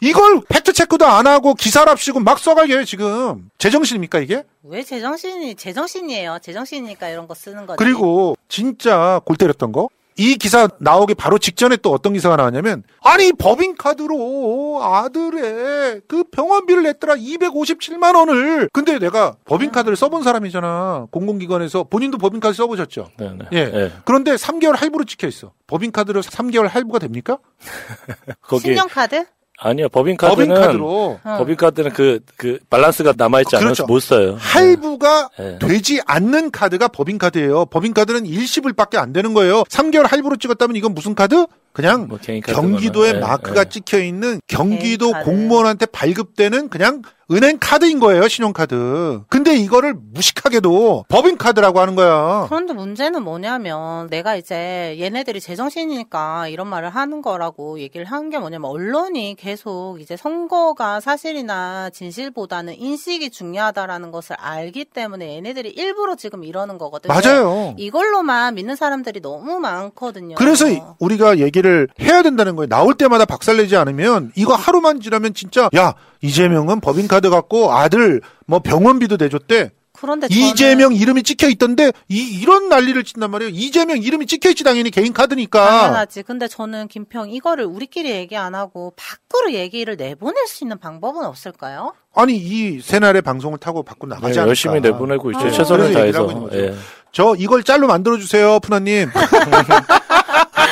이걸 0.00 0.40
팩트 0.48 0.72
체크도 0.72 1.04
안 1.06 1.26
하고 1.26 1.54
기사랍시고 1.54 2.20
막 2.20 2.38
써가게 2.38 2.84
지금 2.84 3.50
제정신입니까 3.58 4.20
이게? 4.20 4.44
왜 4.62 4.82
제정신이 4.82 5.56
제정신이에요. 5.56 6.38
제정신이니까 6.40 7.08
이런 7.08 7.26
거 7.26 7.34
쓰는 7.34 7.66
거지. 7.66 7.78
그리고 7.78 8.36
진짜 8.48 9.20
골 9.24 9.36
때렸던 9.36 9.72
거. 9.72 9.88
이 10.18 10.34
기사 10.36 10.68
나오기 10.78 11.14
바로 11.14 11.38
직전에 11.38 11.76
또 11.76 11.92
어떤 11.92 12.12
기사가 12.12 12.36
나왔냐면 12.36 12.82
아니 13.02 13.32
법인카드로 13.32 14.80
아들의 14.82 16.02
그 16.08 16.24
병원비를 16.24 16.82
냈더라 16.82 17.14
257만 17.14 18.16
원을 18.16 18.68
근데 18.72 18.98
내가 18.98 19.36
법인카드를 19.44 19.96
써본 19.96 20.24
사람이잖아 20.24 21.06
공공기관에서 21.12 21.84
본인도 21.84 22.18
법인카드 22.18 22.54
써보셨죠 22.54 23.10
네, 23.18 23.30
네. 23.30 23.46
예. 23.52 23.58
예. 23.58 23.92
그런데 24.04 24.34
3개월 24.34 24.76
할부로 24.76 25.04
찍혀 25.04 25.28
있어 25.28 25.52
법인카드로 25.68 26.20
3개월 26.22 26.68
할부가 26.68 26.98
됩니까? 26.98 27.38
거기 28.42 28.62
신용카드? 28.62 29.24
아니요 29.60 29.88
법인카드는 29.88 30.48
법인카드로. 30.48 30.88
어. 30.88 31.36
법인카드는 31.38 31.92
그그 31.92 32.58
밸런스가 32.70 33.14
남아있지 33.16 33.56
않아서 33.56 33.66
그렇죠. 33.66 33.86
못 33.86 34.00
써요. 34.00 34.36
할부가 34.38 35.30
예. 35.40 35.58
되지 35.60 36.00
않는 36.06 36.50
카드가 36.52 36.88
법인카드예요. 36.88 37.66
법인카드는 37.66 38.24
일시불밖에 38.26 38.98
안 38.98 39.12
되는 39.12 39.34
거예요. 39.34 39.64
3개월 39.64 40.08
할부로 40.08 40.36
찍었다면 40.36 40.76
이건 40.76 40.94
무슨 40.94 41.14
카드? 41.14 41.46
그냥 41.78 42.08
뭐. 42.08 42.18
경기도에 42.44 43.08
예, 43.10 43.12
마크가 43.20 43.60
예. 43.60 43.68
찍혀 43.68 44.00
있는 44.00 44.40
경기도 44.48 45.12
카드. 45.12 45.24
공무원한테 45.24 45.86
발급되는 45.86 46.70
그냥 46.70 47.02
은행 47.30 47.58
카드인 47.60 48.00
거예요, 48.00 48.26
신용카드. 48.26 49.20
근데 49.28 49.54
이거를 49.54 49.94
무식하게도 49.94 51.04
법인카드라고 51.08 51.78
하는 51.78 51.94
거야. 51.94 52.46
그런데 52.48 52.72
문제는 52.72 53.22
뭐냐면 53.22 54.08
내가 54.08 54.34
이제 54.34 54.96
얘네들이 54.98 55.38
제정신이니까 55.42 56.48
이런 56.48 56.68
말을 56.68 56.88
하는 56.88 57.20
거라고 57.22 57.78
얘기를 57.80 58.06
한 58.06 58.28
게 58.30 58.38
뭐냐면 58.38 58.70
언론이 58.70 59.36
계속 59.38 59.98
이제 60.00 60.16
선거가 60.16 61.00
사실이나 61.00 61.90
진실보다는 61.90 62.74
인식이 62.78 63.30
중요하다라는 63.30 64.10
것을 64.10 64.36
알기 64.38 64.86
때문에 64.86 65.36
얘네들이 65.36 65.68
일부러 65.70 66.14
지금 66.16 66.44
이러는 66.44 66.76
거거든요. 66.78 67.12
맞아요. 67.14 67.74
이걸로만 67.78 68.54
믿는 68.54 68.74
사람들이 68.74 69.20
너무 69.20 69.60
많거든요. 69.60 70.34
그래서 70.36 70.66
우리가 70.98 71.38
얘기를 71.38 71.67
해야 72.00 72.22
된다는 72.22 72.56
거예요. 72.56 72.68
나올 72.68 72.94
때마다 72.94 73.24
박살내지 73.24 73.76
않으면 73.76 74.32
이거 74.34 74.54
하루만 74.54 75.00
지나면 75.00 75.34
진짜 75.34 75.68
야 75.76 75.94
이재명은 76.22 76.80
법인카드 76.80 77.30
갖고 77.30 77.72
아들 77.72 78.20
뭐 78.46 78.58
병원비도 78.60 79.16
내줬대. 79.18 79.70
그런데 80.00 80.28
저는 80.28 80.40
이재명 80.40 80.94
이름이 80.94 81.24
찍혀 81.24 81.48
있던데 81.48 81.90
이 82.08 82.40
이런 82.40 82.68
난리를 82.68 83.02
친단 83.02 83.32
말이에요. 83.32 83.50
이재명 83.52 83.98
이름이 84.00 84.26
찍혀 84.26 84.50
있지 84.50 84.62
당연히 84.62 84.92
개인 84.92 85.12
카드니까. 85.12 85.64
당연하지. 85.68 86.22
근데 86.22 86.46
저는 86.46 86.86
김평 86.86 87.30
이거를 87.30 87.64
우리끼리 87.64 88.08
얘기 88.12 88.36
안 88.36 88.54
하고 88.54 88.92
밖으로 88.96 89.54
얘기를 89.54 89.96
내보낼 89.96 90.46
수 90.46 90.62
있는 90.62 90.78
방법은 90.78 91.24
없을까요? 91.24 91.94
아니 92.14 92.36
이 92.36 92.80
새날의 92.80 93.22
방송을 93.22 93.58
타고 93.58 93.82
밖으로 93.82 94.10
나가지 94.10 94.34
네, 94.34 94.38
않을까. 94.40 94.48
열심히 94.50 94.80
내보내고 94.80 95.32
있죠. 95.32 95.46
어, 95.46 95.50
최선을 95.50 95.92
다해서. 95.92 96.18
하고 96.20 96.30
있는 96.30 96.42
거죠. 96.44 96.58
예. 96.58 96.74
저 97.10 97.34
이걸 97.36 97.64
짤로 97.64 97.88
만들어 97.88 98.18
주세요, 98.18 98.60
푸나님. 98.60 99.10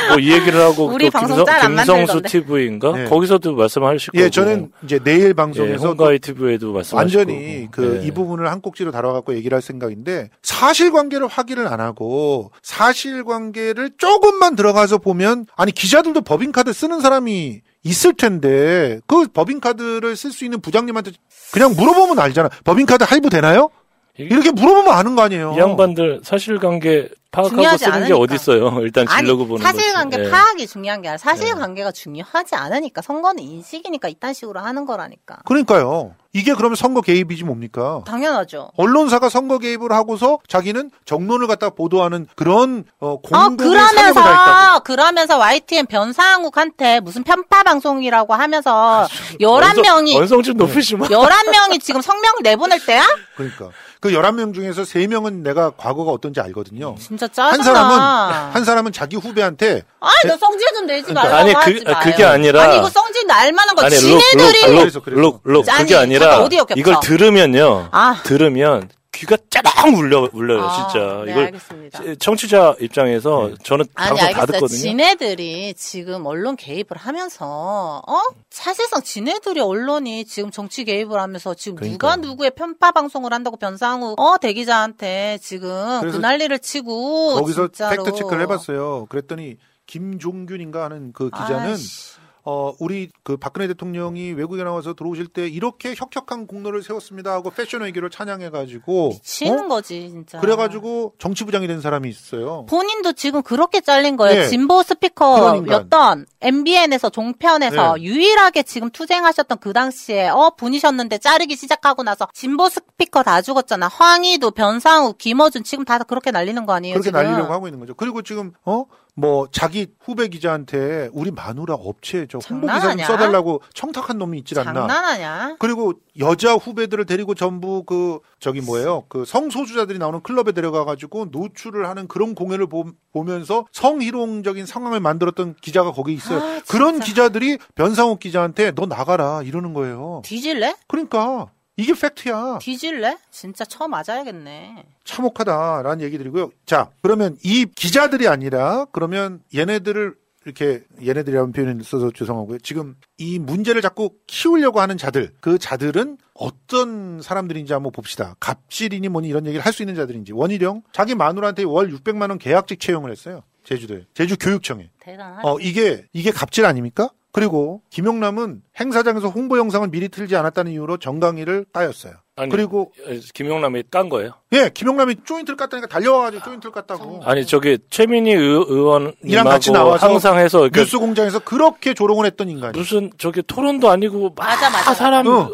뭐 0.08 0.18
이 0.18 0.32
얘기를 0.32 0.60
하고 0.60 0.86
우리 0.92 1.06
또 1.06 1.10
방송 1.10 1.36
김성, 1.38 1.46
짤안 1.46 1.76
김성수. 1.76 2.22
TV인가 2.22 2.92
네. 2.92 3.04
거기서도 3.04 3.54
말씀하실 3.54 4.12
거고. 4.12 4.24
예, 4.24 4.30
저는 4.30 4.70
이제 4.84 4.98
내일 5.02 5.34
방송에서 5.34 5.84
예, 5.84 5.88
홍가희 5.88 6.18
TV에도 6.20 6.72
말씀하실 6.72 7.18
완전히 7.18 7.68
거고. 7.70 7.70
그 7.72 8.00
예. 8.02 8.06
이 8.06 8.10
부분을 8.10 8.50
한 8.50 8.60
꼭지로 8.60 8.90
다뤄갖고 8.92 9.34
얘기를 9.34 9.54
할 9.54 9.62
생각인데 9.62 10.30
사실관계를 10.42 11.26
확인을 11.26 11.66
안 11.68 11.80
하고 11.80 12.50
사실관계를 12.62 13.92
조금만 13.98 14.56
들어가서 14.56 14.98
보면 14.98 15.46
아니 15.56 15.72
기자들도 15.72 16.22
법인카드 16.22 16.72
쓰는 16.72 17.00
사람이 17.00 17.60
있을 17.84 18.14
텐데 18.14 19.00
그 19.06 19.26
법인카드를 19.32 20.16
쓸 20.16 20.32
수 20.32 20.44
있는 20.44 20.60
부장님한테 20.60 21.12
그냥 21.52 21.74
물어보면 21.76 22.18
알잖아. 22.18 22.48
법인카드 22.64 23.04
할부 23.04 23.30
되나요? 23.30 23.70
이렇게 24.18 24.50
물어보면 24.50 24.92
아는 24.92 25.14
거 25.14 25.22
아니에요. 25.22 25.54
이 25.56 25.60
양반들 25.60 26.20
사실관계 26.24 27.10
파악하고 27.36 27.48
중요하지 27.50 27.84
쓰는 27.84 27.92
게 27.92 28.04
않으니까. 28.04 28.16
어디 28.18 28.34
있어요? 28.34 28.80
일단 28.82 29.06
질러고 29.06 29.46
보는 29.46 29.62
사실관계 29.62 30.16
거지. 30.16 30.26
예. 30.26 30.30
파악이 30.30 30.66
중요한 30.66 31.02
게 31.02 31.08
아니라 31.08 31.18
사실관계가 31.18 31.92
중요하지 31.92 32.54
않으니까 32.54 33.02
선거는 33.02 33.42
인식이니까 33.42 34.08
이딴 34.08 34.32
식으로 34.32 34.60
하는 34.60 34.86
거라니까. 34.86 35.38
그러니까요. 35.44 36.14
이게 36.36 36.52
그러면 36.52 36.76
선거 36.76 37.00
개입이지 37.00 37.44
뭡니까? 37.44 38.02
당연하죠. 38.06 38.70
언론사가 38.76 39.30
선거 39.30 39.56
개입을 39.58 39.90
하고서 39.92 40.38
자기는 40.48 40.90
정론을 41.06 41.46
갖다 41.46 41.70
보도하는 41.70 42.26
그런 42.36 42.84
어, 43.00 43.12
어, 43.12 43.20
공공의 43.22 43.80
사명을 43.88 44.12
다 44.12 44.78
그러면서, 44.80 45.38
YTN 45.38 45.86
변상욱한테 45.86 47.00
무슨 47.00 47.22
편파 47.24 47.62
방송이라고 47.62 48.34
하면서 48.34 49.08
11명이, 49.40 50.14
원성 50.16 50.42
좀 50.42 50.58
높으시면. 50.58 51.08
11명이 51.08 51.80
지금 51.82 52.02
성명을 52.02 52.40
내보낼 52.42 52.84
때야? 52.84 53.02
그러니까 53.36 53.70
그 54.00 54.10
11명 54.10 54.52
중에서 54.54 54.82
3명은 54.82 55.42
내가 55.42 55.70
과거가 55.70 56.12
어떤지 56.12 56.40
알거든요. 56.40 56.96
진짜 57.00 57.26
짜증나. 57.26 57.50
한 57.52 57.62
사람은 57.62 58.52
한 58.54 58.64
사람은 58.64 58.92
자기 58.92 59.16
후배한테 59.16 59.82
아니, 60.00 60.28
너 60.30 60.36
성질 60.36 60.68
좀 60.74 60.86
내지 60.86 61.02
그러니까. 61.08 61.22
말라고 61.22 61.38
아니, 61.38 61.52
그- 61.54 61.58
하지 61.80 61.84
마요. 61.84 61.96
그게 62.04 62.24
아니라- 62.24 62.62
아니, 62.62 62.76
이거 62.76 62.88
성질 62.90 63.26
날 63.26 63.52
만한 63.52 63.74
거 63.74 63.82
아니, 63.84 63.94
룩, 63.96 64.20
지네들이. 64.20 64.74
룩, 64.74 64.84
룩, 64.94 65.10
룩, 65.16 65.40
룩. 65.44 65.68
아니, 65.70 65.78
그게 65.82 65.96
아니라 65.96 66.25
잠깐 66.30 66.42
어디 66.46 66.56
엮였어? 66.56 66.74
이걸 66.76 66.96
들으면요. 67.02 67.88
아. 67.92 68.22
들으면 68.24 68.88
귀가 69.12 69.34
짜랑 69.48 69.94
울려 69.96 70.28
울려요, 70.30 70.62
아, 70.62 70.88
진짜. 70.90 71.22
네, 71.24 71.30
이걸 71.32 71.44
알겠습니다. 71.46 72.00
청취자 72.20 72.74
입장에서 72.80 73.50
저는 73.62 73.86
아니 73.94 74.08
방송 74.10 74.16
다 74.18 74.26
알겠어요. 74.26 74.46
듣거든요. 74.46 74.78
지네들이 74.78 75.72
지금 75.74 76.26
언론 76.26 76.54
개입을 76.56 76.84
하면서 76.96 78.02
어 78.06 78.20
사실상 78.50 79.00
지네들이 79.02 79.60
언론이 79.60 80.26
지금 80.26 80.50
정치 80.50 80.84
개입을 80.84 81.18
하면서 81.18 81.54
지금 81.54 81.78
누가 81.88 82.16
누구의 82.16 82.50
편파 82.50 82.92
방송을 82.92 83.32
한다고 83.32 83.56
변상우 83.56 84.16
어 84.18 84.36
대기자한테 84.38 85.38
지금 85.40 86.10
그 86.10 86.16
난리를 86.18 86.58
치고 86.58 87.36
거기서 87.36 87.68
진짜로. 87.68 88.04
팩트 88.04 88.18
체크를 88.18 88.42
해봤어요. 88.42 89.06
그랬더니 89.08 89.56
김종균인가 89.86 90.84
하는 90.84 91.12
그 91.14 91.30
기자는 91.30 91.70
아이씨. 91.70 92.16
어, 92.48 92.72
우리 92.78 93.10
그 93.24 93.36
박근혜 93.36 93.66
대통령이 93.66 94.32
외국에 94.32 94.62
나와서 94.62 94.94
들어오실 94.94 95.26
때 95.26 95.48
이렇게 95.48 95.94
혁혁한 95.96 96.46
공로를 96.46 96.84
세웠습니다 96.84 97.32
하고 97.32 97.50
패션 97.50 97.80
외교를 97.82 98.08
찬양해가지고 98.08 99.14
치는 99.20 99.64
어? 99.64 99.68
거지 99.68 100.08
진짜. 100.08 100.38
그래가지고 100.38 101.14
정치부장이 101.18 101.66
된 101.66 101.80
사람이 101.80 102.08
있어요. 102.08 102.64
본인도 102.66 103.14
지금 103.14 103.42
그렇게 103.42 103.80
잘린 103.80 104.16
거예요. 104.16 104.42
네. 104.42 104.48
진보 104.48 104.84
스피커였던 104.84 106.26
MBN에서 106.40 107.10
종편에서 107.10 107.96
네. 107.96 108.02
유일하게 108.02 108.62
지금 108.62 108.90
투쟁하셨던 108.90 109.58
그 109.58 109.72
당시에 109.72 110.28
어 110.28 110.52
분이셨는데 110.56 111.18
자르기 111.18 111.56
시작하고 111.56 112.04
나서 112.04 112.28
진보 112.32 112.68
스피커 112.68 113.24
다 113.24 113.42
죽었잖아. 113.42 113.88
황희도, 113.88 114.52
변상우, 114.52 115.14
김어준 115.14 115.64
지금 115.64 115.84
다 115.84 115.98
그렇게 115.98 116.30
날리는 116.30 116.64
거 116.64 116.74
아니에요? 116.74 116.94
그렇게 116.94 117.08
지금? 117.08 117.20
날리려고 117.20 117.52
하고 117.52 117.66
있는 117.66 117.80
거죠. 117.80 117.94
그리고 117.94 118.22
지금 118.22 118.52
어 118.64 118.84
뭐 119.18 119.48
자기 119.50 119.86
후배 119.98 120.28
기자한테 120.28 121.08
우리 121.12 121.30
마누라 121.30 121.74
업체 121.74 122.26
저 122.30 122.38
홍보 122.50 122.66
기사 122.66 122.94
좀? 122.94 122.98
써달라고 123.06 123.62
청탁한 123.72 124.18
놈이 124.18 124.38
있질 124.40 124.58
않나. 124.58 124.72
장난하냐? 124.86 125.56
그리고 125.58 125.94
여자 126.18 126.54
후배들을 126.54 127.06
데리고 127.06 127.34
전부 127.34 127.82
그 127.84 128.20
저기 128.40 128.60
뭐예요 128.60 129.04
그 129.08 129.24
성소수자들이 129.24 129.98
나오는 129.98 130.20
클럽에 130.20 130.52
데려가 130.52 130.84
가지고 130.84 131.28
노출을 131.30 131.88
하는 131.88 132.08
그런 132.08 132.34
공연을 132.34 132.66
보, 132.66 132.84
보면서 133.12 133.64
성희롱적인 133.72 134.66
상황을 134.66 135.00
만들었던 135.00 135.56
기자가 135.62 135.92
거기 135.92 136.12
있어요. 136.12 136.38
아, 136.38 136.60
그런 136.68 137.00
기자들이 137.00 137.56
변상욱 137.74 138.18
기자한테 138.18 138.72
너 138.72 138.84
나가라 138.84 139.40
이러는 139.42 139.72
거예요. 139.72 140.20
뒤질래? 140.26 140.74
그러니까 140.88 141.50
이게 141.76 141.92
팩트야. 141.92 142.58
뒤질래? 142.60 143.18
진짜 143.30 143.64
처 143.64 143.86
맞아야겠네. 143.86 144.84
참혹하다라는 145.04 146.04
얘기들이고요. 146.06 146.50
자, 146.64 146.90
그러면 147.02 147.36
이 147.44 147.66
기자들이 147.66 148.28
아니라 148.28 148.86
그러면 148.92 149.42
얘네들을 149.54 150.14
이렇게 150.46 150.84
얘네들이라는 151.04 151.52
표현을 151.52 151.84
써서 151.84 152.10
죄송하고요. 152.12 152.58
지금 152.60 152.94
이 153.18 153.38
문제를 153.38 153.82
자꾸 153.82 154.10
키우려고 154.28 154.80
하는 154.80 154.96
자들, 154.96 155.32
그 155.40 155.58
자들은 155.58 156.18
어떤 156.34 157.20
사람들인지 157.20 157.72
한번 157.72 157.90
봅시다. 157.92 158.36
갑질이니 158.38 159.08
뭐니 159.08 159.28
이런 159.28 159.44
얘기를 159.46 159.64
할 159.64 159.72
수 159.72 159.82
있는 159.82 159.96
자들인지. 159.96 160.32
원희룡 160.32 160.82
자기 160.92 161.14
마누라한테 161.16 161.64
월 161.64 161.90
600만 161.92 162.30
원 162.30 162.38
계약직 162.38 162.78
채용을 162.80 163.10
했어요. 163.10 163.42
제주도에. 163.64 164.06
제주 164.14 164.36
교육청에. 164.38 164.88
대단하지. 165.00 165.40
어, 165.46 165.58
이게 165.60 166.04
이게 166.12 166.30
갑질 166.30 166.64
아닙니까? 166.64 167.10
그리고 167.36 167.82
김용남은 167.90 168.62
행사장에서 168.80 169.28
홍보 169.28 169.58
영상을 169.58 169.86
미리 169.88 170.08
틀지 170.08 170.34
않았다는 170.36 170.72
이유로 170.72 170.96
정강이를 170.96 171.66
따였어요. 171.70 172.14
아니, 172.34 172.50
그리고 172.50 172.92
김용남이 173.34 173.82
깐 173.90 174.08
거예요. 174.08 174.32
예, 174.54 174.70
김용남이 174.72 175.16
조인트를 175.22 175.58
깠다니까 175.58 175.86
달려와가지고 175.86 176.42
조인트를 176.42 176.72
깠다고. 176.72 177.20
아니 177.26 177.44
저기 177.44 177.76
최민희 177.90 178.30
의, 178.32 178.38
이랑 178.38 178.64
의원님하고 178.70 179.48
같이 179.50 179.70
나와서 179.70 180.08
항상 180.08 180.38
해서 180.38 180.70
뉴스 180.72 180.98
공장에서 180.98 181.40
그렇게 181.40 181.92
조롱을 181.92 182.24
했던 182.24 182.48
인간이. 182.48 182.78
무슨 182.78 183.10
저기 183.18 183.42
토론도 183.42 183.90
아니고 183.90 184.32
막 184.34 184.46
맞아, 184.46 184.70
맞아. 184.70 184.94
사람 184.94 185.26
어. 185.26 185.50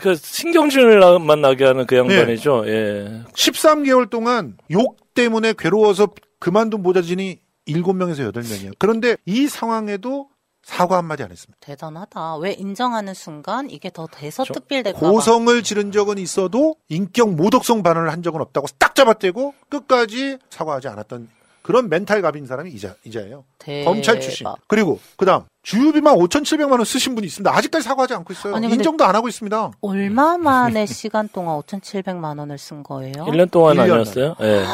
그 0.00 0.14
신경질만 0.14 1.42
나게 1.42 1.66
하는 1.66 1.84
그 1.84 1.94
양반이죠. 1.94 2.64
예. 2.68 3.22
13개월 3.34 4.08
동안 4.08 4.56
욕 4.70 4.96
때문에 5.12 5.52
괴로워서 5.58 6.08
그만둔 6.38 6.82
보좌진이 6.82 7.38
7명에서 7.68 8.32
8명이에요. 8.32 8.72
그런데 8.78 9.18
이 9.26 9.46
상황에도 9.46 10.30
사과 10.68 10.98
한마디 10.98 11.22
안 11.22 11.30
했습니다. 11.30 11.56
대단하다. 11.60 12.36
왜 12.36 12.52
인정하는 12.52 13.14
순간 13.14 13.70
이게 13.70 13.90
더 13.90 14.06
대서특필될까 14.06 15.00
봐. 15.00 15.10
고성을 15.10 15.62
지른 15.62 15.90
적은 15.92 16.18
있어도 16.18 16.76
인격 16.90 17.34
모독성 17.34 17.82
반응을 17.82 18.12
한 18.12 18.22
적은 18.22 18.40
없다고 18.42 18.66
딱 18.78 18.94
잡아떼고 18.94 19.54
끝까지 19.70 20.36
사과하지 20.50 20.88
않았던 20.88 21.30
그런 21.62 21.88
멘탈 21.88 22.20
갑인 22.22 22.46
사람이 22.46 22.70
이자, 22.70 22.94
이자예요. 23.04 23.44
대박. 23.58 23.90
검찰 23.90 24.20
출신. 24.20 24.46
그리고 24.68 25.00
그 25.16 25.24
다음 25.26 25.44
주유비만 25.62 26.14
5,700만 26.16 26.72
원 26.72 26.84
쓰신 26.84 27.14
분이 27.14 27.26
있습니다. 27.26 27.50
아직까지 27.54 27.82
사과하지 27.84 28.14
않고 28.14 28.32
있어요. 28.34 28.54
아니, 28.54 28.68
인정도 28.68 29.04
안 29.04 29.14
하고 29.14 29.28
있습니다. 29.28 29.70
얼마 29.80 30.36
만에 30.38 30.84
시간 30.86 31.28
동안 31.30 31.58
5,700만 31.60 32.38
원을 32.38 32.58
쓴 32.58 32.82
거예요? 32.82 33.12
1년 33.14 33.50
동안 33.50 33.76
1년 33.76 33.80
아니었어요? 33.92 34.36
예. 34.40 34.46
예. 34.46 34.64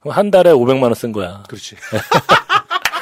그럼 0.00 0.16
한 0.16 0.30
달에 0.30 0.50
500만 0.52 0.82
원 0.84 0.94
쓴 0.94 1.12
거야. 1.12 1.42
그렇지. 1.48 1.76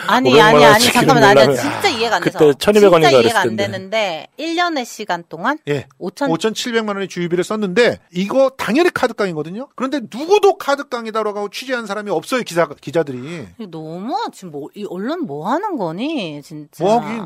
아니 0.06 0.30
500만 0.32 0.40
아니 0.40 0.64
아니 0.64 0.84
잠깐만 0.84 1.34
내려면- 1.34 1.56
진짜 1.56 1.88
이해가 1.88 2.16
안 2.16 2.22
돼서 2.22 2.38
그때 2.38 2.54
1200 2.58 2.92
원인가 2.92 3.10
진짜 3.10 3.22
이해가 3.22 3.40
안. 3.40 3.56
되는데 3.56 4.26
1년의 4.38 4.84
시간 4.84 5.24
동안 5.28 5.58
예. 5.68 5.86
5천 6.00 6.28
5,700만 6.30 6.88
원의 6.88 7.08
주유비를 7.08 7.44
썼는데 7.44 7.98
이거 8.12 8.50
당연히 8.56 8.90
카드깡이거든요. 8.90 9.68
그런데 9.76 10.00
누구도 10.12 10.58
카드깡이다라고 10.58 11.38
하고 11.38 11.48
취재한 11.50 11.86
사람이 11.86 12.10
없어요. 12.10 12.42
기자 12.42 12.66
기자들이. 12.80 13.46
너무 13.70 14.16
지금 14.32 14.50
뭐 14.52 14.68
이 14.74 14.84
언론 14.88 15.26
뭐 15.26 15.48
하는 15.50 15.76
거니 15.76 16.40
진짜 16.42 16.82
뭐 16.82 16.98
하긴. 17.00 17.22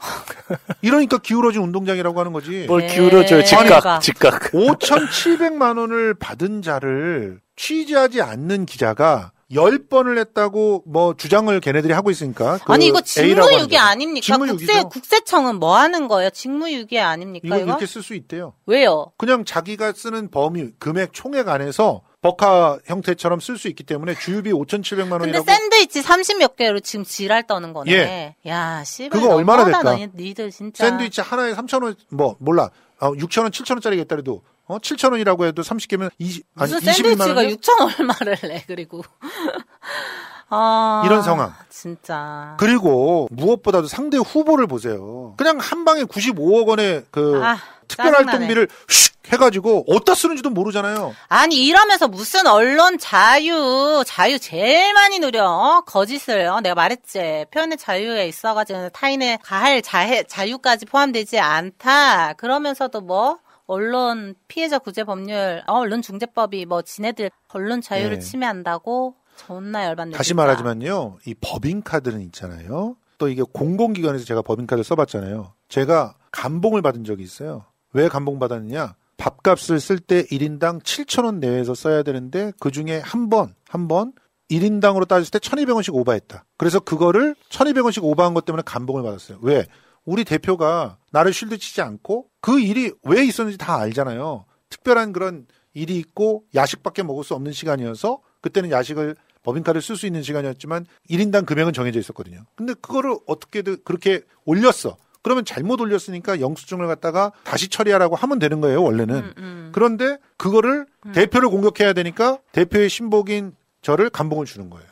이러니까 0.82 1.18
기울어진 1.18 1.60
운동장이라고 1.62 2.18
하는 2.18 2.32
거지. 2.32 2.64
뭘 2.66 2.82
네. 2.86 2.94
기울어져요. 2.94 3.44
직각, 3.44 3.64
그러니까. 3.66 3.98
직각. 4.00 4.40
5,700만 4.52 5.78
원을 5.78 6.14
받은 6.14 6.62
자를 6.62 7.40
취재하지 7.56 8.22
않는 8.22 8.64
기자가 8.66 9.32
10번을 9.52 10.18
했다고 10.18 10.84
뭐 10.86 11.14
주장을 11.16 11.58
걔네들이 11.60 11.92
하고 11.92 12.10
있으니까. 12.10 12.58
그 12.64 12.72
아니 12.72 12.86
이거 12.86 13.00
직무유기. 13.00 13.76
아닙니까? 13.76 14.24
직무유기죠. 14.24 14.72
국세 14.72 14.82
국세청은 14.84 15.56
뭐 15.56 15.76
하는 15.76 16.08
거예요? 16.08 16.30
직무유기 16.30 16.98
아닙니까 17.00 17.56
이거? 17.56 17.64
이렇게 17.66 17.86
쓸 17.86 18.02
수 18.02 18.14
있대요. 18.14 18.54
왜요? 18.66 19.12
그냥 19.16 19.44
자기가 19.44 19.92
쓰는 19.92 20.30
범위, 20.30 20.70
금액 20.78 21.12
총액 21.12 21.48
안에서 21.48 22.02
버카 22.22 22.78
형태처럼 22.84 23.40
쓸 23.40 23.56
수 23.56 23.66
있기 23.68 23.82
때문에 23.82 24.14
주유비 24.14 24.52
5,700만 24.52 25.20
근데 25.20 25.38
원이라고 25.38 25.44
샌드위치 25.46 26.02
30몇 26.02 26.54
개로 26.54 26.78
지금 26.80 27.04
지랄 27.04 27.46
떠는 27.46 27.72
거네. 27.72 27.92
예. 27.92 28.36
야, 28.48 28.84
씨발. 28.84 29.18
그거 29.18 29.34
얼마나 29.34 29.64
될까? 29.64 29.82
너희- 29.82 30.08
니들 30.14 30.50
진짜. 30.50 30.84
샌드위치 30.86 31.22
하나에 31.22 31.54
3,000원 31.54 31.96
뭐 32.10 32.36
몰라. 32.38 32.70
어, 33.00 33.12
6,000원, 33.12 33.50
7,000원짜리겠다래도 33.50 34.42
어, 34.70 34.78
7,000원이라고 34.78 35.46
해도 35.46 35.62
30개면 35.62 36.10
20 36.18 36.44
아니 36.56 36.72
무슨 36.72 36.92
21만 36.92 36.94
샌드위치가 36.94 37.34
원. 37.34 37.46
6천 37.48 37.98
얼마를 37.98 38.38
내 38.42 38.64
그리고. 38.66 39.02
아, 40.52 41.02
이런 41.06 41.22
상황. 41.22 41.54
진짜. 41.68 42.56
그리고 42.58 43.28
무엇보다도 43.30 43.86
상대 43.86 44.18
후보를 44.18 44.66
보세요. 44.66 45.34
그냥 45.36 45.58
한 45.58 45.84
방에 45.84 46.02
95억 46.02 46.66
원의 46.66 47.04
그 47.12 47.40
아, 47.42 47.56
특별 47.86 48.12
짜증나네. 48.12 48.30
활동비를 48.30 48.68
슉 48.88 49.10
해가지고 49.32 49.84
어디다 49.88 50.14
쓰는지도 50.14 50.50
모르잖아요. 50.50 51.14
아니 51.28 51.64
이러면서 51.64 52.08
무슨 52.08 52.48
언론 52.48 52.98
자유 52.98 54.02
자유 54.04 54.38
제일 54.40 54.92
많이 54.92 55.20
누려 55.20 55.44
어? 55.44 55.80
거짓을 55.86 56.46
어? 56.46 56.60
내가 56.60 56.74
말했지 56.74 57.46
표현의 57.52 57.78
자유에 57.78 58.26
있어가지고 58.26 58.88
타인의 58.88 59.38
가할 59.44 59.82
자해, 59.82 60.24
자유까지 60.24 60.86
포함되지 60.86 61.38
않다 61.38 62.32
그러면서도 62.34 63.02
뭐 63.02 63.38
언론 63.70 64.34
피해자 64.48 64.78
구제 64.78 65.04
법률 65.04 65.62
어, 65.66 65.74
언론 65.78 66.02
중재법이 66.02 66.66
뭐 66.66 66.82
지네들 66.82 67.30
언론 67.48 67.80
자유를 67.80 68.18
네. 68.18 68.20
침해한다고 68.20 69.14
존나 69.36 69.86
열받네 69.86 70.16
다시 70.16 70.28
진짜. 70.28 70.42
말하지만요, 70.42 71.18
이 71.26 71.34
법인카드는 71.40 72.20
있잖아요. 72.22 72.96
또 73.18 73.28
이게 73.28 73.42
공공기관에서 73.42 74.24
제가 74.24 74.42
법인카드를 74.42 74.82
써봤잖아요. 74.84 75.52
제가 75.68 76.14
감봉을 76.32 76.82
받은 76.82 77.04
적이 77.04 77.22
있어요. 77.22 77.64
왜 77.92 78.08
감봉 78.08 78.38
받았느냐? 78.38 78.94
밥값을 79.18 79.78
쓸 79.80 79.98
때 79.98 80.24
1인당 80.24 80.82
7,000원 80.82 81.38
내외에서 81.38 81.74
써야 81.74 82.02
되는데 82.02 82.52
그 82.58 82.70
중에 82.70 82.98
한 83.04 83.28
번, 83.28 83.54
한 83.68 83.86
번 83.88 84.12
1인당으로 84.50 85.06
따졌을 85.06 85.30
때 85.30 85.38
1,200원씩 85.38 85.94
오바했다. 85.94 86.44
그래서 86.56 86.80
그거를 86.80 87.36
1,200원씩 87.50 88.02
오바한 88.02 88.34
것 88.34 88.44
때문에 88.44 88.62
감봉을 88.66 89.02
받았어요. 89.02 89.38
왜? 89.42 89.64
우리 90.04 90.24
대표가 90.24 90.96
나를 91.12 91.32
쉴드 91.32 91.58
치지 91.58 91.82
않고 91.82 92.26
그 92.40 92.60
일이 92.60 92.92
왜 93.04 93.24
있었는지 93.24 93.58
다 93.58 93.76
알잖아요. 93.78 94.44
특별한 94.68 95.12
그런 95.12 95.46
일이 95.74 95.96
있고 95.96 96.44
야식밖에 96.54 97.02
먹을 97.02 97.24
수 97.24 97.34
없는 97.34 97.52
시간이어서 97.52 98.20
그때는 98.40 98.70
야식을 98.70 99.16
법인카드를 99.42 99.82
쓸 99.82 99.96
수 99.96 100.06
있는 100.06 100.22
시간이었지만 100.22 100.86
1인당 101.10 101.46
금액은 101.46 101.72
정해져 101.72 101.98
있었거든요. 101.98 102.44
근데 102.56 102.74
그거를 102.74 103.16
어떻게든 103.26 103.78
그렇게 103.84 104.22
올렸어. 104.44 104.96
그러면 105.22 105.44
잘못 105.44 105.80
올렸으니까 105.80 106.40
영수증을 106.40 106.86
갖다가 106.86 107.32
다시 107.44 107.68
처리하라고 107.68 108.16
하면 108.16 108.38
되는 108.38 108.60
거예요, 108.60 108.82
원래는. 108.82 109.34
음, 109.36 109.70
그런데 109.74 110.16
그거를 110.38 110.86
대표를 111.12 111.50
공격해야 111.50 111.92
되니까 111.92 112.38
대표의 112.52 112.88
신복인 112.88 113.54
저를 113.82 114.08
감봉을 114.10 114.46
주는 114.46 114.70
거예요. 114.70 114.86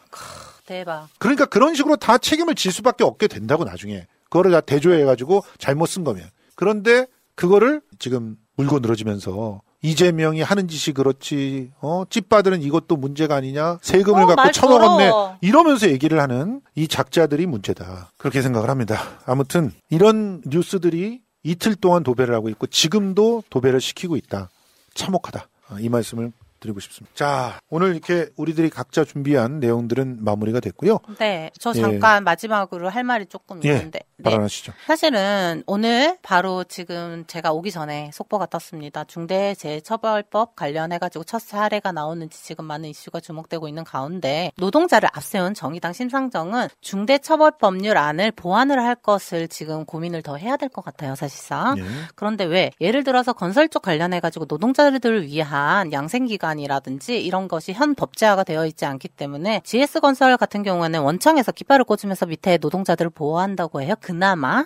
대박 0.67 1.09
그러니까 1.19 1.47
그런 1.47 1.75
식으로 1.75 1.97
다 1.97 2.19
책임을 2.19 2.55
질 2.55 2.73
수밖에 2.73 3.05
없게 3.05 3.27
된다고 3.27 3.65
나중에. 3.65 4.07
그거를 4.25 4.51
다 4.51 4.61
대조해가지고 4.61 5.43
잘못 5.57 5.87
쓴 5.87 6.05
거면. 6.05 6.29
그런데 6.55 7.07
그거를 7.39 7.81
지금 8.01 8.37
물고 8.57 8.81
늘어지면서 8.81 9.63
이재명이 9.81 10.43
하는 10.43 10.67
짓이 10.67 10.93
그렇지, 10.93 11.71
어, 11.81 12.03
찝빠들은 12.11 12.63
이것도 12.63 12.97
문제가 12.97 13.37
아니냐, 13.37 13.79
세금을 13.81 14.25
어, 14.25 14.27
갖고 14.27 14.43
말 14.43 14.53
쳐먹었네, 14.53 15.09
더러워. 15.09 15.39
이러면서 15.41 15.89
얘기를 15.89 16.21
하는 16.21 16.61
이 16.75 16.89
작자들이 16.89 17.47
문제다. 17.47 18.11
그렇게 18.19 18.43
생각을 18.43 18.71
합니다. 18.71 19.21
아무튼 19.25 19.71
이런 19.89 20.43
뉴스들이 20.47 21.21
이틀 21.45 21.77
동안 21.77 22.03
도배를 22.03 22.35
하고 22.35 22.49
있고 22.49 22.67
지금도 22.67 23.45
도배를 23.51 23.81
시키고 23.81 24.17
있다. 24.17 24.51
참혹하다. 24.95 25.49
아, 25.69 25.77
이 25.79 25.89
말씀을 25.89 26.33
드리고 26.61 26.81
싶습니다. 26.81 27.15
자, 27.15 27.61
오늘 27.71 27.93
이렇게 27.93 28.29
우리들이 28.37 28.71
각자 28.71 29.05
준비한 29.05 29.61
내용들은 29.61 30.19
마무리가 30.25 30.61
됐고요. 30.61 30.99
네, 31.19 31.51
저 31.59 31.73
예. 31.77 31.81
잠깐 31.81 32.25
마지막으로 32.25 32.89
할 32.89 33.05
말이 33.05 33.27
조금 33.27 33.61
예, 33.65 33.71
있는데. 33.75 34.01
네. 34.17 34.31
발언하시죠. 34.31 34.73
사실은 34.87 35.63
오늘 35.67 36.19
바로 36.23 36.65
지금 36.65 37.25
제가 37.27 37.53
오기 37.53 37.71
전에 37.71 38.11
속보가 38.13 38.47
떴습니다. 38.47 39.05
중대재해처벌법 39.05 40.57
관련해가지고 40.57 41.25
첫 41.25 41.41
사례가 41.41 41.93
나오는지 41.93 42.43
지금 42.43 42.65
많은 42.65 42.89
이슈가 42.89 43.21
주목되고 43.21 43.69
있는 43.69 43.85
가운데 43.85 44.53
노동자를 44.57 45.09
앞세운 45.13 45.55
정의당 45.55 45.93
심상정은 45.93 46.69
중대처벌법률안을 46.81 48.33
보완을 48.33 48.83
할 48.83 48.95
것을 48.97 49.49
지금 49.49 49.85
고민을 49.85 50.23
더 50.23 50.37
해야 50.37 50.57
될 50.57 50.69
것 50.69 50.85
같아요, 50.85 51.15
사실상. 51.15 51.79
예. 51.79 51.83
그런데 52.15 52.45
왜 52.45 52.71
예를 52.81 53.03
들어서 53.05 53.33
건설 53.33 53.69
쪽 53.69 53.83
관련해가지고 53.83 54.45
노동자들을 54.49 55.27
위한 55.27 55.93
양생기간 55.93 56.48
이라든지 56.59 57.21
이런 57.23 57.49
것이 57.49 57.73
현 57.73 57.95
법제화가 57.95 58.45
되어 58.45 58.65
있지 58.67 58.85
않기 58.85 59.09
때문에 59.09 59.61
GS건설 59.65 60.37
같은 60.37 60.63
경우에는 60.63 61.01
원청에서 61.01 61.53
깃발을 61.53 61.85
꽂으면서 61.85 62.27
밑에 62.27 62.59
노동자들을 62.59 63.11
보호한다고 63.11 63.83
해요. 63.83 63.95
그나마 64.01 64.65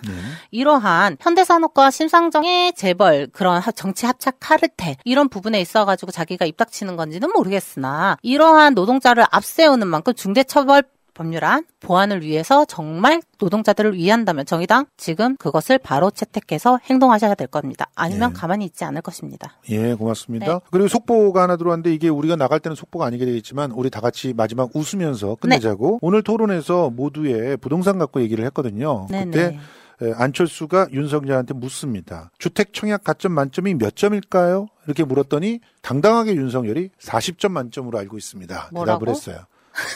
이러한 0.51 1.17
현대산업과 1.19 1.91
심상정의 1.91 2.73
재벌 2.73 3.27
그런 3.33 3.59
하- 3.59 3.71
정치 3.71 4.05
합작 4.05 4.37
카르텔 4.39 4.95
이런 5.03 5.29
부분에 5.29 5.59
있어가지고 5.61 6.11
자기가 6.11 6.45
입닥치는 6.45 6.95
건지는 6.95 7.31
모르겠으나 7.33 8.17
이러한 8.21 8.73
노동자를 8.75 9.25
앞세우는 9.31 9.87
만큼 9.87 10.13
중대처벌 10.13 10.83
법률안 11.13 11.65
보완을 11.79 12.21
위해서 12.21 12.65
정말 12.65 13.21
노동자들을 13.39 13.93
위한다면 13.93 14.45
정의당 14.45 14.85
지금 14.97 15.35
그것을 15.37 15.77
바로 15.77 16.11
채택해서 16.11 16.79
행동하셔야 16.83 17.35
될 17.35 17.47
겁니다. 17.47 17.89
아니면 17.95 18.33
가만히 18.33 18.65
있지 18.65 18.83
않을 18.85 19.01
것입니다. 19.01 19.57
예, 19.69 19.93
고맙습니다. 19.93 20.53
네. 20.53 20.59
그리고 20.71 20.87
속보가 20.87 21.43
하나 21.43 21.55
들어왔는데 21.55 21.93
이게 21.93 22.09
우리가 22.09 22.35
나갈 22.35 22.59
때는 22.59 22.75
속보가 22.75 23.05
아니게 23.05 23.25
되겠지만 23.25 23.71
우리 23.71 23.89
다 23.89 24.01
같이 24.01 24.33
마지막 24.33 24.69
웃으면서 24.73 25.35
끝내자고 25.35 25.99
오늘 26.01 26.23
토론에서 26.23 26.89
모두의 26.89 27.57
부동산 27.57 27.99
갖고 27.99 28.21
얘기를 28.21 28.45
했거든요. 28.45 29.07
네, 29.09 29.25
그때 29.25 29.59
에, 30.01 30.11
안철수가 30.15 30.87
윤석열한테 30.91 31.53
묻습니다. 31.53 32.31
주택 32.39 32.73
청약 32.73 33.03
가점 33.03 33.31
만점이 33.33 33.75
몇 33.75 33.95
점일까요? 33.95 34.67
이렇게 34.85 35.03
물었더니 35.03 35.59
당당하게 35.81 36.35
윤석열이 36.35 36.89
40점 36.99 37.51
만점으로 37.51 37.99
알고 37.99 38.17
있습니다. 38.17 38.69
뭐라고? 38.71 39.05
대답을 39.05 39.09
했어요. 39.09 39.45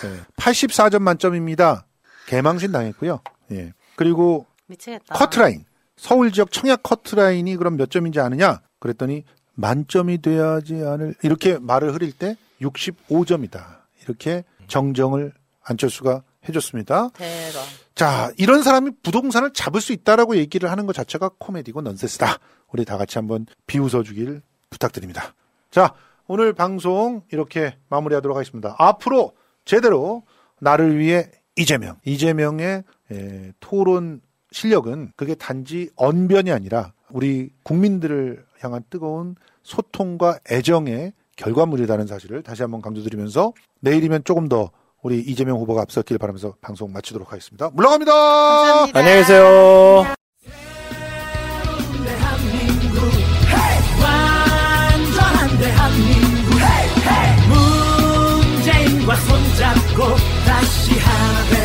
네, 0.02 0.22
84점 0.38 1.02
만점입니다. 1.02 1.86
개망신 2.28 2.72
당했고요. 2.72 3.22
예. 3.52 3.74
그리고 3.96 4.46
미치겠다. 4.68 5.16
커트라인. 5.16 5.66
서울 5.96 6.32
지역 6.32 6.52
청약 6.52 6.84
커트라인이 6.84 7.56
그럼 7.56 7.78
몇 7.78 7.90
점인지 7.90 8.20
아느냐? 8.20 8.62
그랬더니 8.80 9.24
만점이 9.56 10.22
돼야지 10.22 10.76
않을 10.76 11.16
이렇게 11.24 11.58
말을 11.58 11.94
흐릴 11.94 12.12
때 12.12 12.38
65점이다. 12.62 13.78
이렇게 14.04 14.44
정정을 14.68 15.34
안철수가 15.64 16.24
해줬습니다. 16.48 17.10
대박. 17.10 17.64
자, 17.96 18.32
이런 18.38 18.62
사람이 18.62 18.92
부동산을 19.02 19.54
잡을 19.54 19.82
수 19.82 19.92
있다라고 19.92 20.38
얘기를 20.38 20.70
하는 20.70 20.86
것 20.86 20.94
자체가 20.94 21.32
코미디고 21.40 21.82
넌센스다. 21.82 22.38
우리 22.72 22.86
다 22.86 22.98
같이 22.98 23.18
한번 23.18 23.48
비웃어 23.66 24.04
주길 24.04 24.42
부탁드립니다. 24.70 25.34
자, 25.72 25.94
오늘 26.28 26.54
방송 26.54 27.24
이렇게 27.32 27.78
마무리하도록 27.90 28.38
하겠습니다. 28.38 28.76
앞으로 28.78 29.34
제대로 29.68 30.24
나를 30.60 30.98
위해 30.98 31.30
이재명. 31.56 31.98
이재명의 32.06 32.84
에, 33.12 33.52
토론 33.60 34.22
실력은 34.52 35.12
그게 35.16 35.36
단지 35.36 35.90
언변이 35.96 36.52
아니라 36.52 36.94
우리 37.12 37.52
국민들을 37.64 38.46
향한 38.60 38.84
뜨거운 38.90 39.36
소통과 39.62 40.40
애정의 40.50 41.14
결과물이라는 41.36 42.08
사실을 42.08 42.42
다시 42.42 42.64
한번 42.64 42.82
강조드리면서 42.82 43.54
내일이면 43.82 44.24
조금 44.24 44.48
더 44.50 44.72
우리 45.04 45.20
이재명 45.20 45.60
후보가 45.60 45.82
앞섰길 45.84 46.18
바라면서 46.18 46.56
방송 46.62 46.92
마치도록 46.92 47.32
하겠습니다. 47.32 47.70
물러갑니다. 47.74 48.98
안녕히 48.98 49.20
계세요. 49.20 50.17
haven't 61.00 61.57